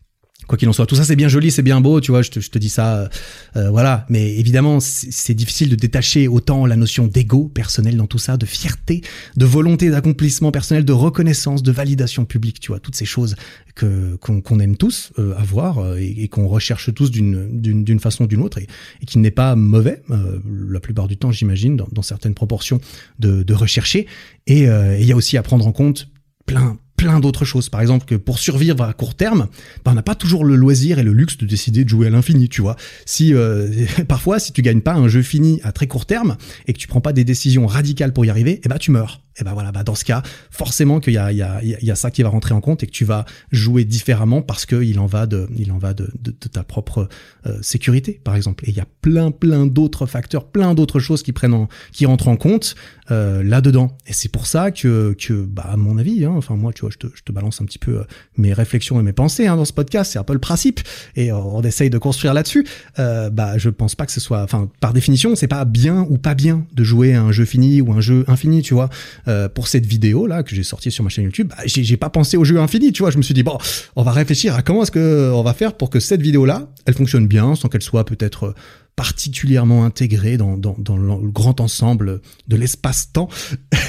Quoi 0.47 0.59
qu'il 0.59 0.69
en 0.69 0.73
soit, 0.73 0.87
tout 0.87 0.97
ça 0.97 1.05
c'est 1.05 1.17
bien 1.17 1.29
joli, 1.29 1.51
c'est 1.51 1.63
bien 1.63 1.81
beau, 1.81 2.01
tu 2.01 2.11
vois, 2.11 2.23
je 2.23 2.31
te, 2.31 2.41
je 2.41 2.51
te 2.51 2.59
dis 2.59 2.69
ça, 2.69 3.09
euh, 3.57 3.71
voilà. 3.71 4.07
Mais 4.09 4.37
évidemment, 4.37 4.79
c'est 4.81 5.35
difficile 5.35 5.69
de 5.69 5.77
détacher 5.77 6.29
autant 6.29 6.67
la 6.67 6.77
notion 6.77 7.07
d'ego 7.07 7.49
personnel 7.49 7.97
dans 7.97 8.07
tout 8.07 8.19
ça, 8.19 8.37
de 8.37 8.47
fierté, 8.47 9.03
de 9.37 9.47
volonté 9.47 9.91
d'accomplissement 9.91 10.51
personnel, 10.51 10.85
de 10.85 10.93
reconnaissance, 10.93 11.63
de 11.63 11.73
validation 11.73 12.25
publique, 12.25 12.61
tu 12.61 12.69
vois, 12.69 12.81
toutes 12.81 12.97
ces 12.97 13.05
choses 13.05 13.37
que 13.75 14.17
qu'on 14.17 14.61
aime 14.61 14.77
tous 14.77 15.13
euh, 15.19 15.35
avoir 15.37 15.79
euh, 15.79 15.97
et, 15.97 16.29
qu'on 16.29 16.47
recherche 16.47 16.93
tous 16.93 17.11
d'une 17.11 18.01
façon 18.01 18.25
ou 18.25 18.27
d'une 18.27 18.43
autre 18.43 18.59
et, 18.59 18.67
et 19.01 19.07
qui 19.07 19.19
n'est 19.19 19.31
pas 19.31 19.57
mauvais 19.57 20.03
la 20.09 20.81
plupart 20.81 21.09
du 21.09 21.17
temps, 21.17 21.33
j'imagine, 21.33 21.77
dans, 21.77 21.89
dans, 21.93 22.03
certaines 22.03 22.35
proportions 22.35 22.81
de, 23.19 23.43
de 23.43 23.55
rechercher. 23.55 24.07
Et 24.47 24.63
il 24.65 25.05
y 25.05 25.13
a 25.13 25.17
aussi 25.17 25.37
à 25.37 25.43
prendre 25.43 25.67
en 25.67 25.73
compte 25.73 26.09
plein 26.47 26.79
plein 26.97 27.21
d'autres 27.21 27.45
choses. 27.45 27.69
Par 27.69 27.81
exemple, 27.81 28.07
que 28.07 28.15
pour 28.15 28.39
survivre 28.39 28.83
à 28.83 28.93
court 28.93 29.15
terme, 29.15 29.49
ben, 29.85 29.93
on 29.93 29.95
n'a 29.95 30.03
pas 30.03 30.15
toujours 30.15 30.45
le 30.45 30.57
loisir 30.57 30.99
et 30.99 31.03
le 31.03 31.13
luxe 31.13 31.37
de 31.37 31.47
décider 31.47 31.85
de 31.85 31.89
jouer 31.89 32.07
à 32.07 32.11
l'infini, 32.11 32.49
tu 32.49 32.63
vois. 32.63 32.77
Si 33.07 33.35
euh, 33.35 33.69
parfois, 34.09 34.39
si 34.39 34.53
tu 34.53 34.63
gagnes 34.63 34.81
pas 34.81 34.95
un 34.95 35.09
jeu 35.09 35.23
fini 35.23 35.61
à 35.65 35.73
très 35.73 35.87
court 35.87 36.07
terme 36.07 36.37
et 36.67 36.73
que 36.73 36.79
tu 36.79 36.89
prends 36.89 37.01
pas 37.01 37.13
des 37.13 37.25
décisions 37.25 37.67
radicales 37.67 38.13
pour 38.13 38.25
y 38.25 38.31
arriver, 38.31 38.61
eh 38.65 38.69
ben 38.69 38.79
tu 38.79 38.91
meurs 38.91 39.21
et 39.39 39.45
ben 39.45 39.53
voilà, 39.53 39.73
bah 39.73 39.83
dans 39.83 39.95
ce 39.95 40.05
cas, 40.05 40.23
forcément 40.51 41.01
qu'il 41.01 41.15
y 41.15 41.19
a, 41.19 41.33
il 41.33 41.39
y, 41.39 41.43
a, 41.43 41.63
il 41.63 41.85
y 41.85 41.91
a 41.91 41.95
ça 41.95 42.11
qui 42.11 42.23
va 42.23 42.29
rentrer 42.29 42.55
en 42.55 42.61
compte 42.61 42.83
et 42.83 42.87
que 42.87 42.93
tu 42.93 43.05
vas 43.05 43.25
jouer 43.51 43.85
différemment 43.85 44.43
parce 44.43 44.67
que 44.67 44.83
il 44.83 44.99
en 44.99 45.07
va 45.07 45.27
de, 45.27 45.49
il 45.57 45.73
en 45.73 45.79
va 45.79 45.95
de, 45.95 46.11
de, 46.21 46.33
ta 46.33 46.65
propre 46.65 47.09
euh, 47.47 47.59
sécurité, 47.63 48.21
par 48.25 48.37
exemple. 48.37 48.65
Et 48.67 48.71
il 48.71 48.77
y 48.77 48.81
a 48.81 48.87
plein, 49.01 49.31
plein 49.31 49.67
d'autres 49.67 50.07
facteurs, 50.07 50.47
plein 50.47 50.75
d'autres 50.75 51.01
choses 51.01 51.23
qui 51.23 51.33
prennent, 51.33 51.55
en, 51.55 51.69
qui 51.93 52.07
rentrent 52.07 52.29
en 52.29 52.37
compte 52.37 52.75
euh, 53.11 53.43
là-dedans. 53.43 53.97
Et 54.07 54.13
c'est 54.13 54.31
pour 54.31 54.47
ça 54.47 54.71
que, 54.71 55.15
que, 55.19 55.33
bah 55.45 55.67
à 55.67 55.77
mon 55.77 55.99
avis, 55.99 56.25
hein, 56.25 56.33
enfin 56.37 56.57
moi, 56.57 56.73
tu 56.73 56.83
vois, 56.83 56.91
je 56.91 56.99
te, 56.99 57.07
je 57.15 57.23
te 57.23 57.33
balance 57.33 57.61
un 57.61 57.65
petit 57.65 57.79
peu 57.79 57.99
euh, 57.99 58.05
mes 58.37 58.53
réflexions 58.53 59.01
et 59.01 59.03
mes 59.03 59.13
pensées 59.13 59.47
hein, 59.47 59.57
dans 59.57 59.65
ce 59.65 59.73
podcast. 59.73 60.13
C'est 60.13 60.19
un 60.19 60.25
peu 60.25 60.33
le 60.33 60.39
principe 60.39 60.81
et 61.17 61.33
on 61.33 61.63
essaye 61.63 61.91
de 61.91 61.99
construire 61.99 62.35
là-dessus. 62.35 62.67
Euh, 62.99 63.31
bah 63.31 63.59
je 63.59 63.71
pense 63.71 63.95
pas 63.95 64.07
que 64.07 64.13
ce 64.13 64.21
soit, 64.21 64.43
enfin 64.43 64.71
par 64.81 64.93
définition, 64.93 65.35
c'est 65.35 65.49
pas 65.49 65.65
bien 65.65 66.07
ou 66.09 66.19
pas 66.19 66.35
bien 66.35 66.67
de 66.73 66.85
jouer 66.85 67.15
à 67.15 67.23
un 67.23 67.33
jeu 67.33 67.45
fini 67.45 67.81
ou 67.81 67.93
un 67.93 68.01
jeu 68.01 68.25
infini, 68.29 68.63
tu 68.63 68.75
vois. 68.75 68.89
Euh, 69.29 69.49
pour 69.49 69.69
cette 69.69 69.87
vidéo 69.87 70.27
là 70.27 70.43
que 70.43 70.55
j'ai 70.55 70.65
sortie 70.65 70.91
sur 70.91 71.05
ma 71.05 71.11
chaîne 71.11 71.25
YouTube, 71.25 71.49
bah, 71.49 71.63
j'ai 71.67 71.97
pas 71.97 72.11
pensé 72.11 72.37
au 72.37 72.45
jeu 72.45 72.59
infini, 72.59 72.93
tu 72.93 73.03
vois. 73.03 73.11
Je 73.11 73.19
me 73.19 73.23
suis 73.23 73.35
dit 73.35 73.43
bon, 73.43 73.57
on 73.97 74.03
va 74.03 74.13
réfléchir 74.13 74.55
à 74.55 74.63
comment 74.63 74.83
est-ce 74.83 74.91
que 74.91 75.31
on 75.33 75.43
va 75.43 75.55
faire 75.55 75.75
pour 75.77 75.91
que 75.91 76.01
cette 76.01 76.23
vidéo 76.23 76.45
là, 76.45 76.69
elle 76.87 76.95
fonctionne 76.95 77.27
bien, 77.27 77.55
sans 77.55 77.69
qu'elle 77.69 77.83
soit 77.83 78.05
peut-être 78.05 78.55
particulièrement 78.97 79.85
intégrée 79.85 80.37
dans, 80.37 80.57
le 80.57 81.31
grand 81.31 81.61
ensemble 81.61 82.21
de 82.49 82.57
l'espace-temps 82.57 83.29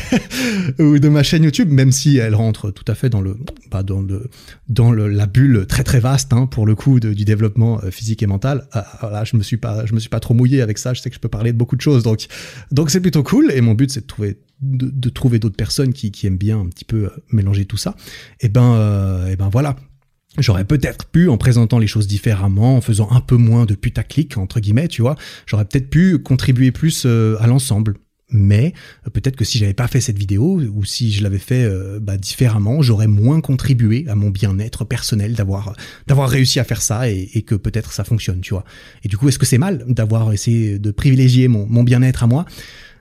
ou 0.80 0.98
de 0.98 1.10
ma 1.10 1.24
chaîne 1.24 1.44
YouTube, 1.44 1.70
même 1.70 1.92
si 1.92 2.18
elle 2.18 2.36
rentre 2.36 2.72
tout 2.72 2.86
à 2.88 2.96
fait 2.96 3.10
dans 3.10 3.20
le 3.20 3.38
bah 3.70 3.84
dans 3.84 4.92
la 4.92 5.26
bulle 5.26 5.66
très 5.68 5.84
très 5.84 6.00
vaste 6.00 6.32
hein, 6.32 6.46
pour 6.46 6.66
le 6.66 6.76
coup 6.76 7.00
du 7.00 7.26
développement 7.26 7.82
euh, 7.84 7.92
physique 7.92 8.24
et 8.24 8.28
mental. 8.28 8.68
Ah, 8.72 9.10
là, 9.12 9.24
je 9.26 9.36
me 9.36 9.44
suis 9.44 9.58
pas 9.58 9.86
je 9.86 9.94
me 9.94 10.00
suis 10.00 10.10
pas 10.10 10.20
trop 10.20 10.34
mouillé 10.34 10.62
avec 10.62 10.78
ça. 10.78 10.94
Je 10.94 11.02
sais 11.02 11.10
que 11.10 11.16
je 11.16 11.20
peux 11.20 11.30
parler 11.30 11.52
de 11.52 11.58
beaucoup 11.58 11.76
de 11.76 11.82
choses, 11.82 12.04
donc 12.04 12.90
c'est 12.90 13.02
plutôt 13.02 13.24
cool. 13.24 13.52
Et 13.52 13.62
mon 13.62 13.74
but 13.74 13.92
c'est 13.92 14.02
de 14.02 14.08
trouver 14.08 14.38
de, 14.64 15.10
trouver 15.10 15.40
d'autres 15.40 15.56
personnes 15.56 15.94
qui, 15.94 16.12
aiment 16.26 16.38
bien 16.38 16.60
un 16.60 16.68
petit 16.68 16.86
peu 16.86 17.06
euh, 17.06 17.10
mélanger 17.32 17.66
tout 17.66 17.78
ça. 17.78 17.96
Et 18.40 18.50
ben 18.50 18.76
euh, 18.76 19.28
et 19.28 19.36
ben 19.36 19.50
voilà. 19.50 19.76
J'aurais 20.40 20.66
peut-être 20.66 21.06
pu, 21.06 21.30
en 21.30 21.38
présentant 21.38 21.78
les 21.78 21.86
choses 21.86 22.08
différemment, 22.08 22.78
en 22.78 22.82
faisant 22.82 23.08
un 23.12 23.22
peu 23.22 23.36
moins 23.36 23.66
de 23.66 23.76
putaclic, 23.76 24.36
entre 24.38 24.60
guillemets, 24.60 24.88
tu 24.88 25.04
vois, 25.04 25.16
j'aurais 25.46 25.66
peut-être 25.66 25.92
pu 25.92 26.18
contribuer 26.18 26.72
plus 26.72 27.04
euh, 27.06 27.36
à 27.40 27.46
l'ensemble. 27.46 27.98
Mais 28.36 28.74
peut-être 29.14 29.36
que 29.36 29.46
si 29.46 29.60
j'avais 29.60 29.76
pas 29.76 29.88
fait 29.88 30.02
cette 30.02 30.18
vidéo, 30.18 30.60
ou 30.60 30.84
si 30.86 31.12
je 31.12 31.22
l'avais 31.22 31.38
fait 31.38 31.70
bah, 32.02 32.18
différemment, 32.18 32.82
j'aurais 32.82 33.06
moins 33.06 33.42
contribué 33.42 34.06
à 34.08 34.16
mon 34.16 34.32
bien-être 34.32 34.86
personnel 34.86 35.36
d'avoir 35.36 35.76
d'avoir 36.08 36.30
réussi 36.30 36.60
à 36.60 36.64
faire 36.64 36.82
ça 36.82 37.12
et, 37.12 37.30
et 37.36 37.44
que 37.44 37.54
peut-être 37.54 37.94
ça 37.94 38.04
fonctionne, 38.04 38.42
tu 38.42 38.56
vois. 38.56 38.64
Et 39.04 39.08
du 39.08 39.18
coup, 39.18 39.30
est-ce 39.30 39.38
que 39.38 39.46
c'est 39.46 39.60
mal 39.60 39.86
d'avoir 39.88 40.34
essayé 40.34 40.80
de 40.80 40.90
privilégier 40.90 41.48
mon 41.48 41.84
bien-être 41.84 42.24
à 42.24 42.28
moi? 42.28 42.46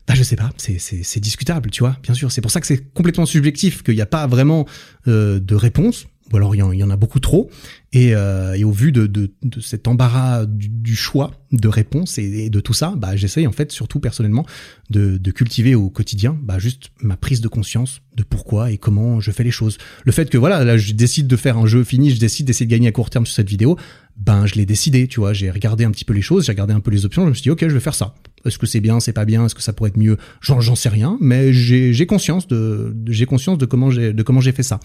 Bah 0.06 0.14
je 0.14 0.22
sais 0.22 0.36
pas, 0.36 0.50
c'est 0.56 1.20
discutable, 1.20 1.70
tu 1.70 1.80
vois. 1.80 1.96
Bien 2.02 2.14
sûr, 2.14 2.32
c'est 2.32 2.40
pour 2.40 2.50
ça 2.50 2.60
que 2.60 2.66
c'est 2.66 2.92
complètement 2.92 3.26
subjectif, 3.26 3.82
qu'il 3.82 3.94
n'y 3.94 4.00
a 4.00 4.06
pas 4.06 4.26
vraiment 4.26 4.66
de 5.06 5.54
réponse 5.54 6.06
ou 6.32 6.36
alors 6.36 6.54
il 6.54 6.58
y, 6.58 6.82
en, 6.82 6.90
a 6.90 6.96
beaucoup 6.96 7.20
trop. 7.20 7.50
Et, 7.92 8.14
euh, 8.14 8.54
et 8.54 8.64
au 8.64 8.70
vu 8.70 8.90
de, 8.90 9.06
de, 9.06 9.32
de 9.42 9.60
cet 9.60 9.86
embarras 9.86 10.46
du, 10.46 10.68
du, 10.68 10.96
choix 10.96 11.32
de 11.50 11.68
réponse 11.68 12.16
et, 12.16 12.48
de 12.48 12.60
tout 12.60 12.72
ça, 12.72 12.94
bah, 12.96 13.16
j'essaye 13.16 13.46
en 13.46 13.52
fait 13.52 13.70
surtout 13.70 14.00
personnellement 14.00 14.46
de, 14.88 15.18
de, 15.18 15.30
cultiver 15.30 15.74
au 15.74 15.90
quotidien 15.90 16.38
bah, 16.42 16.58
juste 16.58 16.90
ma 17.02 17.16
prise 17.16 17.42
de 17.42 17.48
conscience 17.48 18.00
de 18.16 18.22
pourquoi 18.22 18.70
et 18.70 18.78
comment 18.78 19.20
je 19.20 19.30
fais 19.30 19.44
les 19.44 19.50
choses. 19.50 19.76
Le 20.04 20.12
fait 20.12 20.30
que 20.30 20.38
voilà, 20.38 20.64
là 20.64 20.78
je 20.78 20.92
décide 20.92 21.26
de 21.26 21.36
faire 21.36 21.58
un 21.58 21.66
jeu 21.66 21.84
fini, 21.84 22.10
je 22.10 22.20
décide 22.20 22.46
d'essayer 22.46 22.66
de 22.66 22.70
gagner 22.70 22.88
à 22.88 22.92
court 22.92 23.10
terme 23.10 23.26
sur 23.26 23.34
cette 23.34 23.48
vidéo, 23.48 23.76
ben 24.16 24.46
je 24.46 24.54
l'ai 24.54 24.66
décidé, 24.66 25.08
tu 25.08 25.20
vois, 25.20 25.32
j'ai 25.32 25.50
regardé 25.50 25.84
un 25.84 25.90
petit 25.90 26.04
peu 26.04 26.12
les 26.12 26.22
choses, 26.22 26.44
j'ai 26.46 26.52
regardé 26.52 26.74
un 26.74 26.80
peu 26.80 26.90
les 26.90 27.04
options, 27.04 27.24
je 27.24 27.28
me 27.30 27.34
suis 27.34 27.42
dit 27.42 27.50
ok 27.50 27.60
je 27.62 27.74
vais 27.74 27.80
faire 27.80 27.94
ça. 27.94 28.14
Est-ce 28.44 28.58
que 28.58 28.66
c'est 28.66 28.80
bien, 28.80 28.98
c'est 29.00 29.12
pas 29.12 29.24
bien, 29.24 29.46
est-ce 29.46 29.54
que 29.54 29.62
ça 29.62 29.72
pourrait 29.72 29.90
être 29.90 29.96
mieux? 29.96 30.16
J'en 30.40 30.74
sais 30.74 30.88
rien, 30.88 31.16
mais 31.20 31.52
j'ai 31.52 32.06
conscience 32.06 32.48
de, 32.48 32.94
j'ai 33.06 33.26
conscience 33.26 33.58
de 33.58 33.66
comment 33.66 33.90
j'ai 33.90 34.12
de 34.12 34.22
comment 34.22 34.40
j'ai 34.40 34.52
fait 34.52 34.62
ça, 34.62 34.80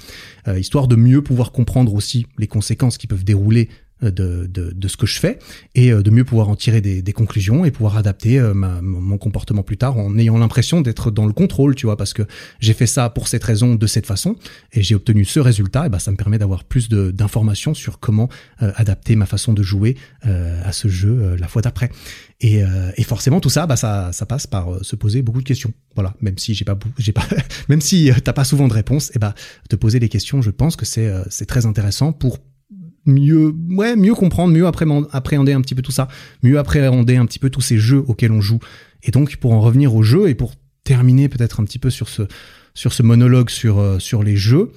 euh, 0.47 0.59
histoire 0.59 0.87
de 0.87 0.95
mieux 0.95 1.21
pouvoir 1.21 1.51
comprendre 1.51 1.93
aussi 1.93 2.27
les 2.37 2.47
conséquences 2.47 2.97
qui 2.97 3.07
peuvent 3.07 3.23
dérouler 3.23 3.69
de, 4.01 4.09
de, 4.11 4.71
de, 4.71 4.87
ce 4.87 4.97
que 4.97 5.07
je 5.07 5.19
fais 5.19 5.39
et 5.75 5.91
de 5.91 6.09
mieux 6.09 6.23
pouvoir 6.23 6.49
en 6.49 6.55
tirer 6.55 6.81
des, 6.81 7.01
des 7.01 7.13
conclusions 7.13 7.65
et 7.65 7.71
pouvoir 7.71 7.97
adapter 7.97 8.39
ma, 8.53 8.81
mon 8.81 9.17
comportement 9.17 9.63
plus 9.63 9.77
tard 9.77 9.97
en 9.97 10.17
ayant 10.17 10.37
l'impression 10.37 10.81
d'être 10.81 11.11
dans 11.11 11.25
le 11.25 11.33
contrôle, 11.33 11.75
tu 11.75 11.85
vois, 11.85 11.97
parce 11.97 12.13
que 12.13 12.23
j'ai 12.59 12.73
fait 12.73 12.87
ça 12.87 13.09
pour 13.09 13.27
cette 13.27 13.43
raison, 13.43 13.75
de 13.75 13.87
cette 13.87 14.05
façon, 14.05 14.35
et 14.73 14.83
j'ai 14.83 14.95
obtenu 14.95 15.25
ce 15.25 15.39
résultat, 15.39 15.87
et 15.87 15.89
ben 15.89 15.99
ça 15.99 16.11
me 16.11 16.17
permet 16.17 16.37
d'avoir 16.37 16.63
plus 16.63 16.89
d'informations 16.89 17.73
sur 17.73 17.99
comment 17.99 18.29
adapter 18.59 19.15
ma 19.15 19.25
façon 19.25 19.53
de 19.53 19.63
jouer 19.63 19.97
à 20.21 20.71
ce 20.71 20.87
jeu 20.87 21.35
la 21.35 21.47
fois 21.47 21.61
d'après. 21.61 21.89
Et, 22.39 22.61
et, 22.97 23.03
forcément 23.03 23.39
tout 23.39 23.49
ça, 23.49 23.65
bah 23.65 23.75
ça, 23.75 24.11
ça 24.13 24.25
passe 24.25 24.45
par 24.45 24.83
se 24.83 24.95
poser 24.95 25.21
beaucoup 25.23 25.41
de 25.41 25.47
questions. 25.47 25.73
Voilà, 25.95 26.13
même 26.21 26.37
si 26.37 26.53
j'ai 26.53 26.65
pas, 26.65 26.77
j'ai 26.97 27.11
pas, 27.11 27.25
même 27.69 27.81
si 27.81 28.11
t'as 28.23 28.33
pas 28.33 28.43
souvent 28.43 28.67
de 28.67 28.73
réponses, 28.73 29.11
et 29.15 29.19
bah 29.19 29.33
te 29.69 29.75
poser 29.75 29.99
des 29.99 30.09
questions, 30.09 30.41
je 30.41 30.51
pense 30.51 30.75
que 30.75 30.85
c'est 30.85 31.11
c'est 31.29 31.45
très 31.45 31.65
intéressant 31.65 32.13
pour 32.13 32.37
mieux, 33.07 33.55
ouais, 33.69 33.95
mieux 33.95 34.13
comprendre, 34.13 34.53
mieux 34.53 34.67
appréhender 34.67 35.53
un 35.53 35.61
petit 35.61 35.75
peu 35.75 35.81
tout 35.81 35.91
ça, 35.91 36.07
mieux 36.43 36.59
appréhender 36.59 37.15
un 37.15 37.25
petit 37.25 37.39
peu 37.39 37.49
tous 37.49 37.61
ces 37.61 37.77
jeux 37.77 38.03
auxquels 38.07 38.31
on 38.31 38.41
joue. 38.41 38.59
Et 39.03 39.11
donc, 39.11 39.35
pour 39.37 39.53
en 39.53 39.61
revenir 39.61 39.95
au 39.95 40.03
jeu 40.03 40.29
et 40.29 40.35
pour 40.35 40.53
terminer 40.83 41.29
peut-être 41.29 41.59
un 41.59 41.63
petit 41.63 41.79
peu 41.79 41.89
sur 41.89 42.07
ce, 42.09 43.03
monologue 43.03 43.49
euh, 43.65 43.99
sur 43.99 44.23
les 44.23 44.35
jeux, 44.35 44.71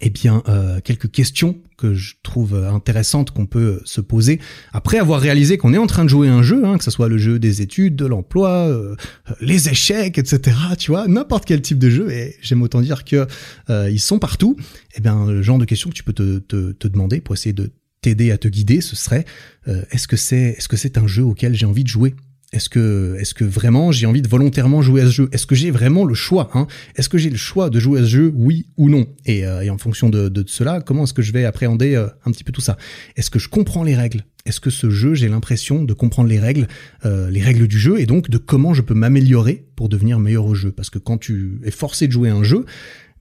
eh 0.00 0.10
bien, 0.10 0.42
euh, 0.48 0.80
quelques 0.80 1.10
questions 1.10 1.56
que 1.76 1.94
je 1.94 2.14
trouve 2.22 2.54
intéressantes 2.54 3.30
qu'on 3.30 3.46
peut 3.46 3.80
se 3.84 4.00
poser 4.00 4.40
après 4.72 4.98
avoir 4.98 5.20
réalisé 5.20 5.56
qu'on 5.56 5.72
est 5.72 5.78
en 5.78 5.86
train 5.86 6.04
de 6.04 6.08
jouer 6.08 6.28
un 6.28 6.42
jeu, 6.42 6.64
hein, 6.64 6.78
que 6.78 6.84
ce 6.84 6.90
soit 6.90 7.08
le 7.08 7.18
jeu 7.18 7.38
des 7.38 7.62
études, 7.62 7.96
de 7.96 8.06
l'emploi, 8.06 8.68
euh, 8.68 8.96
les 9.40 9.68
échecs, 9.68 10.18
etc. 10.18 10.56
Tu 10.78 10.90
vois, 10.90 11.06
n'importe 11.06 11.44
quel 11.44 11.62
type 11.62 11.78
de 11.78 11.90
jeu. 11.90 12.10
Et 12.10 12.36
j'aime 12.40 12.62
autant 12.62 12.80
dire 12.80 13.04
que 13.04 13.26
euh, 13.70 13.90
ils 13.90 14.00
sont 14.00 14.18
partout. 14.18 14.56
Eh 14.96 15.00
bien, 15.00 15.26
le 15.26 15.42
genre 15.42 15.58
de 15.58 15.64
questions 15.64 15.90
que 15.90 15.94
tu 15.94 16.04
peux 16.04 16.12
te, 16.12 16.88
demander 16.88 17.20
pour 17.20 17.34
essayer 17.34 17.52
de 17.52 17.70
t'aider 18.00 18.30
à 18.30 18.38
te 18.38 18.48
guider, 18.48 18.80
ce 18.80 18.96
serait 18.96 19.24
est-ce 19.66 20.06
que 20.06 20.16
c'est 20.16 20.98
un 20.98 21.06
jeu 21.06 21.24
auquel 21.24 21.54
j'ai 21.54 21.66
envie 21.66 21.84
de 21.84 21.88
jouer? 21.88 22.14
Est-ce 22.54 22.68
que, 22.68 23.16
est-ce 23.18 23.34
que 23.34 23.44
vraiment 23.44 23.90
j'ai 23.90 24.06
envie 24.06 24.22
de 24.22 24.28
volontairement 24.28 24.80
jouer 24.80 25.02
à 25.02 25.06
ce 25.06 25.10
jeu? 25.10 25.28
Est-ce 25.32 25.46
que 25.46 25.56
j'ai 25.56 25.72
vraiment 25.72 26.04
le 26.04 26.14
choix 26.14 26.50
hein? 26.54 26.68
Est-ce 26.94 27.08
que 27.08 27.18
j'ai 27.18 27.30
le 27.30 27.36
choix 27.36 27.68
de 27.68 27.80
jouer 27.80 28.00
à 28.00 28.02
ce 28.04 28.08
jeu, 28.08 28.32
oui 28.34 28.66
ou 28.76 28.88
non? 28.88 29.06
Et, 29.26 29.44
euh, 29.44 29.68
en 29.72 29.78
fonction 29.78 30.08
de, 30.08 30.28
de 30.28 30.44
cela, 30.46 30.80
comment 30.80 31.02
est-ce 31.02 31.12
que 31.12 31.22
je 31.22 31.32
vais 31.32 31.44
appréhender 31.44 31.96
euh, 31.96 32.06
un 32.24 32.30
petit 32.30 32.44
peu 32.44 32.52
tout 32.52 32.60
ça? 32.60 32.76
Est-ce 33.16 33.28
que 33.28 33.40
je 33.40 33.48
comprends 33.48 33.82
les 33.82 33.96
règles? 33.96 34.24
Est-ce 34.46 34.60
que 34.60 34.70
ce 34.70 34.88
jeu, 34.88 35.14
j'ai 35.14 35.28
l'impression 35.28 35.82
de 35.82 35.94
comprendre 35.94 36.28
les 36.28 36.38
règles, 36.38 36.68
euh, 37.04 37.28
les 37.30 37.42
règles 37.42 37.66
du 37.66 37.78
jeu, 37.78 37.98
et 37.98 38.06
donc 38.06 38.30
de 38.30 38.38
comment 38.38 38.72
je 38.72 38.82
peux 38.82 38.94
m'améliorer 38.94 39.64
pour 39.74 39.88
devenir 39.88 40.20
meilleur 40.20 40.44
au 40.44 40.54
jeu? 40.54 40.70
Parce 40.70 40.90
que 40.90 40.98
quand 40.98 41.18
tu 41.18 41.58
es 41.64 41.70
forcé 41.72 42.06
de 42.06 42.12
jouer 42.12 42.28
à 42.28 42.34
un 42.34 42.44
jeu, 42.44 42.66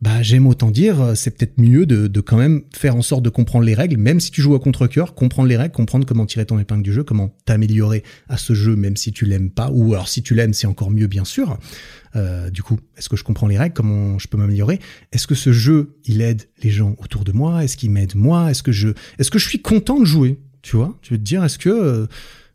bah 0.04 0.22
j'aime 0.22 0.48
autant 0.48 0.70
dire, 0.70 1.00
euh, 1.00 1.16
c'est 1.16 1.32
peut-être 1.32 1.58
mieux 1.58 1.86
de, 1.86 2.20
quand 2.20 2.36
même 2.36 2.64
faire 2.76 2.98
en 2.98 3.02
sorte 3.02 3.24
de 3.24 3.30
comprendre 3.30 3.64
les 3.64 3.74
règles, 3.74 3.96
même 3.96 4.20
si 4.20 4.32
tu 4.32 4.42
joues 4.42 4.54
à 4.54 4.60
contre-cœur, 4.60 5.16
comprendre 5.16 5.48
les 5.48 5.56
règles, 5.56 5.74
comprendre 5.74 6.06
comment 6.06 6.26
tirer 6.26 6.46
ton 6.46 6.60
épingle 6.60 6.84
du 6.84 6.92
jeu, 6.92 7.04
comment 7.04 7.34
t'améliorer 7.46 8.04
à 8.28 8.36
ce 8.36 8.54
jeu, 8.54 8.76
même 8.76 8.98
si 8.98 9.14
tu 9.14 9.24
l'aimes 9.24 9.50
pas, 9.50 9.72
ou 9.72 9.94
alors 9.94 10.10
si 10.10 10.22
tu 10.22 10.36
l'aimes, 10.36 10.52
c'est 10.52 10.68
encore 10.68 10.92
mieux, 10.92 11.08
bien 11.08 11.24
sûr. 11.24 11.58
Euh, 12.18 12.50
du 12.50 12.62
coup, 12.64 12.78
est-ce 12.98 13.08
que 13.08 13.16
je 13.16 13.24
comprends 13.24 13.48
les 13.48 13.58
règles 13.58 13.76
Comment 13.76 14.20
je 14.20 14.28
peux 14.28 14.38
m'améliorer? 14.38 14.80
Est-ce 15.14 15.26
que 15.26 15.36
ce 15.36 15.54
jeu, 15.54 15.96
il 16.04 16.20
aide 16.20 16.50
les 16.62 16.70
gens 16.70 16.98
autour 16.98 17.24
de 17.24 17.32
moi? 17.32 17.64
Est-ce 17.64 17.78
qu'il 17.78 17.92
m'aide 17.92 18.14
moi? 18.16 18.52
Est-ce 18.52 18.62
que 18.62 18.74
je, 18.74 18.90
est-ce 19.20 19.32
que 19.32 19.40
je 19.40 19.48
suis 19.48 19.62
content 19.62 20.02
de 20.02 20.06
jouer? 20.06 20.38
Tu 20.64 20.76
vois 20.76 20.98
Tu 21.02 21.14
veux 21.14 21.18
te 21.18 21.24
dire, 21.24 21.46
est-ce 21.46 21.58
que 21.58 21.70
euh, 21.70 22.08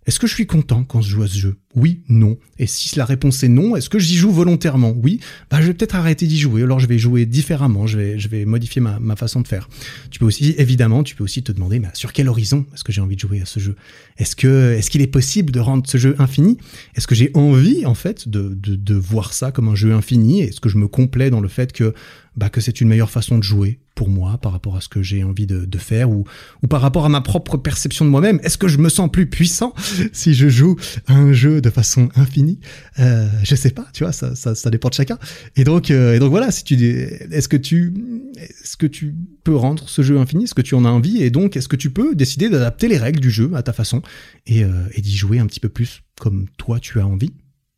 est-ce 0.09 0.19
que 0.19 0.27
je 0.27 0.33
suis 0.33 0.47
content 0.47 0.85
quand 0.85 1.03
je 1.03 1.11
joue 1.11 1.23
à 1.23 1.29
ce 1.29 1.37
jeu? 1.37 1.57
Oui, 1.75 2.01
non. 2.09 2.39
Et 2.59 2.67
si 2.67 2.97
la 2.97 3.05
réponse 3.05 3.43
est 3.43 3.49
non, 3.49 3.77
est-ce 3.77 3.91
que 3.91 3.99
j'y 3.99 4.17
joue 4.17 4.31
volontairement? 4.31 4.95
Oui, 5.03 5.21
bah 5.51 5.61
je 5.61 5.67
vais 5.67 5.75
peut-être 5.75 5.97
arrêter 5.97 6.27
d'y 6.27 6.39
jouer. 6.39 6.63
Alors 6.63 6.81
je 6.81 6.87
vais 6.87 6.99
jouer 6.99 7.27
différemment. 7.27 7.87
Je 7.87 7.99
vais, 7.99 8.19
je 8.19 8.27
vais 8.29 8.47
modifier 8.47 8.81
ma, 8.81 8.99
ma 8.99 9.17
façon 9.17 9.43
de 9.43 9.47
faire. 9.47 9.69
Tu 10.11 10.19
peux 10.19 10.25
aussi, 10.25 10.55
évidemment, 10.57 11.03
tu 11.03 11.15
peux 11.15 11.25
aussi 11.25 11.43
te 11.43 11.53
demander, 11.53 11.79
mais 11.79 11.89
sur 11.93 12.15
quel 12.15 12.31
horizon 12.31 12.65
est-ce 12.73 12.85
que 12.85 12.91
j'ai 12.91 13.03
envie 13.03 13.17
de 13.17 13.21
jouer 13.21 13.43
à 13.43 13.45
ce 13.45 13.61
jeu? 13.61 13.77
Est-ce 14.17 14.35
que, 14.35 14.73
est-ce 14.73 14.91
qu'il 14.91 15.03
est 15.03 15.09
possible 15.09 15.53
de 15.53 15.61
rendre 15.61 15.87
ce 15.87 15.99
jeu 15.99 16.17
infini? 16.19 16.57
Est-ce 16.95 17.07
que 17.07 17.15
j'ai 17.15 17.31
envie, 17.35 17.85
en 17.85 17.95
fait, 17.95 18.31
de, 18.31 18.55
de, 18.55 18.77
de 18.77 18.95
voir 18.95 19.35
ça 19.35 19.53
comme 19.53 19.69
un 19.69 19.75
jeu 19.75 19.93
infini? 19.93 20.41
Est-ce 20.41 20.61
que 20.61 20.71
je 20.71 20.79
me 20.79 20.89
complais 20.89 21.29
dans 21.29 21.41
le 21.41 21.49
fait 21.49 21.71
que 21.73 21.93
bah, 22.39 22.51
que 22.51 22.61
c'est 22.61 22.81
une 22.81 22.87
meilleure 22.87 23.11
façon 23.11 23.37
de 23.37 23.43
jouer 23.43 23.81
pour 23.97 24.09
moi 24.09 24.39
par 24.39 24.53
rapport 24.53 24.77
à 24.77 24.81
ce 24.81 24.89
que 24.89 25.03
j'ai 25.03 25.25
envie 25.25 25.49
de, 25.49 25.65
de, 25.65 25.79
faire 25.79 26.09
ou, 26.09 26.25
ou 26.63 26.69
par 26.69 26.81
rapport 26.81 27.05
à 27.05 27.09
ma 27.09 27.21
propre 27.21 27.57
perception 27.57 28.05
de 28.05 28.11
moi-même. 28.11 28.39
Est-ce 28.45 28.57
que 28.57 28.69
je 28.69 28.79
me 28.79 28.89
sens 28.89 29.11
plus 29.11 29.29
puissant 29.29 29.75
si 30.13 30.35
je 30.35 30.49
joue 30.49 30.77
un 31.09 31.33
jeu 31.33 31.61
de 31.61 31.69
façon 31.69 32.09
infinie? 32.15 32.61
Euh, 33.01 33.27
Je 33.43 33.57
sais 33.57 33.73
pas, 33.73 33.89
tu 33.93 34.05
vois, 34.05 34.13
ça, 34.13 34.37
ça, 34.37 34.55
ça 34.55 34.71
dépend 34.71 34.89
de 34.89 34.95
chacun. 34.95 35.19
Et 35.57 35.65
donc, 35.65 35.91
euh, 35.91 36.15
et 36.15 36.21
donc 36.21 36.31
voilà, 36.31 36.53
si 36.53 36.63
tu, 36.63 36.77
est-ce 36.77 37.49
que 37.49 37.57
tu, 37.57 37.93
est-ce 38.37 38.77
que 38.77 38.87
tu 38.87 39.17
peux 39.43 39.57
rendre 39.57 39.89
ce 39.89 40.03
jeu 40.03 40.17
infini? 40.17 40.45
Est-ce 40.45 40.55
que 40.55 40.63
tu 40.63 40.77
en 40.77 40.85
as 40.85 40.91
envie? 40.91 41.21
Et 41.21 41.31
donc, 41.31 41.57
est-ce 41.57 41.67
que 41.67 41.75
tu 41.75 41.91
peux 41.91 42.15
décider 42.15 42.49
d'adapter 42.49 42.87
les 42.87 42.99
règles 42.99 43.19
du 43.21 43.33
jeu 43.33 43.51
à 43.57 43.65
ta 43.65 43.73
façon 43.73 44.01
et, 44.47 44.63
euh, 44.63 44.71
et 44.93 45.01
d'y 45.01 45.17
jouer 45.17 45.41
un 45.41 45.47
petit 45.47 45.61
peu 45.61 45.69
plus 45.69 46.03
comme 46.21 46.47
toi 46.57 46.79
tu 46.79 47.01
as 47.01 47.07
envie 47.07 47.33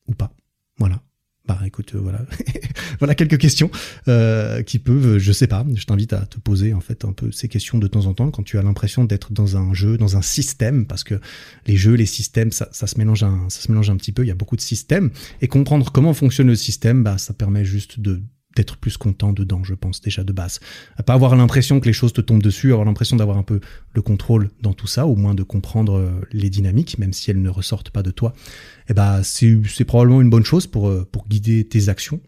ou 0.06 0.12
pas? 0.12 0.34
Voilà. 0.78 1.00
Bah 1.46 1.58
écoute, 1.64 1.94
euh, 1.94 1.98
voilà, 1.98 2.20
voilà 2.98 3.14
quelques 3.14 3.38
questions 3.38 3.70
euh, 4.08 4.62
qui 4.62 4.78
peuvent, 4.78 5.18
je 5.18 5.32
sais 5.32 5.46
pas, 5.46 5.64
je 5.74 5.84
t'invite 5.84 6.12
à 6.12 6.26
te 6.26 6.38
poser 6.38 6.74
en 6.74 6.80
fait 6.80 7.04
un 7.04 7.12
peu 7.12 7.32
ces 7.32 7.48
questions 7.48 7.78
de 7.78 7.86
temps 7.86 8.06
en 8.06 8.14
temps 8.14 8.30
quand 8.30 8.42
tu 8.42 8.58
as 8.58 8.62
l'impression 8.62 9.04
d'être 9.04 9.32
dans 9.32 9.56
un 9.56 9.72
jeu, 9.72 9.96
dans 9.96 10.16
un 10.16 10.22
système, 10.22 10.86
parce 10.86 11.02
que 11.02 11.18
les 11.66 11.76
jeux, 11.76 11.94
les 11.94 12.06
systèmes, 12.06 12.52
ça, 12.52 12.68
ça, 12.72 12.86
se 12.86 12.98
mélange 12.98 13.22
un, 13.22 13.48
ça 13.48 13.62
se 13.62 13.72
mélange 13.72 13.90
un 13.90 13.96
petit 13.96 14.12
peu. 14.12 14.22
Il 14.22 14.28
y 14.28 14.30
a 14.30 14.34
beaucoup 14.34 14.56
de 14.56 14.60
systèmes 14.60 15.10
et 15.40 15.48
comprendre 15.48 15.90
comment 15.90 16.12
fonctionne 16.12 16.48
le 16.48 16.56
système, 16.56 17.02
bah 17.02 17.16
ça 17.18 17.32
permet 17.32 17.64
juste 17.64 18.00
de 18.00 18.22
d'être 18.56 18.76
plus 18.76 18.96
content 18.96 19.32
dedans, 19.32 19.62
je 19.62 19.74
pense 19.74 20.00
déjà 20.00 20.24
de 20.24 20.32
base. 20.32 20.60
À 20.96 21.02
pas 21.02 21.14
avoir 21.14 21.36
l'impression 21.36 21.80
que 21.80 21.86
les 21.86 21.92
choses 21.92 22.12
te 22.12 22.20
tombent 22.20 22.42
dessus, 22.42 22.72
avoir 22.72 22.84
l'impression 22.84 23.16
d'avoir 23.16 23.38
un 23.38 23.42
peu 23.42 23.60
le 23.92 24.02
contrôle 24.02 24.50
dans 24.60 24.72
tout 24.72 24.86
ça, 24.86 25.06
au 25.06 25.16
moins 25.16 25.34
de 25.34 25.42
comprendre 25.42 25.96
euh, 25.96 26.10
les 26.32 26.50
dynamiques, 26.50 26.98
même 26.98 27.12
si 27.12 27.30
elles 27.30 27.40
ne 27.40 27.48
ressortent 27.48 27.90
pas 27.90 28.02
de 28.02 28.10
toi. 28.10 28.32
Eh 28.88 28.94
ben 28.94 29.22
c'est 29.22 29.84
probablement 29.84 30.20
une 30.20 30.30
bonne 30.30 30.44
chose 30.44 30.66
pour 30.66 30.88
euh, 30.88 31.08
pour 31.10 31.28
guider 31.28 31.64
tes 31.64 31.88
actions 31.88 32.20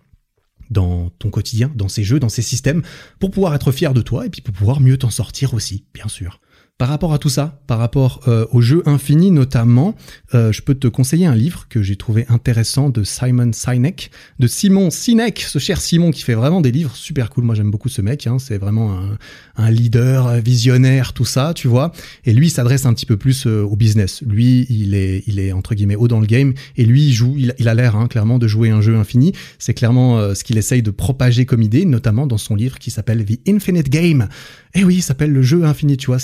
dans 0.70 1.10
ton 1.10 1.30
quotidien, 1.30 1.70
dans 1.74 1.88
ces 1.88 2.02
jeux, 2.02 2.18
dans 2.18 2.28
ces 2.28 2.42
systèmes, 2.42 2.82
pour 3.18 3.30
pouvoir 3.30 3.54
être 3.54 3.72
fier 3.72 3.92
de 3.92 4.00
toi 4.00 4.26
et 4.26 4.30
puis 4.30 4.40
pour 4.40 4.54
pouvoir 4.54 4.80
mieux 4.80 4.96
t'en 4.96 5.10
sortir 5.10 5.54
aussi, 5.54 5.84
bien 5.92 6.08
sûr. 6.08 6.40
Par 6.78 6.88
rapport 6.88 7.12
à 7.12 7.18
tout 7.18 7.28
ça, 7.28 7.62
par 7.68 7.78
rapport 7.78 8.22
euh, 8.26 8.44
au 8.50 8.60
jeu 8.60 8.82
infini 8.86 9.30
notamment, 9.30 9.94
euh, 10.34 10.50
je 10.50 10.62
peux 10.62 10.74
te 10.74 10.88
conseiller 10.88 11.26
un 11.26 11.36
livre 11.36 11.66
que 11.68 11.80
j'ai 11.80 11.94
trouvé 11.94 12.26
intéressant 12.28 12.90
de 12.90 13.04
Simon 13.04 13.52
Sinek, 13.52 14.10
de 14.40 14.48
Simon 14.48 14.90
Sinek, 14.90 15.38
ce 15.38 15.60
cher 15.60 15.80
Simon 15.80 16.10
qui 16.10 16.22
fait 16.22 16.34
vraiment 16.34 16.60
des 16.60 16.72
livres 16.72 16.96
super 16.96 17.30
cool. 17.30 17.44
Moi 17.44 17.54
j'aime 17.54 17.70
beaucoup 17.70 17.88
ce 17.88 18.02
mec, 18.02 18.26
hein, 18.26 18.38
c'est 18.40 18.58
vraiment 18.58 18.98
un, 18.98 19.16
un, 19.56 19.70
leader, 19.70 20.40
visionnaire, 20.40 21.12
tout 21.12 21.24
ça, 21.24 21.52
tu 21.54 21.68
vois. 21.68 21.92
Et 22.24 22.32
lui 22.32 22.48
il 22.48 22.50
s'adresse 22.50 22.84
un 22.84 22.94
petit 22.94 23.06
peu 23.06 23.16
plus 23.16 23.46
euh, 23.46 23.62
au 23.62 23.76
business. 23.76 24.20
Lui 24.26 24.66
il 24.68 24.96
est, 24.96 25.22
il 25.28 25.38
est 25.38 25.52
entre 25.52 25.76
guillemets 25.76 25.94
haut 25.94 26.08
dans 26.08 26.20
le 26.20 26.26
game 26.26 26.52
et 26.76 26.84
lui 26.84 27.04
il 27.04 27.12
joue, 27.12 27.36
il, 27.38 27.68
a 27.68 27.74
l'air 27.74 27.94
hein, 27.94 28.08
clairement 28.08 28.40
de 28.40 28.48
jouer 28.48 28.70
un 28.70 28.80
jeu 28.80 28.96
infini. 28.96 29.34
C'est 29.60 29.74
clairement 29.74 30.34
ce 30.34 30.42
qu'il 30.42 30.58
essaye 30.58 30.82
de 30.82 30.90
propager 30.90 31.46
comme 31.46 31.62
idée, 31.62 31.84
notamment 31.84 32.26
dans 32.26 32.38
son 32.38 32.56
livre 32.56 32.80
qui 32.80 32.90
s'appelle 32.90 33.24
The 33.24 33.38
Infinite 33.48 33.88
Game. 33.88 34.28
Et 34.74 34.84
oui, 34.84 34.96
il 34.96 35.02
s'appelle 35.02 35.32
le 35.32 35.42
jeu 35.42 35.64
infini, 35.64 35.98
tu 35.98 36.06
vois. 36.06 36.18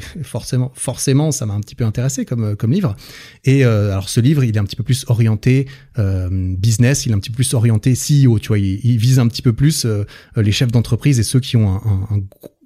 forcément, 0.22 0.72
forcément, 0.74 1.32
ça 1.32 1.46
m'a 1.46 1.54
un 1.54 1.60
petit 1.60 1.74
peu 1.74 1.84
intéressé 1.84 2.24
comme 2.24 2.56
comme 2.56 2.72
livre. 2.72 2.96
Et 3.44 3.64
euh, 3.64 3.92
alors 3.92 4.08
ce 4.08 4.20
livre, 4.20 4.44
il 4.44 4.56
est 4.56 4.58
un 4.58 4.64
petit 4.64 4.76
peu 4.76 4.82
plus 4.82 5.04
orienté 5.08 5.66
euh, 5.98 6.28
business, 6.30 7.06
il 7.06 7.12
est 7.12 7.14
un 7.14 7.18
petit 7.18 7.30
peu 7.30 7.36
plus 7.36 7.54
orienté 7.54 7.92
CEO, 7.92 8.38
tu 8.38 8.48
vois. 8.48 8.58
Il, 8.58 8.98
vise 8.98 9.18
un 9.18 9.28
petit 9.28 9.42
peu 9.42 9.52
plus 9.52 9.84
euh, 9.84 10.04
les 10.36 10.52
chefs 10.52 10.70
d'entreprise 10.70 11.18
et 11.18 11.22
ceux 11.22 11.40
qui 11.40 11.56
ont 11.56 11.68
un, 11.68 12.16
un 12.16 12.20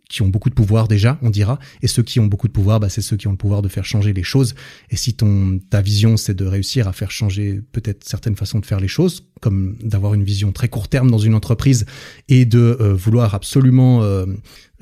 qui 0.09 0.23
ont 0.23 0.29
beaucoup 0.29 0.49
de 0.49 0.55
pouvoir 0.55 0.89
déjà, 0.89 1.19
on 1.23 1.31
dira, 1.31 1.59
et 1.83 1.87
ceux 1.87 2.03
qui 2.03 2.19
ont 2.19 2.27
beaucoup 2.27 2.49
de 2.49 2.53
pouvoir, 2.53 2.81
bah, 2.81 2.89
c'est 2.89 3.03
ceux 3.03 3.17
qui 3.17 3.29
ont 3.29 3.33
le 3.33 3.37
pouvoir 3.37 3.63
de 3.63 3.69
faire 3.69 3.85
changer 3.85 4.13
les 4.13 4.23
choses. 4.23 4.55
Et 4.91 4.97
si 4.97 5.15
ton 5.15 5.61
ta 5.71 5.83
vision 5.83 6.17
c'est 6.17 6.35
de 6.35 6.47
réussir 6.47 6.89
à 6.89 6.93
faire 6.93 7.11
changer 7.11 7.61
peut-être 7.73 8.05
certaines 8.05 8.37
façons 8.37 8.59
de 8.59 8.67
faire 8.67 8.81
les 8.81 8.89
choses, 8.89 9.25
comme 9.41 9.77
d'avoir 9.83 10.15
une 10.15 10.25
vision 10.25 10.51
très 10.53 10.69
court 10.69 10.89
terme 10.89 11.11
dans 11.11 11.19
une 11.19 11.35
entreprise 11.35 11.87
et 12.29 12.45
de 12.45 12.77
euh, 12.81 12.95
vouloir 12.95 13.35
absolument 13.35 14.03
euh, 14.03 14.27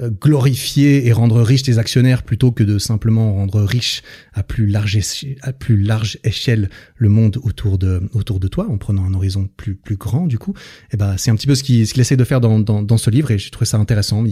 euh, 0.01 0.11
glorifier 0.11 1.07
et 1.07 1.13
rendre 1.13 1.41
riches 1.43 1.65
tes 1.65 1.79
actionnaires 1.79 2.23
plutôt 2.23 2.53
que 2.53 2.63
de 2.63 2.79
simplement 2.79 3.35
rendre 3.35 3.63
riche 3.63 4.03
à 4.33 4.43
plus 4.43 4.67
large 4.67 4.99
à 5.43 5.53
plus 5.53 5.77
large 5.77 6.19
échelle 6.23 6.71
le 6.97 7.09
monde 7.09 7.39
autour 7.43 7.79
de 7.79 8.09
autour 8.13 8.41
de 8.41 8.49
toi 8.49 8.67
en 8.71 8.79
prenant 8.79 9.05
un 9.05 9.15
horizon 9.15 9.49
plus 9.57 9.75
plus 9.75 9.97
grand 9.97 10.27
du 10.27 10.39
coup. 10.39 10.53
Et 10.53 10.95
eh 10.95 10.97
ben 10.97 11.17
c'est 11.17 11.31
un 11.31 11.37
petit 11.37 11.47
peu 11.47 11.55
ce 11.55 11.63
qu'il 11.63 11.87
qu'il 11.87 12.01
essaie 12.01 12.17
de 12.17 12.25
faire 12.25 12.41
dans, 12.41 12.61
dans, 12.61 12.83
dans 12.83 12.99
ce 12.99 13.11
livre 13.11 13.31
et 13.31 13.39
j'ai 13.39 13.51
trouvé 13.51 13.67
ça 13.67 13.79
intéressant 13.79 14.25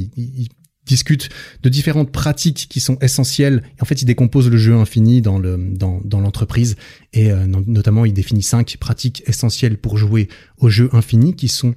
discute 0.86 1.28
de 1.62 1.68
différentes 1.68 2.12
pratiques 2.12 2.66
qui 2.68 2.80
sont 2.80 2.98
essentielles. 3.00 3.62
En 3.80 3.84
fait, 3.84 4.02
il 4.02 4.04
décompose 4.04 4.48
le 4.48 4.56
jeu 4.56 4.74
infini 4.74 5.22
dans 5.22 5.38
le 5.38 5.56
dans, 5.56 6.00
dans 6.04 6.20
l'entreprise 6.20 6.76
et 7.12 7.30
euh, 7.30 7.46
notamment 7.46 8.04
il 8.04 8.12
définit 8.12 8.42
cinq 8.42 8.76
pratiques 8.78 9.22
essentielles 9.26 9.78
pour 9.78 9.98
jouer 9.98 10.28
au 10.58 10.68
jeu 10.68 10.88
infini 10.92 11.34
qui 11.34 11.48
sont 11.48 11.74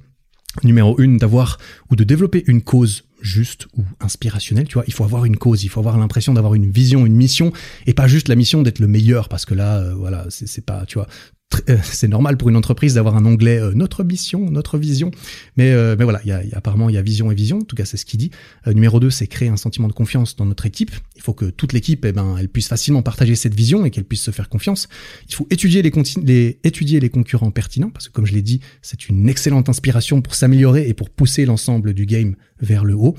numéro 0.64 0.98
une 0.98 1.18
d'avoir 1.18 1.58
ou 1.90 1.96
de 1.96 2.04
développer 2.04 2.44
une 2.46 2.62
cause 2.62 3.04
juste 3.20 3.66
ou 3.76 3.84
inspirationnelle, 4.00 4.68
tu 4.68 4.74
vois, 4.74 4.84
il 4.86 4.92
faut 4.92 5.04
avoir 5.04 5.24
une 5.24 5.36
cause, 5.36 5.64
il 5.64 5.68
faut 5.68 5.80
avoir 5.80 5.98
l'impression 5.98 6.34
d'avoir 6.34 6.54
une 6.54 6.70
vision, 6.70 7.04
une 7.04 7.16
mission 7.16 7.52
et 7.86 7.94
pas 7.94 8.06
juste 8.06 8.28
la 8.28 8.36
mission 8.36 8.62
d'être 8.62 8.78
le 8.78 8.86
meilleur 8.86 9.28
parce 9.28 9.44
que 9.44 9.54
là 9.54 9.78
euh, 9.78 9.94
voilà, 9.94 10.26
c'est 10.28 10.64
pas, 10.64 10.86
tu 10.86 10.98
vois, 10.98 11.08
c'est 11.82 12.08
normal 12.08 12.36
pour 12.36 12.48
une 12.48 12.56
entreprise 12.56 12.94
d'avoir 12.94 13.16
un 13.16 13.24
onglet 13.24 13.60
euh, 13.60 13.72
notre 13.74 14.04
mission, 14.04 14.50
notre 14.50 14.78
vision. 14.78 15.10
Mais, 15.56 15.72
euh, 15.72 15.96
mais 15.98 16.04
voilà, 16.04 16.20
y 16.24 16.32
a, 16.32 16.44
y 16.44 16.52
a, 16.52 16.58
apparemment, 16.58 16.88
il 16.88 16.94
y 16.94 16.98
a 16.98 17.02
vision 17.02 17.30
et 17.30 17.34
vision. 17.34 17.58
En 17.58 17.64
tout 17.64 17.76
cas, 17.76 17.84
c'est 17.84 17.96
ce 17.96 18.04
qu'il 18.04 18.18
dit. 18.18 18.30
numéro 18.66 19.00
2, 19.00 19.10
c'est 19.10 19.26
créer 19.26 19.48
un 19.48 19.56
sentiment 19.56 19.88
de 19.88 19.92
confiance 19.92 20.36
dans 20.36 20.46
notre 20.46 20.66
équipe. 20.66 20.90
Il 21.16 21.22
faut 21.22 21.34
que 21.34 21.46
toute 21.46 21.72
l'équipe, 21.72 22.04
eh 22.04 22.12
ben, 22.12 22.36
elle 22.38 22.48
puisse 22.48 22.68
facilement 22.68 23.02
partager 23.02 23.34
cette 23.34 23.54
vision 23.54 23.84
et 23.84 23.90
qu'elle 23.90 24.04
puisse 24.04 24.22
se 24.22 24.30
faire 24.30 24.48
confiance. 24.48 24.88
Il 25.28 25.34
faut 25.34 25.46
étudier 25.50 25.82
les, 25.82 26.58
étudier 26.64 27.00
les 27.00 27.10
concurrents 27.10 27.50
pertinents 27.50 27.90
parce 27.90 28.08
que, 28.08 28.12
comme 28.12 28.26
je 28.26 28.34
l'ai 28.34 28.42
dit, 28.42 28.60
c'est 28.82 29.08
une 29.08 29.28
excellente 29.28 29.68
inspiration 29.68 30.22
pour 30.22 30.34
s'améliorer 30.34 30.88
et 30.88 30.94
pour 30.94 31.10
pousser 31.10 31.44
l'ensemble 31.44 31.94
du 31.94 32.06
game 32.06 32.34
vers 32.60 32.84
le 32.84 32.94
haut. 32.94 33.16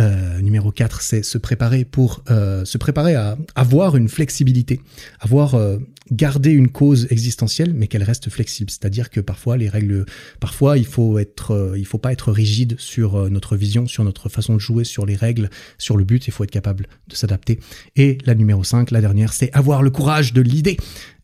Euh, 0.00 0.40
numéro 0.40 0.70
4, 0.70 1.00
c'est 1.00 1.22
se 1.22 1.38
préparer 1.38 1.84
pour 1.84 2.22
euh, 2.30 2.64
se 2.64 2.78
préparer 2.78 3.14
à 3.14 3.36
avoir 3.54 3.96
une 3.96 4.08
flexibilité, 4.08 4.80
avoir 5.20 5.54
euh, 5.54 5.78
garder 6.10 6.50
une 6.50 6.68
cause 6.68 7.06
existentielle, 7.10 7.74
mais 7.74 7.86
qu'elle 7.86 8.02
reste 8.02 8.30
flexible. 8.30 8.70
C'est-à-dire 8.70 9.10
que 9.10 9.20
parfois 9.20 9.56
les 9.56 9.68
règles, 9.68 10.04
parfois 10.40 10.78
il 10.78 10.86
faut 10.86 11.18
être, 11.18 11.52
euh, 11.52 11.78
il 11.78 11.86
faut 11.86 11.98
pas 11.98 12.12
être 12.12 12.32
rigide 12.32 12.76
sur 12.78 13.16
euh, 13.16 13.28
notre 13.28 13.56
vision, 13.56 13.86
sur 13.86 14.04
notre 14.04 14.28
façon 14.28 14.54
de 14.54 14.58
jouer, 14.58 14.84
sur 14.84 15.06
les 15.06 15.16
règles, 15.16 15.50
sur 15.78 15.96
le 15.96 16.04
but. 16.04 16.26
Il 16.26 16.32
faut 16.32 16.44
être 16.44 16.50
capable 16.50 16.86
de 17.08 17.14
s'adapter. 17.14 17.60
Et 17.96 18.18
la 18.24 18.34
numéro 18.34 18.64
5, 18.64 18.90
la 18.90 19.00
dernière, 19.00 19.32
c'est 19.32 19.52
avoir 19.52 19.82
le 19.82 19.90
courage 19.90 20.32
de 20.32 20.40
l'idée 20.40 20.76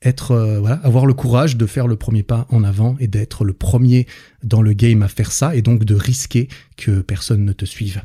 être 0.03 0.33
euh, 0.33 0.61
voilà, 0.61 0.77
avoir 0.77 1.07
le 1.07 1.15
courage 1.15 1.57
de 1.57 1.67
faire 1.67 1.87
le 1.87 1.97
premier 1.97 2.23
pas 2.23 2.47
en 2.51 2.63
avant 2.63 2.97
et 3.01 3.09
d'être 3.09 3.45
le 3.45 3.53
premier 3.53 4.07
dans 4.45 4.63
le 4.63 4.73
game 4.73 5.03
à 5.03 5.09
faire 5.09 5.33
ça 5.33 5.57
et 5.57 5.63
donc 5.63 5.85
de 5.85 5.95
risquer 5.95 6.49
que 6.77 7.01
personne 7.01 7.45
ne 7.45 7.53
te 7.53 7.65
suive. 7.65 8.03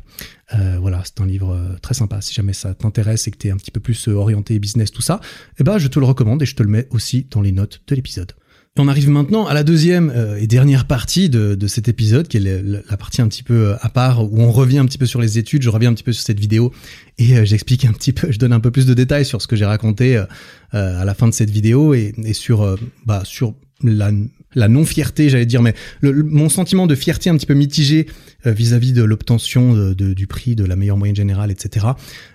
Euh, 0.54 0.78
voilà, 0.80 1.02
c'est 1.04 1.20
un 1.20 1.26
livre 1.26 1.52
euh, 1.52 1.76
très 1.82 1.94
sympa. 1.94 2.20
Si 2.20 2.34
jamais 2.34 2.52
ça 2.52 2.74
t'intéresse 2.74 3.26
et 3.28 3.30
que 3.30 3.38
tu 3.38 3.48
es 3.48 3.50
un 3.50 3.56
petit 3.56 3.70
peu 3.70 3.80
plus 3.80 4.08
orienté 4.08 4.58
business, 4.58 4.90
tout 4.90 5.02
ça, 5.02 5.20
eh 5.58 5.64
ben 5.64 5.78
je 5.78 5.88
te 5.88 5.98
le 5.98 6.06
recommande 6.06 6.42
et 6.42 6.46
je 6.46 6.54
te 6.54 6.62
le 6.62 6.68
mets 6.68 6.88
aussi 6.90 7.26
dans 7.30 7.40
les 7.40 7.52
notes 7.52 7.82
de 7.86 7.94
l'épisode. 7.94 8.32
On 8.76 8.88
arrive 8.88 9.08
maintenant 9.08 9.46
à 9.46 9.54
la 9.54 9.62
deuxième 9.62 10.10
euh, 10.10 10.36
et 10.36 10.48
dernière 10.48 10.88
partie 10.88 11.28
de, 11.28 11.54
de, 11.54 11.66
cet 11.68 11.86
épisode, 11.86 12.26
qui 12.26 12.38
est 12.38 12.40
la 12.40 12.96
partie 12.96 13.22
un 13.22 13.28
petit 13.28 13.44
peu 13.44 13.68
euh, 13.68 13.76
à 13.80 13.88
part, 13.88 14.24
où 14.24 14.40
on 14.40 14.50
revient 14.50 14.78
un 14.78 14.86
petit 14.86 14.98
peu 14.98 15.06
sur 15.06 15.20
les 15.20 15.38
études, 15.38 15.62
je 15.62 15.70
reviens 15.70 15.90
un 15.90 15.94
petit 15.94 16.02
peu 16.02 16.12
sur 16.12 16.24
cette 16.24 16.40
vidéo, 16.40 16.72
et 17.16 17.36
euh, 17.36 17.44
j'explique 17.44 17.84
un 17.84 17.92
petit 17.92 18.12
peu, 18.12 18.32
je 18.32 18.38
donne 18.38 18.52
un 18.52 18.58
peu 18.58 18.72
plus 18.72 18.84
de 18.84 18.92
détails 18.92 19.24
sur 19.24 19.40
ce 19.40 19.46
que 19.46 19.54
j'ai 19.54 19.64
raconté 19.64 20.16
à 20.72 21.04
la 21.04 21.14
fin 21.14 21.28
de 21.28 21.32
cette 21.32 21.50
vidéo, 21.50 21.94
et, 21.94 22.14
et 22.24 22.32
sur, 22.32 22.76
bah, 23.06 23.22
sur 23.24 23.54
la, 23.84 24.10
la 24.54 24.68
non-fierté, 24.68 25.28
j'allais 25.28 25.46
dire, 25.46 25.62
mais 25.62 25.74
mon 26.02 26.48
sentiment 26.48 26.86
de 26.86 26.94
fierté 26.94 27.30
un 27.30 27.36
petit 27.36 27.46
peu 27.46 27.54
mitigé 27.54 28.06
vis-à-vis 28.44 28.92
de 28.92 29.02
l'obtention 29.02 29.74
de, 29.74 30.12
du 30.12 30.26
prix, 30.26 30.54
de 30.54 30.64
la 30.64 30.76
meilleure 30.76 30.96
moyenne 30.96 31.16
générale, 31.16 31.50
etc. 31.50 31.86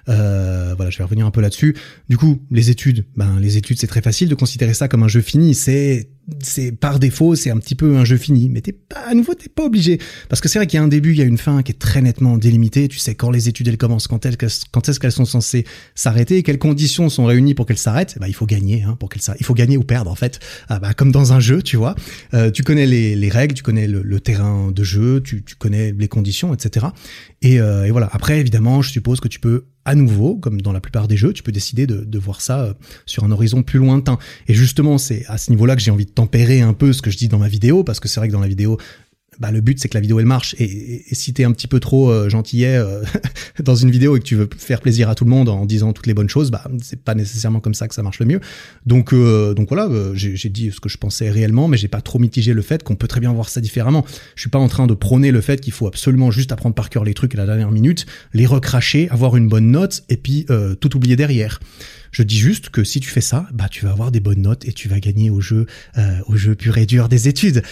Euh, 0.07 0.73
voilà, 0.75 0.89
je 0.89 0.97
vais 0.97 1.03
revenir 1.03 1.25
un 1.25 1.31
peu 1.31 1.41
là-dessus. 1.41 1.75
Du 2.09 2.17
coup, 2.17 2.41
les 2.51 2.69
études, 2.69 3.05
ben 3.15 3.39
les 3.39 3.57
études, 3.57 3.79
c'est 3.79 3.87
très 3.87 4.01
facile 4.01 4.29
de 4.29 4.35
considérer 4.35 4.73
ça 4.73 4.87
comme 4.87 5.03
un 5.03 5.07
jeu 5.07 5.21
fini. 5.21 5.53
C'est 5.53 6.09
c'est 6.41 6.71
par 6.71 6.99
défaut, 6.99 7.35
c'est 7.35 7.51
un 7.51 7.57
petit 7.57 7.75
peu 7.75 7.97
un 7.97 8.05
jeu 8.05 8.17
fini, 8.17 8.49
mais 8.49 8.61
t'es 8.61 8.71
pas 8.71 8.99
à 9.09 9.13
nouveau, 9.13 9.33
t'es 9.33 9.49
pas 9.49 9.65
obligé, 9.65 9.99
parce 10.29 10.41
que 10.41 10.49
c'est 10.49 10.59
vrai 10.59 10.67
qu'il 10.67 10.77
y 10.77 10.81
a 10.81 10.83
un 10.83 10.87
début, 10.87 11.11
il 11.11 11.17
y 11.17 11.21
a 11.21 11.25
une 11.25 11.37
fin 11.37 11.61
qui 11.63 11.71
est 11.71 11.79
très 11.79 12.01
nettement 12.01 12.37
délimitée. 12.37 12.87
Tu 12.87 12.97
sais 12.97 13.15
quand 13.15 13.31
les 13.31 13.49
études 13.49 13.67
elles 13.67 13.77
commencent, 13.77 14.07
quand 14.07 14.25
elles, 14.25 14.37
quand 14.71 14.89
est-ce 14.89 14.99
qu'elles 14.99 15.11
sont 15.11 15.25
censées 15.25 15.65
s'arrêter, 15.95 16.43
quelles 16.43 16.59
conditions 16.59 17.09
sont 17.09 17.25
réunies 17.25 17.53
pour 17.53 17.65
qu'elles 17.65 17.77
s'arrêtent. 17.77 18.17
Bah 18.19 18.27
il 18.27 18.35
faut 18.35 18.45
gagner, 18.45 18.83
hein, 18.83 18.95
pour 18.99 19.09
qu'elles 19.09 19.21
Il 19.39 19.45
faut 19.45 19.53
gagner 19.53 19.77
ou 19.77 19.83
perdre 19.83 20.11
en 20.11 20.15
fait, 20.15 20.39
ah, 20.67 20.79
bah, 20.79 20.93
comme 20.93 21.11
dans 21.11 21.33
un 21.33 21.39
jeu, 21.39 21.61
tu 21.61 21.77
vois. 21.77 21.95
Euh, 22.33 22.51
tu 22.51 22.63
connais 22.63 22.85
les, 22.85 23.15
les, 23.15 23.29
règles, 23.29 23.53
tu 23.53 23.63
connais 23.63 23.87
le, 23.87 24.19
terrain 24.19 24.71
de 24.71 24.83
jeu, 24.83 25.21
tu, 25.21 25.43
tu, 25.43 25.55
connais 25.55 25.93
les 25.97 26.07
conditions, 26.07 26.53
etc. 26.53 26.87
Et, 27.41 27.59
euh, 27.59 27.85
et 27.85 27.91
voilà. 27.91 28.09
Après, 28.11 28.39
évidemment, 28.39 28.81
je 28.81 28.91
suppose 28.91 29.19
que 29.19 29.27
tu 29.27 29.39
peux 29.39 29.65
à 29.85 29.95
nouveau, 29.95 30.35
comme 30.35 30.61
dans 30.61 30.71
la 30.71 30.81
plupart 30.81 31.07
des 31.07 31.17
jeux, 31.17 31.33
tu 31.33 31.41
peux 31.41 31.51
décider 31.51 31.87
de, 31.87 32.03
de 32.03 32.19
voir 32.19 32.41
ça 32.41 32.61
euh, 32.61 32.73
sur 33.05 33.23
un 33.23 33.31
horizon 33.31 33.63
plus 33.63 33.79
lointain. 33.79 34.19
Et 34.47 34.53
justement, 34.53 34.97
c'est 34.97 35.25
à 35.27 35.37
ce 35.37 35.49
niveau-là 35.49 35.75
que 35.75 35.81
j'ai 35.81 35.91
envie 35.91 36.05
de 36.05 36.11
tempérer 36.11 36.61
un 36.61 36.73
peu 36.73 36.93
ce 36.93 37.01
que 37.01 37.09
je 37.09 37.17
dis 37.17 37.27
dans 37.27 37.39
ma 37.39 37.47
vidéo, 37.47 37.83
parce 37.83 37.99
que 37.99 38.07
c'est 38.07 38.19
vrai 38.19 38.27
que 38.27 38.33
dans 38.33 38.39
la 38.39 38.47
vidéo, 38.47 38.77
bah, 39.39 39.51
le 39.51 39.61
but 39.61 39.79
c'est 39.79 39.87
que 39.87 39.95
la 39.95 40.01
vidéo 40.01 40.19
elle 40.19 40.25
marche 40.25 40.55
et, 40.59 41.11
et, 41.11 41.15
si 41.15 41.33
t'es 41.33 41.43
un 41.43 41.51
petit 41.51 41.67
peu 41.67 41.79
trop 41.79 42.11
euh, 42.11 42.29
gentillet 42.29 42.77
euh, 42.77 43.03
dans 43.63 43.75
une 43.75 43.89
vidéo 43.89 44.17
et 44.17 44.19
que 44.19 44.25
tu 44.25 44.35
veux 44.35 44.49
faire 44.57 44.81
plaisir 44.81 45.09
à 45.09 45.15
tout 45.15 45.23
le 45.23 45.29
monde 45.29 45.49
en 45.49 45.65
disant 45.65 45.93
toutes 45.93 46.07
les 46.07 46.13
bonnes 46.13 46.29
choses, 46.29 46.51
bah 46.51 46.63
c'est 46.81 47.01
pas 47.01 47.15
nécessairement 47.15 47.59
comme 47.59 47.73
ça 47.73 47.87
que 47.87 47.95
ça 47.95 48.03
marche 48.03 48.19
le 48.19 48.25
mieux. 48.25 48.39
Donc 48.85 49.13
euh, 49.13 49.53
donc 49.53 49.69
voilà, 49.69 49.85
euh, 49.85 50.11
j'ai 50.13 50.49
dit 50.49 50.71
ce 50.71 50.79
que 50.79 50.89
je 50.89 50.97
pensais 50.97 51.29
réellement, 51.29 51.67
mais 51.67 51.77
j'ai 51.77 51.87
pas 51.87 52.01
trop 52.01 52.19
mitigé 52.19 52.53
le 52.53 52.61
fait 52.61 52.83
qu'on 52.83 52.95
peut 52.95 53.07
très 53.07 53.19
bien 53.19 53.31
voir 53.31 53.49
ça 53.49 53.61
différemment. 53.61 54.05
Je 54.35 54.41
suis 54.41 54.49
pas 54.49 54.59
en 54.59 54.67
train 54.67 54.87
de 54.87 54.93
prôner 54.93 55.31
le 55.31 55.41
fait 55.41 55.61
qu'il 55.61 55.73
faut 55.73 55.87
absolument 55.87 56.31
juste 56.31 56.51
apprendre 56.51 56.75
par 56.75 56.89
cœur 56.89 57.03
les 57.03 57.13
trucs 57.13 57.33
à 57.35 57.37
la 57.37 57.45
dernière 57.45 57.71
minute, 57.71 58.05
les 58.33 58.45
recracher, 58.45 59.09
avoir 59.09 59.37
une 59.37 59.47
bonne 59.47 59.71
note 59.71 60.03
et 60.09 60.17
puis 60.17 60.45
tout 60.79 60.95
oublier 60.95 61.15
derrière. 61.15 61.59
Je 62.11 62.23
dis 62.23 62.37
juste 62.37 62.69
que 62.69 62.83
si 62.83 62.99
tu 62.99 63.09
fais 63.09 63.21
ça, 63.21 63.47
bah 63.53 63.67
tu 63.69 63.85
vas 63.85 63.91
avoir 63.91 64.11
des 64.11 64.19
bonnes 64.19 64.41
notes 64.41 64.65
et 64.65 64.73
tu 64.73 64.87
vas 64.87 64.99
gagner 64.99 65.29
au 65.29 65.41
jeu, 65.41 65.65
euh, 65.97 66.19
au 66.27 66.35
jeu 66.35 66.55
pur 66.55 66.77
et 66.77 66.85
dur 66.85 67.09
des 67.09 67.27
études. 67.27 67.63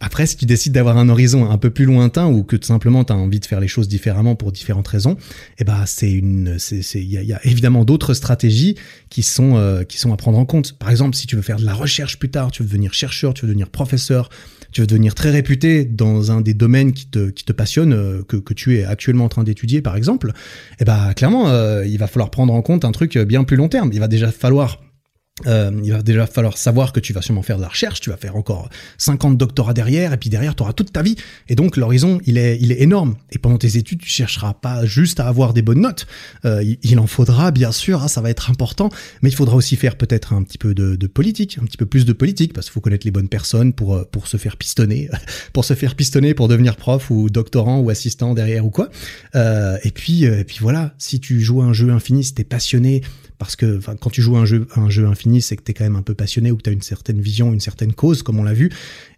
Après, 0.00 0.26
si 0.26 0.36
tu 0.36 0.44
décides 0.44 0.72
d'avoir 0.72 0.98
un 0.98 1.08
horizon 1.08 1.50
un 1.50 1.58
peu 1.58 1.70
plus 1.70 1.84
lointain 1.84 2.26
ou 2.26 2.42
que 2.42 2.56
tout 2.56 2.66
simplement 2.66 3.04
tu 3.04 3.12
as 3.12 3.16
envie 3.16 3.40
de 3.40 3.46
faire 3.46 3.60
les 3.60 3.68
choses 3.68 3.88
différemment 3.88 4.34
pour 4.34 4.52
différentes 4.52 4.88
raisons, 4.88 5.16
eh 5.58 5.64
ben 5.64 5.84
c'est 5.86 6.10
une, 6.10 6.58
c'est, 6.58 6.82
il 6.94 7.04
y 7.04 7.32
a, 7.32 7.46
évidemment 7.46 7.84
d'autres 7.84 8.14
stratégies 8.14 8.76
qui 9.08 9.22
sont 9.22 9.56
euh, 9.56 9.84
qui 9.84 9.98
sont 9.98 10.12
à 10.12 10.16
prendre 10.16 10.38
en 10.38 10.44
compte. 10.44 10.76
Par 10.78 10.90
exemple, 10.90 11.14
si 11.16 11.26
tu 11.26 11.36
veux 11.36 11.42
faire 11.42 11.58
de 11.58 11.64
la 11.64 11.74
recherche 11.74 12.18
plus 12.18 12.30
tard, 12.30 12.50
tu 12.50 12.62
veux 12.62 12.68
devenir 12.68 12.92
chercheur, 12.92 13.34
tu 13.34 13.42
veux 13.42 13.48
devenir 13.48 13.68
professeur, 13.68 14.28
tu 14.74 14.80
veux 14.80 14.86
devenir 14.86 15.14
très 15.14 15.30
réputé 15.30 15.84
dans 15.84 16.32
un 16.32 16.40
des 16.40 16.52
domaines 16.52 16.92
qui 16.92 17.06
te, 17.06 17.30
qui 17.30 17.44
te 17.44 17.52
passionne, 17.52 17.92
euh, 17.94 18.22
que, 18.26 18.36
que 18.36 18.52
tu 18.52 18.76
es 18.76 18.84
actuellement 18.84 19.24
en 19.24 19.28
train 19.28 19.44
d'étudier 19.44 19.80
par 19.80 19.96
exemple, 19.96 20.32
eh 20.80 20.84
ben 20.84 21.14
clairement, 21.14 21.48
euh, 21.48 21.86
il 21.86 21.96
va 21.96 22.08
falloir 22.08 22.30
prendre 22.30 22.52
en 22.52 22.60
compte 22.60 22.84
un 22.84 22.92
truc 22.92 23.16
bien 23.16 23.44
plus 23.44 23.56
long 23.56 23.68
terme. 23.68 23.90
Il 23.92 24.00
va 24.00 24.08
déjà 24.08 24.30
falloir 24.32 24.80
euh, 25.46 25.72
il 25.82 25.90
va 25.90 26.00
déjà 26.02 26.28
falloir 26.28 26.56
savoir 26.56 26.92
que 26.92 27.00
tu 27.00 27.12
vas 27.12 27.20
sûrement 27.20 27.42
faire 27.42 27.56
de 27.56 27.62
la 27.62 27.68
recherche, 27.68 28.00
tu 28.00 28.10
vas 28.10 28.16
faire 28.16 28.36
encore 28.36 28.68
50 28.98 29.36
doctorats 29.36 29.74
derrière, 29.74 30.12
et 30.12 30.16
puis 30.16 30.30
derrière, 30.30 30.54
tu 30.54 30.62
auras 30.62 30.72
toute 30.72 30.92
ta 30.92 31.02
vie. 31.02 31.16
Et 31.48 31.56
donc, 31.56 31.76
l'horizon, 31.76 32.20
il 32.24 32.38
est, 32.38 32.56
il 32.60 32.70
est 32.70 32.80
énorme. 32.80 33.16
Et 33.32 33.38
pendant 33.38 33.58
tes 33.58 33.76
études, 33.76 34.00
tu 34.00 34.08
chercheras 34.08 34.54
pas 34.54 34.86
juste 34.86 35.18
à 35.18 35.26
avoir 35.26 35.52
des 35.52 35.62
bonnes 35.62 35.80
notes. 35.80 36.06
Euh, 36.44 36.62
il, 36.82 36.98
en 37.00 37.08
faudra, 37.08 37.50
bien 37.50 37.72
sûr, 37.72 38.04
hein, 38.04 38.08
ça 38.08 38.20
va 38.20 38.30
être 38.30 38.48
important, 38.48 38.90
mais 39.22 39.30
il 39.30 39.34
faudra 39.34 39.56
aussi 39.56 39.74
faire 39.74 39.96
peut-être 39.96 40.32
un 40.32 40.44
petit 40.44 40.56
peu 40.56 40.72
de, 40.72 40.94
de, 40.94 41.06
politique, 41.08 41.58
un 41.60 41.64
petit 41.64 41.78
peu 41.78 41.86
plus 41.86 42.04
de 42.04 42.12
politique, 42.12 42.52
parce 42.52 42.66
qu'il 42.66 42.74
faut 42.74 42.80
connaître 42.80 43.04
les 43.04 43.10
bonnes 43.10 43.28
personnes 43.28 43.72
pour, 43.72 43.96
euh, 43.96 44.04
pour 44.04 44.28
se 44.28 44.36
faire 44.36 44.56
pistonner, 44.56 45.10
pour 45.52 45.64
se 45.64 45.74
faire 45.74 45.96
pistonner 45.96 46.34
pour 46.34 46.46
devenir 46.46 46.76
prof 46.76 47.10
ou 47.10 47.28
doctorant 47.28 47.80
ou 47.80 47.90
assistant 47.90 48.34
derrière 48.34 48.64
ou 48.64 48.70
quoi. 48.70 48.88
Euh, 49.34 49.78
et 49.82 49.90
puis, 49.90 50.22
et 50.24 50.44
puis 50.44 50.58
voilà, 50.60 50.94
si 50.98 51.18
tu 51.18 51.40
joues 51.40 51.62
un 51.62 51.72
jeu 51.72 51.90
infini, 51.90 52.22
si 52.22 52.34
t'es 52.34 52.44
passionné, 52.44 53.02
parce 53.38 53.56
que 53.56 53.80
quand 54.00 54.10
tu 54.10 54.22
joues 54.22 54.36
un 54.36 54.44
jeu, 54.44 54.66
un 54.76 54.90
jeu 54.90 55.06
infini, 55.06 55.42
c'est 55.42 55.56
que 55.56 55.62
tu 55.62 55.72
es 55.72 55.74
quand 55.74 55.84
même 55.84 55.96
un 55.96 56.02
peu 56.02 56.14
passionné 56.14 56.50
ou 56.50 56.56
que 56.56 56.62
tu 56.62 56.70
as 56.70 56.72
une 56.72 56.82
certaine 56.82 57.20
vision, 57.20 57.52
une 57.52 57.60
certaine 57.60 57.92
cause, 57.92 58.22
comme 58.22 58.38
on 58.38 58.42
l'a 58.42 58.52
vu, 58.52 58.66
et 58.66 58.70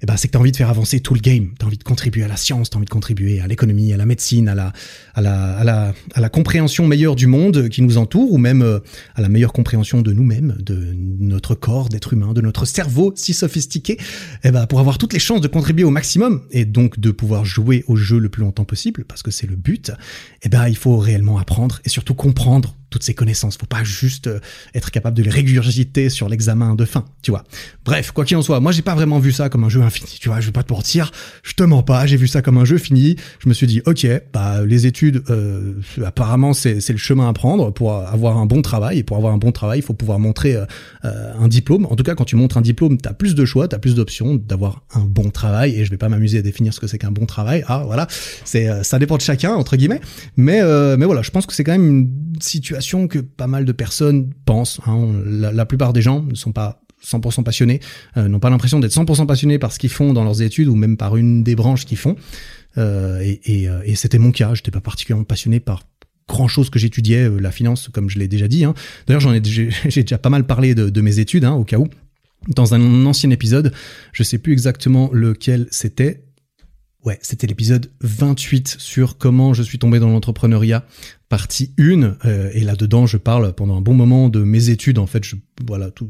eh 0.02 0.06
ben 0.06 0.16
c'est 0.16 0.28
que 0.28 0.32
tu 0.32 0.38
as 0.38 0.40
envie 0.40 0.52
de 0.52 0.56
faire 0.56 0.70
avancer 0.70 1.00
tout 1.00 1.14
le 1.14 1.20
game, 1.20 1.50
tu 1.58 1.64
as 1.64 1.66
envie 1.66 1.78
de 1.78 1.84
contribuer 1.84 2.24
à 2.24 2.28
la 2.28 2.36
science, 2.36 2.70
tu 2.70 2.76
as 2.76 2.78
envie 2.78 2.86
de 2.86 2.90
contribuer 2.90 3.40
à 3.40 3.46
l'économie, 3.46 3.92
à 3.92 3.96
la 3.96 4.06
médecine, 4.06 4.48
à 4.48 4.56
à, 4.56 4.72
à, 5.14 5.64
la, 5.64 5.94
à 6.14 6.20
la 6.20 6.28
compréhension 6.28 6.86
meilleure 6.86 7.16
du 7.16 7.26
monde 7.26 7.68
qui 7.68 7.82
nous 7.82 7.98
entoure, 7.98 8.32
ou 8.32 8.38
même 8.38 8.62
euh, 8.62 8.80
à 9.14 9.20
la 9.20 9.28
meilleure 9.28 9.52
compréhension 9.52 10.02
de 10.02 10.12
nous-mêmes, 10.12 10.56
de 10.60 10.94
notre 11.20 11.54
corps 11.54 11.88
d'être 11.88 12.12
humain, 12.12 12.32
de 12.32 12.40
notre 12.40 12.64
cerveau 12.64 13.12
si 13.16 13.34
sophistiqué, 13.34 13.94
et 13.94 13.98
eh 14.44 14.50
ben 14.50 14.66
pour 14.66 14.80
avoir 14.80 14.98
toutes 14.98 15.12
les 15.12 15.18
chances 15.18 15.40
de 15.40 15.48
contribuer 15.48 15.84
au 15.84 15.90
maximum, 15.90 16.42
et 16.50 16.64
donc 16.64 16.98
de 16.98 17.10
pouvoir 17.10 17.44
jouer 17.44 17.84
au 17.86 17.96
jeu 17.96 18.18
le 18.18 18.28
plus 18.28 18.42
longtemps 18.42 18.64
possible, 18.64 19.04
parce 19.04 19.22
que 19.22 19.30
c'est 19.30 19.46
le 19.46 19.56
but, 19.56 19.90
et 19.90 19.92
eh 20.44 20.48
ben 20.48 20.68
il 20.68 20.76
faut 20.76 20.96
réellement 20.96 21.38
apprendre 21.38 21.80
et 21.84 21.88
surtout 21.88 22.14
comprendre 22.14 22.76
toutes 22.90 23.02
ces 23.02 23.14
connaissances. 23.14 23.56
Faut 23.56 23.66
pas 23.66 23.84
juste 23.84 24.26
euh, 24.26 24.40
être 24.74 24.90
capable 24.90 25.16
de 25.16 25.22
les 25.22 25.30
régurgiter 25.30 26.08
sur 26.08 26.28
l'examen 26.28 26.74
de 26.74 26.84
fin, 26.84 27.04
tu 27.22 27.30
vois. 27.30 27.44
Bref, 27.84 28.12
quoi 28.12 28.24
qu'il 28.24 28.36
en 28.36 28.42
soit, 28.42 28.60
moi 28.60 28.72
j'ai 28.72 28.82
pas 28.82 28.94
vraiment 28.94 29.18
vu 29.18 29.32
ça 29.32 29.48
comme 29.48 29.64
un 29.64 29.68
jeu 29.68 29.82
infini, 29.82 30.18
tu 30.20 30.28
vois. 30.28 30.40
Je 30.40 30.46
vais 30.46 30.52
pas 30.52 30.62
te 30.62 30.72
mentir, 30.72 31.10
je 31.42 31.54
te 31.54 31.62
mens 31.62 31.82
pas. 31.82 32.06
J'ai 32.06 32.16
vu 32.16 32.28
ça 32.28 32.42
comme 32.42 32.58
un 32.58 32.64
jeu 32.64 32.78
fini. 32.78 33.16
Je 33.38 33.48
me 33.48 33.54
suis 33.54 33.66
dit, 33.66 33.82
ok, 33.86 34.06
bah 34.32 34.64
les 34.64 34.86
études, 34.86 35.22
euh, 35.30 35.74
apparemment 36.04 36.52
c'est 36.52 36.88
le 36.88 36.96
chemin 36.96 37.28
à 37.28 37.32
prendre 37.32 37.72
pour 37.72 37.94
avoir 37.94 38.38
un 38.38 38.46
bon 38.46 38.62
travail. 38.62 38.98
Et 38.98 39.02
pour 39.02 39.16
avoir 39.16 39.32
un 39.32 39.38
bon 39.38 39.52
travail, 39.52 39.80
il 39.80 39.82
faut 39.82 39.94
pouvoir 39.94 40.18
montrer 40.18 40.56
euh, 40.56 41.32
un 41.38 41.48
diplôme. 41.48 41.86
En 41.86 41.96
tout 41.96 42.04
cas, 42.04 42.14
quand 42.14 42.24
tu 42.24 42.36
montres 42.36 42.56
un 42.56 42.62
diplôme, 42.62 42.98
t'as 42.98 43.12
plus 43.12 43.34
de 43.34 43.44
choix, 43.44 43.68
t'as 43.68 43.78
plus 43.78 43.94
d'options 43.94 44.36
d'avoir 44.36 44.82
un 44.94 45.04
bon 45.04 45.30
travail. 45.30 45.74
Et 45.74 45.84
je 45.84 45.90
vais 45.90 45.96
pas 45.96 46.08
m'amuser 46.08 46.38
à 46.38 46.42
définir 46.42 46.72
ce 46.72 46.80
que 46.80 46.86
c'est 46.86 46.98
qu'un 46.98 47.10
bon 47.10 47.26
travail. 47.26 47.64
Ah 47.66 47.82
voilà, 47.84 48.06
c'est 48.44 48.84
ça 48.84 48.98
dépend 48.98 49.16
de 49.16 49.22
chacun 49.22 49.54
entre 49.54 49.76
guillemets. 49.76 50.00
Mais 50.36 50.62
mais 50.96 51.04
voilà, 51.04 51.22
je 51.22 51.30
pense 51.30 51.46
que 51.46 51.54
c'est 51.54 51.64
quand 51.64 51.72
même 51.72 51.88
une 51.88 52.10
situation 52.40 52.75
que 53.08 53.18
pas 53.18 53.46
mal 53.46 53.64
de 53.64 53.72
personnes 53.72 54.32
pensent. 54.44 54.80
Hein. 54.86 55.08
La, 55.24 55.66
plupart 55.66 55.92
des 55.92 56.02
gens 56.02 56.22
ne 56.22 56.34
sont 56.34 56.52
pas 56.52 56.80
100% 57.04 57.42
passionnés, 57.42 57.80
euh, 58.16 58.28
n'ont 58.28 58.40
pas 58.40 58.50
l'impression 58.50 58.80
d'être 58.80 58.92
100% 58.92 59.26
passionnés 59.26 59.58
par 59.58 59.72
ce 59.72 59.78
qu'ils 59.78 59.90
font 59.90 60.12
dans 60.12 60.24
leurs 60.24 60.42
études 60.42 60.68
ou 60.68 60.74
même 60.74 60.96
par 60.96 61.16
une 61.16 61.42
des 61.42 61.54
branches 61.54 61.84
qu'ils 61.84 61.98
font. 61.98 62.16
Euh, 62.78 63.20
et, 63.22 63.68
euh, 63.68 63.80
et, 63.84 63.94
c'était 63.94 64.18
mon 64.18 64.32
cas. 64.32 64.54
J'étais 64.54 64.70
pas 64.70 64.80
particulièrement 64.80 65.24
passionné 65.24 65.60
par 65.60 65.82
grand 66.28 66.48
chose 66.48 66.70
que 66.70 66.78
j'étudiais, 66.78 67.30
la 67.40 67.50
finance, 67.50 67.88
comme 67.92 68.10
je 68.10 68.18
l'ai 68.18 68.28
déjà 68.28 68.48
dit. 68.48 68.64
Hein. 68.64 68.74
D'ailleurs, 69.06 69.20
j'en 69.20 69.32
ai, 69.32 69.40
j'ai 69.44 70.02
déjà 70.02 70.18
pas 70.18 70.30
mal 70.30 70.44
parlé 70.44 70.74
de, 70.74 71.00
mes 71.00 71.18
études, 71.18 71.44
hein, 71.44 71.52
au 71.52 71.64
cas 71.64 71.78
où. 71.78 71.88
Dans 72.48 72.74
un 72.74 73.06
ancien 73.06 73.30
épisode, 73.30 73.72
je 74.12 74.22
sais 74.22 74.38
plus 74.38 74.52
exactement 74.52 75.10
lequel 75.12 75.66
c'était. 75.70 76.24
Ouais, 77.04 77.18
c'était 77.22 77.46
l'épisode 77.46 77.90
28 78.00 78.76
sur 78.78 79.16
comment 79.16 79.54
je 79.54 79.62
suis 79.62 79.78
tombé 79.78 80.00
dans 80.00 80.08
l'entrepreneuriat, 80.08 80.84
partie 81.28 81.72
1. 81.78 82.16
Euh, 82.24 82.50
et 82.52 82.60
là-dedans, 82.60 83.06
je 83.06 83.16
parle 83.16 83.52
pendant 83.52 83.76
un 83.76 83.80
bon 83.80 83.94
moment 83.94 84.28
de 84.28 84.44
mes 84.44 84.70
études. 84.70 84.98
En 84.98 85.06
fait, 85.06 85.24
je, 85.24 85.36
voilà, 85.66 85.90
tout, 85.90 86.08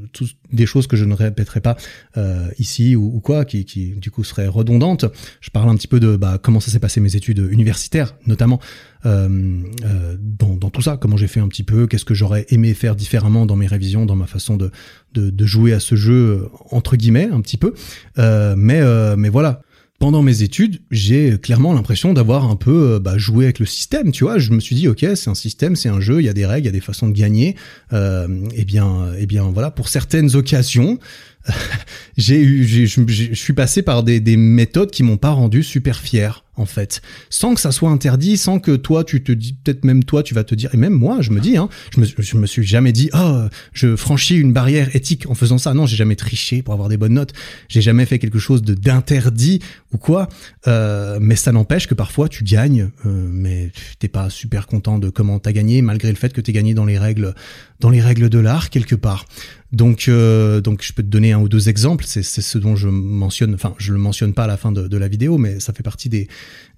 des 0.52 0.66
choses 0.66 0.86
que 0.86 0.96
je 0.96 1.04
ne 1.04 1.14
répéterai 1.14 1.60
pas 1.60 1.76
euh, 2.16 2.48
ici 2.58 2.96
ou, 2.96 3.20
quoi, 3.20 3.44
qui, 3.44 3.64
qui, 3.64 3.92
du 3.92 4.10
coup 4.10 4.24
seraient 4.24 4.46
redondantes. 4.46 5.06
Je 5.40 5.50
parle 5.50 5.70
un 5.70 5.76
petit 5.76 5.88
peu 5.88 6.00
de 6.00 6.16
bah, 6.16 6.38
comment 6.42 6.60
ça 6.60 6.70
s'est 6.70 6.80
passé 6.80 7.00
mes 7.00 7.16
études 7.16 7.46
universitaires, 7.50 8.14
notamment 8.26 8.60
euh, 9.04 9.62
euh 9.84 10.16
dans, 10.18 10.56
dans, 10.56 10.70
tout 10.70 10.82
ça, 10.82 10.96
comment 10.96 11.16
j'ai 11.16 11.28
fait 11.28 11.40
un 11.40 11.48
petit 11.48 11.62
peu, 11.62 11.86
qu'est-ce 11.86 12.04
que 12.04 12.14
j'aurais 12.14 12.46
aimé 12.50 12.74
faire 12.74 12.96
différemment 12.96 13.46
dans 13.46 13.56
mes 13.56 13.66
révisions, 13.66 14.04
dans 14.04 14.16
ma 14.16 14.26
façon 14.26 14.56
de, 14.56 14.70
de, 15.14 15.30
de 15.30 15.46
jouer 15.46 15.72
à 15.72 15.80
ce 15.80 15.94
jeu 15.94 16.48
entre 16.70 16.96
guillemets 16.96 17.28
un 17.30 17.40
petit 17.40 17.56
peu. 17.56 17.74
mais 18.16 19.16
mais 19.16 19.28
voilà, 19.28 19.62
pendant 19.98 20.22
mes 20.22 20.42
études, 20.42 20.80
j'ai 20.90 21.38
clairement 21.38 21.72
l'impression 21.72 22.12
d'avoir 22.12 22.50
un 22.50 22.56
peu 22.56 22.94
euh, 22.94 22.98
bah, 22.98 23.18
joué 23.18 23.44
avec 23.44 23.58
le 23.58 23.66
système, 23.66 24.12
tu 24.12 24.24
vois. 24.24 24.38
Je 24.38 24.52
me 24.52 24.60
suis 24.60 24.76
dit, 24.76 24.88
ok, 24.88 25.06
c'est 25.14 25.30
un 25.30 25.34
système, 25.34 25.76
c'est 25.76 25.88
un 25.88 26.00
jeu, 26.00 26.20
il 26.20 26.24
y 26.24 26.28
a 26.28 26.34
des 26.34 26.46
règles, 26.46 26.64
il 26.64 26.66
y 26.66 26.68
a 26.68 26.72
des 26.72 26.80
façons 26.80 27.08
de 27.08 27.16
gagner. 27.16 27.56
Euh, 27.92 28.28
et 28.54 28.64
bien, 28.64 29.12
et 29.18 29.26
bien, 29.26 29.44
voilà, 29.44 29.70
pour 29.70 29.88
certaines 29.88 30.34
occasions, 30.36 30.98
j'ai 32.16 32.40
eu, 32.40 32.64
je 32.66 33.34
suis 33.34 33.52
passé 33.52 33.82
par 33.82 34.02
des, 34.02 34.20
des 34.20 34.36
méthodes 34.36 34.90
qui 34.90 35.02
m'ont 35.02 35.16
pas 35.16 35.30
rendu 35.30 35.62
super 35.62 35.98
fier 35.98 36.45
en 36.56 36.66
fait, 36.66 37.02
sans 37.30 37.54
que 37.54 37.60
ça 37.60 37.72
soit 37.72 37.90
interdit, 37.90 38.36
sans 38.36 38.58
que 38.58 38.74
toi 38.76 39.04
tu 39.04 39.22
te 39.22 39.32
dis, 39.32 39.52
peut-être 39.52 39.84
même 39.84 40.04
toi 40.04 40.22
tu 40.22 40.34
vas 40.34 40.44
te 40.44 40.54
dire, 40.54 40.74
et 40.74 40.76
même 40.76 40.94
moi 40.94 41.18
je 41.20 41.30
me 41.30 41.40
dis, 41.40 41.56
hein, 41.56 41.68
je 41.94 42.00
me, 42.00 42.40
me 42.40 42.46
suis 42.46 42.64
jamais 42.64 42.92
dit, 42.92 43.10
oh, 43.14 43.42
je 43.72 43.96
franchis 43.96 44.36
une 44.36 44.52
barrière 44.52 44.94
éthique 44.94 45.28
en 45.28 45.34
faisant 45.34 45.58
ça. 45.58 45.74
Non, 45.74 45.86
j'ai 45.86 45.96
jamais 45.96 46.16
triché 46.16 46.62
pour 46.62 46.74
avoir 46.74 46.88
des 46.88 46.96
bonnes 46.96 47.14
notes, 47.14 47.32
j'ai 47.68 47.80
jamais 47.80 48.06
fait 48.06 48.18
quelque 48.18 48.38
chose 48.38 48.62
de 48.62 48.74
d'interdit 48.74 49.60
ou 49.92 49.98
quoi. 49.98 50.28
Euh, 50.66 51.18
mais 51.20 51.36
ça 51.36 51.52
n'empêche 51.52 51.86
que 51.86 51.94
parfois 51.94 52.28
tu 52.28 52.44
gagnes, 52.44 52.90
euh, 53.04 53.28
mais 53.30 53.70
t'es 53.98 54.08
pas 54.08 54.30
super 54.30 54.66
content 54.66 54.98
de 54.98 55.10
comment 55.10 55.38
t'as 55.38 55.52
gagné, 55.52 55.82
malgré 55.82 56.10
le 56.10 56.16
fait 56.16 56.32
que 56.32 56.40
t'es 56.40 56.52
gagné 56.52 56.74
dans 56.74 56.84
les 56.84 56.98
règles, 56.98 57.34
dans 57.80 57.90
les 57.90 58.00
règles 58.00 58.28
de 58.28 58.38
l'art 58.38 58.70
quelque 58.70 58.94
part. 58.94 59.26
Donc, 59.72 60.06
euh, 60.08 60.60
donc 60.60 60.82
je 60.82 60.92
peux 60.92 61.02
te 61.02 61.08
donner 61.08 61.32
un 61.32 61.40
ou 61.40 61.48
deux 61.48 61.68
exemples. 61.68 62.04
C'est 62.06 62.22
ce 62.22 62.58
dont 62.58 62.76
je 62.76 62.88
mentionne. 62.88 63.54
Enfin, 63.54 63.74
je 63.78 63.92
le 63.92 63.98
mentionne 63.98 64.32
pas 64.32 64.44
à 64.44 64.46
la 64.46 64.56
fin 64.56 64.72
de, 64.72 64.96
la 64.96 65.08
vidéo, 65.08 65.38
mais 65.38 65.60
ça 65.60 65.72
fait 65.72 65.82
partie 65.82 66.08
des, 66.08 66.28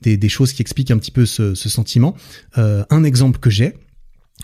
des, 0.03 0.29
choses 0.29 0.53
qui 0.53 0.63
expliquent 0.63 0.91
un 0.91 0.99
petit 0.99 1.11
peu 1.11 1.27
ce, 1.27 1.55
sentiment. 1.55 2.17
Euh, 2.57 2.85
un 2.91 3.05
exemple 3.05 3.39
que 3.39 3.51
j'ai, 3.51 3.75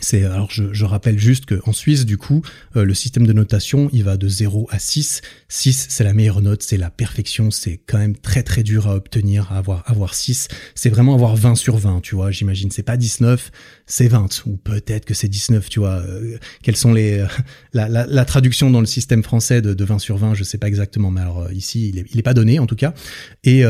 c'est 0.01 0.25
alors 0.25 0.51
je, 0.51 0.73
je, 0.73 0.85
rappelle 0.85 1.19
juste 1.19 1.47
qu'en 1.47 1.73
Suisse 1.73 2.05
du 2.05 2.19
coup 2.19 2.43
euh, 2.75 2.85
le 2.85 2.95
système 2.95 3.27
de 3.27 3.33
notation 3.33 3.89
il 3.93 4.03
va 4.03 4.17
de 4.17 4.29
0 4.29 4.67
à 4.71 4.79
6. 4.79 5.23
6 5.49 5.87
c'est 5.89 6.05
la 6.05 6.13
meilleure 6.13 6.43
note, 6.43 6.63
c'est 6.63 6.77
la 6.77 6.91
perfection, 6.91 7.51
c'est 7.51 7.79
quand 7.87 7.99
même 7.99 8.17
très 8.17 8.43
très 8.43 8.63
dur 8.63 8.89
à 8.89 8.97
obtenir, 8.97 9.53
à 9.53 9.59
avoir 9.59 9.89
avoir 9.89 10.15
6, 10.15 10.49
c'est 10.75 10.91
vraiment 10.91 11.15
avoir 11.15 11.37
20 11.37 11.55
sur 11.55 11.77
20, 11.77 12.01
tu 12.01 12.17
vois, 12.17 12.31
j'imagine 12.31 12.71
c'est 12.71 12.83
pas 12.83 12.97
19, 12.97 13.51
c'est 13.87 14.09
20 14.09 14.47
ou 14.47 14.57
peut-être 14.57 15.05
que 15.05 15.15
c'est 15.15 15.29
19, 15.29 15.69
tu 15.69 15.81
vois. 15.81 16.03
Euh, 16.07 16.39
quelles 16.63 16.77
sont 16.77 16.93
les 16.93 17.19
euh, 17.19 17.27
la, 17.73 17.89
la, 17.89 18.07
la, 18.07 18.25
traduction 18.25 18.71
dans 18.71 18.81
le 18.81 18.87
système 18.87 19.23
français 19.23 19.63
de, 19.63 19.75
de 19.75 19.85
20 19.85 19.99
sur 19.99 20.17
20, 20.17 20.35
je 20.35 20.45
sais 20.45 20.59
pas 20.59 20.69
exactement 20.69 21.11
mais 21.11 21.21
alors 21.21 21.51
ici 21.53 21.89
il 21.89 21.99
est, 21.99 22.07
il 22.13 22.19
est 22.19 22.23
pas 22.23 22.35
donné 22.35 22.59
en 22.59 22.67
tout 22.67 22.77
cas. 22.77 22.95
Et 23.45 23.63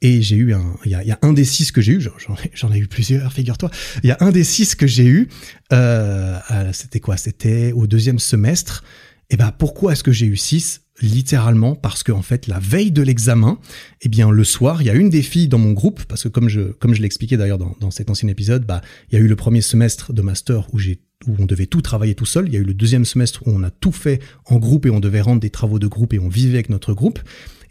et 0.00 0.22
j'ai 0.22 0.36
eu 0.36 0.54
un 0.54 0.74
il 0.84 0.90
y 0.90 0.94
a, 0.94 1.04
y 1.04 1.10
a, 1.10 1.18
un 1.22 1.32
des 1.32 1.44
6 1.44 1.72
que 1.72 1.80
j'ai 1.80 1.92
eu, 1.92 2.08
j'en 2.54 2.72
ai 2.72 2.78
eu 2.78 2.86
plusieurs, 2.86 3.32
figure-toi. 3.32 3.70
Il 4.02 4.08
y 4.08 4.12
a 4.12 4.16
un 4.20 4.30
des 4.30 4.44
6 4.44 4.74
que 4.74 4.86
j'ai 4.86 5.06
eu 5.06 5.28
euh, 5.72 6.38
c'était 6.72 7.00
quoi? 7.00 7.16
C'était 7.16 7.72
au 7.72 7.86
deuxième 7.86 8.18
semestre. 8.18 8.84
Et 9.30 9.34
eh 9.34 9.36
ben 9.38 9.50
pourquoi 9.50 9.92
est-ce 9.92 10.04
que 10.04 10.12
j'ai 10.12 10.26
eu 10.26 10.36
6 10.36 10.81
Littéralement 11.02 11.74
parce 11.74 12.02
que 12.02 12.12
en 12.12 12.22
fait 12.22 12.46
la 12.46 12.60
veille 12.60 12.92
de 12.92 13.02
l'examen, 13.02 13.58
eh 14.02 14.08
bien 14.08 14.30
le 14.30 14.44
soir, 14.44 14.82
il 14.82 14.86
y 14.86 14.90
a 14.90 14.94
une 14.94 15.10
des 15.10 15.22
filles 15.22 15.48
dans 15.48 15.58
mon 15.58 15.72
groupe 15.72 16.04
parce 16.04 16.22
que 16.22 16.28
comme 16.28 16.48
je 16.48 16.60
comme 16.60 16.94
je 16.94 17.02
l'expliquais 17.02 17.36
d'ailleurs 17.36 17.58
dans, 17.58 17.76
dans 17.80 17.90
cet 17.90 18.08
ancien 18.08 18.28
épisode, 18.28 18.64
bah 18.64 18.80
il 19.10 19.18
y 19.18 19.20
a 19.20 19.24
eu 19.24 19.26
le 19.26 19.36
premier 19.36 19.60
semestre 19.62 20.12
de 20.12 20.22
master 20.22 20.72
où 20.72 20.78
j'ai 20.78 21.00
où 21.26 21.34
on 21.38 21.46
devait 21.46 21.66
tout 21.66 21.82
travailler 21.82 22.14
tout 22.14 22.24
seul. 22.24 22.46
Il 22.48 22.54
y 22.54 22.56
a 22.56 22.60
eu 22.60 22.64
le 22.64 22.74
deuxième 22.74 23.04
semestre 23.04 23.42
où 23.46 23.50
on 23.50 23.62
a 23.62 23.70
tout 23.70 23.92
fait 23.92 24.20
en 24.46 24.58
groupe 24.58 24.86
et 24.86 24.90
on 24.90 25.00
devait 25.00 25.20
rendre 25.20 25.40
des 25.40 25.50
travaux 25.50 25.78
de 25.78 25.86
groupe 25.86 26.14
et 26.14 26.18
on 26.18 26.28
vivait 26.28 26.54
avec 26.54 26.68
notre 26.68 26.94
groupe. 26.94 27.20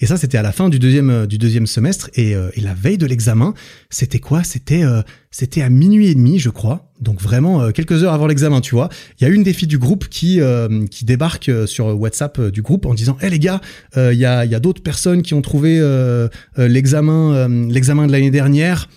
Et 0.02 0.08
ça, 0.08 0.18
c'était 0.18 0.38
à 0.38 0.42
la 0.42 0.52
fin 0.52 0.68
du 0.68 0.80
deuxième 0.80 1.10
euh, 1.10 1.26
du 1.28 1.38
deuxième 1.38 1.68
semestre. 1.68 2.10
Et, 2.16 2.36
euh, 2.36 2.50
et 2.56 2.62
la 2.62 2.74
veille 2.74 2.98
de 2.98 3.06
l'examen, 3.06 3.54
c'était 3.90 4.20
quoi? 4.20 4.44
C'était 4.44 4.84
euh, 4.84 5.02
c'était 5.30 5.62
à 5.62 5.70
minuit 5.70 6.08
et 6.08 6.16
demi, 6.16 6.40
je 6.40 6.50
crois. 6.50 6.92
Donc 7.00 7.22
vraiment 7.22 7.72
quelques 7.72 8.04
heures 8.04 8.14
avant 8.14 8.28
l'examen, 8.28 8.62
tu 8.62 8.76
vois. 8.76 8.90
Il 9.20 9.24
y 9.24 9.28
a 9.28 9.34
une 9.34 9.44
des 9.44 9.54
filles 9.54 9.68
du 9.68 9.78
groupe 9.80 10.08
qui 10.08 10.40
qui 10.92 11.06
débarque 11.06 11.50
sur 11.66 12.00
WhatsApp 12.00 12.40
du 12.50 12.62
groupe 12.62 12.86
en 12.86 12.94
disant 12.94 13.18
"Eh 13.22 13.30
les 13.30 13.40
gars, 13.40 13.60
il 13.96 14.14
y 14.14 14.26
a 14.26 14.46
y 14.46 14.54
a 14.54 14.60
d'autres 14.60 14.84
personnes 14.84 15.24
qui 15.24 15.34
ont 15.34 15.42
trouvé 15.42 15.80
l'examen 16.58 17.48
l'examen 17.70 18.06
de 18.06 18.12
l'année 18.12 18.30
dernière." 18.30 18.88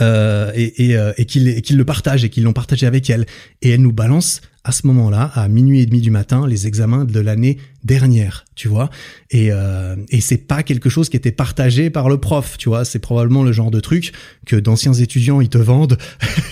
Euh, 0.00 0.50
et, 0.54 0.90
et, 0.90 0.98
et 1.16 1.24
qu'ils 1.26 1.76
le 1.76 1.84
partagent 1.84 2.24
et 2.24 2.30
qu'ils 2.30 2.44
l'ont 2.44 2.52
partagé 2.52 2.86
avec 2.86 3.08
elle. 3.10 3.26
Et 3.60 3.70
elle 3.70 3.82
nous 3.82 3.92
balance 3.92 4.40
à 4.64 4.70
ce 4.70 4.86
moment-là, 4.86 5.30
à 5.34 5.48
minuit 5.48 5.80
et 5.80 5.86
demi 5.86 6.00
du 6.00 6.12
matin, 6.12 6.46
les 6.46 6.68
examens 6.68 7.04
de 7.04 7.18
l'année 7.18 7.58
dernière, 7.82 8.44
tu 8.54 8.68
vois. 8.68 8.90
Et, 9.30 9.48
euh, 9.50 9.96
et 10.10 10.20
c'est 10.20 10.36
pas 10.36 10.62
quelque 10.62 10.88
chose 10.88 11.08
qui 11.08 11.16
était 11.16 11.32
partagé 11.32 11.90
par 11.90 12.08
le 12.08 12.18
prof, 12.18 12.56
tu 12.58 12.68
vois. 12.68 12.84
C'est 12.84 13.00
probablement 13.00 13.42
le 13.42 13.50
genre 13.50 13.72
de 13.72 13.80
truc 13.80 14.12
que 14.46 14.54
d'anciens 14.54 14.92
étudiants 14.92 15.40
ils 15.40 15.48
te 15.48 15.58
vendent 15.58 15.98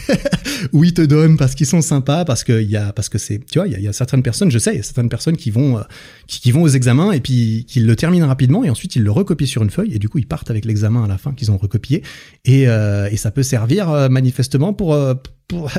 ou 0.72 0.82
ils 0.82 0.92
te 0.92 1.02
donnent 1.02 1.36
parce 1.36 1.54
qu'ils 1.54 1.66
sont 1.68 1.82
sympas, 1.82 2.24
parce 2.24 2.42
que 2.42 2.61
y 2.61 2.76
a, 2.76 2.92
parce 2.92 3.08
que 3.08 3.18
c'est, 3.18 3.38
tu 3.46 3.61
vois, 3.61 3.68
il 3.68 3.80
y, 3.80 3.86
a, 3.86 3.92
certaines 3.92 4.24
personnes, 4.24 4.50
je 4.50 4.58
sais, 4.58 4.72
il 4.72 4.78
y 4.78 4.80
a 4.80 4.84
certaines 4.84 5.08
personnes 5.08 5.36
qui 5.36 5.52
vont, 5.52 5.78
euh, 5.78 5.82
qui, 6.26 6.50
vont 6.50 6.62
aux 6.62 6.68
examens 6.68 7.12
et 7.12 7.20
puis 7.20 7.64
qui 7.68 7.78
le 7.78 7.94
terminent 7.94 8.26
rapidement 8.26 8.64
et 8.64 8.70
ensuite 8.70 8.96
ils 8.96 9.02
le 9.04 9.12
recopient 9.12 9.46
sur 9.46 9.62
une 9.62 9.70
feuille 9.70 9.94
et 9.94 10.00
du 10.00 10.08
coup 10.08 10.18
ils 10.18 10.26
partent 10.26 10.50
avec 10.50 10.64
l'examen 10.64 11.04
à 11.04 11.06
la 11.06 11.16
fin 11.16 11.32
qu'ils 11.32 11.52
ont 11.52 11.58
recopié 11.58 12.02
et, 12.44 12.66
euh, 12.66 13.08
et 13.08 13.16
ça 13.16 13.30
peut 13.30 13.44
servir 13.44 13.88
euh, 13.88 14.08
manifestement 14.08 14.72
pour 14.72 14.96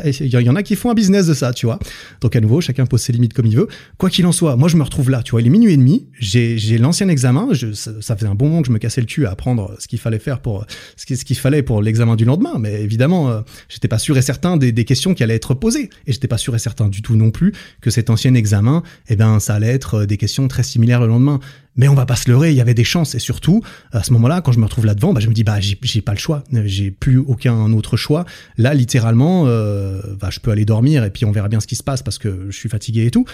il 0.05 0.27
y 0.27 0.49
en 0.49 0.55
a 0.55 0.63
qui 0.63 0.75
font 0.75 0.91
un 0.91 0.93
business 0.93 1.27
de 1.27 1.33
ça, 1.33 1.53
tu 1.53 1.65
vois. 1.65 1.79
Donc 2.21 2.35
à 2.35 2.41
nouveau, 2.41 2.61
chacun 2.61 2.85
pose 2.85 3.01
ses 3.01 3.13
limites 3.13 3.33
comme 3.33 3.45
il 3.45 3.55
veut. 3.55 3.67
Quoi 3.97 4.09
qu'il 4.09 4.25
en 4.25 4.31
soit, 4.31 4.55
moi 4.55 4.69
je 4.69 4.77
me 4.77 4.83
retrouve 4.83 5.09
là, 5.09 5.23
tu 5.23 5.31
vois, 5.31 5.41
il 5.41 5.47
est 5.47 5.51
minuit 5.51 5.73
et 5.73 5.77
demi, 5.77 6.07
j'ai, 6.19 6.57
l'ancien 6.77 7.07
examen, 7.09 7.49
je, 7.51 7.73
ça, 7.73 8.15
faisait 8.15 8.27
un 8.27 8.35
bon 8.35 8.49
moment 8.49 8.61
que 8.61 8.67
je 8.67 8.73
me 8.73 8.77
cassais 8.79 9.01
le 9.01 9.07
cul 9.07 9.25
à 9.25 9.31
apprendre 9.31 9.75
ce 9.79 9.87
qu'il 9.87 9.99
fallait 9.99 10.19
faire 10.19 10.41
pour 10.41 10.65
ce 10.95 11.05
qu'il, 11.05 11.17
ce 11.17 11.25
qu'il 11.25 11.37
fallait 11.37 11.63
pour 11.63 11.81
l'examen 11.81 12.15
du 12.15 12.25
lendemain, 12.25 12.57
mais 12.59 12.81
évidemment, 12.81 13.29
euh, 13.29 13.41
j'étais 13.69 13.87
pas 13.87 13.99
sûr 13.99 14.17
et 14.17 14.21
certain 14.21 14.57
des, 14.57 14.71
des, 14.71 14.85
questions 14.85 15.13
qui 15.13 15.23
allaient 15.23 15.35
être 15.35 15.53
posées, 15.53 15.89
et 16.07 16.13
j'étais 16.13 16.27
pas 16.27 16.37
sûr 16.37 16.55
et 16.55 16.59
certain 16.59 16.87
du 16.87 17.01
tout 17.01 17.15
non 17.15 17.31
plus 17.31 17.53
que 17.81 17.89
cet 17.89 18.09
ancien 18.09 18.33
examen, 18.33 18.83
eh 19.09 19.15
ben 19.15 19.39
ça 19.39 19.55
allait 19.55 19.67
être 19.67 20.01
euh, 20.01 20.05
des 20.05 20.17
questions 20.17 20.47
très 20.47 20.63
similaires 20.63 21.01
le 21.01 21.07
lendemain. 21.07 21.39
Mais 21.75 21.87
on 21.87 21.93
va 21.93 22.05
pas 22.05 22.15
se 22.15 22.29
leurrer, 22.29 22.51
il 22.51 22.57
y 22.57 22.61
avait 22.61 22.73
des 22.73 22.83
chances. 22.83 23.15
Et 23.15 23.19
surtout, 23.19 23.61
à 23.91 24.03
ce 24.03 24.11
moment-là, 24.13 24.41
quand 24.41 24.51
je 24.51 24.59
me 24.59 24.65
retrouve 24.65 24.85
là-devant, 24.85 25.13
bah, 25.13 25.21
je 25.21 25.29
me 25.29 25.33
dis, 25.33 25.43
bah, 25.43 25.59
j'ai 25.59 26.01
pas 26.01 26.11
le 26.11 26.17
choix. 26.17 26.43
J'ai 26.65 26.91
plus 26.91 27.17
aucun 27.17 27.71
autre 27.71 27.95
choix. 27.95 28.25
Là, 28.57 28.73
littéralement, 28.73 29.45
euh, 29.47 30.01
bah, 30.19 30.29
je 30.31 30.39
peux 30.39 30.51
aller 30.51 30.65
dormir 30.65 31.03
et 31.03 31.09
puis 31.11 31.25
on 31.25 31.31
verra 31.31 31.47
bien 31.47 31.59
ce 31.59 31.67
qui 31.67 31.75
se 31.75 31.83
passe 31.83 32.03
parce 32.03 32.17
que 32.17 32.47
je 32.49 32.57
suis 32.57 32.69
fatigué 32.69 33.05
et 33.05 33.11
tout. 33.11 33.25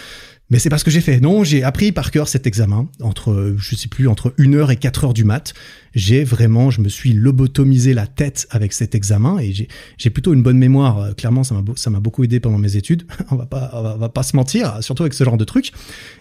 Mais 0.50 0.60
c'est 0.60 0.70
pas 0.70 0.78
ce 0.78 0.86
que 0.86 0.92
j'ai 0.92 1.02
fait. 1.02 1.20
Non, 1.20 1.44
j'ai 1.44 1.64
appris 1.64 1.92
par 1.92 2.10
cœur 2.10 2.30
cet 2.30 2.48
examen 2.48 2.88
entre, 3.02 3.56
je 3.58 3.76
sais 3.76 3.90
plus, 3.90 4.08
entre 4.08 4.34
1 4.40 4.54
heure 4.54 4.72
et 4.72 4.78
4 4.78 5.06
heures 5.06 5.14
du 5.14 5.26
mat. 5.26 5.54
J'ai 5.94 6.24
vraiment, 6.24 6.72
je 6.72 6.80
me 6.80 6.88
suis 6.88 7.12
lobotomisé 7.12 7.94
la 7.94 8.08
tête 8.08 8.48
avec 8.50 8.72
cet 8.72 8.96
examen 8.96 9.40
et 9.40 9.52
j'ai 9.98 10.10
plutôt 10.10 10.34
une 10.34 10.44
bonne 10.44 10.58
mémoire. 10.58 11.00
Euh, 11.00 11.14
clairement, 11.14 11.44
ça 11.44 11.54
m'a 11.54 11.64
ça 11.76 11.90
m'a 11.90 12.00
beaucoup 12.00 12.24
aidé 12.24 12.40
pendant 12.40 12.60
mes 12.60 12.78
études. 12.78 13.06
on 13.32 13.36
va 13.36 13.46
pas, 13.46 13.72
on 13.74 13.98
va, 13.98 14.10
pas 14.10 14.24
se 14.24 14.38
mentir, 14.38 14.82
surtout 14.82 15.04
avec 15.04 15.14
ce 15.14 15.26
genre 15.26 15.38
de 15.38 15.44
truc. 15.44 15.72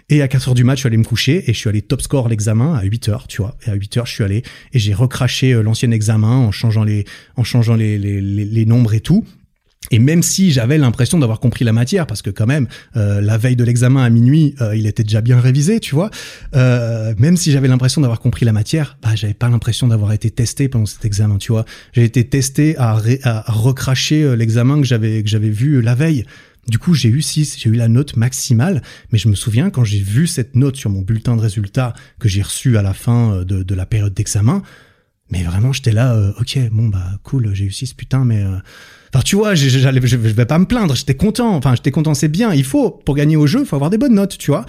Et 0.09 0.22
à 0.22 0.29
4 0.29 0.49
heures 0.49 0.55
du 0.55 0.64
mat, 0.64 0.74
je 0.74 0.81
suis 0.81 0.87
allé 0.89 0.97
me 0.97 1.05
coucher 1.05 1.49
et 1.49 1.53
je 1.53 1.59
suis 1.59 1.68
allé 1.68 1.83
top 1.83 2.03
score 2.03 2.29
l'examen 2.29 2.74
à 2.74 2.83
8 2.83 3.09
heures, 3.09 3.29
tu 3.29 3.43
vois. 3.43 3.57
Et 3.66 3.70
à 3.70 3.74
8 3.74 3.97
heures, 3.99 4.07
je 4.07 4.12
suis 4.12 4.24
allé 4.24 4.43
et 4.72 4.79
j'ai 4.81 4.95
recraché 4.95 5.53
euh, 5.53 5.62
l'ancien 5.62 5.93
examen 5.93 6.37
en 6.37 6.51
changeant 6.51 6.83
les, 6.83 7.05
en 7.37 7.45
changeant 7.45 7.77
les, 7.77 7.97
les, 7.97 8.20
les, 8.20 8.45
les 8.45 8.66
nombres 8.66 8.95
et 8.95 9.01
tout. 9.01 9.24
Et 9.91 9.99
même 9.99 10.22
si 10.22 10.51
j'avais 10.51 10.78
l'impression 10.78 11.18
d'avoir 11.18 11.41
compris 11.41 11.64
la 11.64 11.72
matière, 11.72 12.07
parce 12.07 12.22
que 12.22 12.30
quand 12.30 12.47
même, 12.47 12.66
euh, 12.97 13.20
la 13.20 13.39
veille 13.39 13.57
de 13.57 13.64
l'examen 13.64 14.03
à 14.03 14.11
minuit, 14.11 14.55
euh, 14.61 14.76
il 14.76 14.87
était 14.87 15.05
déjà 15.05 15.20
bien 15.20 15.41
révisé, 15.41 15.80
tu 15.80 15.95
vois, 15.95 16.11
euh, 16.55 17.14
même 17.18 17.37
si 17.37 17.53
j'avais 17.53 17.68
l'impression 17.68 18.01
d'avoir 18.01 18.20
compris 18.20 18.45
la 18.45 18.53
matière, 18.53 18.99
bah, 19.03 19.14
j'avais 19.14 19.34
pas 19.34 19.49
l'impression 19.49 19.89
d'avoir 19.89 20.12
été 20.12 20.30
testé 20.30 20.68
pendant 20.68 20.87
cet 20.87 21.05
examen, 21.05 21.39
tu 21.39 21.53
vois. 21.53 21.64
J'ai 21.93 22.05
été 22.05 22.24
testé 22.24 22.76
à, 22.78 22.97
recracher 23.47 24.37
l'examen 24.37 24.80
que 24.80 24.87
j'avais 24.87 25.22
que 25.22 25.28
j'avais 25.28 25.51
vu 25.51 25.80
la 25.82 25.95
veille. 25.95 26.24
Du 26.68 26.78
coup, 26.78 26.95
j'ai 26.95 27.09
eu 27.09 27.22
6, 27.22 27.57
j'ai 27.59 27.70
eu 27.70 27.74
la 27.74 27.89
note 27.89 28.16
maximale, 28.16 28.82
mais 29.12 29.18
je 29.18 29.28
me 29.28 29.34
souviens 29.34 29.70
quand 29.70 29.84
j'ai 29.84 30.01
vu 30.01 30.26
cette 30.26 30.57
note 30.57 30.76
sur 30.76 30.91
mon 30.91 31.03
bulletin 31.03 31.37
de 31.37 31.41
résultats 31.41 31.95
que 32.18 32.28
j'ai 32.28 32.43
reçu 32.43 32.76
à 32.76 32.82
la 32.82 32.93
fin 32.93 33.45
de, 33.45 33.62
de 33.62 33.74
la 33.74 33.87
période 33.87 34.14
d'examen, 34.14 34.62
mais 35.30 35.45
vraiment, 35.45 35.72
j'étais 35.72 35.93
là, 35.93 36.32
ok, 36.41 36.59
bon 36.72 36.89
bah 36.89 37.18
cool, 37.22 37.55
j'ai 37.55 37.64
eu 37.64 37.70
6, 37.70 37.95
putain, 37.95 38.24
mais 38.24 38.45
Enfin, 39.13 39.23
tu 39.23 39.37
vois, 39.37 39.55
j'allais, 39.55 40.01
je, 40.05 40.17
vais 40.17 40.47
pas 40.47 40.59
me 40.59 40.67
plaindre, 40.67 40.95
j'étais 40.95 41.15
content. 41.15 41.55
Enfin, 41.57 41.75
j'étais 41.75 41.91
content, 41.91 42.15
c'est 42.15 42.29
bien. 42.29 42.53
Il 42.53 42.65
faut, 42.65 42.91
pour 42.91 43.15
gagner 43.15 43.37
au 43.37 43.47
jeu, 43.47 43.61
il 43.61 43.67
faut 43.67 43.77
avoir 43.77 43.91
des 43.91 43.99
bonnes 43.99 44.15
notes, 44.15 44.39
tu 44.39 44.51
vois. 44.51 44.67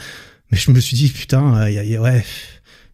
Mais 0.52 0.58
je 0.58 0.72
me 0.72 0.80
suis 0.80 0.96
dit, 0.96 1.10
putain, 1.10 1.70
y 1.70 1.96
a, 1.96 2.02
ouais, 2.02 2.24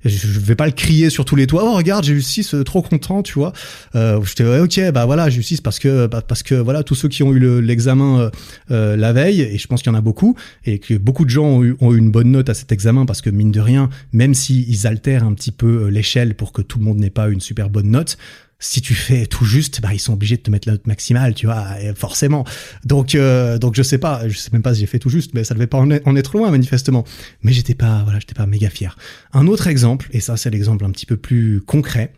je 0.06 0.39
vais 0.39 0.56
pas 0.56 0.66
le 0.66 0.72
crier 0.72 1.10
sur 1.10 1.26
tous 1.26 1.36
les 1.36 1.48
toits. 1.48 1.64
Oh 1.66 1.76
regarde, 1.76 2.04
j'ai 2.04 2.14
eu 2.14 2.22
6, 2.22 2.56
trop 2.66 2.82
content, 2.82 3.24
tu 3.24 3.34
vois. 3.34 3.54
Euh, 3.96 4.22
J'étais 4.24 4.44
ouais, 4.44 4.60
ok, 4.60 4.91
bah 4.91 5.06
voilà, 5.06 5.30
j'ai 5.30 5.39
eu 5.39 5.44
6 5.44 5.62
parce 5.62 5.80
que 5.80 6.08
bah, 6.08 6.22
parce 6.22 6.44
que 6.44 6.56
voilà, 6.56 6.84
tous 6.84 6.96
ceux 6.96 7.08
qui 7.08 7.24
ont 7.24 7.34
eu 7.34 7.62
l'examen 7.62 8.30
euh, 8.72 8.95
la 8.95 9.14
veille, 9.14 9.41
et 9.41 9.57
je 9.57 9.68
pense 9.68 9.82
qu'il 9.82 9.91
y 9.91 9.95
en 9.95 9.98
a 9.98 10.02
beaucoup, 10.02 10.36
et 10.65 10.80
que 10.80 10.95
beaucoup 10.95 11.26
de 11.26 11.30
gens 11.30 11.45
ont 11.45 11.64
eu, 11.64 11.76
ont 11.80 11.94
eu, 11.94 11.98
une 11.98 12.11
bonne 12.11 12.32
note 12.32 12.49
à 12.49 12.53
cet 12.53 12.72
examen 12.72 13.06
parce 13.06 13.22
que 13.22 13.30
mine 13.30 13.52
de 13.52 13.61
rien, 13.61 13.90
même 14.11 14.34
si 14.34 14.82
altèrent 14.84 15.24
un 15.24 15.34
petit 15.34 15.52
peu 15.52 15.88
l'échelle 15.88 16.36
pour 16.36 16.52
que 16.52 16.61
tout 16.61 16.80
le 16.80 16.86
monde 16.86 16.98
n'ait 16.98 17.10
pas 17.10 17.30
une 17.30 17.41
super 17.41 17.70
bonne 17.70 17.90
note, 17.90 18.18
si 18.59 18.81
tu 18.81 18.93
fais 18.93 19.25
tout 19.25 19.45
juste, 19.45 19.81
bah, 19.81 19.93
ils 19.93 19.99
sont 19.99 20.13
obligés 20.13 20.38
de 20.38 20.41
te 20.41 20.49
mettre 20.49 20.67
la 20.67 20.73
note 20.73 20.88
maximale, 20.88 21.34
tu 21.34 21.47
vois, 21.47 21.65
forcément. 21.95 22.45
Donc, 22.85 23.15
euh, 23.15 23.57
donc 23.57 23.75
je 23.75 23.84
sais 23.84 23.97
pas, 23.97 24.27
je 24.27 24.38
sais 24.38 24.49
même 24.53 24.61
pas 24.61 24.73
si 24.73 24.81
j'ai 24.81 24.85
fait 24.85 24.99
tout 24.99 25.09
juste, 25.09 25.34
mais 25.34 25.43
ça 25.43 25.53
devait 25.53 25.67
pas 25.67 25.77
en 25.77 26.15
être 26.15 26.38
loin, 26.38 26.49
manifestement. 26.49 27.03
Mais 27.41 27.51
j'étais 27.51 27.75
pas, 27.75 28.03
voilà, 28.03 28.19
j'étais 28.19 28.34
pas 28.34 28.45
méga 28.45 28.69
fier. 28.69 28.97
Un 29.34 29.47
autre 29.47 29.67
exemple, 29.67 30.09
et 30.11 30.19
ça 30.19 30.38
c'est 30.38 30.49
l'exemple 30.49 30.85
un 30.85 30.91
petit 30.91 31.05
peu 31.05 31.17
plus 31.17 31.61
concret, 31.61 32.13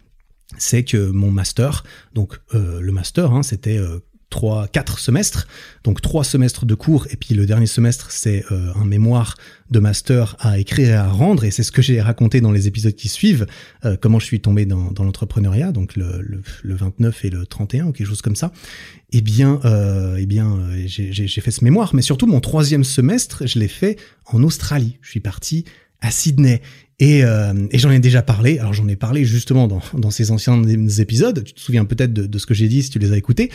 c'est 0.58 0.84
que 0.84 1.10
mon 1.10 1.32
master, 1.32 1.84
donc 2.14 2.40
euh, 2.54 2.80
le 2.80 2.92
master, 2.92 3.32
hein, 3.32 3.44
c'était 3.44 3.78
euh, 3.78 4.00
trois, 4.30 4.68
quatre 4.68 5.00
semestres, 5.00 5.48
donc 5.84 6.02
trois 6.02 6.24
semestres 6.24 6.66
de 6.66 6.76
cours, 6.76 7.08
et 7.10 7.16
puis 7.16 7.36
le 7.36 7.46
dernier 7.46 7.68
semestre, 7.68 8.12
c'est 8.12 8.44
euh, 8.52 8.72
un 8.76 8.86
mémoire 8.86 9.36
de 9.70 9.80
master 9.80 10.36
à 10.40 10.60
écrire 10.60 10.90
et 10.90 10.94
à 10.94 11.08
rendre, 11.08 11.44
et 11.44 11.52
c'est 11.52 11.64
ce 11.64 11.72
que 11.72 11.82
j'ai 11.82 12.02
raconté 12.02 12.42
dans 12.42 12.52
les 12.52 12.68
épisodes 12.68 12.96
qui 12.96 13.08
suivent, 13.08 13.46
euh, 13.86 13.96
comment 14.00 14.20
je 14.20 14.26
suis 14.26 14.40
tombé 14.40 14.66
dans, 14.66 14.92
dans 14.92 15.04
l'entrepreneuriat, 15.04 15.72
donc 15.72 15.96
le, 15.96 16.22
le, 16.22 16.76
29 16.76 17.26
et 17.26 17.30
le 17.30 17.46
31, 17.46 17.88
ou 17.88 17.92
quelque 17.92 18.08
chose 18.08 18.22
comme 18.22 18.36
ça. 18.36 18.52
Eh 19.12 19.22
bien, 19.22 19.60
euh, 19.64 20.18
eh 20.20 20.26
bien, 20.26 20.60
j'ai 20.86 21.28
fait 21.28 21.52
ce 21.52 21.64
mémoire, 21.64 21.96
mais 21.96 22.02
surtout 22.02 22.28
mon 22.28 22.42
troisième 22.42 22.84
semestre, 22.84 23.48
je 23.48 23.60
l'ai 23.60 23.68
fait 23.68 23.98
en 24.26 24.44
Australie. 24.44 24.98
Je 25.02 25.10
suis 25.12 25.20
parti 25.22 25.66
à 26.02 26.12
Sydney. 26.12 26.62
Et, 27.00 27.20
et 27.22 27.78
j'en 27.78 27.92
ai 27.92 28.00
déjà 28.00 28.22
parlé. 28.22 28.58
Alors 28.60 28.74
j'en 28.74 28.88
ai 28.88 28.96
parlé 28.96 29.26
justement 29.26 29.68
dans, 29.68 29.82
dans 29.94 30.12
ces 30.12 30.32
anciens 30.32 30.62
épisodes. 30.64 31.44
Tu 31.44 31.54
te 31.54 31.60
souviens 31.60 31.86
peut-être 31.86 32.14
de, 32.14 32.38
ce 32.38 32.46
que 32.46 32.54
j'ai 32.54 32.68
dit 32.68 32.84
si 32.84 32.90
tu 32.90 33.00
les 33.00 33.12
as 33.12 33.18
écoutés. 33.18 33.52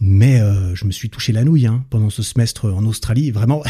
Mais 0.00 0.40
euh, 0.40 0.76
je 0.76 0.84
me 0.84 0.92
suis 0.92 1.10
touché 1.10 1.32
la 1.32 1.42
nouille 1.42 1.66
hein, 1.66 1.84
pendant 1.90 2.08
ce 2.08 2.22
semestre 2.22 2.72
en 2.72 2.84
Australie. 2.84 3.32
Vraiment, 3.32 3.64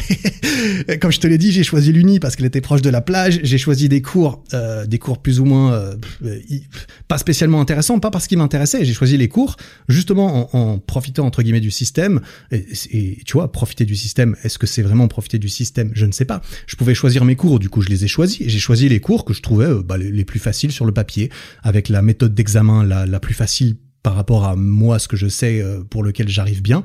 comme 1.01 1.11
je 1.11 1.21
te 1.21 1.27
l'ai 1.27 1.39
dit, 1.39 1.53
j'ai 1.53 1.65
choisi 1.65 1.91
l'Uni 1.91 2.21
parce 2.21 2.37
qu'elle 2.37 2.47
était 2.47 2.61
proche 2.61 2.83
de 2.83 2.91
la 2.91 3.01
plage. 3.01 3.41
J'ai 3.43 3.57
choisi 3.57 3.89
des 3.89 4.03
cours, 4.03 4.45
euh, 4.53 4.85
des 4.87 4.99
cours 4.99 5.23
plus 5.23 5.41
ou 5.41 5.47
moins 5.47 5.73
euh, 5.73 5.97
pas 7.09 7.17
spécialement 7.17 7.63
intéressants, 7.63 7.99
pas 7.99 8.11
parce 8.11 8.27
qu'ils 8.27 8.37
m'intéressaient. 8.37 8.85
J'ai 8.85 8.93
choisi 8.93 9.17
les 9.17 9.29
cours 9.29 9.57
justement 9.89 10.55
en, 10.55 10.79
profitant 10.79 11.25
entre 11.25 11.43
guillemets 11.43 11.61
du 11.61 11.71
système. 11.71 12.21
Et, 12.51 13.19
tu 13.25 13.33
vois, 13.33 13.51
profiter 13.51 13.87
du 13.87 13.97
système. 13.97 14.37
Est-ce 14.43 14.59
que 14.59 14.67
c'est 14.67 14.83
vraiment 14.83 15.09
profiter 15.09 15.39
du 15.39 15.49
système? 15.49 15.91
Je 15.95 16.05
ne 16.05 16.13
sais 16.13 16.27
pas. 16.27 16.43
Je 16.67 16.77
pouvais 16.77 16.95
choisir 16.95 17.25
mes 17.25 17.37
cours, 17.37 17.59
du 17.59 17.71
coup 17.71 17.81
je 17.81 17.89
les 17.89 18.05
ai 18.05 18.09
choisis. 18.09 18.47
J'ai 18.47 18.59
choisi 18.59 18.89
les 18.89 19.01
cours 19.01 19.25
que 19.25 19.33
je 19.33 19.41
trouvais 19.41 19.69
bah, 19.83 19.97
les, 19.97 20.25
plus 20.25 20.39
faciles 20.39 20.73
sur 20.73 20.85
le 20.85 20.93
papier, 20.93 21.31
avec 21.63 21.89
la 21.89 22.03
méthode 22.03 22.35
d'examen 22.35 22.85
la 22.85 23.21
plus 23.21 23.35
facile 23.35 23.77
par 24.03 24.15
rapport 24.15 24.45
à 24.45 24.57
moi, 24.57 24.99
ce 24.99 25.09
que 25.09 25.16
je 25.16 25.29
sais 25.29 25.61
euh, 25.61 25.83
pour 25.83 26.03
lequel 26.03 26.29
j'arrive 26.29 26.62
bien, 26.62 26.85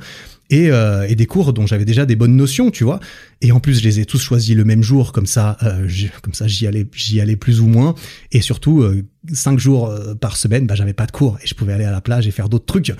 et, 0.49 0.69
euh, 0.71 1.07
et, 1.07 1.15
des 1.15 1.25
cours 1.25 1.53
dont 1.53 1.65
j'avais 1.65 1.85
déjà 1.85 2.05
des 2.05 2.15
bonnes 2.15 2.35
notions, 2.35 2.69
tu 2.69 2.83
vois. 2.83 2.99
Et 3.41 3.51
en 3.51 3.59
plus, 3.59 3.79
je 3.79 3.83
les 3.83 3.99
ai 3.99 4.05
tous 4.05 4.19
choisis 4.19 4.55
le 4.55 4.65
même 4.65 4.83
jour, 4.83 5.11
comme 5.11 5.25
ça, 5.25 5.57
euh, 5.63 5.87
comme 6.21 6.33
ça, 6.33 6.47
j'y 6.47 6.67
allais, 6.67 6.85
j'y 6.93 7.21
allais 7.21 7.35
plus 7.35 7.59
ou 7.61 7.67
moins. 7.67 7.95
Et 8.31 8.41
surtout, 8.41 8.85
cinq 9.31 9.57
jours 9.59 9.93
par 10.19 10.37
semaine, 10.37 10.67
bah, 10.67 10.75
j'avais 10.75 10.93
pas 10.93 11.05
de 11.05 11.11
cours 11.11 11.37
et 11.43 11.47
je 11.47 11.55
pouvais 11.55 11.73
aller 11.73 11.85
à 11.85 11.91
la 11.91 12.01
plage 12.01 12.27
et 12.27 12.31
faire 12.31 12.49
d'autres 12.49 12.65
trucs. 12.65 12.93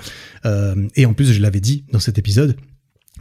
et 0.96 1.06
en 1.06 1.12
plus, 1.12 1.32
je 1.32 1.40
l'avais 1.40 1.60
dit 1.60 1.84
dans 1.92 2.00
cet 2.00 2.18
épisode, 2.18 2.56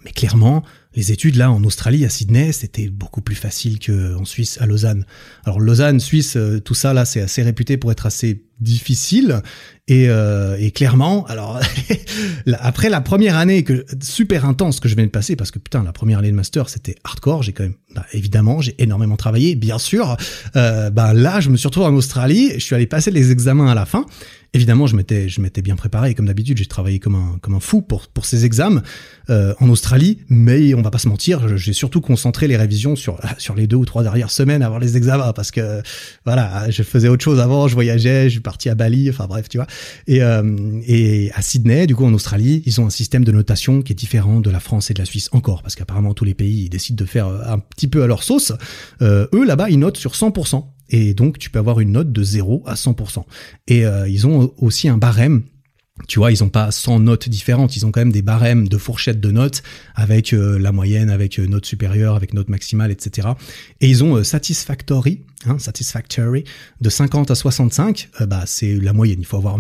mais 0.05 0.11
clairement, 0.11 0.63
les 0.95 1.11
études 1.11 1.35
là 1.35 1.51
en 1.51 1.63
Australie, 1.63 2.03
à 2.05 2.09
Sydney, 2.09 2.51
c'était 2.51 2.89
beaucoup 2.89 3.21
plus 3.21 3.35
facile 3.35 3.77
qu'en 3.79 4.25
Suisse, 4.25 4.57
à 4.61 4.65
Lausanne. 4.65 5.05
Alors 5.43 5.59
Lausanne, 5.59 5.99
Suisse, 5.99 6.37
tout 6.65 6.75
ça 6.75 6.93
là, 6.93 7.05
c'est 7.05 7.21
assez 7.21 7.43
réputé 7.43 7.77
pour 7.77 7.91
être 7.91 8.05
assez 8.05 8.43
difficile 8.63 9.41
et, 9.87 10.07
euh, 10.07 10.55
et 10.59 10.71
clairement 10.71 11.25
alors 11.25 11.59
après 12.59 12.89
la 12.89 13.01
première 13.01 13.37
année 13.37 13.63
que 13.63 13.85
super 14.01 14.45
intense 14.45 14.79
que 14.79 14.87
je 14.87 14.95
viens 14.95 15.05
de 15.05 15.11
passer 15.11 15.35
parce 15.35 15.51
que 15.51 15.59
putain 15.59 15.83
la 15.83 15.91
première 15.91 16.19
année 16.19 16.31
de 16.31 16.35
master 16.35 16.69
c'était 16.69 16.95
hardcore 17.03 17.43
j'ai 17.43 17.51
quand 17.51 17.63
même 17.63 17.75
bah, 17.93 18.05
évidemment 18.13 18.61
j'ai 18.61 18.75
énormément 18.81 19.17
travaillé 19.17 19.55
bien 19.55 19.77
sûr 19.77 20.15
euh, 20.55 20.89
bah 20.89 21.13
là 21.13 21.41
je 21.41 21.49
me 21.49 21.57
suis 21.57 21.67
retrouvé 21.67 21.87
en 21.87 21.95
Australie 21.95 22.51
je 22.53 22.59
suis 22.59 22.75
allé 22.75 22.87
passer 22.87 23.11
les 23.11 23.31
examens 23.31 23.69
à 23.69 23.75
la 23.75 23.85
fin 23.85 24.05
Évidemment, 24.55 24.85
je 24.85 24.95
m'étais, 24.95 25.29
je 25.29 25.41
m'étais 25.41 25.63
bien 25.63 25.75
préparé. 25.75 26.13
Comme 26.13 26.27
d'habitude, 26.27 26.59
j'ai 26.59 26.67
travaillé 26.67 26.99
comme 26.99 27.15
un, 27.15 27.39
comme 27.41 27.55
un 27.55 27.59
fou 27.59 27.81
pour, 27.81 28.07
pour 28.07 28.25
ces 28.25 28.45
examens 28.45 28.83
euh, 29.31 29.55
en 29.59 29.67
Australie. 29.67 30.19
Mais 30.29 30.75
on 30.75 30.83
va 30.83 30.91
pas 30.91 30.99
se 30.99 31.07
mentir, 31.07 31.57
j'ai 31.57 31.73
surtout 31.73 32.01
concentré 32.01 32.47
les 32.47 32.55
révisions 32.55 32.95
sur, 32.95 33.19
sur 33.39 33.55
les 33.55 33.65
deux 33.65 33.77
ou 33.77 33.85
trois 33.85 34.03
dernières 34.03 34.29
semaines 34.29 34.61
avant 34.61 34.77
les 34.77 34.95
examens 34.95 35.33
parce 35.33 35.49
que 35.49 35.81
voilà, 36.23 36.69
je 36.69 36.83
faisais 36.83 37.07
autre 37.07 37.23
chose 37.23 37.39
avant, 37.39 37.67
je 37.67 37.73
voyageais, 37.73 38.25
je 38.25 38.33
suis 38.33 38.41
parti 38.53 38.69
à 38.69 38.75
Bali, 38.75 39.09
enfin 39.09 39.25
bref, 39.25 39.49
tu 39.49 39.57
vois. 39.57 39.65
Et, 40.05 40.21
euh, 40.21 40.79
et 40.85 41.31
à 41.33 41.41
Sydney, 41.41 41.87
du 41.87 41.95
coup, 41.95 42.05
en 42.05 42.13
Australie, 42.13 42.61
ils 42.67 42.79
ont 42.79 42.85
un 42.85 42.91
système 42.91 43.25
de 43.25 43.31
notation 43.31 43.81
qui 43.81 43.93
est 43.93 43.95
différent 43.95 44.41
de 44.41 44.51
la 44.51 44.59
France 44.59 44.91
et 44.91 44.93
de 44.93 44.99
la 44.99 45.05
Suisse 45.05 45.29
encore, 45.31 45.63
parce 45.63 45.75
qu'apparemment 45.75 46.13
tous 46.13 46.25
les 46.25 46.35
pays 46.35 46.69
décident 46.69 47.03
de 47.03 47.09
faire 47.09 47.27
un 47.27 47.57
petit 47.57 47.87
peu 47.87 48.03
à 48.03 48.07
leur 48.07 48.21
sauce. 48.21 48.53
Euh, 49.01 49.25
eux 49.33 49.43
là-bas, 49.43 49.71
ils 49.71 49.79
notent 49.79 49.97
sur 49.97 50.11
100%. 50.11 50.65
Et 50.89 51.15
donc, 51.15 51.39
tu 51.39 51.49
peux 51.49 51.57
avoir 51.57 51.79
une 51.79 51.93
note 51.93 52.11
de 52.11 52.23
0 52.23 52.63
à 52.67 52.75
100%. 52.75 53.23
Et 53.67 53.85
euh, 53.85 54.07
ils 54.07 54.27
ont 54.27 54.53
aussi 54.57 54.87
un 54.87 54.97
barème 54.97 55.41
tu 56.07 56.19
vois, 56.19 56.31
ils 56.31 56.43
ont 56.43 56.49
pas 56.49 56.71
100 56.71 57.01
notes 57.01 57.29
différentes, 57.29 57.77
ils 57.77 57.85
ont 57.85 57.91
quand 57.91 58.01
même 58.01 58.11
des 58.11 58.21
barèmes 58.21 58.67
de 58.67 58.77
fourchettes 58.77 59.19
de 59.19 59.31
notes 59.31 59.61
avec 59.95 60.33
euh, 60.33 60.57
la 60.57 60.71
moyenne, 60.71 61.09
avec 61.09 61.39
euh, 61.39 61.45
note 61.45 61.65
supérieure, 61.65 62.15
avec 62.15 62.33
note 62.33 62.49
maximale, 62.49 62.91
etc. 62.91 63.29
Et 63.79 63.89
ils 63.89 64.03
ont 64.03 64.23
satisfactory, 64.23 65.21
hein, 65.45 65.59
satisfactory 65.59 66.45
de 66.81 66.89
50 66.89 67.29
à 67.31 67.35
65, 67.35 68.09
bah 68.21 68.43
c'est 68.45 68.75
la 68.75 68.93
moyenne. 68.93 69.19
Il 69.19 69.25
faut 69.25 69.37
avoir, 69.37 69.57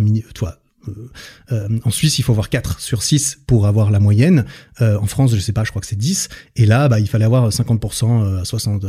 euh, 0.87 1.09
euh, 1.51 1.79
en 1.83 1.91
Suisse, 1.91 2.19
il 2.19 2.23
faut 2.23 2.31
avoir 2.31 2.49
4 2.49 2.79
sur 2.79 3.03
6 3.03 3.39
pour 3.47 3.67
avoir 3.67 3.91
la 3.91 3.99
moyenne. 3.99 4.45
Euh, 4.81 4.97
en 4.99 5.05
France, 5.05 5.35
je 5.35 5.39
sais 5.39 5.53
pas, 5.53 5.63
je 5.63 5.69
crois 5.69 5.81
que 5.81 5.87
c'est 5.87 5.97
10. 5.97 6.29
Et 6.55 6.65
là, 6.65 6.87
bah, 6.87 6.99
il 6.99 7.07
fallait 7.07 7.25
avoir 7.25 7.49
50% 7.49 8.41
à 8.41 8.45
60, 8.45 8.85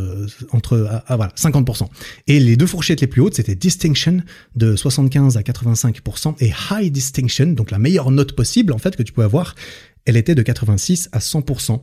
entre, 0.52 1.02
voilà, 1.08 1.32
50%. 1.36 1.88
Et 2.26 2.40
les 2.40 2.56
deux 2.56 2.66
fourchettes 2.66 3.00
les 3.00 3.06
plus 3.06 3.20
hautes, 3.20 3.34
c'était 3.34 3.54
Distinction 3.54 4.22
de 4.56 4.76
75 4.76 5.36
à 5.36 5.42
85% 5.42 6.34
et 6.40 6.52
High 6.70 6.92
Distinction, 6.92 7.46
donc 7.46 7.70
la 7.70 7.78
meilleure 7.78 8.10
note 8.10 8.32
possible, 8.32 8.72
en 8.72 8.78
fait, 8.78 8.96
que 8.96 9.02
tu 9.02 9.12
pouvais 9.12 9.24
avoir, 9.24 9.54
elle 10.04 10.16
était 10.16 10.34
de 10.34 10.42
86 10.42 11.08
à 11.12 11.18
100%. 11.18 11.80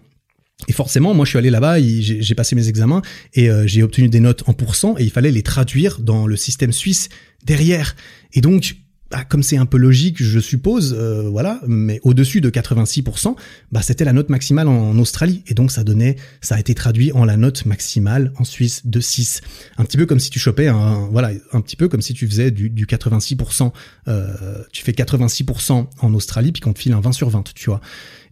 Et 0.67 0.73
forcément, 0.73 1.15
moi, 1.15 1.25
je 1.25 1.29
suis 1.29 1.39
allé 1.39 1.49
là-bas, 1.49 1.79
j'ai 1.79 2.35
passé 2.35 2.55
mes 2.55 2.67
examens 2.67 3.01
et 3.33 3.49
j'ai 3.65 3.81
obtenu 3.81 4.09
des 4.09 4.19
notes 4.19 4.43
en 4.47 4.53
pourcent 4.53 4.95
et 4.99 5.03
il 5.03 5.09
fallait 5.09 5.31
les 5.31 5.41
traduire 5.41 5.99
dans 5.99 6.27
le 6.27 6.35
système 6.35 6.71
suisse 6.71 7.09
derrière. 7.43 7.95
Et 8.33 8.41
donc, 8.41 8.75
bah, 9.11 9.25
comme 9.25 9.43
c'est 9.43 9.57
un 9.57 9.65
peu 9.65 9.77
logique, 9.77 10.23
je 10.23 10.39
suppose, 10.39 10.95
euh, 10.97 11.27
voilà, 11.29 11.59
mais 11.67 11.99
au-dessus 12.03 12.39
de 12.39 12.49
86%, 12.49 13.35
bah, 13.71 13.81
c'était 13.81 14.05
la 14.05 14.13
note 14.13 14.29
maximale 14.29 14.67
en, 14.69 14.97
Australie. 14.99 15.43
Et 15.47 15.53
donc, 15.53 15.71
ça 15.71 15.83
donnait, 15.83 16.15
ça 16.39 16.55
a 16.55 16.59
été 16.59 16.73
traduit 16.73 17.11
en 17.11 17.25
la 17.25 17.35
note 17.35 17.65
maximale 17.65 18.31
en 18.37 18.43
Suisse 18.43 18.85
de 18.85 18.99
6. 18.99 19.41
Un 19.77 19.83
petit 19.83 19.97
peu 19.97 20.05
comme 20.05 20.19
si 20.19 20.29
tu 20.29 20.39
chopais 20.39 20.67
un, 20.67 21.07
voilà, 21.11 21.31
un 21.51 21.61
petit 21.61 21.75
peu 21.75 21.89
comme 21.89 22.01
si 22.01 22.13
tu 22.13 22.27
faisais 22.27 22.51
du, 22.51 22.69
du 22.69 22.85
86%, 22.85 23.71
euh, 24.07 24.63
tu 24.71 24.83
fais 24.83 24.93
86% 24.93 25.87
en 25.99 26.13
Australie, 26.13 26.51
puis 26.51 26.61
qu'on 26.61 26.73
te 26.73 26.79
file 26.79 26.93
un 26.93 27.01
20 27.01 27.11
sur 27.11 27.29
20, 27.29 27.53
tu 27.53 27.69
vois. 27.69 27.81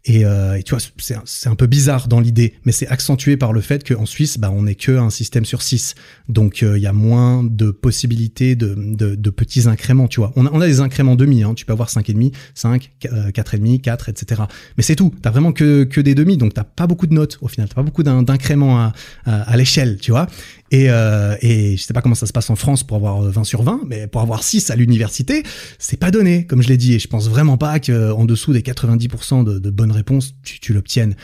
Et, 0.06 0.26
euh, 0.26 0.60
tu 0.64 0.76
vois, 0.76 0.80
c'est 1.26 1.50
un, 1.50 1.56
peu 1.56 1.68
bizarre 1.68 2.08
dans 2.08 2.20
l'idée, 2.20 2.54
mais 2.66 2.72
c'est 2.72 2.88
accentué 2.88 3.38
par 3.38 3.54
le 3.54 3.62
fait 3.62 3.88
qu'en 3.88 4.06
Suisse, 4.06 4.38
bah, 4.38 4.52
on 4.52 4.64
n'est 4.64 4.76
que 4.76 4.98
un 4.98 5.10
système 5.10 5.46
sur 5.46 5.62
6. 5.62 5.96
Donc 6.28 6.64
euh, 6.64 6.78
il 6.78 6.82
y 6.82 6.88
a 6.88 6.94
moins 6.94 7.44
de 7.44 7.72
possibilités 7.72 8.56
de, 8.56 8.76
de, 8.78 9.16
de, 9.16 9.30
petits 9.30 9.68
incréments, 9.68 10.08
tu 10.08 10.20
vois. 10.20 10.32
On 10.36 10.46
a, 10.46 10.50
on 10.54 10.62
a 10.62 10.68
des 10.68 10.80
incréments 10.80 11.16
demi, 11.16 11.44
hein. 11.44 11.54
tu 11.54 11.66
peux 11.66 11.74
avoir 11.74 11.90
5,5, 11.90 12.34
5, 12.56 12.92
4,5, 13.02 13.82
4, 13.82 14.10
etc. 14.10 14.44
Mais 14.78 14.84
c'est 14.84 14.96
tout, 14.96 15.14
t'as 15.22 15.32
vraiment 15.32 15.52
que, 15.52 15.84
que 15.84 16.02
des 16.02 16.16
demi, 16.16 16.38
donc 16.38 16.54
t'as 16.54 16.64
pas 16.64 16.88
beaucoup 16.88 17.08
de 17.08 17.14
notes 17.14 17.38
au 17.42 17.48
final, 17.48 17.68
t'as 17.68 17.76
pas 17.76 17.84
beaucoup 17.84 18.04
d'incréments 18.04 18.80
à, 18.80 18.94
à 19.26 19.58
l'échelle, 19.58 19.98
tu 20.02 20.12
vois. 20.12 20.28
Et, 20.72 20.90
euh, 20.90 21.36
et 21.42 21.78
je 21.78 21.84
sais 21.84 21.94
pas 21.94 22.02
comment 22.02 22.16
ça 22.16 22.28
se 22.28 22.34
passe 22.34 22.50
en 22.50 22.56
France 22.56 22.84
pour 22.84 22.98
avoir 22.98 23.22
20 23.22 23.44
sur 23.44 23.64
20, 23.64 23.82
mais 23.88 24.08
pour 24.08 24.22
avoir 24.22 24.44
6 24.44 24.70
à 24.70 24.76
l'université, 24.76 25.44
c'est 25.78 25.98
pas 25.98 26.12
donné, 26.12 26.46
comme 26.46 26.62
je 26.62 26.68
l'ai 26.68 26.78
dit. 26.78 26.94
Et 26.94 27.00
je 27.00 27.08
pense 27.08 27.28
vraiment 27.28 27.58
pas 27.58 27.80
qu'en 27.80 28.26
dessous 28.26 28.54
des 28.54 28.62
90% 28.62 29.44
de, 29.44 29.70
bonnes 29.70 29.92
réponses, 29.92 30.36
tu 30.44 30.74
l'obtiennes. 30.74 31.16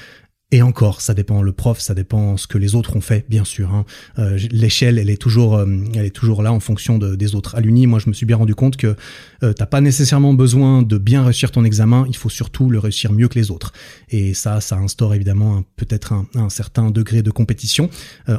Et 0.52 0.62
encore, 0.62 1.02
ça 1.02 1.16
dépend 1.16 1.42
le 1.42 1.52
prof, 1.54 1.80
ça 1.80 1.96
dépend 1.96 2.38
ce 2.38 2.46
que 2.46 2.60
les 2.60 2.76
autres 2.76 2.96
ont 2.96 3.02
fait, 3.02 3.26
bien 3.28 3.44
sûr. 3.44 3.74
Hein. 3.74 3.84
Euh, 4.20 4.38
L'échelle, 4.52 5.00
elle 5.00 5.10
est 5.10 5.20
toujours, 5.20 5.56
euh, 5.56 5.66
elle 5.96 6.06
est 6.06 6.16
toujours 6.16 6.44
là 6.44 6.54
en 6.54 6.60
fonction 6.60 7.00
de, 7.00 7.16
des 7.16 7.34
autres. 7.34 7.56
À 7.56 7.62
l'uni, 7.62 7.88
moi, 7.88 7.98
je 7.98 8.10
me 8.10 8.14
suis 8.14 8.28
bien 8.28 8.38
rendu 8.38 8.54
compte 8.54 8.78
que 8.78 8.96
euh, 9.42 9.54
t'as 9.54 9.66
pas 9.66 9.82
nécessairement 9.82 10.36
besoin 10.36 10.84
de 10.84 11.00
bien 11.00 11.24
réussir 11.24 11.50
ton 11.50 11.66
examen. 11.66 12.06
Il 12.08 12.16
faut 12.16 12.30
surtout 12.30 12.70
le 12.70 12.78
réussir 12.78 13.12
mieux 13.12 13.28
que 13.28 13.40
les 13.40 13.50
autres. 13.50 13.74
Et 14.12 14.36
ça, 14.36 14.62
ça 14.62 14.78
instaure 14.78 15.16
évidemment 15.16 15.64
peut-être 15.78 16.14
un, 16.14 16.28
un, 16.36 16.50
certain 16.50 16.92
degré 16.92 17.24
de 17.24 17.32
compétition 17.32 17.90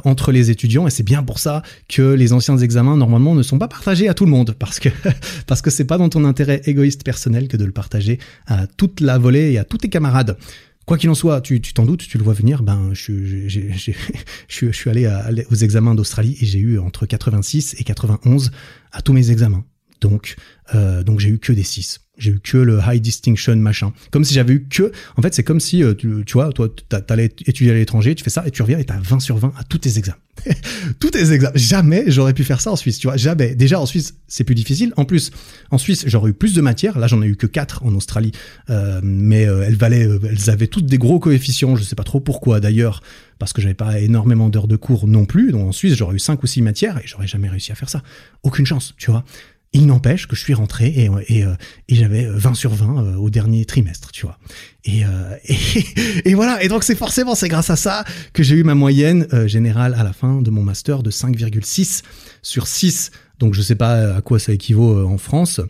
entre 0.05 0.31
les 0.31 0.49
étudiants. 0.49 0.87
Et 0.87 0.91
c'est 0.91 1.03
bien 1.03 1.23
pour 1.23 1.39
ça 1.39 1.61
que 1.89 2.13
les 2.13 2.31
anciens 2.31 2.57
examens 2.57 2.95
normalement 2.95 3.35
ne 3.35 3.43
sont 3.43 3.59
pas 3.59 3.67
partagés 3.67 4.07
à 4.07 4.13
tout 4.13 4.25
le 4.25 4.31
monde, 4.31 4.55
parce 4.57 4.79
que 4.79 4.89
parce 5.45 5.61
que 5.61 5.69
c'est 5.69 5.85
pas 5.85 5.97
dans 5.97 6.09
ton 6.09 6.23
intérêt 6.23 6.61
égoïste 6.65 7.03
personnel 7.03 7.49
que 7.49 7.57
de 7.57 7.65
le 7.65 7.71
partager 7.71 8.17
à 8.47 8.65
toute 8.65 9.01
la 9.01 9.17
volée 9.17 9.51
et 9.51 9.57
à 9.59 9.65
tous 9.65 9.77
tes 9.77 9.89
camarades. 9.89 10.37
Quoi 10.87 10.97
qu'il 10.97 11.09
en 11.09 11.15
soit, 11.15 11.41
tu 11.41 11.59
t'en 11.59 11.85
doutes, 11.85 12.07
tu 12.07 12.17
le 12.17 12.23
vois 12.23 12.33
venir, 12.33 12.63
ben 12.63 12.91
je, 12.93 13.11
je, 13.49 13.91
suis 14.71 14.89
allé 14.89 15.05
aux 15.51 15.55
examens 15.55 15.93
d'Australie 15.95 16.37
et 16.39 16.45
j'ai 16.45 16.59
eu 16.59 16.79
entre 16.79 17.05
86 17.05 17.75
et 17.77 17.83
91 17.83 18.51
à 18.93 19.01
tous 19.01 19.11
mes 19.11 19.29
examens. 19.29 19.65
Donc, 19.99 20.37
euh, 20.75 21.03
donc 21.03 21.19
j'ai 21.19 21.27
eu 21.27 21.39
que 21.39 21.51
des 21.51 21.63
6. 21.63 22.06
J'ai 22.17 22.31
eu 22.31 22.39
que 22.39 22.57
le 22.57 22.79
high 22.85 23.01
distinction 23.01 23.55
machin. 23.57 23.93
Comme 24.11 24.23
si 24.23 24.33
j'avais 24.33 24.53
eu 24.53 24.67
que. 24.69 24.91
En 25.17 25.21
fait, 25.21 25.33
c'est 25.33 25.43
comme 25.43 25.59
si, 25.59 25.83
euh, 25.83 25.93
tu, 25.93 26.23
tu, 26.25 26.33
vois, 26.33 26.51
toi, 26.51 26.67
t'allais 26.89 27.25
étudier 27.25 27.71
à 27.71 27.75
l'étranger, 27.75 28.15
tu 28.15 28.23
fais 28.23 28.29
ça 28.29 28.45
et 28.47 28.51
tu 28.51 28.61
reviens 28.61 28.79
et 28.79 28.83
t'as 28.85 28.99
20 28.99 29.19
sur 29.19 29.37
20 29.37 29.53
à 29.57 29.63
tous 29.63 29.77
tes 29.79 29.97
examens. 29.97 30.17
tous 30.99 31.11
tes 31.11 31.31
examens. 31.31 31.51
Jamais 31.55 32.05
j'aurais 32.07 32.33
pu 32.33 32.43
faire 32.43 32.61
ça 32.61 32.71
en 32.71 32.75
Suisse, 32.75 32.99
tu 32.99 33.07
vois. 33.07 33.17
Jamais. 33.17 33.55
Déjà, 33.55 33.79
en 33.79 33.85
Suisse, 33.85 34.15
c'est 34.27 34.43
plus 34.43 34.55
difficile. 34.55 34.93
En 34.97 35.05
plus, 35.05 35.31
en 35.71 35.77
Suisse, 35.77 36.05
j'aurais 36.07 36.31
eu 36.31 36.33
plus 36.33 36.53
de 36.53 36.61
matières. 36.61 36.97
Là, 36.99 37.07
j'en 37.07 37.21
ai 37.21 37.27
eu 37.27 37.35
que 37.35 37.47
4 37.47 37.85
en 37.85 37.93
Australie. 37.95 38.31
Euh, 38.69 38.99
mais 39.03 39.47
euh, 39.47 39.65
elles 39.65 39.75
valaient, 39.75 40.07
euh, 40.07 40.19
elles 40.29 40.49
avaient 40.49 40.67
toutes 40.67 40.85
des 40.85 40.97
gros 40.97 41.19
coefficients. 41.19 41.75
Je 41.75 41.83
sais 41.83 41.95
pas 41.95 42.03
trop 42.03 42.19
pourquoi 42.19 42.59
d'ailleurs. 42.59 43.01
Parce 43.39 43.53
que 43.53 43.61
j'avais 43.61 43.75
pas 43.75 43.99
énormément 43.99 44.49
d'heures 44.49 44.67
de 44.67 44.77
cours 44.77 45.07
non 45.07 45.25
plus. 45.25 45.51
Donc 45.51 45.67
en 45.67 45.71
Suisse, 45.71 45.95
j'aurais 45.95 46.15
eu 46.15 46.19
5 46.19 46.41
ou 46.41 46.47
6 46.47 46.61
matières 46.61 46.97
et 46.97 47.03
j'aurais 47.05 47.27
jamais 47.27 47.49
réussi 47.49 47.71
à 47.71 47.75
faire 47.75 47.89
ça. 47.89 48.01
Aucune 48.43 48.65
chance, 48.65 48.95
tu 48.97 49.11
vois. 49.11 49.23
Il 49.73 49.85
n'empêche 49.85 50.27
que 50.27 50.35
je 50.35 50.41
suis 50.41 50.53
rentré 50.53 50.87
et, 50.87 51.09
et, 51.27 51.43
euh, 51.43 51.53
et 51.89 51.95
j'avais 51.95 52.25
20 52.25 52.53
sur 52.53 52.73
20 52.73 53.03
euh, 53.03 53.15
au 53.15 53.29
dernier 53.29 53.65
trimestre, 53.65 54.11
tu 54.11 54.25
vois. 54.25 54.37
Et, 54.85 55.03
euh, 55.03 55.35
et, 56.25 56.33
voilà, 56.33 56.63
et 56.63 56.67
donc 56.67 56.83
c'est 56.83 56.95
forcément, 56.95 57.35
c'est 57.35 57.49
grâce 57.49 57.69
à 57.69 57.75
ça 57.75 58.05
que 58.33 58.43
j'ai 58.43 58.55
eu 58.55 58.63
ma 58.63 58.75
moyenne 58.75 59.27
générale 59.45 59.93
à 59.93 60.03
la 60.03 60.13
fin 60.13 60.41
de 60.41 60.49
mon 60.49 60.63
master 60.63 61.03
de 61.03 61.11
5,6 61.11 62.03
sur 62.41 62.67
6. 62.67 63.11
Donc 63.39 63.53
je 63.53 63.61
sais 63.61 63.75
pas 63.75 64.15
à 64.15 64.21
quoi 64.21 64.39
ça 64.39 64.53
équivaut 64.53 65.05
en 65.05 65.17
France. 65.17 65.61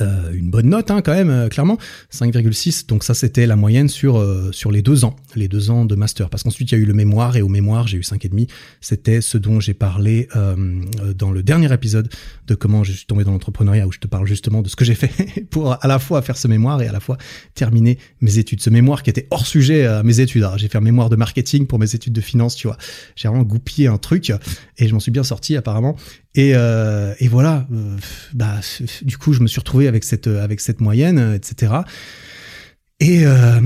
Euh, 0.00 0.32
une 0.32 0.50
bonne 0.50 0.68
note 0.68 0.90
hein, 0.90 1.00
quand 1.00 1.14
même, 1.14 1.30
euh, 1.30 1.48
clairement, 1.48 1.78
5,6. 2.12 2.86
Donc 2.86 3.04
ça, 3.04 3.14
c'était 3.14 3.46
la 3.46 3.54
moyenne 3.54 3.88
sur 3.88 4.18
euh, 4.18 4.50
sur 4.50 4.72
les 4.72 4.82
deux 4.82 5.04
ans, 5.04 5.14
les 5.36 5.46
deux 5.46 5.70
ans 5.70 5.84
de 5.84 5.94
master. 5.94 6.28
Parce 6.28 6.42
qu'ensuite, 6.42 6.72
il 6.72 6.74
y 6.74 6.78
a 6.78 6.82
eu 6.82 6.86
le 6.86 6.92
mémoire 6.92 7.36
et 7.36 7.42
au 7.42 7.48
mémoire, 7.48 7.86
j'ai 7.86 7.96
eu 7.96 8.00
5,5. 8.00 8.48
C'était 8.80 9.20
ce 9.20 9.38
dont 9.38 9.60
j'ai 9.60 9.74
parlé 9.74 10.28
dans 11.14 11.30
le 11.30 11.42
dernier 11.42 11.72
épisode 11.72 12.08
de 12.46 12.54
comment 12.54 12.84
je 12.84 12.92
suis 12.92 13.06
tombé 13.06 13.24
dans 13.24 13.30
l'entrepreneuriat, 13.30 13.86
où 13.86 13.92
je 13.92 13.98
te 13.98 14.06
parle 14.06 14.26
justement 14.26 14.60
de 14.60 14.68
ce 14.68 14.76
que 14.76 14.84
j'ai 14.84 14.94
fait 14.94 15.46
pour 15.50 15.72
à 15.72 15.86
la 15.86 15.98
fois 15.98 16.20
faire 16.20 16.36
ce 16.36 16.48
mémoire 16.48 16.82
et 16.82 16.88
à 16.88 16.92
la 16.92 17.00
fois 17.00 17.16
terminer 17.54 17.98
mes 18.20 18.38
études. 18.38 18.60
Ce 18.60 18.70
mémoire 18.70 19.02
qui 19.02 19.10
était 19.10 19.28
hors 19.30 19.46
sujet 19.46 19.86
à 19.86 20.02
mes 20.02 20.20
études. 20.20 20.46
J'ai 20.56 20.68
fait 20.68 20.78
un 20.78 20.82
mémoire 20.82 21.10
de 21.10 21.16
marketing 21.16 21.66
pour 21.66 21.78
mes 21.78 21.94
études 21.94 22.12
de 22.12 22.20
finance, 22.20 22.56
tu 22.56 22.66
vois. 22.66 22.76
J'ai 23.14 23.28
vraiment 23.28 23.44
goupillé 23.44 23.86
un 23.86 23.98
truc 23.98 24.32
et 24.78 24.88
je 24.88 24.94
m'en 24.94 25.00
suis 25.00 25.12
bien 25.12 25.24
sorti 25.24 25.56
apparemment. 25.56 25.96
Et, 26.36 26.52
euh, 26.54 27.14
et 27.18 27.28
voilà, 27.28 27.66
euh, 27.72 27.96
bah, 28.34 28.60
du 29.02 29.16
coup, 29.16 29.32
je 29.32 29.40
me 29.40 29.46
suis 29.46 29.58
retrouvé 29.58 29.88
avec 29.88 30.04
cette, 30.04 30.26
avec 30.26 30.60
cette 30.60 30.80
moyenne, 30.80 31.34
etc. 31.34 31.72
Et, 32.98 33.26
euh, 33.26 33.60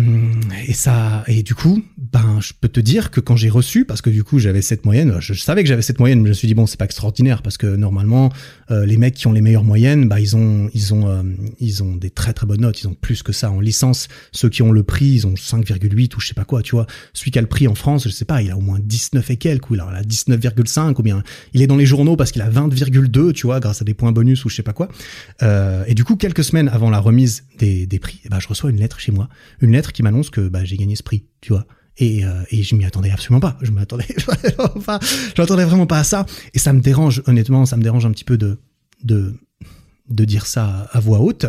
et 0.67 0.73
ça, 0.73 1.23
et 1.29 1.45
du 1.45 1.55
coup, 1.55 1.85
ben, 1.97 2.41
je 2.41 2.53
peux 2.61 2.67
te 2.67 2.81
dire 2.81 3.13
que 3.13 3.21
quand 3.21 3.37
j'ai 3.37 3.49
reçu, 3.49 3.85
parce 3.85 4.03
que 4.03 4.11
du 4.11 4.25
coup, 4.25 4.41
j'avais 4.41 4.61
cette 4.61 4.85
moyenne, 4.85 5.19
je, 5.21 5.35
savais 5.35 5.63
que 5.63 5.69
j'avais 5.69 5.83
cette 5.83 6.01
moyenne, 6.01 6.19
mais 6.19 6.27
je 6.27 6.31
me 6.31 6.35
suis 6.35 6.49
dit 6.49 6.55
bon, 6.55 6.67
c'est 6.67 6.77
pas 6.77 6.85
extraordinaire 6.85 7.41
parce 7.41 7.57
que 7.57 7.69
normalement, 7.69 8.33
euh, 8.73 8.85
les 8.85 8.97
mecs 8.97 9.15
qui 9.15 9.29
ont 9.29 9.33
les 9.33 9.41
meilleures 9.41 9.63
moyennes, 9.63 10.09
bah, 10.09 10.19
ils 10.19 10.35
ont, 10.35 10.69
ils 10.75 10.93
ont, 10.95 11.09
euh, 11.09 11.23
ils 11.61 11.81
ont 11.85 11.95
des 11.95 12.11
très 12.11 12.33
très 12.33 12.45
bonnes 12.45 12.63
notes, 12.63 12.81
ils 12.83 12.89
ont 12.89 12.95
plus 12.95 13.23
que 13.23 13.33
ça 13.33 13.53
en 13.53 13.61
licence. 13.61 14.09
Ceux 14.33 14.49
qui 14.49 14.63
ont 14.63 14.73
le 14.73 14.83
prix, 14.83 15.07
ils 15.07 15.27
ont 15.29 15.35
5,8 15.35 16.17
ou 16.17 16.21
je 16.21 16.27
sais 16.27 16.35
pas 16.35 16.45
quoi, 16.45 16.63
tu 16.63 16.75
vois. 16.75 16.89
Celui 17.13 17.31
qui 17.31 17.39
a 17.39 17.43
le 17.43 17.47
prix 17.47 17.69
en 17.69 17.77
France, 17.77 18.09
je 18.09 18.09
sais 18.09 18.25
pas, 18.25 18.43
il 18.43 18.51
a 18.51 18.57
au 18.57 18.61
moins 18.61 18.81
19 18.83 19.31
et 19.31 19.37
quelques, 19.37 19.71
ou 19.71 19.77
il 19.77 19.81
a 19.81 20.03
19,5 20.03 20.99
ou 20.99 21.03
bien 21.05 21.23
il 21.55 21.63
est 21.63 21.69
dans 21.69 21.77
les 21.77 21.87
journaux 21.87 22.17
parce 22.17 22.33
qu'il 22.33 22.43
a 22.43 22.51
20,2, 22.51 23.33
tu 23.33 23.47
vois, 23.47 23.61
grâce 23.61 23.81
à 23.81 23.85
des 23.85 23.95
points 23.95 24.11
bonus 24.11 24.45
ou 24.45 24.49
je 24.49 24.57
sais 24.57 24.65
pas 24.65 24.73
quoi. 24.73 24.89
Et 25.87 25.95
du 25.95 26.03
coup, 26.03 26.17
quelques 26.17 26.43
semaines 26.43 26.69
avant 26.69 26.91
la 26.91 26.99
remise 26.99 27.45
des, 27.61 27.87
des 27.87 28.01
prix, 28.01 28.21
bah, 28.29 28.39
je 28.41 28.49
reçois 28.49 28.71
une 28.71 28.79
lettre 28.79 28.99
chez 28.99 29.13
moi 29.13 29.20
une 29.61 29.73
lettre 29.73 29.93
qui 29.93 30.03
m'annonce 30.03 30.31
que 30.31 30.49
bah, 30.49 30.65
j'ai 30.65 30.77
gagné 30.77 30.97
ce 30.97 31.03
prix, 31.03 31.25
tu 31.41 31.53
vois. 31.53 31.67
Et, 31.99 32.25
euh, 32.25 32.43
et 32.51 32.63
je 32.63 32.75
m'y 32.75 32.85
attendais 32.85 33.11
absolument 33.11 33.41
pas. 33.41 33.59
Je 33.61 33.71
m'attendais, 33.73 34.07
je 34.17 35.41
m'attendais 35.41 35.65
vraiment 35.65 35.87
pas 35.87 35.99
à 35.99 36.05
ça. 36.05 36.25
Et 36.55 36.59
ça 36.59 36.73
me 36.73 36.81
dérange, 36.81 37.23
honnêtement, 37.27 37.67
ça 37.67 37.77
me 37.77 37.83
dérange 37.83 38.07
un 38.07 38.11
petit 38.11 38.25
peu 38.25 38.39
de, 38.39 38.59
de, 39.05 39.35
de 40.09 40.25
dire 40.25 40.47
ça 40.47 40.89
à 40.93 41.01
voix 41.01 41.21
haute 41.21 41.47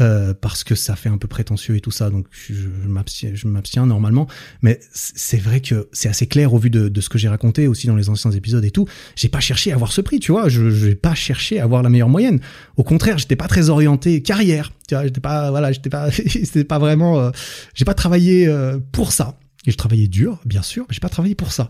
euh, 0.00 0.34
parce 0.34 0.62
que 0.62 0.74
ça 0.74 0.94
fait 0.94 1.08
un 1.08 1.18
peu 1.18 1.26
prétentieux 1.26 1.76
et 1.76 1.80
tout 1.80 1.90
ça 1.90 2.10
donc 2.10 2.26
je, 2.30 2.54
je 2.54 3.48
m'abstiens 3.48 3.86
normalement. 3.86 4.28
Mais 4.62 4.78
c'est 4.92 5.38
vrai 5.38 5.60
que 5.60 5.88
c'est 5.92 6.08
assez 6.08 6.26
clair 6.26 6.54
au 6.54 6.58
vu 6.58 6.70
de, 6.70 6.88
de 6.88 7.00
ce 7.00 7.08
que 7.08 7.18
j'ai 7.18 7.28
raconté 7.28 7.66
aussi 7.66 7.86
dans 7.86 7.96
les 7.96 8.08
anciens 8.08 8.30
épisodes 8.30 8.64
et 8.64 8.70
tout. 8.70 8.86
J'ai 9.16 9.28
pas 9.28 9.40
cherché 9.40 9.72
à 9.72 9.74
avoir 9.74 9.92
ce 9.92 10.00
prix 10.00 10.20
tu 10.20 10.32
vois. 10.32 10.48
Je 10.48 10.70
j'ai 10.70 10.94
pas 10.94 11.14
cherché 11.14 11.58
à 11.58 11.64
avoir 11.64 11.82
la 11.82 11.88
meilleure 11.88 12.08
moyenne. 12.08 12.40
Au 12.76 12.84
contraire 12.84 13.18
j'étais 13.18 13.36
pas 13.36 13.48
très 13.48 13.68
orienté 13.68 14.22
carrière 14.22 14.72
tu 14.86 14.94
vois. 14.94 15.04
J'étais 15.04 15.20
pas 15.20 15.50
voilà 15.50 15.72
j'étais 15.72 15.90
pas 15.90 16.10
c'était 16.12 16.64
pas 16.64 16.78
vraiment 16.78 17.18
euh, 17.18 17.30
j'ai 17.74 17.84
pas 17.84 17.94
travaillé 17.94 18.46
euh, 18.46 18.78
pour 18.92 19.12
ça. 19.12 19.38
Et 19.66 19.72
je 19.72 19.76
travaillais 19.76 20.08
dur 20.08 20.40
bien 20.44 20.62
sûr 20.62 20.86
mais 20.88 20.94
j'ai 20.94 21.00
pas 21.00 21.08
travaillé 21.08 21.34
pour 21.34 21.52
ça. 21.52 21.68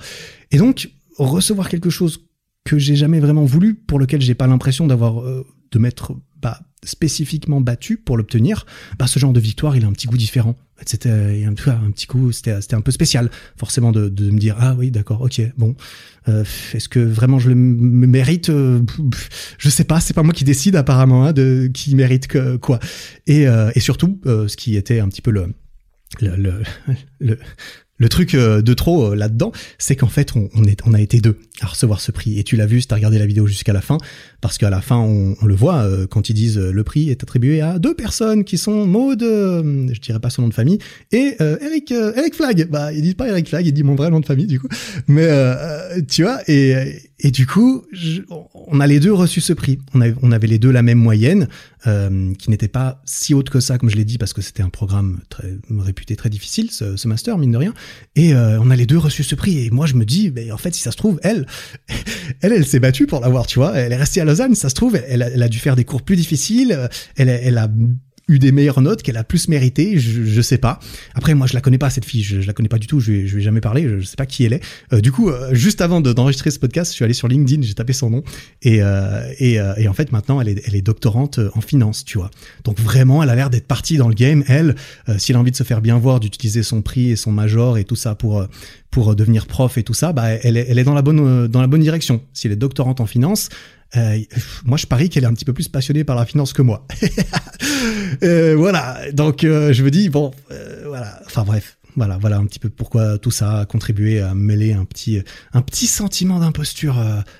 Et 0.50 0.58
donc 0.58 0.90
recevoir 1.16 1.68
quelque 1.68 1.90
chose 1.90 2.20
que 2.64 2.78
j'ai 2.78 2.96
jamais 2.96 3.20
vraiment 3.20 3.44
voulu 3.44 3.74
pour 3.74 3.98
lequel 3.98 4.20
j'ai 4.20 4.34
pas 4.34 4.46
l'impression 4.46 4.86
d'avoir 4.86 5.22
euh, 5.22 5.46
de 5.72 5.78
mettre 5.78 6.12
bah, 6.42 6.60
spécifiquement 6.84 7.60
battu 7.60 7.96
pour 7.96 8.16
l'obtenir, 8.16 8.66
bah, 8.98 9.06
ce 9.06 9.18
genre 9.18 9.32
de 9.32 9.40
victoire, 9.40 9.76
il 9.76 9.84
a 9.84 9.88
un 9.88 9.92
petit 9.92 10.06
goût 10.06 10.16
différent. 10.16 10.56
C'était 10.86 11.10
un, 11.10 11.50
un 11.50 11.90
petit 11.90 12.06
coup, 12.06 12.32
c'était 12.32 12.74
un 12.74 12.80
peu 12.80 12.90
spécial, 12.90 13.30
forcément, 13.58 13.92
de, 13.92 14.08
de 14.08 14.30
me 14.30 14.38
dire 14.38 14.56
ah 14.58 14.74
oui, 14.78 14.90
d'accord, 14.90 15.20
ok, 15.20 15.42
bon, 15.58 15.76
euh, 16.28 16.44
est-ce 16.72 16.88
que 16.88 17.00
vraiment 17.00 17.38
je 17.38 17.50
le 17.50 17.54
mérite 17.54 18.48
euh, 18.48 18.80
Je 19.58 19.68
sais 19.68 19.84
pas, 19.84 20.00
c'est 20.00 20.14
pas 20.14 20.22
moi 20.22 20.32
qui 20.32 20.44
décide 20.44 20.76
apparemment 20.76 21.24
hein, 21.24 21.32
de 21.32 21.70
qui 21.72 21.94
mérite 21.94 22.28
que, 22.28 22.56
quoi. 22.56 22.78
Et, 23.26 23.46
euh, 23.46 23.70
et 23.74 23.80
surtout, 23.80 24.20
ce 24.24 24.56
qui 24.56 24.76
était 24.76 25.00
un 25.00 25.08
petit 25.08 25.22
peu 25.22 25.30
le, 25.30 25.52
le, 26.20 26.62
le, 27.20 27.38
le 27.98 28.08
truc 28.08 28.34
de 28.34 28.74
trop 28.74 29.14
là-dedans, 29.14 29.52
c'est 29.76 29.96
qu'en 29.96 30.08
fait, 30.08 30.34
on, 30.34 30.48
on, 30.54 30.64
est, 30.64 30.80
on 30.86 30.94
a 30.94 31.00
été 31.00 31.20
deux 31.20 31.38
à 31.60 31.66
recevoir 31.66 32.00
ce 32.00 32.10
prix. 32.10 32.38
Et 32.38 32.44
tu 32.44 32.56
l'as 32.56 32.66
vu 32.66 32.80
si 32.80 32.86
t'as 32.86 32.94
regardé 32.94 33.18
la 33.18 33.26
vidéo 33.26 33.46
jusqu'à 33.46 33.74
la 33.74 33.82
fin, 33.82 33.98
parce 34.40 34.58
qu'à 34.58 34.70
la 34.70 34.80
fin, 34.80 34.98
on, 34.98 35.36
le 35.44 35.54
voit 35.54 35.82
euh, 35.82 36.06
quand 36.06 36.28
ils 36.28 36.34
disent 36.34 36.58
le 36.58 36.84
prix 36.84 37.10
est 37.10 37.22
attribué 37.22 37.60
à 37.60 37.78
deux 37.78 37.94
personnes 37.94 38.44
qui 38.44 38.58
sont 38.58 38.86
Maud, 38.86 39.20
je 39.22 40.00
dirais 40.00 40.20
pas 40.20 40.30
son 40.30 40.42
nom 40.42 40.48
de 40.48 40.54
famille, 40.54 40.78
et 41.12 41.36
Eric, 41.40 41.90
Eric 41.90 42.34
Flag. 42.34 42.68
Bah, 42.70 42.92
ils 42.92 43.02
disent 43.02 43.14
pas 43.14 43.28
Eric 43.28 43.48
Flag, 43.48 43.66
ils 43.66 43.72
disent 43.72 43.84
mon 43.84 43.94
vrai 43.94 44.10
nom 44.10 44.20
de 44.20 44.26
famille 44.26 44.46
du 44.46 44.60
coup. 44.60 44.68
Mais 45.08 45.28
tu 46.08 46.22
vois, 46.22 46.40
et, 46.48 47.00
et 47.20 47.30
du 47.30 47.46
coup, 47.46 47.84
on 48.54 48.80
a 48.80 48.86
les 48.86 49.00
deux 49.00 49.12
reçu 49.12 49.40
ce 49.40 49.52
prix. 49.52 49.78
On, 49.94 50.00
avait, 50.00 50.14
on 50.22 50.32
avait 50.32 50.46
les 50.46 50.58
deux 50.58 50.70
la 50.70 50.82
même 50.82 50.98
moyenne, 50.98 51.48
qui 51.84 52.50
n'était 52.50 52.68
pas 52.68 53.02
si 53.04 53.34
haute 53.34 53.50
que 53.50 53.60
ça, 53.60 53.78
comme 53.78 53.90
je 53.90 53.96
l'ai 53.96 54.04
dit, 54.04 54.18
parce 54.18 54.32
que 54.32 54.42
c'était 54.42 54.62
un 54.62 54.68
programme 54.68 55.20
très 55.28 55.58
réputé 55.78 56.16
très 56.16 56.30
difficile, 56.30 56.70
ce, 56.70 57.08
master 57.08 57.38
mine 57.38 57.52
de 57.52 57.56
rien. 57.56 57.74
Et 58.16 58.34
euh, 58.34 58.60
on 58.60 58.70
a 58.70 58.76
les 58.76 58.86
deux 58.86 58.98
reçu 58.98 59.22
ce 59.22 59.34
prix. 59.34 59.64
Et 59.64 59.70
moi, 59.70 59.86
je 59.86 59.94
me 59.94 60.04
dis, 60.04 60.30
mais 60.34 60.50
en 60.52 60.58
fait, 60.58 60.74
si 60.74 60.80
ça 60.80 60.92
se 60.92 60.96
trouve, 60.96 61.18
elle, 61.22 61.46
elle, 62.40 62.52
elle 62.52 62.66
s'est 62.66 62.80
battue 62.80 63.06
pour 63.06 63.20
l'avoir, 63.20 63.46
tu 63.46 63.58
vois. 63.58 63.76
Elle 63.76 63.92
est 63.92 63.96
restée 63.96 64.20
Lausanne. 64.30 64.54
Ça 64.54 64.68
se 64.68 64.74
trouve, 64.74 64.96
elle, 65.08 65.22
a, 65.22 65.48
dû 65.48 65.58
faire 65.58 65.76
des 65.76 65.84
cours 65.84 66.02
plus 66.02 66.16
difficiles. 66.16 66.88
Elle, 67.16 67.28
elle 67.28 67.58
a 67.58 67.68
eu 68.30 68.38
des 68.38 68.52
meilleures 68.52 68.80
notes, 68.80 69.02
qu'elle 69.02 69.16
a 69.16 69.24
plus 69.24 69.48
mérité, 69.48 69.98
je, 69.98 70.24
je 70.24 70.40
sais 70.40 70.58
pas. 70.58 70.78
Après, 71.14 71.34
moi, 71.34 71.46
je 71.46 71.54
la 71.54 71.60
connais 71.60 71.78
pas 71.78 71.90
cette 71.90 72.04
fille, 72.04 72.22
je, 72.22 72.40
je 72.40 72.46
la 72.46 72.52
connais 72.52 72.68
pas 72.68 72.78
du 72.78 72.86
tout, 72.86 73.00
je, 73.00 73.26
je 73.26 73.34
lui 73.34 73.42
ai 73.42 73.44
jamais 73.44 73.60
parlé, 73.60 73.88
je, 73.88 74.06
sais 74.06 74.16
pas 74.16 74.26
qui 74.26 74.44
elle 74.44 74.52
est. 74.52 74.62
Euh, 74.92 75.00
du 75.00 75.10
coup, 75.10 75.30
euh, 75.30 75.52
juste 75.52 75.80
avant 75.80 76.00
d'enregistrer 76.00 76.50
ce 76.50 76.58
podcast, 76.58 76.92
je 76.92 76.94
suis 76.94 77.04
allé 77.04 77.12
sur 77.12 77.26
LinkedIn, 77.26 77.62
j'ai 77.62 77.74
tapé 77.74 77.92
son 77.92 78.08
nom, 78.08 78.22
et, 78.62 78.82
euh, 78.82 79.22
et, 79.38 79.54
et, 79.54 79.88
en 79.88 79.92
fait, 79.92 80.12
maintenant, 80.12 80.40
elle 80.40 80.48
est, 80.48 80.62
elle 80.66 80.76
est 80.76 80.82
doctorante 80.82 81.40
en 81.54 81.60
finance, 81.60 82.04
tu 82.04 82.18
vois. 82.18 82.30
Donc 82.64 82.78
vraiment, 82.78 83.22
elle 83.22 83.30
a 83.30 83.34
l'air 83.34 83.50
d'être 83.50 83.66
partie 83.66 83.96
dans 83.96 84.08
le 84.08 84.14
game. 84.14 84.44
Elle, 84.46 84.76
si 85.18 85.32
elle 85.32 85.36
a 85.36 85.40
envie 85.40 85.50
de 85.50 85.56
se 85.56 85.64
faire 85.64 85.80
bien 85.80 85.98
voir, 85.98 86.20
d'utiliser 86.20 86.62
son 86.62 86.82
prix 86.82 87.10
et 87.10 87.16
son 87.16 87.32
major 87.32 87.78
et 87.78 87.84
tout 87.84 87.96
ça 87.96 88.14
pour 88.14 88.46
pour 88.90 89.14
devenir 89.14 89.46
prof 89.46 89.78
et 89.78 89.84
tout 89.84 89.94
ça, 89.94 90.12
bah 90.12 90.30
elle 90.30 90.56
est, 90.56 90.66
elle 90.68 90.78
est 90.78 90.84
dans 90.84 90.94
la 90.94 91.02
bonne 91.02 91.46
dans 91.46 91.60
la 91.60 91.66
bonne 91.66 91.80
direction. 91.80 92.22
Si 92.32 92.46
elle 92.46 92.52
est 92.52 92.56
doctorante 92.56 93.00
en 93.00 93.06
finance, 93.06 93.48
euh, 93.96 94.18
moi, 94.64 94.78
je 94.78 94.86
parie 94.86 95.08
qu'elle 95.08 95.24
est 95.24 95.28
un 95.28 95.34
petit 95.34 95.44
peu 95.44 95.52
plus 95.52 95.68
passionnée 95.68 96.04
par 96.04 96.16
la 96.16 96.24
finance 96.26 96.52
que 96.52 96.62
moi. 96.62 96.86
euh, 98.22 98.54
voilà. 98.56 99.00
Donc, 99.12 99.44
euh, 99.44 99.72
je 99.72 99.82
me 99.82 99.90
dis 99.90 100.08
bon, 100.08 100.32
euh, 100.50 100.84
voilà. 100.86 101.20
Enfin 101.26 101.44
bref, 101.44 101.78
voilà, 101.96 102.18
voilà 102.18 102.36
un 102.36 102.46
petit 102.46 102.60
peu 102.60 102.68
pourquoi 102.68 103.18
tout 103.18 103.30
ça 103.30 103.60
a 103.60 103.66
contribué 103.66 104.20
à 104.20 104.34
mêler 104.34 104.72
un 104.72 104.84
petit, 104.84 105.22
un 105.52 105.62
petit 105.62 105.86
sentiment 105.86 106.38
d'imposture 106.38 106.98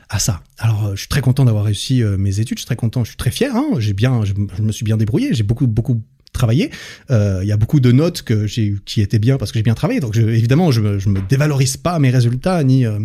à 0.09 0.19
ça. 0.19 0.43
Alors, 0.59 0.91
je 0.93 1.01
suis 1.01 1.09
très 1.09 1.21
content 1.21 1.45
d'avoir 1.45 1.65
réussi 1.65 2.03
mes 2.03 2.41
études. 2.41 2.59
Je 2.59 2.63
suis 2.63 2.67
très 2.67 2.77
content. 2.77 3.05
Je 3.05 3.11
suis 3.11 3.17
très 3.17 3.31
fier. 3.31 3.55
Hein, 3.55 3.71
j'ai 3.79 3.93
bien, 3.93 4.25
je, 4.25 4.35
me 4.35 4.73
suis 4.73 4.85
bien 4.85 4.97
débrouillé. 4.97 5.35
J'ai 5.35 5.45
beaucoup, 5.45 5.69
beaucoup 5.69 6.03
travailler. 6.33 6.71
Euh, 7.11 7.41
il 7.43 7.49
y 7.49 7.53
a 7.53 7.57
beaucoup 7.57 7.81
de 7.81 7.93
notes 7.93 8.23
que 8.23 8.47
j'ai 8.47 8.77
qui 8.85 9.01
étaient 9.01 9.19
bien 9.19 9.37
parce 9.37 9.53
que 9.53 9.59
j'ai 9.59 9.63
bien 9.63 9.75
travaillé. 9.75 10.01
Donc 10.01 10.15
je, 10.15 10.23
évidemment, 10.23 10.71
je 10.71 10.81
me, 10.81 10.99
me 11.07 11.29
dévalorise 11.29 11.77
pas 11.77 11.99
mes 11.99 12.11
résultats 12.11 12.63
ni 12.65 12.87
euh, 12.87 12.99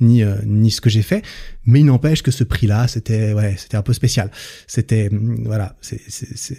ni 0.00 0.22
euh, 0.22 0.36
ni 0.44 0.70
ce 0.70 0.80
que 0.80 0.90
j'ai 0.90 1.02
fait, 1.02 1.22
mais 1.66 1.80
il 1.80 1.86
n'empêche 1.86 2.22
que 2.22 2.30
ce 2.30 2.44
prix-là, 2.44 2.88
c'était 2.88 3.32
ouais, 3.32 3.54
c'était 3.58 3.76
un 3.76 3.82
peu 3.82 3.92
spécial. 3.92 4.30
C'était 4.66 5.10
voilà, 5.44 5.76
c'est 5.80 6.00
c'est 6.08 6.58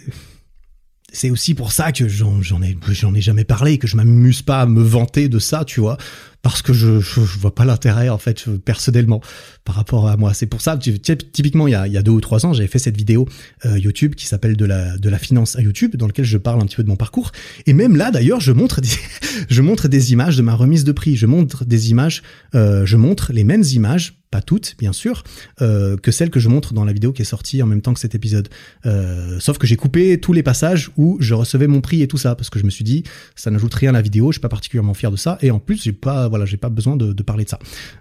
c'est 1.12 1.30
aussi 1.30 1.54
pour 1.54 1.72
ça 1.72 1.92
que 1.92 2.08
j'en 2.08 2.62
ai 2.62 2.76
j'en 2.90 3.14
ai 3.14 3.20
jamais 3.20 3.44
parlé, 3.44 3.78
que 3.78 3.86
je 3.86 3.96
m'amuse 3.96 4.42
pas 4.42 4.62
à 4.62 4.66
me 4.66 4.82
vanter 4.82 5.28
de 5.28 5.38
ça, 5.38 5.64
tu 5.64 5.80
vois, 5.80 5.96
parce 6.48 6.62
que 6.62 6.72
je, 6.72 7.00
je, 7.00 7.20
vois 7.20 7.54
pas 7.54 7.64
l'intérêt 7.64 8.08
en 8.08 8.18
fait 8.18 8.48
personnellement 8.64 9.20
par 9.64 9.74
rapport 9.74 10.08
à 10.08 10.16
moi. 10.16 10.32
C'est 10.32 10.46
pour 10.46 10.60
ça, 10.60 10.78
typiquement 10.78 11.66
il 11.66 11.72
y 11.72 11.74
a, 11.74 12.02
deux 12.02 12.12
ou 12.12 12.20
trois 12.20 12.46
ans, 12.46 12.52
j'avais 12.52 12.68
fait 12.68 12.78
cette 12.78 12.96
vidéo 12.96 13.26
euh, 13.64 13.78
YouTube 13.78 14.14
qui 14.14 14.26
s'appelle 14.26 14.56
de 14.56 14.64
la 14.64 14.96
de 14.96 15.08
la 15.08 15.18
finance 15.18 15.56
à 15.56 15.60
YouTube, 15.60 15.96
dans 15.96 16.06
lequel 16.06 16.24
je 16.24 16.38
parle 16.38 16.60
un 16.62 16.66
petit 16.66 16.76
peu 16.76 16.84
de 16.84 16.88
mon 16.88 16.96
parcours. 16.96 17.32
Et 17.66 17.72
même 17.72 17.96
là 17.96 18.10
d'ailleurs, 18.10 18.40
je 18.40 18.52
montre 18.52 18.80
des, 18.80 18.88
je 19.48 19.60
montre 19.60 19.88
des 19.88 20.12
images 20.12 20.36
de 20.36 20.42
ma 20.42 20.54
remise 20.54 20.84
de 20.84 20.92
prix. 20.92 21.16
Je 21.16 21.26
montre 21.26 21.64
des 21.64 21.90
images, 21.90 22.22
euh, 22.54 22.86
je 22.86 22.96
montre 22.96 23.32
les 23.32 23.42
mêmes 23.42 23.64
images 23.72 24.14
pas 24.30 24.42
toutes 24.42 24.76
bien 24.78 24.92
sûr, 24.92 25.22
euh, 25.62 25.96
que 25.96 26.10
celles 26.10 26.30
que 26.30 26.40
je 26.40 26.48
montre 26.48 26.74
dans 26.74 26.84
la 26.84 26.92
vidéo 26.92 27.12
qui 27.12 27.22
est 27.22 27.26
sortie 27.26 27.62
en 27.62 27.66
même 27.66 27.80
temps 27.80 27.94
que 27.94 28.00
cet 28.00 28.14
épisode. 28.14 28.48
Euh, 28.84 29.38
sauf 29.40 29.58
que 29.58 29.66
j'ai 29.66 29.76
coupé 29.76 30.18
tous 30.20 30.32
les 30.32 30.42
passages 30.42 30.90
où 30.96 31.16
je 31.20 31.34
recevais 31.34 31.66
mon 31.66 31.80
prix 31.80 32.02
et 32.02 32.08
tout 32.08 32.18
ça, 32.18 32.34
parce 32.34 32.50
que 32.50 32.58
je 32.58 32.64
me 32.64 32.70
suis 32.70 32.84
dit, 32.84 33.04
ça 33.34 33.50
n'ajoute 33.50 33.74
rien 33.74 33.90
à 33.90 33.92
la 33.94 34.02
vidéo, 34.02 34.30
je 34.32 34.36
suis 34.36 34.40
pas 34.40 34.48
particulièrement 34.48 34.94
fier 34.94 35.10
de 35.10 35.16
ça, 35.16 35.38
et 35.42 35.50
en 35.50 35.58
plus 35.58 35.82
j'ai 35.82 35.92
pas, 35.92 36.28
voilà, 36.28 36.44
j'ai 36.44 36.56
pas 36.56 36.68
besoin 36.68 36.96
de, 36.96 37.12
parler 37.22 37.44
de 37.44 37.48
ça. 37.48 37.58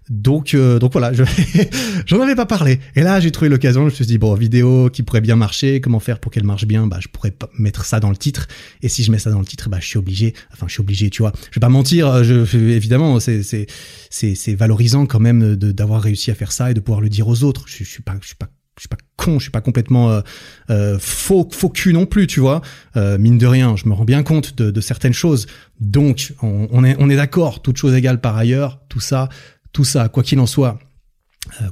Donc, 0.10 0.54
euh, 0.54 0.80
donc 0.80 0.92
voilà, 0.92 1.12
j'en 2.06 2.22
avais 2.22 2.36
pas 2.36 2.46
parlé. 2.46 2.80
Et 2.96 3.02
là 3.02 3.20
j'ai 3.20 3.32
trouvé 3.32 3.50
l'occasion, 3.50 3.82
je 3.82 3.86
me 3.86 3.92
suis 3.92 4.06
dit 4.06 4.18
bon, 4.18 4.34
vidéo 4.34 4.90
qui 4.90 5.04
pourrait 5.04 5.22
bien 5.22 5.36
marcher, 5.36 5.82
comment 5.82 6.00
faire 6.00 6.20
pour 6.20 6.32
qu'elle 6.32 6.44
marche 6.44 6.66
bien 6.66 6.88
Bah 6.88 7.00
je 7.00 7.08
pourrais 7.08 7.34
mettre 7.58 7.86
ça 7.86 8.00
dans 8.00 8.10
le 8.10 8.18
titre, 8.18 8.48
et 8.82 8.90
si 8.90 9.04
je 9.04 9.12
mets 9.12 9.20
ça 9.20 9.32
dans 9.32 9.40
le 9.40 9.46
titre, 9.46 9.70
bah 9.70 9.78
je 9.80 9.88
suis 9.88 9.98
obligé, 9.98 10.34
enfin 10.54 10.66
je 10.68 10.74
suis 10.74 10.82
obligé, 10.82 11.10
tu 11.10 11.22
vois, 11.22 11.32
je 11.52 11.56
vais 11.56 11.62
pas 11.62 11.70
mentir, 11.70 12.24
je, 12.24 12.58
évidemment 12.58 13.20
c'est 13.20 13.44
c'est 13.44 13.68
c'est 14.10 14.56
valorisant 14.56 15.06
quand 15.06 15.20
même 15.20 15.56
d'avoir 15.56 16.02
réussi 16.02 16.25
à 16.32 16.36
faire 16.36 16.52
ça 16.52 16.72
et 16.72 16.74
de 16.74 16.80
pouvoir 16.80 17.02
le 17.02 17.10
dire 17.10 17.28
aux 17.28 17.44
autres. 17.44 17.66
Je, 17.68 17.84
je 17.84 17.90
suis 17.90 18.04
pas, 18.04 18.16
je 18.22 18.28
suis 18.28 18.36
pas 18.36 18.50
je 18.78 18.82
suis 18.82 18.90
pas 18.90 18.98
con, 19.16 19.40
je 19.40 19.44
suis 19.44 19.52
pas 19.52 19.62
complètement 19.62 20.12
euh, 20.12 20.22
euh, 20.70 21.00
faux 21.00 21.48
faux 21.52 21.70
cul 21.70 21.94
non 21.94 22.06
plus, 22.06 22.28
tu 22.28 22.40
vois. 22.40 22.62
Euh, 22.98 23.18
mine 23.18 23.38
de 23.38 23.48
rien, 23.48 23.76
je 23.76 23.88
me 23.88 23.94
rends 23.94 24.06
bien 24.06 24.24
compte 24.24 24.56
de, 24.56 24.82
certaines 24.82 25.14
choses. 25.14 25.48
Donc 25.80 26.34
on, 26.42 26.84
est 26.84 26.96
on 27.00 27.10
est 27.10 27.16
d'accord, 27.16 27.62
toute 27.62 27.78
chose 27.78 27.94
égale 27.94 28.20
par 28.20 28.36
ailleurs, 28.36 28.82
tout 28.90 29.00
ça, 29.00 29.30
tout 29.72 29.86
ça, 29.86 30.10
quoi 30.10 30.24
qu'il 30.24 30.40
en 30.40 30.46
soit, 30.46 30.80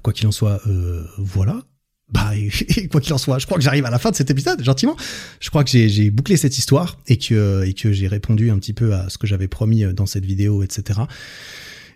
quoi 0.02 0.14
qu'il 0.14 0.28
en 0.28 0.32
soit, 0.32 0.62
voilà. 1.18 1.62
Bah 2.10 2.32
quoi 2.92 3.02
qu'il 3.02 3.14
en 3.14 3.18
soit, 3.18 3.40
je 3.40 3.46
crois 3.46 3.58
que 3.58 3.64
j'arrive 3.64 3.86
à 3.86 3.90
la 3.90 4.00
fin 4.00 4.12
de 4.12 4.16
cet 4.16 4.30
épisode, 4.30 4.64
gentiment. 4.64 4.96
Je 5.40 5.50
crois 5.50 5.64
que 5.64 5.70
j'ai 5.70 6.12
bouclé 6.12 6.38
cette 6.38 6.58
histoire 6.58 7.00
et 7.08 7.18
que 7.18 7.64
et 7.66 7.74
que 7.74 7.92
j'ai 7.92 8.08
répondu 8.08 8.52
un 8.52 8.60
petit 8.60 8.74
peu 8.74 8.94
à 8.94 9.10
ce 9.10 9.18
que 9.18 9.28
j'avais 9.28 9.48
promis 9.48 9.84
dans 9.94 10.06
cette 10.06 10.26
vidéo, 10.26 10.64
etc 10.64 11.02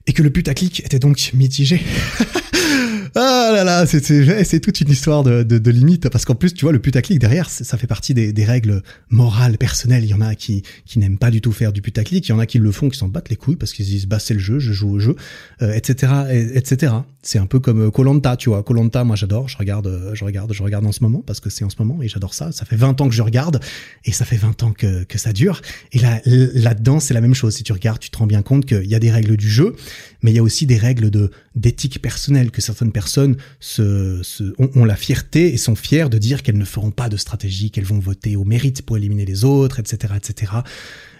et 0.07 0.13
que 0.13 0.23
le 0.23 0.29
putaclic 0.29 0.79
était 0.85 0.99
donc 0.99 1.31
mitigé. 1.33 1.81
ah 3.15 3.51
là 3.53 3.63
là, 3.63 3.85
c'est 3.85 4.59
toute 4.59 4.81
une 4.81 4.89
histoire 4.89 5.23
de, 5.23 5.43
de, 5.43 5.57
de 5.57 5.71
limite, 5.71 6.09
parce 6.09 6.25
qu'en 6.25 6.35
plus, 6.35 6.53
tu 6.53 6.65
vois, 6.65 6.71
le 6.71 6.79
putaclic 6.79 7.19
derrière, 7.19 7.49
ça 7.49 7.77
fait 7.77 7.87
partie 7.87 8.13
des, 8.13 8.33
des, 8.33 8.45
règles 8.45 8.81
morales, 9.09 9.57
personnelles. 9.57 10.03
Il 10.03 10.09
y 10.09 10.13
en 10.13 10.21
a 10.21 10.35
qui, 10.35 10.63
qui 10.85 10.99
n'aiment 10.99 11.17
pas 11.17 11.31
du 11.31 11.41
tout 11.41 11.51
faire 11.51 11.73
du 11.73 11.81
putaclic, 11.81 12.27
il 12.27 12.31
y 12.31 12.33
en 12.33 12.39
a 12.39 12.45
qui 12.45 12.59
le 12.59 12.71
font, 12.71 12.89
qui 12.89 12.97
s'en 12.97 13.07
battent 13.07 13.29
les 13.29 13.35
couilles, 13.35 13.55
parce 13.55 13.73
qu'ils 13.73 13.85
disent, 13.85 14.07
bah 14.07 14.19
c'est 14.19 14.33
le 14.33 14.39
jeu, 14.39 14.59
je 14.59 14.73
joue 14.73 14.89
au 14.89 14.99
jeu, 14.99 15.15
euh, 15.61 15.73
etc., 15.73 16.13
etc. 16.53 16.93
C'est 17.21 17.39
un 17.39 17.45
peu 17.45 17.59
comme 17.59 17.91
Colanta, 17.91 18.37
tu 18.37 18.49
vois. 18.49 18.63
Colanta, 18.63 19.03
moi 19.03 19.15
j'adore, 19.15 19.49
je 19.49 19.57
regarde, 19.57 20.11
je 20.13 20.23
regarde, 20.23 20.53
je 20.53 20.63
regarde 20.63 20.85
en 20.85 20.91
ce 20.91 21.03
moment, 21.03 21.23
parce 21.25 21.39
que 21.39 21.49
c'est 21.49 21.63
en 21.63 21.69
ce 21.69 21.75
moment, 21.79 22.01
et 22.01 22.07
j'adore 22.07 22.33
ça. 22.33 22.51
Ça 22.51 22.65
fait 22.65 22.77
20 22.77 23.01
ans 23.01 23.09
que 23.09 23.15
je 23.15 23.21
regarde, 23.21 23.59
et 24.05 24.11
ça 24.11 24.25
fait 24.25 24.37
20 24.37 24.63
ans 24.63 24.71
que, 24.71 25.03
que 25.03 25.17
ça 25.17 25.33
dure. 25.33 25.61
Et 25.91 25.99
là, 25.99 26.21
là-dedans, 26.25 26.99
c'est 26.99 27.13
la 27.13 27.21
même 27.21 27.33
chose. 27.33 27.55
Si 27.55 27.63
tu 27.63 27.73
regardes, 27.73 27.99
tu 27.99 28.09
te 28.09 28.17
rends 28.17 28.27
bien 28.27 28.41
compte 28.41 28.65
qu'il 28.65 28.85
y 28.85 28.95
a 28.95 28.99
des 28.99 29.11
règles 29.11 29.37
du 29.37 29.49
jeu, 29.49 29.75
mais 30.21 30.31
il 30.31 30.35
y 30.35 30.39
a 30.39 30.43
aussi 30.43 30.65
des 30.65 30.77
règles 30.77 31.09
de 31.09 31.31
d'éthique 31.57 32.01
personnelle 32.01 32.51
que 32.51 32.61
certaines 32.61 32.91
personnes 32.91 33.35
se, 33.59 34.21
ont, 34.59 34.85
la 34.85 34.95
fierté 34.95 35.53
et 35.53 35.57
sont 35.57 35.75
fières 35.75 36.09
de 36.09 36.17
dire 36.17 36.43
qu'elles 36.43 36.57
ne 36.57 36.65
feront 36.65 36.91
pas 36.91 37.09
de 37.09 37.17
stratégie, 37.17 37.71
qu'elles 37.71 37.85
vont 37.85 37.99
voter 37.99 38.35
au 38.35 38.45
mérite 38.45 38.83
pour 38.83 38.95
éliminer 38.97 39.25
les 39.25 39.43
autres, 39.43 39.79
etc., 39.79 40.13
etc. 40.15 40.51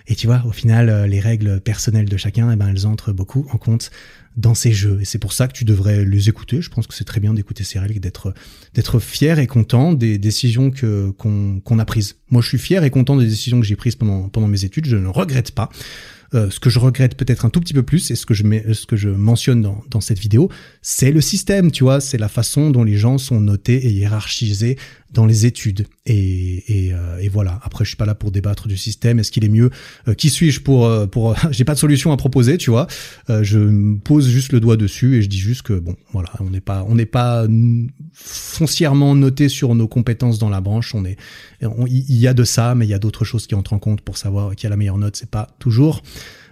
Et 0.10 0.16
tu 0.16 0.28
vois, 0.28 0.44
au 0.46 0.52
final, 0.52 0.90
euh, 0.90 1.06
les 1.06 1.20
règles 1.20 1.60
personnelles 1.60 2.08
de 2.08 2.16
chacun, 2.16 2.50
eh 2.52 2.56
ben, 2.56 2.70
elles 2.70 2.88
entrent 2.88 3.12
beaucoup 3.12 3.46
en 3.52 3.58
compte 3.58 3.92
dans 4.38 4.54
ces 4.54 4.72
jeux. 4.72 5.00
Et 5.02 5.06
c'est 5.06 5.18
pour 5.18 5.34
ça 5.34 5.48
que 5.48 5.54
tu 5.54 5.66
devrais 5.66 6.06
les 6.06 6.30
écouter. 6.30 6.62
Je 6.62 6.70
pense 6.70 6.88
que 6.88 6.94
c'est 6.94 7.04
très 7.04 7.20
bien 7.20 7.34
d'écouter 7.34 7.64
ces 7.64 7.80
règles 7.80 8.00
d'être 8.00 8.34
d'être 8.74 9.00
fier 9.00 9.40
et 9.40 9.48
content 9.48 9.94
des 9.94 10.18
décisions 10.18 10.70
que 10.72 11.10
qu'on 11.18 11.60
qu'on 11.60 11.80
a 11.80 11.86
prises. 11.86 12.16
Moi, 12.30 12.42
je 12.42 12.48
suis 12.48 12.60
fier 12.60 12.84
et 12.84 12.90
content 12.90 13.18
des 13.18 13.26
décisions 13.26 13.60
que 13.60 13.66
j'ai 13.66 13.76
prises 13.76 13.96
pendant 13.96 14.30
pendant 14.30 14.48
mes 14.48 14.64
études. 14.64 14.86
Je 14.86 14.96
ne 14.96 15.08
regrette 15.08 15.52
pas. 15.52 15.70
Euh, 16.34 16.50
ce 16.50 16.60
que 16.60 16.70
je 16.70 16.80
regrette 16.80 17.16
peut-être 17.16 17.46
un 17.46 17.50
tout 17.50 17.60
petit 17.60 17.74
peu 17.74 17.84
plus, 17.84 18.12
et 18.12 18.16
ce 18.16 18.26
que 18.26 18.34
je, 18.34 18.44
mets, 18.44 18.74
ce 18.74 18.86
que 18.86 18.96
je 18.96 19.10
mentionne 19.10 19.62
dans, 19.62 19.84
dans 19.90 20.02
cette 20.02 20.20
vidéo, 20.20 20.50
c'est 20.82 21.12
le 21.12 21.22
système, 21.22 21.72
tu 21.72 21.84
vois, 21.84 22.02
c'est 22.02 22.18
la 22.18 22.28
façon 22.28 22.70
dont 22.70 22.84
les 22.84 22.98
gens 22.98 23.18
sont 23.18 23.40
notés 23.40 23.86
et 23.86 23.92
hiérarchisés 23.92 24.78
dans 25.12 25.26
les 25.26 25.46
études. 25.46 25.88
Et, 26.06 26.88
et, 26.88 26.94
euh, 26.94 27.18
et, 27.20 27.30
voilà. 27.30 27.60
Après, 27.64 27.86
je 27.86 27.90
suis 27.90 27.98
pas 27.98 28.06
là 28.06 28.16
pour 28.16 28.32
débattre 28.32 28.68
du 28.68 28.78
système. 28.78 29.20
Est-ce 29.20 29.32
qu'il 29.32 29.46
est 29.46 29.50
mieux 29.50 29.70
euh, 30.08 30.14
Qui 30.14 30.30
suis-je 30.30 30.62
pour 30.62 30.86
euh, 30.86 31.08
pour 31.08 31.36
J'ai 31.52 31.64
pas 31.64 31.74
de 31.74 31.80
solution 31.80 32.12
à 32.12 32.18
proposer, 32.18 32.58
tu 32.58 32.70
vois. 32.70 32.88
je 33.30 33.58
me 33.58 33.98
pose 33.98 34.28
juste 34.28 34.52
le 34.52 34.60
doigt 34.60 34.78
dessus 34.78 35.18
et 35.18 35.22
je 35.22 35.28
dis 35.28 35.40
juste 35.40 35.62
que 35.62 35.74
bon, 35.74 35.96
voilà, 36.12 36.30
on 36.40 36.50
n'est 36.50 36.62
pas 36.62 36.86
on 36.88 36.96
n'est 36.96 37.06
pas 37.06 37.48
foncièrement 38.14 39.16
noté 39.16 39.50
sur 39.50 39.76
nos 39.76 39.88
compétences 39.88 40.40
dans 40.40 40.50
la 40.50 40.62
branche. 40.62 40.94
On 40.94 41.06
est 41.06 41.18
il 41.62 42.18
y 42.18 42.28
a 42.28 42.34
de 42.34 42.44
ça, 42.44 42.76
mais 42.76 42.86
il 42.86 42.90
y 42.90 42.94
a 42.94 43.00
d'autres 43.00 43.26
choses 43.26 43.48
qui 43.48 43.56
entrent 43.56 43.74
en 43.74 43.80
compte 43.80 44.02
pour 44.02 44.18
savoir 44.18 44.56
qui 44.56 44.68
a 44.68 44.70
la 44.70 44.78
meilleure 44.78 44.98
note. 44.98 45.16
C'est 45.16 45.30
pas 45.30 45.48
toujours 45.60 46.02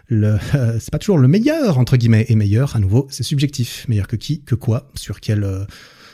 le 0.08 0.38
c'est 0.80 0.92
pas 0.92 1.00
toujours 1.00 1.18
le 1.18 1.28
meilleur 1.28 1.78
entre 1.78 1.98
guillemets 1.98 2.26
et 2.30 2.36
meilleur 2.36 2.76
à 2.76 2.80
nouveau 2.80 3.08
c'est 3.10 3.24
subjectif 3.24 3.88
meilleur 3.88 4.08
que 4.08 4.16
qui 4.16 4.44
que 4.44 4.54
quoi 4.54 4.92
sur 4.94 5.20
quelle 5.20 5.66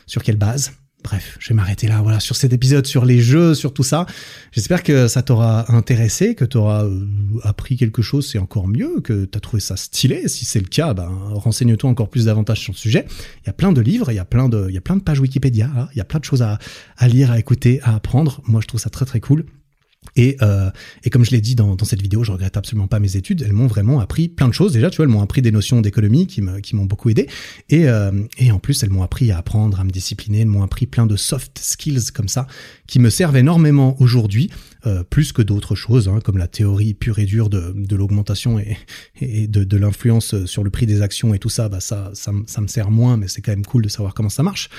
sur 0.05 0.23
quelle 0.23 0.37
base 0.37 0.71
Bref, 1.03 1.37
je 1.39 1.49
vais 1.49 1.55
m'arrêter 1.55 1.87
là, 1.87 2.01
voilà, 2.01 2.19
sur 2.19 2.35
cet 2.35 2.53
épisode, 2.53 2.85
sur 2.85 3.05
les 3.05 3.21
jeux, 3.21 3.55
sur 3.55 3.73
tout 3.73 3.83
ça. 3.83 4.05
J'espère 4.51 4.83
que 4.83 5.07
ça 5.07 5.23
t'aura 5.23 5.73
intéressé, 5.73 6.35
que 6.35 6.45
t'auras 6.45 6.85
euh, 6.85 7.05
appris 7.43 7.75
quelque 7.75 8.01
chose, 8.01 8.29
c'est 8.29 8.37
encore 8.37 8.67
mieux, 8.67 9.01
que 9.01 9.25
t'as 9.25 9.39
trouvé 9.39 9.61
ça 9.61 9.77
stylé. 9.77 10.27
Si 10.27 10.45
c'est 10.45 10.59
le 10.59 10.67
cas, 10.67 10.93
ben, 10.93 11.09
renseigne-toi 11.33 11.89
encore 11.89 12.09
plus 12.09 12.25
davantage 12.25 12.59
sur 12.59 12.73
le 12.73 12.77
sujet. 12.77 13.05
Il 13.43 13.47
y 13.47 13.49
a 13.49 13.53
plein 13.53 13.71
de 13.71 13.81
livres, 13.81 14.11
il 14.11 14.15
y 14.15 14.19
a 14.19 14.25
plein 14.25 14.47
de, 14.47 14.67
il 14.69 14.75
y 14.75 14.77
a 14.77 14.81
plein 14.81 14.95
de 14.95 15.01
pages 15.01 15.19
Wikipédia, 15.19 15.69
hein. 15.75 15.87
il 15.93 15.97
y 15.97 16.01
a 16.01 16.05
plein 16.05 16.19
de 16.19 16.25
choses 16.25 16.43
à, 16.43 16.59
à 16.97 17.07
lire, 17.07 17.31
à 17.31 17.39
écouter, 17.39 17.79
à 17.83 17.95
apprendre. 17.95 18.41
Moi, 18.45 18.61
je 18.61 18.67
trouve 18.67 18.79
ça 18.79 18.89
très 18.89 19.05
très 19.05 19.19
cool. 19.19 19.45
Et, 20.15 20.35
euh, 20.41 20.69
et 21.03 21.09
comme 21.09 21.23
je 21.23 21.31
l'ai 21.31 21.41
dit 21.41 21.55
dans, 21.55 21.75
dans, 21.75 21.85
cette 21.85 22.01
vidéo, 22.01 22.23
je 22.23 22.31
regrette 22.31 22.57
absolument 22.57 22.87
pas 22.87 22.99
mes 22.99 23.15
études. 23.15 23.43
Elles 23.43 23.53
m'ont 23.53 23.67
vraiment 23.67 23.99
appris 23.99 24.27
plein 24.27 24.47
de 24.47 24.53
choses. 24.53 24.73
Déjà, 24.73 24.89
tu 24.89 24.97
vois, 24.97 25.05
elles 25.05 25.11
m'ont 25.11 25.21
appris 25.21 25.41
des 25.41 25.51
notions 25.51 25.79
d'économie 25.79 26.27
qui 26.27 26.41
m'ont 26.41 26.85
beaucoup 26.85 27.09
aidé. 27.09 27.27
Et, 27.69 27.87
euh, 27.87 28.11
et 28.37 28.51
en 28.51 28.59
plus, 28.59 28.83
elles 28.83 28.89
m'ont 28.89 29.03
appris 29.03 29.31
à 29.31 29.37
apprendre, 29.37 29.79
à 29.79 29.83
me 29.83 29.89
discipliner. 29.89 30.39
Elles 30.41 30.47
m'ont 30.47 30.63
appris 30.63 30.85
plein 30.85 31.05
de 31.05 31.15
soft 31.15 31.59
skills 31.59 32.11
comme 32.13 32.27
ça 32.27 32.47
qui 32.87 32.99
me 32.99 33.09
servent 33.09 33.37
énormément 33.37 33.95
aujourd'hui, 34.01 34.49
euh, 34.85 35.03
plus 35.03 35.31
que 35.31 35.41
d'autres 35.41 35.75
choses, 35.75 36.09
hein, 36.09 36.19
comme 36.23 36.37
la 36.37 36.47
théorie 36.47 36.93
pure 36.93 37.19
et 37.19 37.25
dure 37.25 37.49
de, 37.49 37.71
de 37.75 37.95
l'augmentation 37.95 38.59
et, 38.59 38.77
et, 39.21 39.47
de, 39.47 39.63
de 39.63 39.77
l'influence 39.77 40.45
sur 40.45 40.63
le 40.63 40.71
prix 40.71 40.87
des 40.87 41.01
actions 41.01 41.33
et 41.33 41.39
tout 41.39 41.49
ça. 41.49 41.69
Bah 41.69 41.79
ça, 41.79 42.11
ça, 42.15 42.31
ça 42.47 42.61
me 42.61 42.67
sert 42.67 42.91
moins, 42.91 43.17
mais 43.17 43.27
c'est 43.27 43.41
quand 43.41 43.51
même 43.51 43.65
cool 43.65 43.83
de 43.83 43.89
savoir 43.89 44.13
comment 44.13 44.29
ça 44.29 44.43
marche. 44.43 44.69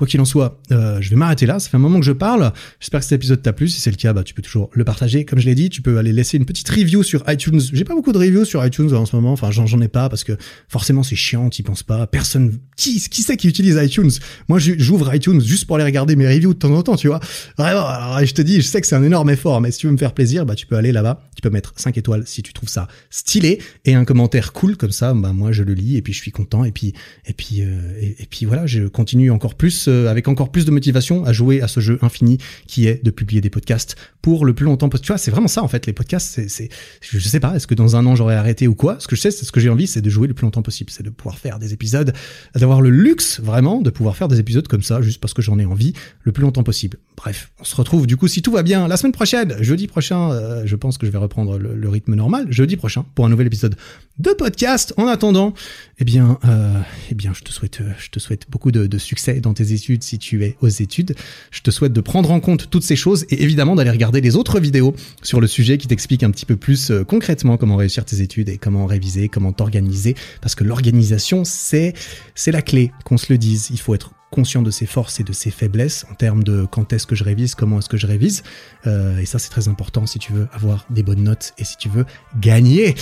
Quoi 0.00 0.06
qu'il 0.06 0.20
en 0.22 0.24
soit, 0.24 0.58
euh, 0.72 0.98
je 1.02 1.10
vais 1.10 1.16
m'arrêter 1.16 1.44
là. 1.44 1.58
Ça 1.58 1.68
fait 1.68 1.76
un 1.76 1.80
moment 1.80 2.00
que 2.00 2.06
je 2.06 2.12
parle. 2.12 2.54
J'espère 2.80 3.00
que 3.00 3.04
cet 3.04 3.16
épisode 3.16 3.42
t'a 3.42 3.52
plu. 3.52 3.68
Si 3.68 3.82
c'est 3.82 3.90
le 3.90 3.98
cas, 3.98 4.14
bah, 4.14 4.22
tu 4.24 4.32
peux 4.32 4.40
toujours 4.40 4.70
le 4.72 4.82
partager. 4.82 5.26
Comme 5.26 5.40
je 5.40 5.44
l'ai 5.44 5.54
dit, 5.54 5.68
tu 5.68 5.82
peux 5.82 5.98
aller 5.98 6.14
laisser 6.14 6.38
une 6.38 6.46
petite 6.46 6.70
review 6.70 7.02
sur 7.02 7.22
iTunes. 7.28 7.60
J'ai 7.70 7.84
pas 7.84 7.94
beaucoup 7.94 8.12
de 8.12 8.16
reviews 8.16 8.46
sur 8.46 8.64
iTunes 8.64 8.94
en 8.94 9.04
ce 9.04 9.14
moment. 9.14 9.32
Enfin, 9.32 9.50
j'en 9.50 9.78
ai 9.82 9.88
pas 9.88 10.08
parce 10.08 10.24
que 10.24 10.38
forcément 10.68 11.02
c'est 11.02 11.16
chiant. 11.16 11.50
T'y 11.50 11.62
penses 11.62 11.82
pas. 11.82 12.06
Personne. 12.06 12.56
Qui, 12.78 12.98
qui 13.10 13.20
sait 13.20 13.36
qui 13.36 13.46
utilise 13.46 13.78
iTunes? 13.78 14.10
Moi, 14.48 14.58
j'ouvre 14.58 15.14
iTunes 15.14 15.42
juste 15.42 15.66
pour 15.66 15.76
aller 15.76 15.84
regarder 15.84 16.16
mes 16.16 16.26
reviews 16.26 16.54
de 16.54 16.58
temps 16.58 16.74
en 16.74 16.82
temps. 16.82 16.96
Tu 16.96 17.08
vois. 17.08 17.20
Vraiment. 17.58 17.86
Alors, 17.86 18.24
je 18.24 18.32
te 18.32 18.40
dis, 18.40 18.62
je 18.62 18.66
sais 18.66 18.80
que 18.80 18.86
c'est 18.86 18.96
un 18.96 19.02
énorme 19.02 19.28
effort, 19.28 19.60
mais 19.60 19.70
si 19.70 19.80
tu 19.80 19.86
veux 19.86 19.92
me 19.92 19.98
faire 19.98 20.14
plaisir, 20.14 20.46
bah, 20.46 20.54
tu 20.54 20.66
peux 20.66 20.76
aller 20.76 20.92
là-bas. 20.92 21.28
Tu 21.36 21.42
peux 21.42 21.50
mettre 21.50 21.74
5 21.76 21.98
étoiles 21.98 22.22
si 22.26 22.42
tu 22.42 22.54
trouves 22.54 22.70
ça 22.70 22.88
stylé 23.10 23.60
et 23.84 23.94
un 23.94 24.06
commentaire 24.06 24.54
cool 24.54 24.78
comme 24.78 24.92
ça. 24.92 25.12
Bah, 25.12 25.34
moi, 25.34 25.52
je 25.52 25.62
le 25.62 25.74
lis 25.74 25.98
et 25.98 26.00
puis 26.00 26.14
je 26.14 26.20
suis 26.20 26.30
content. 26.30 26.64
Et 26.64 26.72
puis, 26.72 26.94
et 27.26 27.34
puis, 27.34 27.60
euh, 27.60 27.92
et, 28.00 28.26
puis 28.30 28.46
voilà, 28.46 28.64
je 28.64 28.84
continue 28.84 29.30
encore 29.30 29.56
plus 29.56 29.88
avec 29.90 30.28
encore 30.28 30.50
plus 30.50 30.64
de 30.64 30.70
motivation 30.70 31.24
à 31.24 31.32
jouer 31.32 31.60
à 31.60 31.68
ce 31.68 31.80
jeu 31.80 31.98
infini 32.02 32.38
qui 32.66 32.86
est 32.86 33.04
de 33.04 33.10
publier 33.10 33.40
des 33.40 33.50
podcasts 33.50 33.96
pour 34.22 34.44
le 34.44 34.54
plus 34.54 34.64
longtemps 34.64 34.88
possible. 34.88 35.06
Tu 35.06 35.12
vois, 35.12 35.18
c'est 35.18 35.30
vraiment 35.30 35.48
ça 35.48 35.62
en 35.62 35.68
fait. 35.68 35.86
Les 35.86 35.92
podcasts, 35.92 36.40
c'est, 36.48 36.68
je 37.00 37.18
sais 37.18 37.40
pas, 37.40 37.54
est-ce 37.56 37.66
que 37.66 37.74
dans 37.74 37.96
un 37.96 38.06
an 38.06 38.14
j'aurais 38.14 38.36
arrêté 38.36 38.68
ou 38.68 38.74
quoi? 38.74 38.96
Ce 39.00 39.08
que 39.08 39.16
je 39.16 39.20
sais, 39.20 39.30
c'est 39.30 39.44
ce 39.44 39.52
que 39.52 39.60
j'ai 39.60 39.68
envie, 39.68 39.86
c'est 39.86 40.02
de 40.02 40.10
jouer 40.10 40.28
le 40.28 40.34
plus 40.34 40.44
longtemps 40.44 40.62
possible, 40.62 40.90
c'est 40.90 41.02
de 41.02 41.10
pouvoir 41.10 41.38
faire 41.38 41.58
des 41.58 41.72
épisodes, 41.72 42.12
d'avoir 42.54 42.80
le 42.80 42.90
luxe 42.90 43.40
vraiment 43.40 43.80
de 43.80 43.90
pouvoir 43.90 44.16
faire 44.16 44.28
des 44.28 44.38
épisodes 44.40 44.66
comme 44.68 44.82
ça, 44.82 45.00
juste 45.02 45.20
parce 45.20 45.34
que 45.34 45.42
j'en 45.42 45.58
ai 45.58 45.64
envie, 45.64 45.92
le 46.22 46.32
plus 46.32 46.42
longtemps 46.42 46.62
possible. 46.62 46.98
Bref, 47.16 47.52
on 47.60 47.64
se 47.64 47.76
retrouve 47.76 48.06
du 48.06 48.16
coup 48.16 48.28
si 48.28 48.42
tout 48.42 48.52
va 48.52 48.62
bien 48.62 48.88
la 48.88 48.96
semaine 48.96 49.12
prochaine, 49.12 49.56
jeudi 49.60 49.86
prochain. 49.86 50.32
Euh, 50.32 50.62
je 50.64 50.76
pense 50.76 50.98
que 50.98 51.06
je 51.06 51.10
vais 51.10 51.18
reprendre 51.18 51.58
le, 51.58 51.88
rythme 51.88 52.14
normal, 52.14 52.46
jeudi 52.50 52.76
prochain 52.76 53.04
pour 53.14 53.26
un 53.26 53.28
nouvel 53.28 53.46
épisode 53.46 53.74
de 54.20 54.30
podcast. 54.30 54.92
En 54.96 55.06
attendant, 55.06 55.54
eh 55.98 56.04
bien, 56.04 56.38
euh, 56.44 56.80
eh 57.10 57.14
bien, 57.14 57.32
je 57.34 57.42
te 57.42 57.50
souhaite, 57.50 57.80
je 57.98 58.10
te 58.10 58.18
souhaite 58.18 58.46
beaucoup 58.50 58.70
de, 58.70 58.98
succès 58.98 59.40
dans 59.40 59.54
tes 59.54 59.72
études 59.72 60.02
si 60.02 60.18
tu 60.18 60.44
es 60.44 60.56
aux 60.60 60.68
études. 60.68 61.14
Je 61.50 61.62
te 61.62 61.70
souhaite 61.70 61.92
de 61.92 62.00
prendre 62.00 62.30
en 62.30 62.40
compte 62.40 62.68
toutes 62.70 62.82
ces 62.82 62.96
choses 62.96 63.24
et 63.30 63.42
évidemment 63.42 63.74
d'aller 63.74 63.90
regarder 63.90 64.20
les 64.20 64.36
autres 64.36 64.60
vidéos 64.60 64.94
sur 65.22 65.40
le 65.40 65.46
sujet 65.46 65.78
qui 65.78 65.86
t'expliquent 65.86 66.22
un 66.22 66.30
petit 66.30 66.46
peu 66.46 66.56
plus 66.56 66.90
euh, 66.90 67.04
concrètement 67.04 67.56
comment 67.56 67.76
réussir 67.76 68.04
tes 68.04 68.20
études 68.20 68.48
et 68.50 68.58
comment 68.58 68.86
réviser, 68.86 69.28
comment 69.28 69.52
t'organiser. 69.52 70.14
Parce 70.42 70.54
que 70.54 70.64
l'organisation, 70.64 71.44
c'est, 71.44 71.94
c'est 72.34 72.52
la 72.52 72.62
clé, 72.62 72.92
qu'on 73.04 73.16
se 73.16 73.32
le 73.32 73.38
dise. 73.38 73.68
Il 73.70 73.80
faut 73.80 73.94
être 73.94 74.12
conscient 74.30 74.62
de 74.62 74.70
ses 74.70 74.86
forces 74.86 75.20
et 75.20 75.24
de 75.24 75.32
ses 75.32 75.50
faiblesses 75.50 76.06
en 76.10 76.14
termes 76.14 76.42
de 76.42 76.66
quand 76.70 76.92
est-ce 76.92 77.06
que 77.06 77.14
je 77.14 77.24
révise, 77.24 77.54
comment 77.54 77.78
est-ce 77.78 77.88
que 77.88 77.96
je 77.96 78.06
révise. 78.06 78.42
Euh, 78.86 79.18
et 79.18 79.26
ça, 79.26 79.38
c'est 79.38 79.50
très 79.50 79.68
important 79.68 80.06
si 80.06 80.18
tu 80.18 80.32
veux 80.32 80.48
avoir 80.52 80.86
des 80.90 81.02
bonnes 81.02 81.22
notes 81.22 81.52
et 81.58 81.64
si 81.64 81.76
tu 81.76 81.88
veux 81.88 82.06
gagner. 82.40 82.94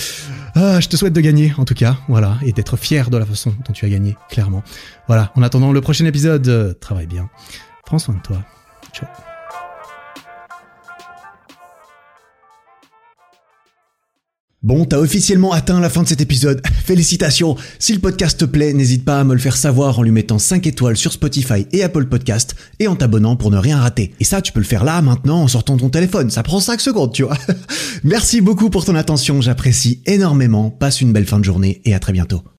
Ah, 0.55 0.81
je 0.81 0.89
te 0.89 0.97
souhaite 0.97 1.13
de 1.13 1.21
gagner, 1.21 1.53
en 1.59 1.65
tout 1.65 1.75
cas, 1.75 1.99
voilà, 2.09 2.39
et 2.43 2.53
d'être 2.53 2.77
fier 2.77 3.11
de 3.11 3.17
la 3.19 3.27
façon 3.27 3.55
dont 3.67 3.73
tu 3.73 3.85
as 3.85 3.89
gagné, 3.89 4.17
clairement. 4.31 4.63
Voilà, 5.07 5.33
en 5.35 5.43
attendant 5.43 5.73
le 5.73 5.81
prochain 5.81 6.07
épisode, 6.07 6.49
euh, 6.49 6.75
travaille 6.75 7.07
bien. 7.07 7.29
Prends 7.85 7.99
soin 7.99 8.15
de 8.15 8.21
toi. 8.21 8.43
Ciao. 8.93 9.28
Bon, 14.69 14.85
t'as 14.85 14.99
officiellement 14.99 15.53
atteint 15.53 15.81
la 15.81 15.89
fin 15.89 16.03
de 16.03 16.09
cet 16.09 16.21
épisode. 16.21 16.61
Félicitations. 16.85 17.57
Si 17.79 17.95
le 17.95 18.01
podcast 18.01 18.39
te 18.39 18.45
plaît, 18.45 18.75
n'hésite 18.75 19.03
pas 19.03 19.19
à 19.19 19.25
me 19.25 19.33
le 19.33 19.41
faire 19.41 19.57
savoir 19.57 19.99
en 19.99 20.03
lui 20.03 20.11
mettant 20.11 20.39
5 20.39 20.67
étoiles 20.67 20.99
sur 20.99 21.11
Spotify 21.11 21.67
et 21.73 21.83
Apple 21.83 22.05
Podcast 22.05 22.55
et 22.79 22.87
en 22.87 22.95
t'abonnant 22.95 23.35
pour 23.35 23.51
ne 23.51 23.57
rien 23.57 23.79
rater. 23.79 24.13
Et 24.21 24.25
ça, 24.25 24.43
tu 24.43 24.53
peux 24.53 24.61
le 24.61 24.67
faire 24.67 24.85
là, 24.85 25.01
maintenant, 25.01 25.41
en 25.41 25.49
sortant 25.49 25.79
ton 25.79 25.89
téléphone. 25.89 26.29
Ça 26.29 26.43
prend 26.43 26.61
5 26.61 26.83
secondes, 26.83 27.15
tu 27.15 27.23
vois. 27.23 27.39
Merci 28.05 28.43
beaucoup 28.43 28.69
pour 28.69 28.85
ton 28.85 28.95
attention, 28.95 29.41
j'apprécie 29.41 30.03
énormément. 30.05 30.69
Passe 30.69 31.01
une 31.01 31.15
belle 31.15 31.25
fin 31.25 31.39
de 31.39 31.47
journée 31.47 31.81
et 31.87 31.95
à 31.95 31.99
très 31.99 32.13
bientôt. 32.13 32.43